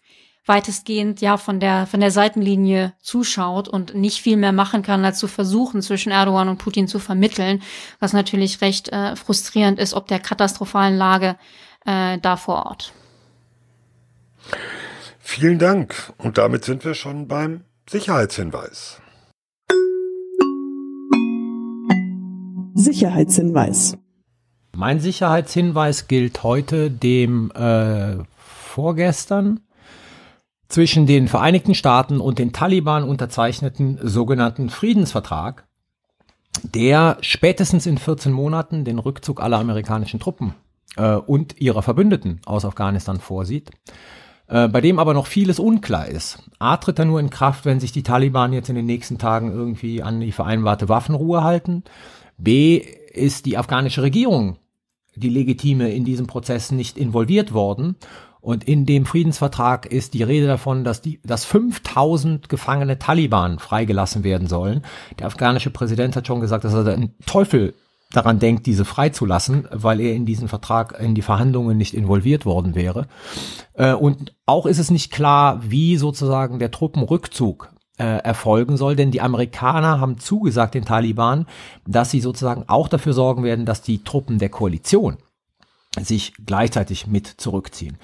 weitestgehend 0.48 1.20
ja 1.20 1.36
von 1.36 1.60
der 1.60 1.86
von 1.86 2.00
der 2.00 2.10
Seitenlinie 2.10 2.94
zuschaut 3.00 3.68
und 3.68 3.94
nicht 3.94 4.20
viel 4.20 4.36
mehr 4.36 4.52
machen 4.52 4.82
kann, 4.82 5.04
als 5.04 5.18
zu 5.18 5.28
versuchen, 5.28 5.82
zwischen 5.82 6.10
Erdogan 6.10 6.48
und 6.48 6.58
Putin 6.58 6.88
zu 6.88 6.98
vermitteln, 6.98 7.62
was 8.00 8.12
natürlich 8.12 8.60
recht 8.60 8.88
äh, 8.88 9.14
frustrierend 9.16 9.78
ist, 9.78 9.94
ob 9.94 10.08
der 10.08 10.18
katastrophalen 10.18 10.96
Lage 10.96 11.36
äh, 11.84 12.18
da 12.18 12.36
vor 12.36 12.66
Ort. 12.66 12.92
Vielen 15.18 15.58
Dank. 15.58 16.12
Und 16.16 16.38
damit 16.38 16.64
sind 16.64 16.84
wir 16.84 16.94
schon 16.94 17.28
beim 17.28 17.64
Sicherheitshinweis. 17.88 19.00
Sicherheitshinweis. 22.74 23.98
Mein 24.74 25.00
Sicherheitshinweis 25.00 26.06
gilt 26.06 26.44
heute 26.44 26.90
dem 26.90 27.50
äh, 27.50 28.16
vorgestern 28.38 29.60
zwischen 30.68 31.06
den 31.06 31.28
Vereinigten 31.28 31.74
Staaten 31.74 32.20
und 32.20 32.38
den 32.38 32.52
Taliban 32.52 33.04
unterzeichneten 33.04 33.98
sogenannten 34.02 34.70
Friedensvertrag, 34.70 35.66
der 36.62 37.16
spätestens 37.20 37.86
in 37.86 37.98
14 37.98 38.32
Monaten 38.32 38.84
den 38.84 38.98
Rückzug 38.98 39.40
aller 39.42 39.58
amerikanischen 39.58 40.20
Truppen 40.20 40.54
äh, 40.96 41.14
und 41.14 41.60
ihrer 41.60 41.82
Verbündeten 41.82 42.40
aus 42.44 42.64
Afghanistan 42.64 43.20
vorsieht, 43.20 43.70
äh, 44.48 44.68
bei 44.68 44.80
dem 44.80 44.98
aber 44.98 45.14
noch 45.14 45.26
vieles 45.26 45.58
unklar 45.58 46.06
ist. 46.08 46.42
A 46.58 46.76
tritt 46.76 46.98
er 46.98 47.04
nur 47.06 47.20
in 47.20 47.30
Kraft, 47.30 47.64
wenn 47.64 47.80
sich 47.80 47.92
die 47.92 48.02
Taliban 48.02 48.52
jetzt 48.52 48.68
in 48.68 48.76
den 48.76 48.86
nächsten 48.86 49.18
Tagen 49.18 49.52
irgendwie 49.52 50.02
an 50.02 50.20
die 50.20 50.32
vereinbarte 50.32 50.88
Waffenruhe 50.88 51.42
halten. 51.42 51.84
B 52.36 52.76
ist 52.76 53.46
die 53.46 53.56
afghanische 53.56 54.02
Regierung, 54.02 54.58
die 55.16 55.30
legitime 55.30 55.92
in 55.92 56.04
diesem 56.04 56.26
Prozess 56.26 56.70
nicht 56.70 56.98
involviert 56.98 57.52
worden. 57.52 57.96
Und 58.48 58.64
in 58.64 58.86
dem 58.86 59.04
Friedensvertrag 59.04 59.84
ist 59.84 60.14
die 60.14 60.22
Rede 60.22 60.46
davon, 60.46 60.82
dass 60.82 61.02
die, 61.02 61.20
dass 61.22 61.44
5000 61.44 62.48
gefangene 62.48 62.98
Taliban 62.98 63.58
freigelassen 63.58 64.24
werden 64.24 64.48
sollen. 64.48 64.86
Der 65.18 65.26
afghanische 65.26 65.68
Präsident 65.68 66.16
hat 66.16 66.26
schon 66.26 66.40
gesagt, 66.40 66.64
dass 66.64 66.72
er 66.72 66.84
den 66.84 67.14
Teufel 67.26 67.74
daran 68.10 68.38
denkt, 68.38 68.64
diese 68.64 68.86
freizulassen, 68.86 69.68
weil 69.70 70.00
er 70.00 70.14
in 70.14 70.24
diesen 70.24 70.48
Vertrag, 70.48 70.98
in 70.98 71.14
die 71.14 71.20
Verhandlungen 71.20 71.76
nicht 71.76 71.92
involviert 71.92 72.46
worden 72.46 72.74
wäre. 72.74 73.06
Äh, 73.74 73.92
und 73.92 74.34
auch 74.46 74.64
ist 74.64 74.78
es 74.78 74.90
nicht 74.90 75.12
klar, 75.12 75.60
wie 75.68 75.98
sozusagen 75.98 76.58
der 76.58 76.70
Truppenrückzug 76.70 77.68
äh, 77.98 78.04
erfolgen 78.04 78.78
soll, 78.78 78.96
denn 78.96 79.10
die 79.10 79.20
Amerikaner 79.20 80.00
haben 80.00 80.16
zugesagt 80.16 80.74
den 80.74 80.86
Taliban, 80.86 81.44
dass 81.86 82.10
sie 82.10 82.22
sozusagen 82.22 82.64
auch 82.66 82.88
dafür 82.88 83.12
sorgen 83.12 83.42
werden, 83.42 83.66
dass 83.66 83.82
die 83.82 84.04
Truppen 84.04 84.38
der 84.38 84.48
Koalition 84.48 85.18
sich 86.04 86.32
gleichzeitig 86.44 87.06
mit 87.06 87.26
zurückziehen. 87.26 87.98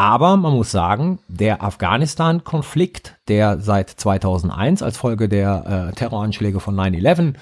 Aber 0.00 0.38
man 0.38 0.54
muss 0.54 0.70
sagen, 0.70 1.18
der 1.28 1.62
Afghanistan-Konflikt, 1.62 3.16
der 3.28 3.60
seit 3.60 3.90
2001 3.90 4.82
als 4.82 4.96
Folge 4.96 5.28
der 5.28 5.90
äh, 5.90 5.94
Terroranschläge 5.94 6.58
von 6.58 6.74
9-11 6.74 7.34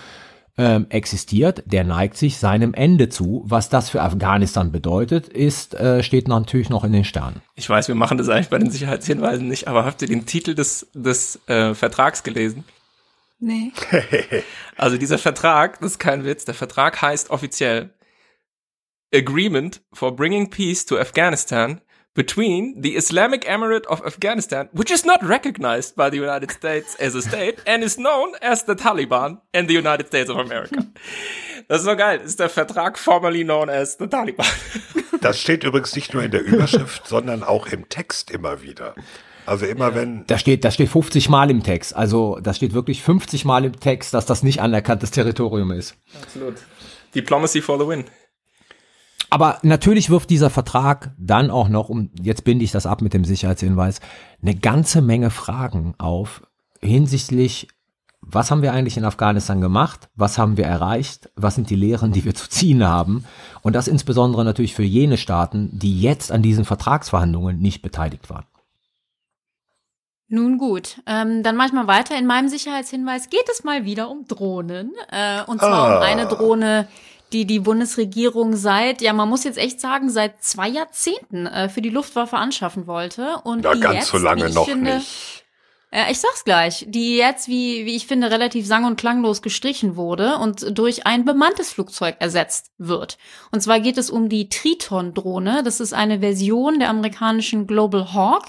ähm, 0.57 0.87
existiert, 0.89 1.63
der 1.67 1.85
neigt 1.85 2.17
sich 2.17 2.39
seinem 2.39 2.75
Ende 2.75 3.11
zu. 3.11 3.45
Was 3.47 3.69
das 3.69 3.91
für 3.91 4.03
Afghanistan 4.03 4.73
bedeutet, 4.73 5.29
ist, 5.29 5.77
äh, 5.77 6.03
steht 6.03 6.27
natürlich 6.27 6.69
noch 6.69 6.83
in 6.83 6.91
den 6.91 7.05
Sternen. 7.05 7.43
Ich 7.55 7.71
weiß, 7.71 7.87
wir 7.87 7.95
machen 7.95 8.19
das 8.19 8.29
eigentlich 8.29 8.49
bei 8.49 8.59
den 8.59 8.73
Sicherheitshinweisen 8.73 9.47
nicht, 9.47 9.69
aber 9.69 9.85
habt 9.85 10.03
ihr 10.03 10.09
den 10.09 10.27
Titel 10.27 10.57
des, 10.57 10.89
des 10.95 11.39
äh, 11.49 11.75
Vertrags 11.77 12.25
gelesen? 12.25 12.65
Nee. 13.39 13.71
also 14.77 14.99
dieser 14.99 15.19
Vertrag, 15.19 15.79
das 15.79 15.93
ist 15.93 15.99
kein 16.01 16.25
Witz, 16.25 16.45
der 16.45 16.55
Vertrag 16.55 17.01
heißt 17.01 17.31
offiziell 17.31 17.91
Agreement 19.15 19.81
for 19.93 20.17
Bringing 20.17 20.51
Peace 20.51 20.87
to 20.87 20.99
Afghanistan 20.99 21.81
between 22.19 22.75
the 22.83 22.97
Islamic 22.97 23.45
Emirate 23.45 23.87
of 23.87 24.05
Afghanistan, 24.05 24.69
which 24.73 24.91
is 24.91 25.05
not 25.05 25.23
recognized 25.23 25.95
by 25.95 26.11
the 26.11 26.17
United 26.17 26.51
States 26.51 26.97
as 26.97 27.15
a 27.15 27.23
state 27.23 27.63
and 27.65 27.85
is 27.85 27.97
known 27.97 28.35
as 28.43 28.65
the 28.65 28.75
Taliban 28.75 29.39
and 29.55 29.69
the 29.69 29.75
United 29.75 30.09
States 30.09 30.29
of 30.29 30.37
America. 30.37 30.85
Das 31.69 31.79
ist 31.79 31.85
so 31.85 31.95
geil. 31.95 32.19
Das 32.19 32.31
ist 32.31 32.41
der 32.41 32.49
Vertrag 32.49 32.99
formerly 32.99 33.45
known 33.45 33.71
as 33.71 33.97
the 33.99 34.09
Taliban. 34.09 34.47
Das 35.21 35.41
steht 35.41 35.65
übrigens 35.65 35.97
nicht 35.97 36.15
nur 36.15 36.23
in 36.23 36.31
der 36.31 36.45
Überschrift, 36.45 37.09
sondern 37.09 37.43
auch 37.43 37.67
im 37.67 37.89
Text 37.89 38.31
immer 38.31 38.63
wieder. 38.63 38.95
Also 39.47 39.67
immer 39.67 39.93
wenn. 39.97 40.25
Da 40.29 40.39
steht, 40.39 40.65
da 40.65 40.71
steht 40.71 40.89
50 40.89 41.29
Mal 41.29 41.51
im 41.51 41.65
Text. 41.65 41.97
Also 41.97 42.39
da 42.41 42.55
steht 42.55 42.73
wirklich 42.73 43.03
50 43.03 43.45
Mal 43.45 43.65
im 43.65 43.81
Text, 43.81 44.15
dass 44.15 44.27
das 44.27 44.45
nicht 44.45 44.61
anerkanntes 44.61 45.11
Territorium 45.11 45.73
ist. 45.73 45.97
Absolut. 46.23 46.55
Diplomacy 47.17 47.61
for 47.61 47.81
the 47.81 47.87
win. 47.89 48.05
Aber 49.31 49.59
natürlich 49.63 50.11
wirft 50.11 50.31
dieser 50.31 50.51
Vertrag 50.51 51.13
dann 51.19 51.51
auch 51.51 51.69
noch, 51.69 51.89
um 51.89 52.11
jetzt 52.21 52.45
binde 52.45 52.65
ich 52.65 52.73
das 52.73 52.87
ab 52.87 53.03
mit 53.03 53.13
dem 53.15 53.25
Sicherheitshinweis, 53.25 54.01
eine 54.41 54.55
ganze 54.55 55.03
Menge 55.03 55.31
Fragen 55.31 55.95
auf 55.99 56.43
hinsichtlich, 56.81 57.69
was 58.21 58.51
haben 58.51 58.63
wir 58.63 58.73
eigentlich 58.73 58.97
in 58.97 59.05
Afghanistan 59.05 59.61
gemacht, 59.61 60.09
was 60.15 60.39
haben 60.39 60.57
wir 60.57 60.65
erreicht, 60.65 61.31
was 61.37 61.55
sind 61.55 61.71
die 61.71 61.77
Lehren, 61.77 62.13
die 62.13 62.25
wir 62.25 62.35
zu 62.35 62.49
ziehen 62.49 62.85
haben 62.85 63.25
und 63.63 63.75
das 63.75 63.89
insbesondere 63.89 64.45
natürlich 64.45 64.75
für 64.75 64.83
jene 64.83 65.17
Staaten, 65.17 65.71
die 65.73 66.01
jetzt 66.01 66.33
an 66.33 66.43
diesen 66.43 66.65
Vertragsverhandlungen 66.65 67.59
nicht 67.59 67.83
beteiligt 67.83 68.31
waren. 68.31 68.45
Nun 70.31 70.59
gut, 70.59 71.01
ähm, 71.07 71.43
dann 71.43 71.57
mache 71.57 71.69
ich 71.69 71.73
mal 71.73 71.87
weiter. 71.87 72.19
In 72.19 72.27
meinem 72.27 72.49
Sicherheitshinweis 72.49 73.31
geht 73.31 73.49
es 73.51 73.65
mal 73.65 73.87
wieder 73.87 74.11
um 74.11 74.27
Drohnen. 74.27 74.93
Äh, 75.11 75.43
und 75.47 75.59
zwar 75.59 75.89
ah. 75.89 75.97
um 75.97 76.03
eine 76.03 76.27
Drohne, 76.27 76.87
die 77.33 77.47
die 77.47 77.61
Bundesregierung 77.61 78.57
seit, 78.57 79.03
ja, 79.03 79.13
man 79.13 79.29
muss 79.29 79.45
jetzt 79.45 79.59
echt 79.59 79.81
sagen, 79.81 80.11
seit 80.11 80.43
zwei 80.43 80.69
Jahrzehnten 80.69 81.47
äh, 81.47 81.69
für 81.69 81.83
die 81.83 81.91
Luftwaffe 81.91 82.37
anschaffen 82.37 82.87
wollte. 82.87 83.39
Und 83.45 83.65
Na, 83.65 83.75
die 83.75 83.81
ganz 83.81 83.95
jetzt, 83.97 84.09
so 84.09 84.19
lange 84.19 84.49
ich 84.49 84.55
noch 84.55 84.67
finde, 84.67 84.97
nicht. 84.97 85.45
Ja, 85.91 86.11
ich 86.11 86.19
sag's 86.19 86.45
gleich, 86.45 86.85
die 86.87 87.17
jetzt, 87.17 87.49
wie, 87.49 87.87
wie 87.87 87.97
ich 87.97 88.07
finde, 88.07 88.31
relativ 88.31 88.67
sang- 88.67 88.85
und 88.85 89.01
klanglos 89.01 89.41
gestrichen 89.41 89.97
wurde 89.97 90.37
und 90.37 90.79
durch 90.79 91.07
ein 91.07 91.25
bemanntes 91.25 91.73
Flugzeug 91.73 92.17
ersetzt 92.19 92.73
wird. 92.77 93.17
Und 93.53 93.63
zwar 93.63 93.81
geht 93.81 93.97
es 93.97 94.11
um 94.11 94.29
die 94.29 94.51
Triton-Drohne. 94.51 95.63
Das 95.65 95.81
ist 95.81 95.95
eine 95.95 96.21
Version 96.21 96.79
der 96.79 96.91
amerikanischen 96.91 97.67
Global 97.67 98.13
Hawk. 98.13 98.45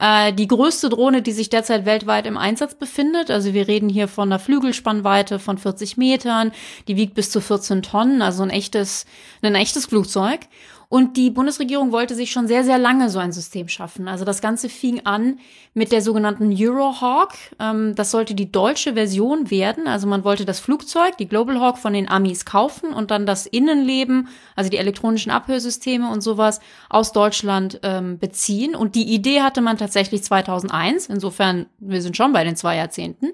Äh, 0.00 0.32
die 0.32 0.48
größte 0.48 0.88
Drohne, 0.88 1.22
die 1.22 1.32
sich 1.32 1.50
derzeit 1.50 1.86
weltweit 1.86 2.26
im 2.26 2.36
Einsatz 2.36 2.74
befindet. 2.74 3.30
Also 3.30 3.54
wir 3.54 3.68
reden 3.68 3.88
hier 3.88 4.08
von 4.08 4.28
einer 4.28 4.38
Flügelspannweite 4.38 5.38
von 5.38 5.58
40 5.58 5.96
Metern. 5.96 6.52
Die 6.88 6.96
wiegt 6.96 7.14
bis 7.14 7.30
zu 7.30 7.40
14 7.40 7.82
Tonnen, 7.82 8.22
also 8.22 8.42
ein 8.42 8.50
echtes, 8.50 9.06
ein 9.42 9.54
echtes 9.54 9.86
Flugzeug. 9.86 10.40
Und 10.88 11.16
die 11.16 11.30
Bundesregierung 11.30 11.92
wollte 11.92 12.14
sich 12.14 12.30
schon 12.30 12.46
sehr, 12.46 12.64
sehr 12.64 12.78
lange 12.78 13.10
so 13.10 13.18
ein 13.18 13.32
System 13.32 13.68
schaffen. 13.68 14.08
Also 14.08 14.24
das 14.24 14.40
Ganze 14.40 14.68
fing 14.68 15.04
an 15.04 15.38
mit 15.72 15.92
der 15.92 16.02
sogenannten 16.02 16.54
Eurohawk. 16.56 17.32
Ähm, 17.58 17.94
das 17.94 18.10
sollte 18.10 18.34
die 18.34 18.50
deutsche 18.52 18.94
Version 18.94 19.50
werden. 19.50 19.86
Also 19.86 20.06
man 20.06 20.24
wollte 20.24 20.44
das 20.44 20.60
Flugzeug, 20.60 21.16
die 21.18 21.28
Global 21.28 21.60
Hawk, 21.60 21.78
von 21.78 21.92
den 21.92 22.08
Amis 22.08 22.44
kaufen 22.44 22.92
und 22.92 23.10
dann 23.10 23.26
das 23.26 23.46
Innenleben, 23.46 24.28
also 24.56 24.70
die 24.70 24.78
elektronischen 24.78 25.32
Abhörsysteme 25.32 26.10
und 26.10 26.22
sowas 26.22 26.60
aus 26.88 27.12
Deutschland 27.12 27.80
ähm, 27.82 28.18
beziehen. 28.18 28.74
Und 28.74 28.94
die 28.94 29.12
Idee 29.12 29.42
hatte 29.42 29.60
man 29.60 29.78
tatsächlich 29.78 30.22
2001. 30.22 31.06
Insofern, 31.06 31.66
wir 31.78 32.02
sind 32.02 32.16
schon 32.16 32.32
bei 32.32 32.44
den 32.44 32.56
zwei 32.56 32.76
Jahrzehnten. 32.76 33.32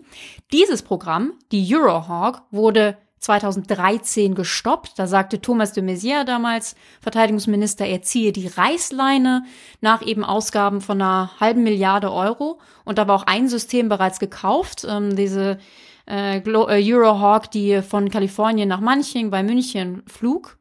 Dieses 0.53 0.83
Programm, 0.83 1.35
die 1.53 1.69
Eurohawk, 1.75 2.43
wurde 2.51 2.97
2013 3.21 4.35
gestoppt. 4.35 4.99
Da 4.99 5.07
sagte 5.07 5.41
Thomas 5.41 5.73
de 5.73 5.85
Maizière 5.85 6.25
damals, 6.25 6.75
Verteidigungsminister, 7.01 7.87
er 7.87 8.03
ziehe 8.03 8.33
die 8.33 8.49
Reißleine 8.49 9.45
nach 9.81 10.05
eben 10.05 10.25
Ausgaben 10.25 10.81
von 10.81 11.01
einer 11.01 11.31
halben 11.39 11.63
Milliarde 11.63 12.11
Euro. 12.11 12.59
Und 12.85 12.99
da 12.99 13.07
war 13.07 13.17
auch 13.17 13.27
ein 13.27 13.49
System 13.49 13.89
bereits 13.89 14.19
gekauft, 14.19 14.87
ähm, 14.89 15.17
diese 15.17 15.59
äh, 16.09 16.39
äh 16.39 16.93
Eurohawk, 16.93 17.51
die 17.51 17.83
von 17.83 18.11
Kalifornien 18.11 18.69
nach 18.69 18.81
Manching 18.81 19.31
bei 19.31 19.43
München 19.43 20.03
flug. 20.07 20.57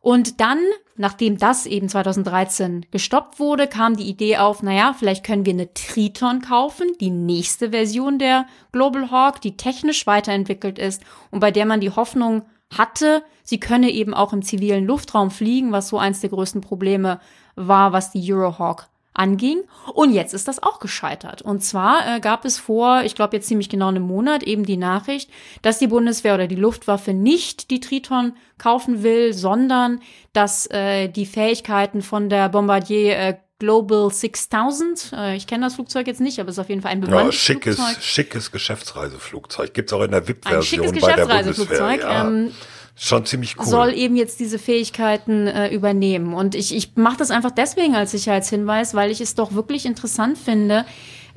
Und 0.00 0.40
dann, 0.40 0.58
nachdem 0.96 1.36
das 1.36 1.66
eben 1.66 1.88
2013 1.88 2.86
gestoppt 2.90 3.38
wurde, 3.38 3.66
kam 3.66 3.96
die 3.96 4.08
Idee 4.08 4.38
auf, 4.38 4.62
naja, 4.62 4.94
vielleicht 4.98 5.24
können 5.24 5.44
wir 5.44 5.52
eine 5.52 5.72
Triton 5.74 6.40
kaufen, 6.40 6.88
die 7.00 7.10
nächste 7.10 7.70
Version 7.70 8.18
der 8.18 8.46
Global 8.72 9.10
Hawk, 9.10 9.40
die 9.42 9.56
technisch 9.56 10.06
weiterentwickelt 10.06 10.78
ist 10.78 11.02
und 11.30 11.40
bei 11.40 11.50
der 11.50 11.66
man 11.66 11.80
die 11.80 11.90
Hoffnung 11.90 12.42
hatte, 12.72 13.22
sie 13.42 13.60
könne 13.60 13.90
eben 13.90 14.14
auch 14.14 14.32
im 14.32 14.42
zivilen 14.42 14.86
Luftraum 14.86 15.30
fliegen, 15.30 15.72
was 15.72 15.88
so 15.88 15.98
eins 15.98 16.20
der 16.20 16.30
größten 16.30 16.60
Probleme 16.60 17.20
war, 17.56 17.92
was 17.92 18.12
die 18.12 18.32
Eurohawk 18.32 18.88
anging. 19.12 19.62
Und 19.94 20.12
jetzt 20.12 20.34
ist 20.34 20.48
das 20.48 20.62
auch 20.62 20.80
gescheitert. 20.80 21.42
Und 21.42 21.62
zwar 21.62 22.16
äh, 22.16 22.20
gab 22.20 22.44
es 22.44 22.58
vor, 22.58 23.02
ich 23.04 23.14
glaube 23.14 23.36
jetzt 23.36 23.48
ziemlich 23.48 23.68
genau 23.68 23.88
einem 23.88 24.02
Monat, 24.02 24.42
eben 24.42 24.64
die 24.64 24.76
Nachricht, 24.76 25.30
dass 25.62 25.78
die 25.78 25.88
Bundeswehr 25.88 26.34
oder 26.34 26.46
die 26.46 26.56
Luftwaffe 26.56 27.12
nicht 27.12 27.70
die 27.70 27.80
Triton 27.80 28.34
kaufen 28.58 29.02
will, 29.02 29.32
sondern 29.32 30.00
dass 30.32 30.66
äh, 30.70 31.08
die 31.08 31.26
Fähigkeiten 31.26 32.02
von 32.02 32.28
der 32.28 32.48
Bombardier 32.48 33.18
äh, 33.18 33.36
Global 33.60 34.10
6000. 34.10 35.12
Äh, 35.12 35.36
ich 35.36 35.46
kenne 35.46 35.66
das 35.66 35.74
Flugzeug 35.74 36.06
jetzt 36.06 36.20
nicht, 36.20 36.40
aber 36.40 36.48
es 36.48 36.56
ist 36.56 36.60
auf 36.60 36.68
jeden 36.68 36.80
Fall 36.82 36.92
ein 36.92 37.00
bemanntes 37.00 37.34
ja, 37.34 37.40
schickes, 37.54 37.76
Flugzeug. 37.76 38.02
schickes 38.02 38.50
Geschäftsreiseflugzeug. 38.52 39.74
Gibt's 39.74 39.92
auch 39.92 40.02
in 40.02 40.10
der 40.10 40.26
VIP-Version 40.26 40.98
bei 41.00 41.12
der 41.12 41.26
Bundeswehr. 41.26 41.98
Ja. 42.00 42.26
Ähm, 42.26 42.52
Schon 43.02 43.24
ziemlich 43.24 43.58
cool. 43.58 43.64
Soll 43.64 43.94
eben 43.94 44.14
jetzt 44.14 44.40
diese 44.40 44.58
Fähigkeiten 44.58 45.46
äh, 45.46 45.72
übernehmen. 45.72 46.34
Und 46.34 46.54
ich, 46.54 46.76
ich 46.76 46.96
mache 46.96 47.16
das 47.16 47.30
einfach 47.30 47.50
deswegen 47.50 47.94
als 47.94 48.10
Sicherheitshinweis, 48.10 48.92
weil 48.92 49.10
ich 49.10 49.22
es 49.22 49.34
doch 49.34 49.54
wirklich 49.54 49.86
interessant 49.86 50.36
finde, 50.36 50.84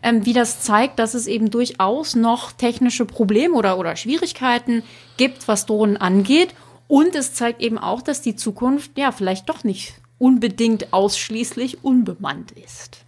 ähm, 0.04 0.26
wie 0.26 0.34
das 0.34 0.60
zeigt, 0.60 1.00
dass 1.00 1.14
es 1.14 1.26
eben 1.26 1.52
durchaus 1.52 2.16
noch 2.18 2.52
technische 2.52 3.06
Probleme 3.06 3.54
oder, 3.54 3.78
oder 3.80 3.96
Schwierigkeiten 3.96 4.84
gibt, 5.16 5.48
was 5.48 5.66
Drohnen 5.66 5.96
angeht. 5.96 6.50
Und 6.90 7.16
es 7.16 7.34
zeigt 7.34 7.62
eben 7.62 7.78
auch, 7.78 8.02
dass 8.02 8.22
die 8.22 8.36
Zukunft 8.36 8.98
ja 8.98 9.14
vielleicht 9.14 9.48
doch 9.48 9.64
nicht 9.64 9.94
unbedingt 10.18 10.92
ausschließlich 10.92 11.82
unbemannt 11.82 12.52
ist. 12.52 13.06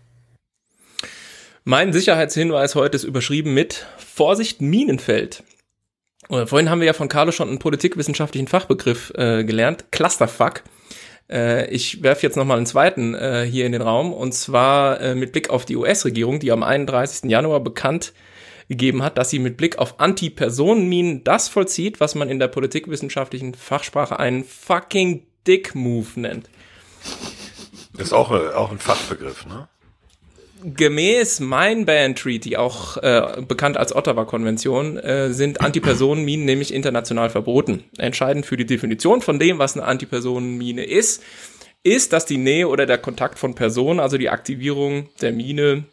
Mein 1.66 1.92
Sicherheitshinweis 1.92 2.76
heute 2.76 2.96
ist 2.96 3.04
überschrieben 3.04 3.54
mit 3.54 3.86
Vorsicht 3.98 4.62
Minenfeld. 4.62 5.44
Vorhin 6.28 6.70
haben 6.70 6.80
wir 6.80 6.88
ja 6.88 6.94
von 6.94 7.08
Carlo 7.08 7.32
schon 7.32 7.50
einen 7.50 7.60
politikwissenschaftlichen 7.60 8.48
Fachbegriff 8.48 9.12
äh, 9.16 9.44
gelernt, 9.44 9.86
Clusterfuck. 9.92 10.64
Äh, 11.30 11.70
ich 11.70 12.04
werfe 12.04 12.24
jetzt 12.24 12.36
nochmal 12.36 12.58
einen 12.58 12.66
zweiten 12.66 13.14
äh, 13.14 13.48
hier 13.50 13.66
in 13.66 13.72
den 13.72 13.82
Raum, 13.82 14.14
und 14.14 14.34
zwar 14.34 15.00
äh, 15.02 15.16
mit 15.16 15.32
Blick 15.32 15.50
auf 15.50 15.66
die 15.66 15.76
US-Regierung, 15.76 16.40
die 16.40 16.52
am 16.52 16.64
31. 16.64 17.30
Januar 17.30 17.60
bekannt 17.60 18.14
gegeben 18.68 19.04
hat, 19.04 19.18
dass 19.18 19.30
sie 19.30 19.40
mit 19.40 19.58
Blick 19.58 19.78
auf 19.78 20.00
Anti-Personenminen 20.00 21.24
das 21.24 21.48
vollzieht, 21.50 22.00
was 22.00 22.16
man 22.16 22.30
in 22.30 22.40
der 22.40 22.48
politikwissenschaftlichen 22.48 23.54
Fachsprache 23.54 24.20
einen 24.20 24.44
fucking 24.44 25.26
Dick-Move 25.46 26.20
nennt. 26.20 26.50
Ist 27.98 28.14
auch, 28.14 28.32
äh, 28.32 28.54
auch 28.54 28.72
ein 28.72 28.80
Fachbegriff, 28.80 29.46
ne? 29.46 29.68
Gemäß 30.74 31.40
Mine-Ban 31.40 32.16
Treaty, 32.16 32.58
auch 32.58 32.98
äh, 32.98 33.42
bekannt 33.48 33.78
als 33.78 33.96
Ottawa-Konvention, 33.96 34.98
äh, 34.98 35.34
sind 35.34 35.62
Antipersonenminen 35.62 36.46
nämlich 36.46 36.74
international 36.74 37.30
verboten. 37.30 37.84
Entscheidend 37.98 38.46
für 38.46 38.58
die 38.58 38.66
Definition 38.66 39.22
von 39.22 39.40
dem, 39.40 39.60
was 39.60 39.76
eine 39.76 39.86
Antipersonenmine 39.86 40.84
ist, 40.84 41.24
ist, 41.84 42.14
dass 42.14 42.26
die 42.26 42.38
Nähe 42.38 42.68
oder 42.68 42.86
der 42.86 42.98
Kontakt 42.98 43.38
von 43.38 43.54
Personen, 43.54 44.00
also 44.00 44.18
die 44.18 44.30
Aktivierung 44.30 45.10
der 45.22 45.32
Mine 45.32 45.86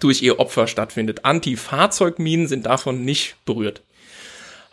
durch 0.00 0.22
ihr 0.22 0.38
Opfer 0.38 0.66
stattfindet. 0.66 1.24
Antifahrzeugminen 1.24 2.46
sind 2.46 2.66
davon 2.66 3.04
nicht 3.04 3.36
berührt. 3.44 3.82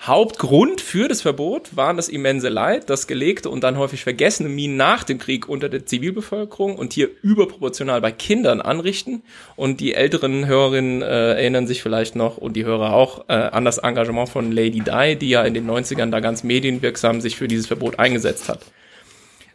Hauptgrund 0.03 0.81
für 0.81 1.07
das 1.07 1.21
Verbot 1.21 1.75
war 1.75 1.93
das 1.93 2.09
immense 2.09 2.49
Leid, 2.49 2.89
das 2.89 3.05
gelegte 3.05 3.51
und 3.51 3.63
dann 3.63 3.77
häufig 3.77 4.03
vergessene 4.03 4.49
Minen 4.49 4.75
nach 4.75 5.03
dem 5.03 5.19
Krieg 5.19 5.47
unter 5.47 5.69
der 5.69 5.85
Zivilbevölkerung 5.85 6.75
und 6.75 6.93
hier 6.93 7.09
überproportional 7.21 8.01
bei 8.01 8.11
Kindern 8.11 8.61
anrichten. 8.61 9.21
Und 9.55 9.79
die 9.79 9.93
älteren 9.93 10.47
Hörerinnen 10.47 11.03
äh, 11.03 11.33
erinnern 11.33 11.67
sich 11.67 11.83
vielleicht 11.83 12.15
noch 12.15 12.37
und 12.37 12.53
die 12.53 12.65
Hörer 12.65 12.93
auch 12.93 13.25
äh, 13.27 13.33
an 13.33 13.63
das 13.63 13.77
Engagement 13.77 14.29
von 14.29 14.51
Lady 14.51 14.79
Di, 14.79 15.17
die 15.17 15.29
ja 15.29 15.43
in 15.43 15.53
den 15.53 15.69
90ern 15.69 16.09
da 16.09 16.19
ganz 16.19 16.43
medienwirksam 16.43 17.21
sich 17.21 17.35
für 17.35 17.47
dieses 17.47 17.67
Verbot 17.67 17.99
eingesetzt 17.99 18.49
hat. 18.49 18.61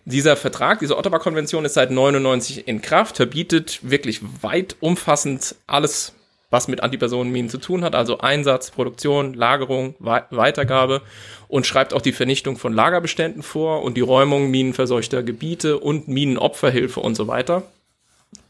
Dieser 0.05 0.37
Vertrag, 0.37 0.79
diese 0.79 0.97
Ottawa-Konvention 0.97 1.65
ist 1.65 1.75
seit 1.75 1.91
99 1.91 2.69
in 2.69 2.81
Kraft, 2.83 3.17
verbietet 3.17 3.81
wirklich 3.83 4.21
weit 4.43 4.77
umfassend 4.79 5.57
alles 5.67 6.16
was 6.57 6.69
mit 6.69 6.83
Antipersonenminen 6.83 7.51
zu 7.51 7.59
tun 7.59 7.85
hat, 7.85 7.95
also 7.95 8.19
Einsatz, 8.19 8.71
Produktion, 8.71 9.35
Lagerung, 9.35 9.95
Weitergabe 9.99 11.03
und 11.49 11.67
schreibt 11.67 11.93
auch 11.93 12.01
die 12.01 12.13
Vernichtung 12.13 12.57
von 12.57 12.73
Lagerbeständen 12.73 13.43
vor 13.43 13.83
und 13.83 13.99
die 13.99 14.01
Räumung 14.01 14.51
minenverseuchter 14.51 15.23
Gebiete 15.23 15.79
und 15.79 16.09
Minenopferhilfe 16.09 17.01
und 17.01 17.15
so 17.15 17.29
weiter. 17.29 17.65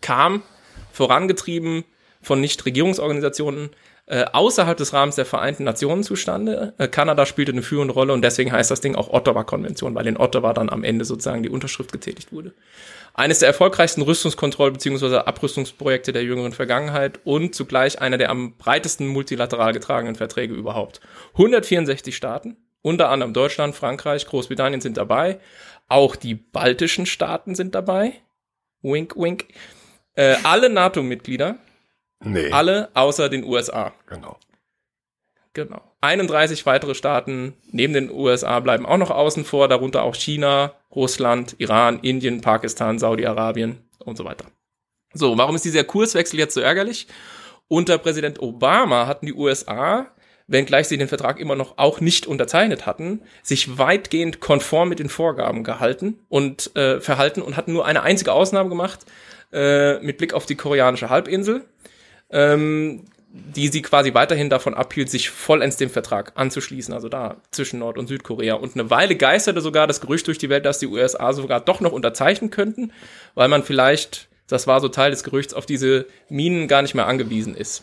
Kam 0.02 0.42
vorangetrieben 0.92 1.84
von 2.22 2.40
Nichtregierungsorganisationen 2.40 3.70
äh, 4.06 4.24
außerhalb 4.32 4.76
des 4.76 4.92
Rahmens 4.92 5.16
der 5.16 5.26
Vereinten 5.26 5.64
Nationen 5.64 6.02
zustande. 6.02 6.74
Äh, 6.78 6.88
Kanada 6.88 7.26
spielte 7.26 7.52
eine 7.52 7.62
führende 7.62 7.94
Rolle 7.94 8.12
und 8.12 8.22
deswegen 8.22 8.52
heißt 8.52 8.70
das 8.70 8.80
Ding 8.80 8.94
auch 8.94 9.08
Ottawa-Konvention, 9.08 9.94
weil 9.94 10.06
in 10.06 10.16
Ottawa 10.16 10.52
dann 10.52 10.70
am 10.70 10.84
Ende 10.84 11.04
sozusagen 11.04 11.42
die 11.42 11.50
Unterschrift 11.50 11.92
getätigt 11.92 12.32
wurde 12.32 12.54
eines 13.16 13.38
der 13.38 13.48
erfolgreichsten 13.48 14.02
Rüstungskontroll- 14.02 14.72
bzw. 14.72 15.16
Abrüstungsprojekte 15.16 16.12
der 16.12 16.22
jüngeren 16.22 16.52
Vergangenheit 16.52 17.18
und 17.24 17.54
zugleich 17.54 18.00
einer 18.00 18.18
der 18.18 18.30
am 18.30 18.56
breitesten 18.58 19.06
multilateral 19.06 19.72
getragenen 19.72 20.16
Verträge 20.16 20.54
überhaupt. 20.54 21.00
164 21.32 22.14
Staaten, 22.14 22.58
unter 22.82 23.08
anderem 23.08 23.32
Deutschland, 23.32 23.74
Frankreich, 23.74 24.26
Großbritannien 24.26 24.82
sind 24.82 24.98
dabei. 24.98 25.40
Auch 25.88 26.14
die 26.14 26.34
baltischen 26.34 27.06
Staaten 27.06 27.54
sind 27.54 27.74
dabei. 27.74 28.12
Wink, 28.82 29.16
wink. 29.16 29.46
Äh, 30.14 30.36
alle 30.42 30.68
NATO-Mitglieder. 30.68 31.56
Nee. 32.26 32.50
Alle 32.50 32.90
außer 32.94 33.28
den 33.28 33.44
USA. 33.44 33.92
Genau. 34.06 34.36
Genau. 35.54 35.80
31 36.02 36.66
weitere 36.66 36.94
Staaten 36.94 37.54
neben 37.70 37.94
den 37.94 38.10
USA 38.10 38.60
bleiben 38.60 38.84
auch 38.84 38.98
noch 38.98 39.10
außen 39.10 39.44
vor, 39.44 39.68
darunter 39.68 40.02
auch 40.02 40.14
China, 40.14 40.74
Russland, 40.94 41.56
Iran, 41.58 42.00
Indien, 42.00 42.42
Pakistan, 42.42 42.98
Saudi-Arabien 42.98 43.78
und 43.98 44.16
so 44.18 44.24
weiter. 44.24 44.46
So, 45.14 45.38
warum 45.38 45.56
ist 45.56 45.64
dieser 45.64 45.84
Kurswechsel 45.84 46.38
jetzt 46.38 46.54
so 46.54 46.60
ärgerlich? 46.60 47.06
Unter 47.68 47.96
Präsident 47.98 48.40
Obama 48.40 49.06
hatten 49.06 49.26
die 49.26 49.34
USA, 49.34 50.08
wenngleich 50.46 50.88
sie 50.88 50.98
den 50.98 51.08
Vertrag 51.08 51.40
immer 51.40 51.56
noch 51.56 51.78
auch 51.78 52.00
nicht 52.00 52.26
unterzeichnet 52.26 52.84
hatten, 52.84 53.22
sich 53.42 53.78
weitgehend 53.78 54.40
konform 54.40 54.90
mit 54.90 54.98
den 54.98 55.08
Vorgaben 55.08 55.64
gehalten 55.64 56.20
und 56.28 56.76
äh, 56.76 57.00
verhalten 57.00 57.40
und 57.40 57.56
hatten 57.56 57.72
nur 57.72 57.86
eine 57.86 58.02
einzige 58.02 58.32
Ausnahme 58.32 58.68
gemacht 58.68 59.06
äh, 59.52 59.98
mit 60.00 60.18
Blick 60.18 60.34
auf 60.34 60.46
die 60.46 60.54
koreanische 60.54 61.08
Halbinsel. 61.08 61.64
Ähm, 62.30 63.04
die 63.54 63.68
sie 63.68 63.82
quasi 63.82 64.14
weiterhin 64.14 64.50
davon 64.50 64.74
abhielt, 64.74 65.10
sich 65.10 65.30
vollends 65.30 65.76
dem 65.76 65.90
Vertrag 65.90 66.32
anzuschließen, 66.36 66.94
also 66.94 67.08
da 67.08 67.36
zwischen 67.50 67.80
Nord- 67.80 67.98
und 67.98 68.06
Südkorea. 68.06 68.54
Und 68.54 68.74
eine 68.74 68.90
Weile 68.90 69.16
geisterte 69.16 69.60
sogar 69.60 69.86
das 69.86 70.00
Gerücht 70.00 70.26
durch 70.26 70.38
die 70.38 70.48
Welt, 70.48 70.64
dass 70.64 70.78
die 70.78 70.86
USA 70.86 71.32
sogar 71.32 71.60
doch 71.60 71.80
noch 71.80 71.92
unterzeichnen 71.92 72.50
könnten, 72.50 72.92
weil 73.34 73.48
man 73.48 73.62
vielleicht, 73.62 74.28
das 74.48 74.66
war 74.66 74.80
so 74.80 74.88
Teil 74.88 75.10
des 75.10 75.24
Gerüchts, 75.24 75.54
auf 75.54 75.66
diese 75.66 76.06
Minen 76.28 76.68
gar 76.68 76.82
nicht 76.82 76.94
mehr 76.94 77.06
angewiesen 77.06 77.54
ist. 77.54 77.82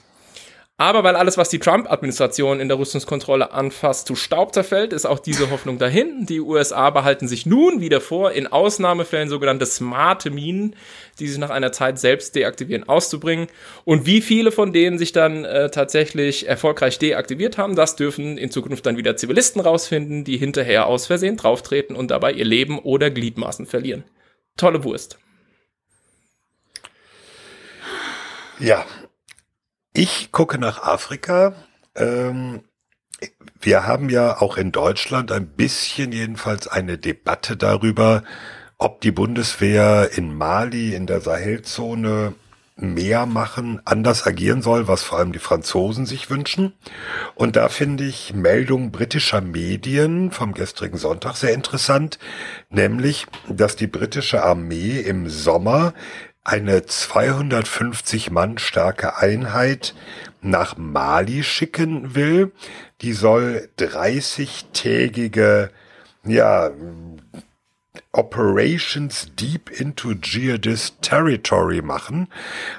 Aber 0.78 1.04
weil 1.04 1.16
alles, 1.16 1.38
was 1.38 1.50
die 1.50 1.60
Trump-Administration 1.60 2.60
in 2.60 2.68
der 2.68 2.80
Rüstungskontrolle 2.80 3.52
anfasst, 3.52 4.08
zu 4.08 4.16
Staub 4.16 4.56
zerfällt, 4.56 4.92
ist 4.92 5.06
auch 5.06 5.20
diese 5.20 5.52
Hoffnung 5.52 5.78
dahin. 5.78 6.26
Die 6.26 6.40
USA 6.40 6.90
behalten 6.90 7.28
sich 7.28 7.46
nun 7.46 7.80
wieder 7.80 8.02
vor, 8.02 8.32
in 8.32 8.48
Ausnahmefällen 8.48 9.30
sogenannte 9.30 9.68
smarte 9.68 10.32
Minen, 10.32 10.76
die 11.20 11.28
sich 11.28 11.38
nach 11.38 11.52
einer 11.52 11.72
Zeit 11.72 12.00
selbst 12.00 12.36
deaktivieren, 12.36 12.90
auszubringen. 12.90 13.48
Und 13.86 14.08
wie 14.08 14.20
viele 14.20 14.52
von 14.52 14.74
denen 14.74 14.98
sich 14.98 15.12
dann 15.12 15.46
äh, 15.46 15.70
tatsächlich 15.70 16.48
erfolgreich 16.48 16.98
deaktiviert 16.98 17.60
haben, 17.60 17.76
das 17.76 17.96
dürfen 17.96 18.40
in 18.40 18.50
Zukunft 18.50 18.84
dann 18.88 18.98
wieder 18.98 19.16
Zivilisten 19.16 19.62
rausfinden, 19.62 20.24
die 20.24 20.38
hinterher 20.38 20.88
aus 20.88 21.06
Versehen 21.06 21.38
drauftreten 21.38 21.96
und 21.96 22.10
dabei 22.10 22.32
ihr 22.32 22.46
Leben 22.46 22.80
oder 22.80 23.12
Gliedmaßen 23.12 23.68
verlieren. 23.68 24.06
Tolle 24.58 24.84
Wurst. 24.84 25.20
Ja, 28.60 28.86
ich 29.94 30.32
gucke 30.32 30.58
nach 30.58 30.84
Afrika. 30.84 31.54
Ähm, 31.96 32.64
wir 33.62 33.88
haben 33.88 34.10
ja 34.10 34.42
auch 34.42 34.58
in 34.58 34.72
Deutschland 34.72 35.32
ein 35.32 35.48
bisschen 35.48 36.12
jedenfalls 36.12 36.68
eine 36.68 36.98
Debatte 36.98 37.56
darüber, 37.56 38.24
ob 38.78 39.02
die 39.02 39.12
Bundeswehr 39.12 40.10
in 40.18 40.36
Mali, 40.36 40.94
in 40.94 41.08
der 41.08 41.22
Sahelzone 41.22 42.34
mehr 42.76 43.28
machen, 43.28 43.82
anders 43.86 44.26
agieren 44.26 44.64
soll, 44.64 44.88
was 44.88 45.04
vor 45.04 45.20
allem 45.20 45.32
die 45.32 45.40
Franzosen 45.40 46.08
sich 46.08 46.32
wünschen. 46.32 46.74
Und 47.36 47.56
da 47.56 47.70
finde 47.70 48.04
ich 48.04 48.34
Meldungen 48.34 48.92
britischer 48.92 49.42
Medien 49.42 50.32
vom 50.32 50.54
gestrigen 50.54 50.98
Sonntag 50.98 51.36
sehr 51.36 51.54
interessant, 51.54 52.18
nämlich, 52.70 53.28
dass 53.48 53.76
die 53.76 53.88
britische 53.88 54.44
Armee 54.44 55.00
im 55.00 55.30
Sommer 55.30 55.94
eine 56.44 56.86
250 56.86 58.32
Mann 58.32 58.58
starke 58.58 59.18
Einheit 59.18 59.96
nach 60.42 60.78
Mali 60.78 61.44
schicken 61.44 62.16
will. 62.16 62.52
Die 63.02 63.14
soll 63.14 63.70
30-tägige, 63.80 65.70
ja, 66.26 66.72
Operations 68.12 69.32
Deep 69.40 69.70
into 69.72 70.12
Jihadist 70.12 71.02
Territory 71.02 71.82
machen. 71.82 72.28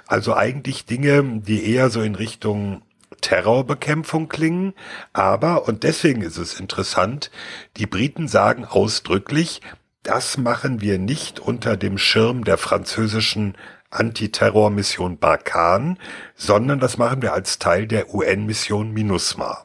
Also 0.07 0.35
eigentlich 0.35 0.85
Dinge, 0.87 1.41
die 1.41 1.73
eher 1.73 1.91
so 1.91 2.03
in 2.03 2.15
Richtung 2.15 2.83
Terrorbekämpfung 3.21 4.29
klingen. 4.29 4.75
Aber, 5.13 5.67
und 5.67 5.83
deswegen 5.83 6.23
ist 6.23 6.37
es 6.37 6.61
interessant, 6.61 7.31
die 7.77 7.87
Briten 7.87 8.29
sagen 8.29 8.65
ausdrücklich, 8.65 9.61
das 10.05 10.37
machen 10.37 10.81
wir 10.81 10.99
nicht 10.99 11.41
unter 11.41 11.77
dem 11.77 11.99
Schirm 11.99 12.45
der 12.45 12.59
französischen 12.59 13.57
Antiterrormission 13.91 15.19
Barkan, 15.19 15.99
sondern 16.37 16.79
das 16.79 16.99
machen 16.99 17.23
wir 17.23 17.33
als 17.33 17.59
Teil 17.59 17.87
der 17.87 18.15
UN-Mission 18.15 18.93
MINUSMA. 18.93 19.65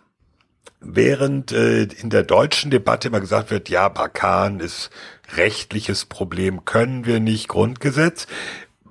Während 0.79 1.51
äh, 1.51 1.83
in 1.83 2.09
der 2.09 2.23
deutschen 2.23 2.71
Debatte 2.71 3.09
immer 3.09 3.19
gesagt 3.19 3.51
wird, 3.51 3.69
ja, 3.69 3.89
Barkan 3.89 4.61
ist 4.61 4.91
rechtliches 5.35 6.05
Problem, 6.05 6.63
können 6.63 7.05
wir 7.05 7.19
nicht, 7.19 7.49
Grundgesetz. 7.49 8.27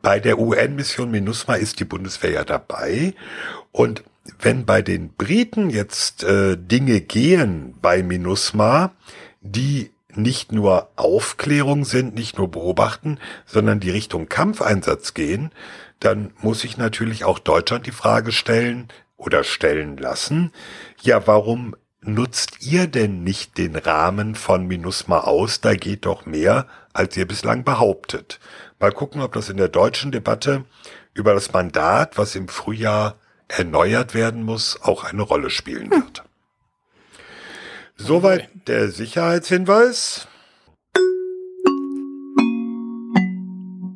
Bei 0.03 0.21
der 0.21 0.39
UN-Mission 0.39 1.11
MINUSMA 1.11 1.55
ist 1.55 1.81
die 1.81 1.85
Bundeswehr 1.85 2.33
ja 2.33 2.45
dabei. 2.45 3.15
Und 3.73 4.05
wenn 4.39 4.67
bei 4.67 4.83
den 4.83 5.15
Briten 5.15 5.71
jetzt 5.71 6.25
äh, 6.25 6.59
Dinge 6.59 7.01
gehen 7.01 7.75
bei 7.81 8.03
MINUSMA, 8.03 8.93
die 9.41 9.91
nicht 10.15 10.53
nur 10.53 10.91
Aufklärung 10.97 11.85
sind, 11.85 12.15
nicht 12.15 12.39
nur 12.39 12.51
beobachten, 12.51 13.19
sondern 13.47 13.81
die 13.81 13.91
Richtung 13.91 14.29
Kampfeinsatz 14.29 15.15
gehen, 15.15 15.51
dann 16.01 16.33
muss 16.41 16.65
ich 16.65 16.77
natürlich 16.77 17.25
auch 17.25 17.39
Deutschland 17.39 17.87
die 17.87 17.93
Frage 17.93 18.33
stellen 18.33 18.89
oder 19.17 19.45
stellen 19.45 19.97
lassen, 19.97 20.53
ja, 21.03 21.27
warum 21.27 21.75
nutzt 22.01 22.63
ihr 22.65 22.87
denn 22.87 23.25
nicht 23.25 23.59
den 23.59 23.77
Rahmen 23.77 24.35
von 24.35 24.67
MINUSMA 24.67 25.21
aus? 25.21 25.61
Da 25.61 25.75
geht 25.75 26.07
doch 26.07 26.25
mehr, 26.25 26.67
als 26.93 27.17
ihr 27.17 27.27
bislang 27.27 27.65
behauptet. 27.65 28.39
Mal 28.79 28.93
gucken, 28.93 29.21
ob 29.21 29.33
das 29.33 29.49
in 29.49 29.57
der 29.57 29.69
deutschen 29.69 30.13
Debatte 30.13 30.65
über 31.15 31.35
das 31.35 31.53
Mandat, 31.53 32.17
was 32.17 32.37
im 32.37 32.49
Frühjahr 32.49 33.17
erneuert 33.49 34.15
werden 34.15 34.45
muss, 34.45 34.81
auch 34.81 35.05
eine 35.05 35.23
Rolle 35.23 35.51
spielen 35.51 35.91
wird. 35.91 36.23
Soweit 38.01 38.49
der 38.69 38.91
Sicherheitshinweis. 38.91 40.29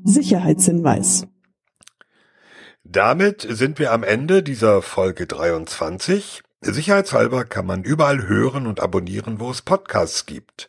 Sicherheitshinweis. 0.05 1.27
Damit 2.83 3.47
sind 3.49 3.79
wir 3.79 3.93
am 3.93 4.03
Ende 4.03 4.43
dieser 4.43 4.83
Folge 4.83 5.27
23. 5.27 6.43
Sicherheitshalber 6.61 7.45
kann 7.45 7.65
man 7.65 7.85
überall 7.85 8.27
hören 8.27 8.67
und 8.67 8.81
abonnieren, 8.81 9.39
wo 9.39 9.51
es 9.51 9.63
Podcasts 9.63 10.27
gibt. 10.27 10.69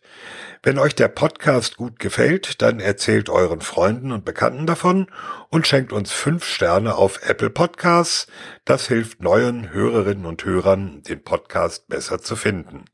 Wenn 0.66 0.80
euch 0.80 0.96
der 0.96 1.10
Podcast 1.10 1.76
gut 1.76 2.00
gefällt, 2.00 2.62
dann 2.62 2.80
erzählt 2.80 3.30
euren 3.30 3.60
Freunden 3.60 4.14
und 4.14 4.24
Bekannten 4.24 4.66
davon 4.66 5.08
und 5.50 5.68
schenkt 5.68 5.92
uns 5.92 6.14
fünf 6.14 6.46
Sterne 6.46 6.96
auf 6.96 7.20
Apple 7.28 7.50
Podcasts. 7.50 8.28
Das 8.64 8.88
hilft 8.88 9.22
neuen 9.22 9.74
Hörerinnen 9.74 10.26
und 10.26 10.46
Hörern, 10.46 11.02
den 11.04 11.22
Podcast 11.22 11.90
besser 11.90 12.22
zu 12.22 12.38
finden. 12.38 12.86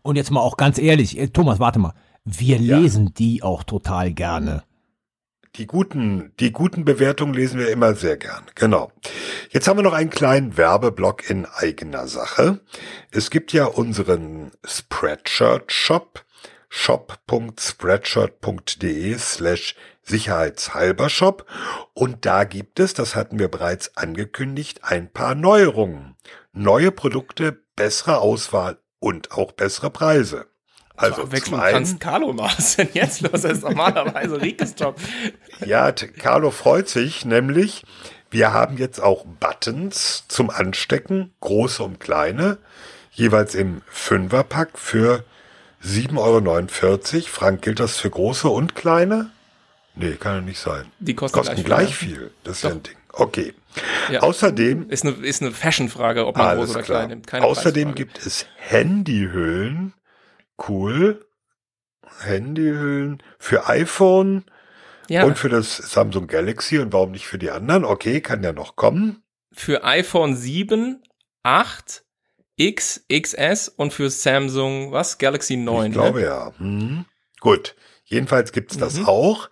Und 0.00 0.16
jetzt 0.16 0.30
mal 0.30 0.40
auch 0.40 0.56
ganz 0.56 0.78
ehrlich, 0.78 1.18
äh, 1.18 1.28
Thomas, 1.28 1.60
warte 1.60 1.78
mal. 1.78 1.92
Wir 2.24 2.56
ja. 2.56 2.78
lesen 2.78 3.12
die 3.12 3.42
auch 3.42 3.64
total 3.64 4.14
gerne. 4.14 4.64
Die 5.56 5.66
guten, 5.66 6.32
die 6.40 6.52
guten 6.52 6.86
Bewertungen 6.86 7.34
lesen 7.34 7.58
wir 7.58 7.68
immer 7.68 7.94
sehr 7.94 8.16
gern. 8.16 8.44
Genau. 8.54 8.92
Jetzt 9.50 9.68
haben 9.68 9.76
wir 9.76 9.82
noch 9.82 9.92
einen 9.92 10.08
kleinen 10.08 10.56
Werbeblock 10.56 11.28
in 11.28 11.44
eigener 11.44 12.06
Sache. 12.06 12.60
Es 13.10 13.28
gibt 13.28 13.52
ja 13.52 13.66
unseren 13.66 14.52
Spreadshirt 14.64 15.70
Shop, 15.70 16.24
shop.spreadshirt.de 16.70 19.18
slash 19.18 19.76
sicherheitshalber 20.02 21.10
Shop. 21.10 21.44
Und 21.92 22.24
da 22.24 22.44
gibt 22.44 22.80
es, 22.80 22.94
das 22.94 23.14
hatten 23.14 23.38
wir 23.38 23.48
bereits 23.48 23.98
angekündigt, 23.98 24.80
ein 24.84 25.12
paar 25.12 25.34
Neuerungen. 25.34 26.16
Neue 26.52 26.92
Produkte, 26.92 27.60
bessere 27.76 28.16
Auswahl 28.18 28.78
und 28.98 29.32
auch 29.32 29.52
bessere 29.52 29.90
Preise. 29.90 30.46
Also 30.96 31.30
wechseln 31.32 31.60
kannst 31.60 32.00
Carlo 32.00 32.32
mal. 32.32 32.44
Was 32.44 32.58
ist 32.58 32.78
denn 32.78 32.88
jetzt 32.92 33.20
los? 33.22 33.42
Das 33.42 33.44
ist 33.44 33.62
normalerweise 33.62 34.40
Rikes 34.40 34.74
Job. 34.78 34.96
Ja, 35.64 35.92
Carlo 35.92 36.50
freut 36.50 36.88
sich 36.88 37.24
nämlich. 37.24 37.84
Wir 38.30 38.52
haben 38.52 38.76
jetzt 38.76 39.00
auch 39.02 39.24
Buttons 39.24 40.24
zum 40.28 40.50
Anstecken, 40.50 41.32
große 41.40 41.82
und 41.82 41.98
kleine, 41.98 42.58
jeweils 43.10 43.56
im 43.56 43.82
Fünferpack 43.88 44.78
für 44.78 45.24
7,49 45.84 47.14
Euro. 47.14 47.22
Frank, 47.26 47.62
gilt 47.62 47.80
das 47.80 47.96
für 47.96 48.10
große 48.10 48.48
und 48.48 48.74
kleine? 48.74 49.30
Nee, 49.94 50.12
kann 50.12 50.34
ja 50.34 50.40
nicht 50.40 50.60
sein. 50.60 50.86
Die 50.98 51.14
kosten, 51.14 51.38
kosten 51.38 51.56
gleich, 51.56 51.64
gleich 51.64 51.96
viel. 51.96 52.30
Das 52.44 52.58
ist 52.58 52.62
ja 52.64 52.70
ein 52.70 52.82
Ding. 52.82 52.96
Okay. 53.12 53.54
Ja. 54.10 54.20
Außerdem. 54.20 54.88
Ist 54.88 55.04
eine, 55.04 55.14
ist 55.14 55.42
eine 55.42 55.52
Fashion-Frage, 55.52 56.26
ob 56.26 56.36
man 56.36 56.56
groß 56.56 56.70
oder 56.70 56.82
klar. 56.82 56.98
klein 57.00 57.08
nimmt. 57.10 57.26
Keine 57.26 57.44
Außerdem 57.44 57.94
gibt 57.94 58.24
es 58.24 58.46
Handyhüllen 58.56 59.94
cool. 60.68 61.26
Handyhüllen 62.20 63.22
für 63.38 63.68
iPhone 63.68 64.44
ja. 65.08 65.24
und 65.24 65.38
für 65.38 65.48
das 65.48 65.76
Samsung 65.76 66.26
Galaxy 66.26 66.78
und 66.78 66.92
warum 66.92 67.12
nicht 67.12 67.26
für 67.26 67.38
die 67.38 67.50
anderen? 67.50 67.84
Okay, 67.84 68.20
kann 68.20 68.42
ja 68.42 68.52
noch 68.52 68.76
kommen. 68.76 69.22
Für 69.52 69.84
iPhone 69.84 70.36
7, 70.36 71.02
8, 71.42 72.04
X, 72.60 73.04
XS 73.10 73.68
und 73.68 73.94
für 73.94 74.10
Samsung, 74.10 74.92
was? 74.92 75.16
Galaxy 75.16 75.56
9. 75.56 75.86
Ich 75.86 75.92
glaube 75.92 76.20
ne? 76.20 76.26
ja. 76.26 76.52
Hm. 76.58 77.06
Gut. 77.40 77.74
Jedenfalls 78.04 78.52
gibt's 78.52 78.76
das 78.76 78.98
mhm. 78.98 79.06
auch. 79.06 79.48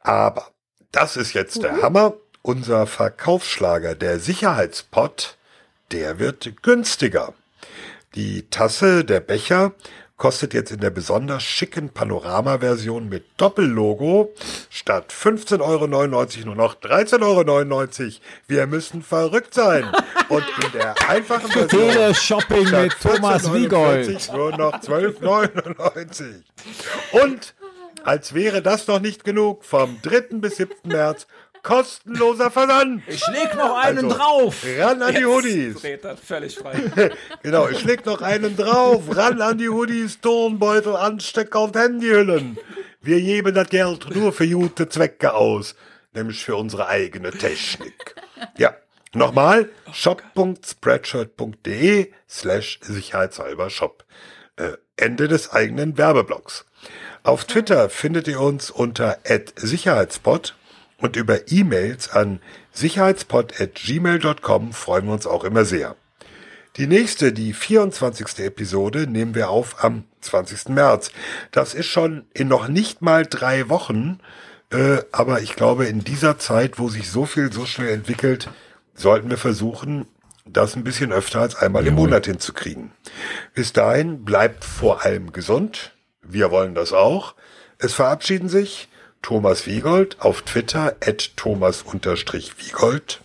Aber 0.00 0.50
das 0.92 1.16
ist 1.16 1.32
jetzt 1.32 1.56
mhm. 1.56 1.62
der 1.62 1.82
Hammer. 1.82 2.14
Unser 2.42 2.86
Verkaufsschlager, 2.86 3.94
der 3.94 4.18
Sicherheitspot, 4.18 5.36
der 5.92 6.18
wird 6.18 6.62
günstiger. 6.62 7.34
Die 8.14 8.48
Tasse, 8.48 9.04
der 9.04 9.20
Becher 9.20 9.72
kostet 10.20 10.52
jetzt 10.52 10.70
in 10.70 10.80
der 10.80 10.90
besonders 10.90 11.42
schicken 11.42 11.88
Panorama-Version 11.88 13.08
mit 13.08 13.24
Doppellogo 13.38 14.34
statt 14.68 15.14
15,99 15.18 15.60
Euro 15.62 15.86
nur 16.44 16.56
noch 16.56 16.74
13,99 16.74 18.02
Euro. 18.02 18.12
Wir 18.46 18.66
müssen 18.66 19.02
verrückt 19.02 19.54
sein. 19.54 19.90
Und 20.28 20.44
in 20.62 20.72
der 20.78 20.94
einfachen 21.08 21.50
Version 21.50 21.90
Tele-Shopping 21.90 22.70
mit 22.70 23.00
Thomas 23.00 23.50
Wiegold. 23.50 24.30
Nur 24.34 24.50
noch 24.58 24.74
12,99. 24.74 26.42
Und 27.12 27.54
als 28.04 28.34
wäre 28.34 28.60
das 28.60 28.86
noch 28.88 29.00
nicht 29.00 29.24
genug, 29.24 29.64
vom 29.64 30.02
3. 30.02 30.20
bis 30.32 30.56
7. 30.56 30.74
März 30.84 31.26
kostenloser 31.62 32.50
Versand. 32.50 33.02
Ich 33.06 33.24
leg 33.28 33.54
noch 33.56 33.76
einen 33.76 34.06
also, 34.06 34.16
drauf. 34.16 34.64
Ran 34.78 35.02
an 35.02 35.14
die 35.14 35.24
Hoodies. 35.24 35.80
völlig 36.24 36.56
frei. 36.56 37.10
genau, 37.42 37.68
ich 37.68 37.84
leg 37.84 38.04
noch 38.06 38.22
einen 38.22 38.56
drauf. 38.56 39.04
Ran 39.14 39.40
an 39.40 39.58
die 39.58 39.68
Hoodies, 39.68 40.20
Turnbeutel, 40.20 40.96
Anstecker 40.96 41.62
und 41.62 41.76
Handyhüllen. 41.76 42.58
Wir 43.00 43.20
geben 43.20 43.54
das 43.54 43.68
Geld 43.68 44.14
nur 44.14 44.32
für 44.32 44.48
gute 44.48 44.88
Zwecke 44.88 45.34
aus, 45.34 45.76
nämlich 46.12 46.44
für 46.44 46.56
unsere 46.56 46.88
eigene 46.88 47.30
Technik. 47.30 48.16
Ja, 48.56 48.74
Nochmal, 49.12 49.68
shop.spreadshirt.de 49.92 52.12
slash 52.28 52.78
sicherheitshalber 52.80 53.68
shop. 53.68 54.04
Äh, 54.54 54.74
Ende 54.96 55.26
des 55.26 55.50
eigenen 55.50 55.98
Werbeblocks. 55.98 56.64
Auf 57.24 57.44
Twitter 57.44 57.90
findet 57.90 58.28
ihr 58.28 58.40
uns 58.40 58.70
unter 58.70 59.18
sicherheitspot 59.56 60.54
und 61.00 61.16
über 61.16 61.50
E-Mails 61.50 62.10
an 62.10 62.40
sicherheitspot.gmail.com 62.72 64.72
freuen 64.72 65.06
wir 65.06 65.12
uns 65.12 65.26
auch 65.26 65.44
immer 65.44 65.64
sehr. 65.64 65.96
Die 66.76 66.86
nächste, 66.86 67.32
die 67.32 67.52
24. 67.52 68.44
Episode, 68.44 69.08
nehmen 69.08 69.34
wir 69.34 69.50
auf 69.50 69.82
am 69.82 70.04
20. 70.20 70.68
März. 70.68 71.10
Das 71.50 71.74
ist 71.74 71.86
schon 71.86 72.26
in 72.32 72.48
noch 72.48 72.68
nicht 72.68 73.02
mal 73.02 73.26
drei 73.26 73.68
Wochen, 73.68 74.20
äh, 74.70 74.98
aber 75.10 75.42
ich 75.42 75.56
glaube, 75.56 75.86
in 75.86 76.04
dieser 76.04 76.38
Zeit, 76.38 76.78
wo 76.78 76.88
sich 76.88 77.10
so 77.10 77.26
viel 77.26 77.52
so 77.52 77.66
schnell 77.66 77.88
entwickelt, 77.88 78.48
sollten 78.94 79.30
wir 79.30 79.38
versuchen, 79.38 80.06
das 80.46 80.76
ein 80.76 80.84
bisschen 80.84 81.12
öfter 81.12 81.40
als 81.40 81.56
einmal 81.56 81.86
im 81.86 81.94
Monat 81.94 82.26
hinzukriegen. 82.26 82.92
Bis 83.54 83.72
dahin 83.72 84.24
bleibt 84.24 84.64
vor 84.64 85.04
allem 85.04 85.32
gesund. 85.32 85.92
Wir 86.22 86.50
wollen 86.50 86.74
das 86.74 86.92
auch. 86.92 87.34
Es 87.78 87.94
verabschieden 87.94 88.48
sich 88.48 88.88
Thomas 89.22 89.66
Wiegold 89.66 90.20
auf 90.20 90.42
Twitter 90.42 90.96
at 91.00 91.36
thomas-wiegold. 91.36 93.20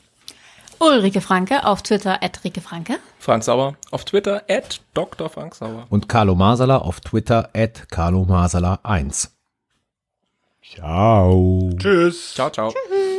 Ulrike 0.80 1.22
Franke 1.22 1.66
auf 1.66 1.84
Twitter 1.84 2.22
at 2.22 2.44
Rike 2.44 2.62
Franke. 2.62 2.98
Frank 3.20 3.44
Sauer 3.44 3.76
auf 3.92 4.06
Twitter 4.06 4.44
at 4.50 4.82
Dr. 4.94 5.30
Frank 5.30 5.56
Sauer. 5.56 5.88
Und 5.90 6.10
Carlo 6.10 6.36
Masala 6.36 6.78
auf 6.78 7.00
Twitter 7.00 7.50
at 7.54 7.90
Carlo 7.90 8.26
Masala 8.26 8.80
1. 8.84 9.32
Ciao. 10.76 11.70
Tschüss. 11.78 12.34
Ciao, 12.34 12.50
ciao. 12.50 12.72
Tschüss. 12.72 13.15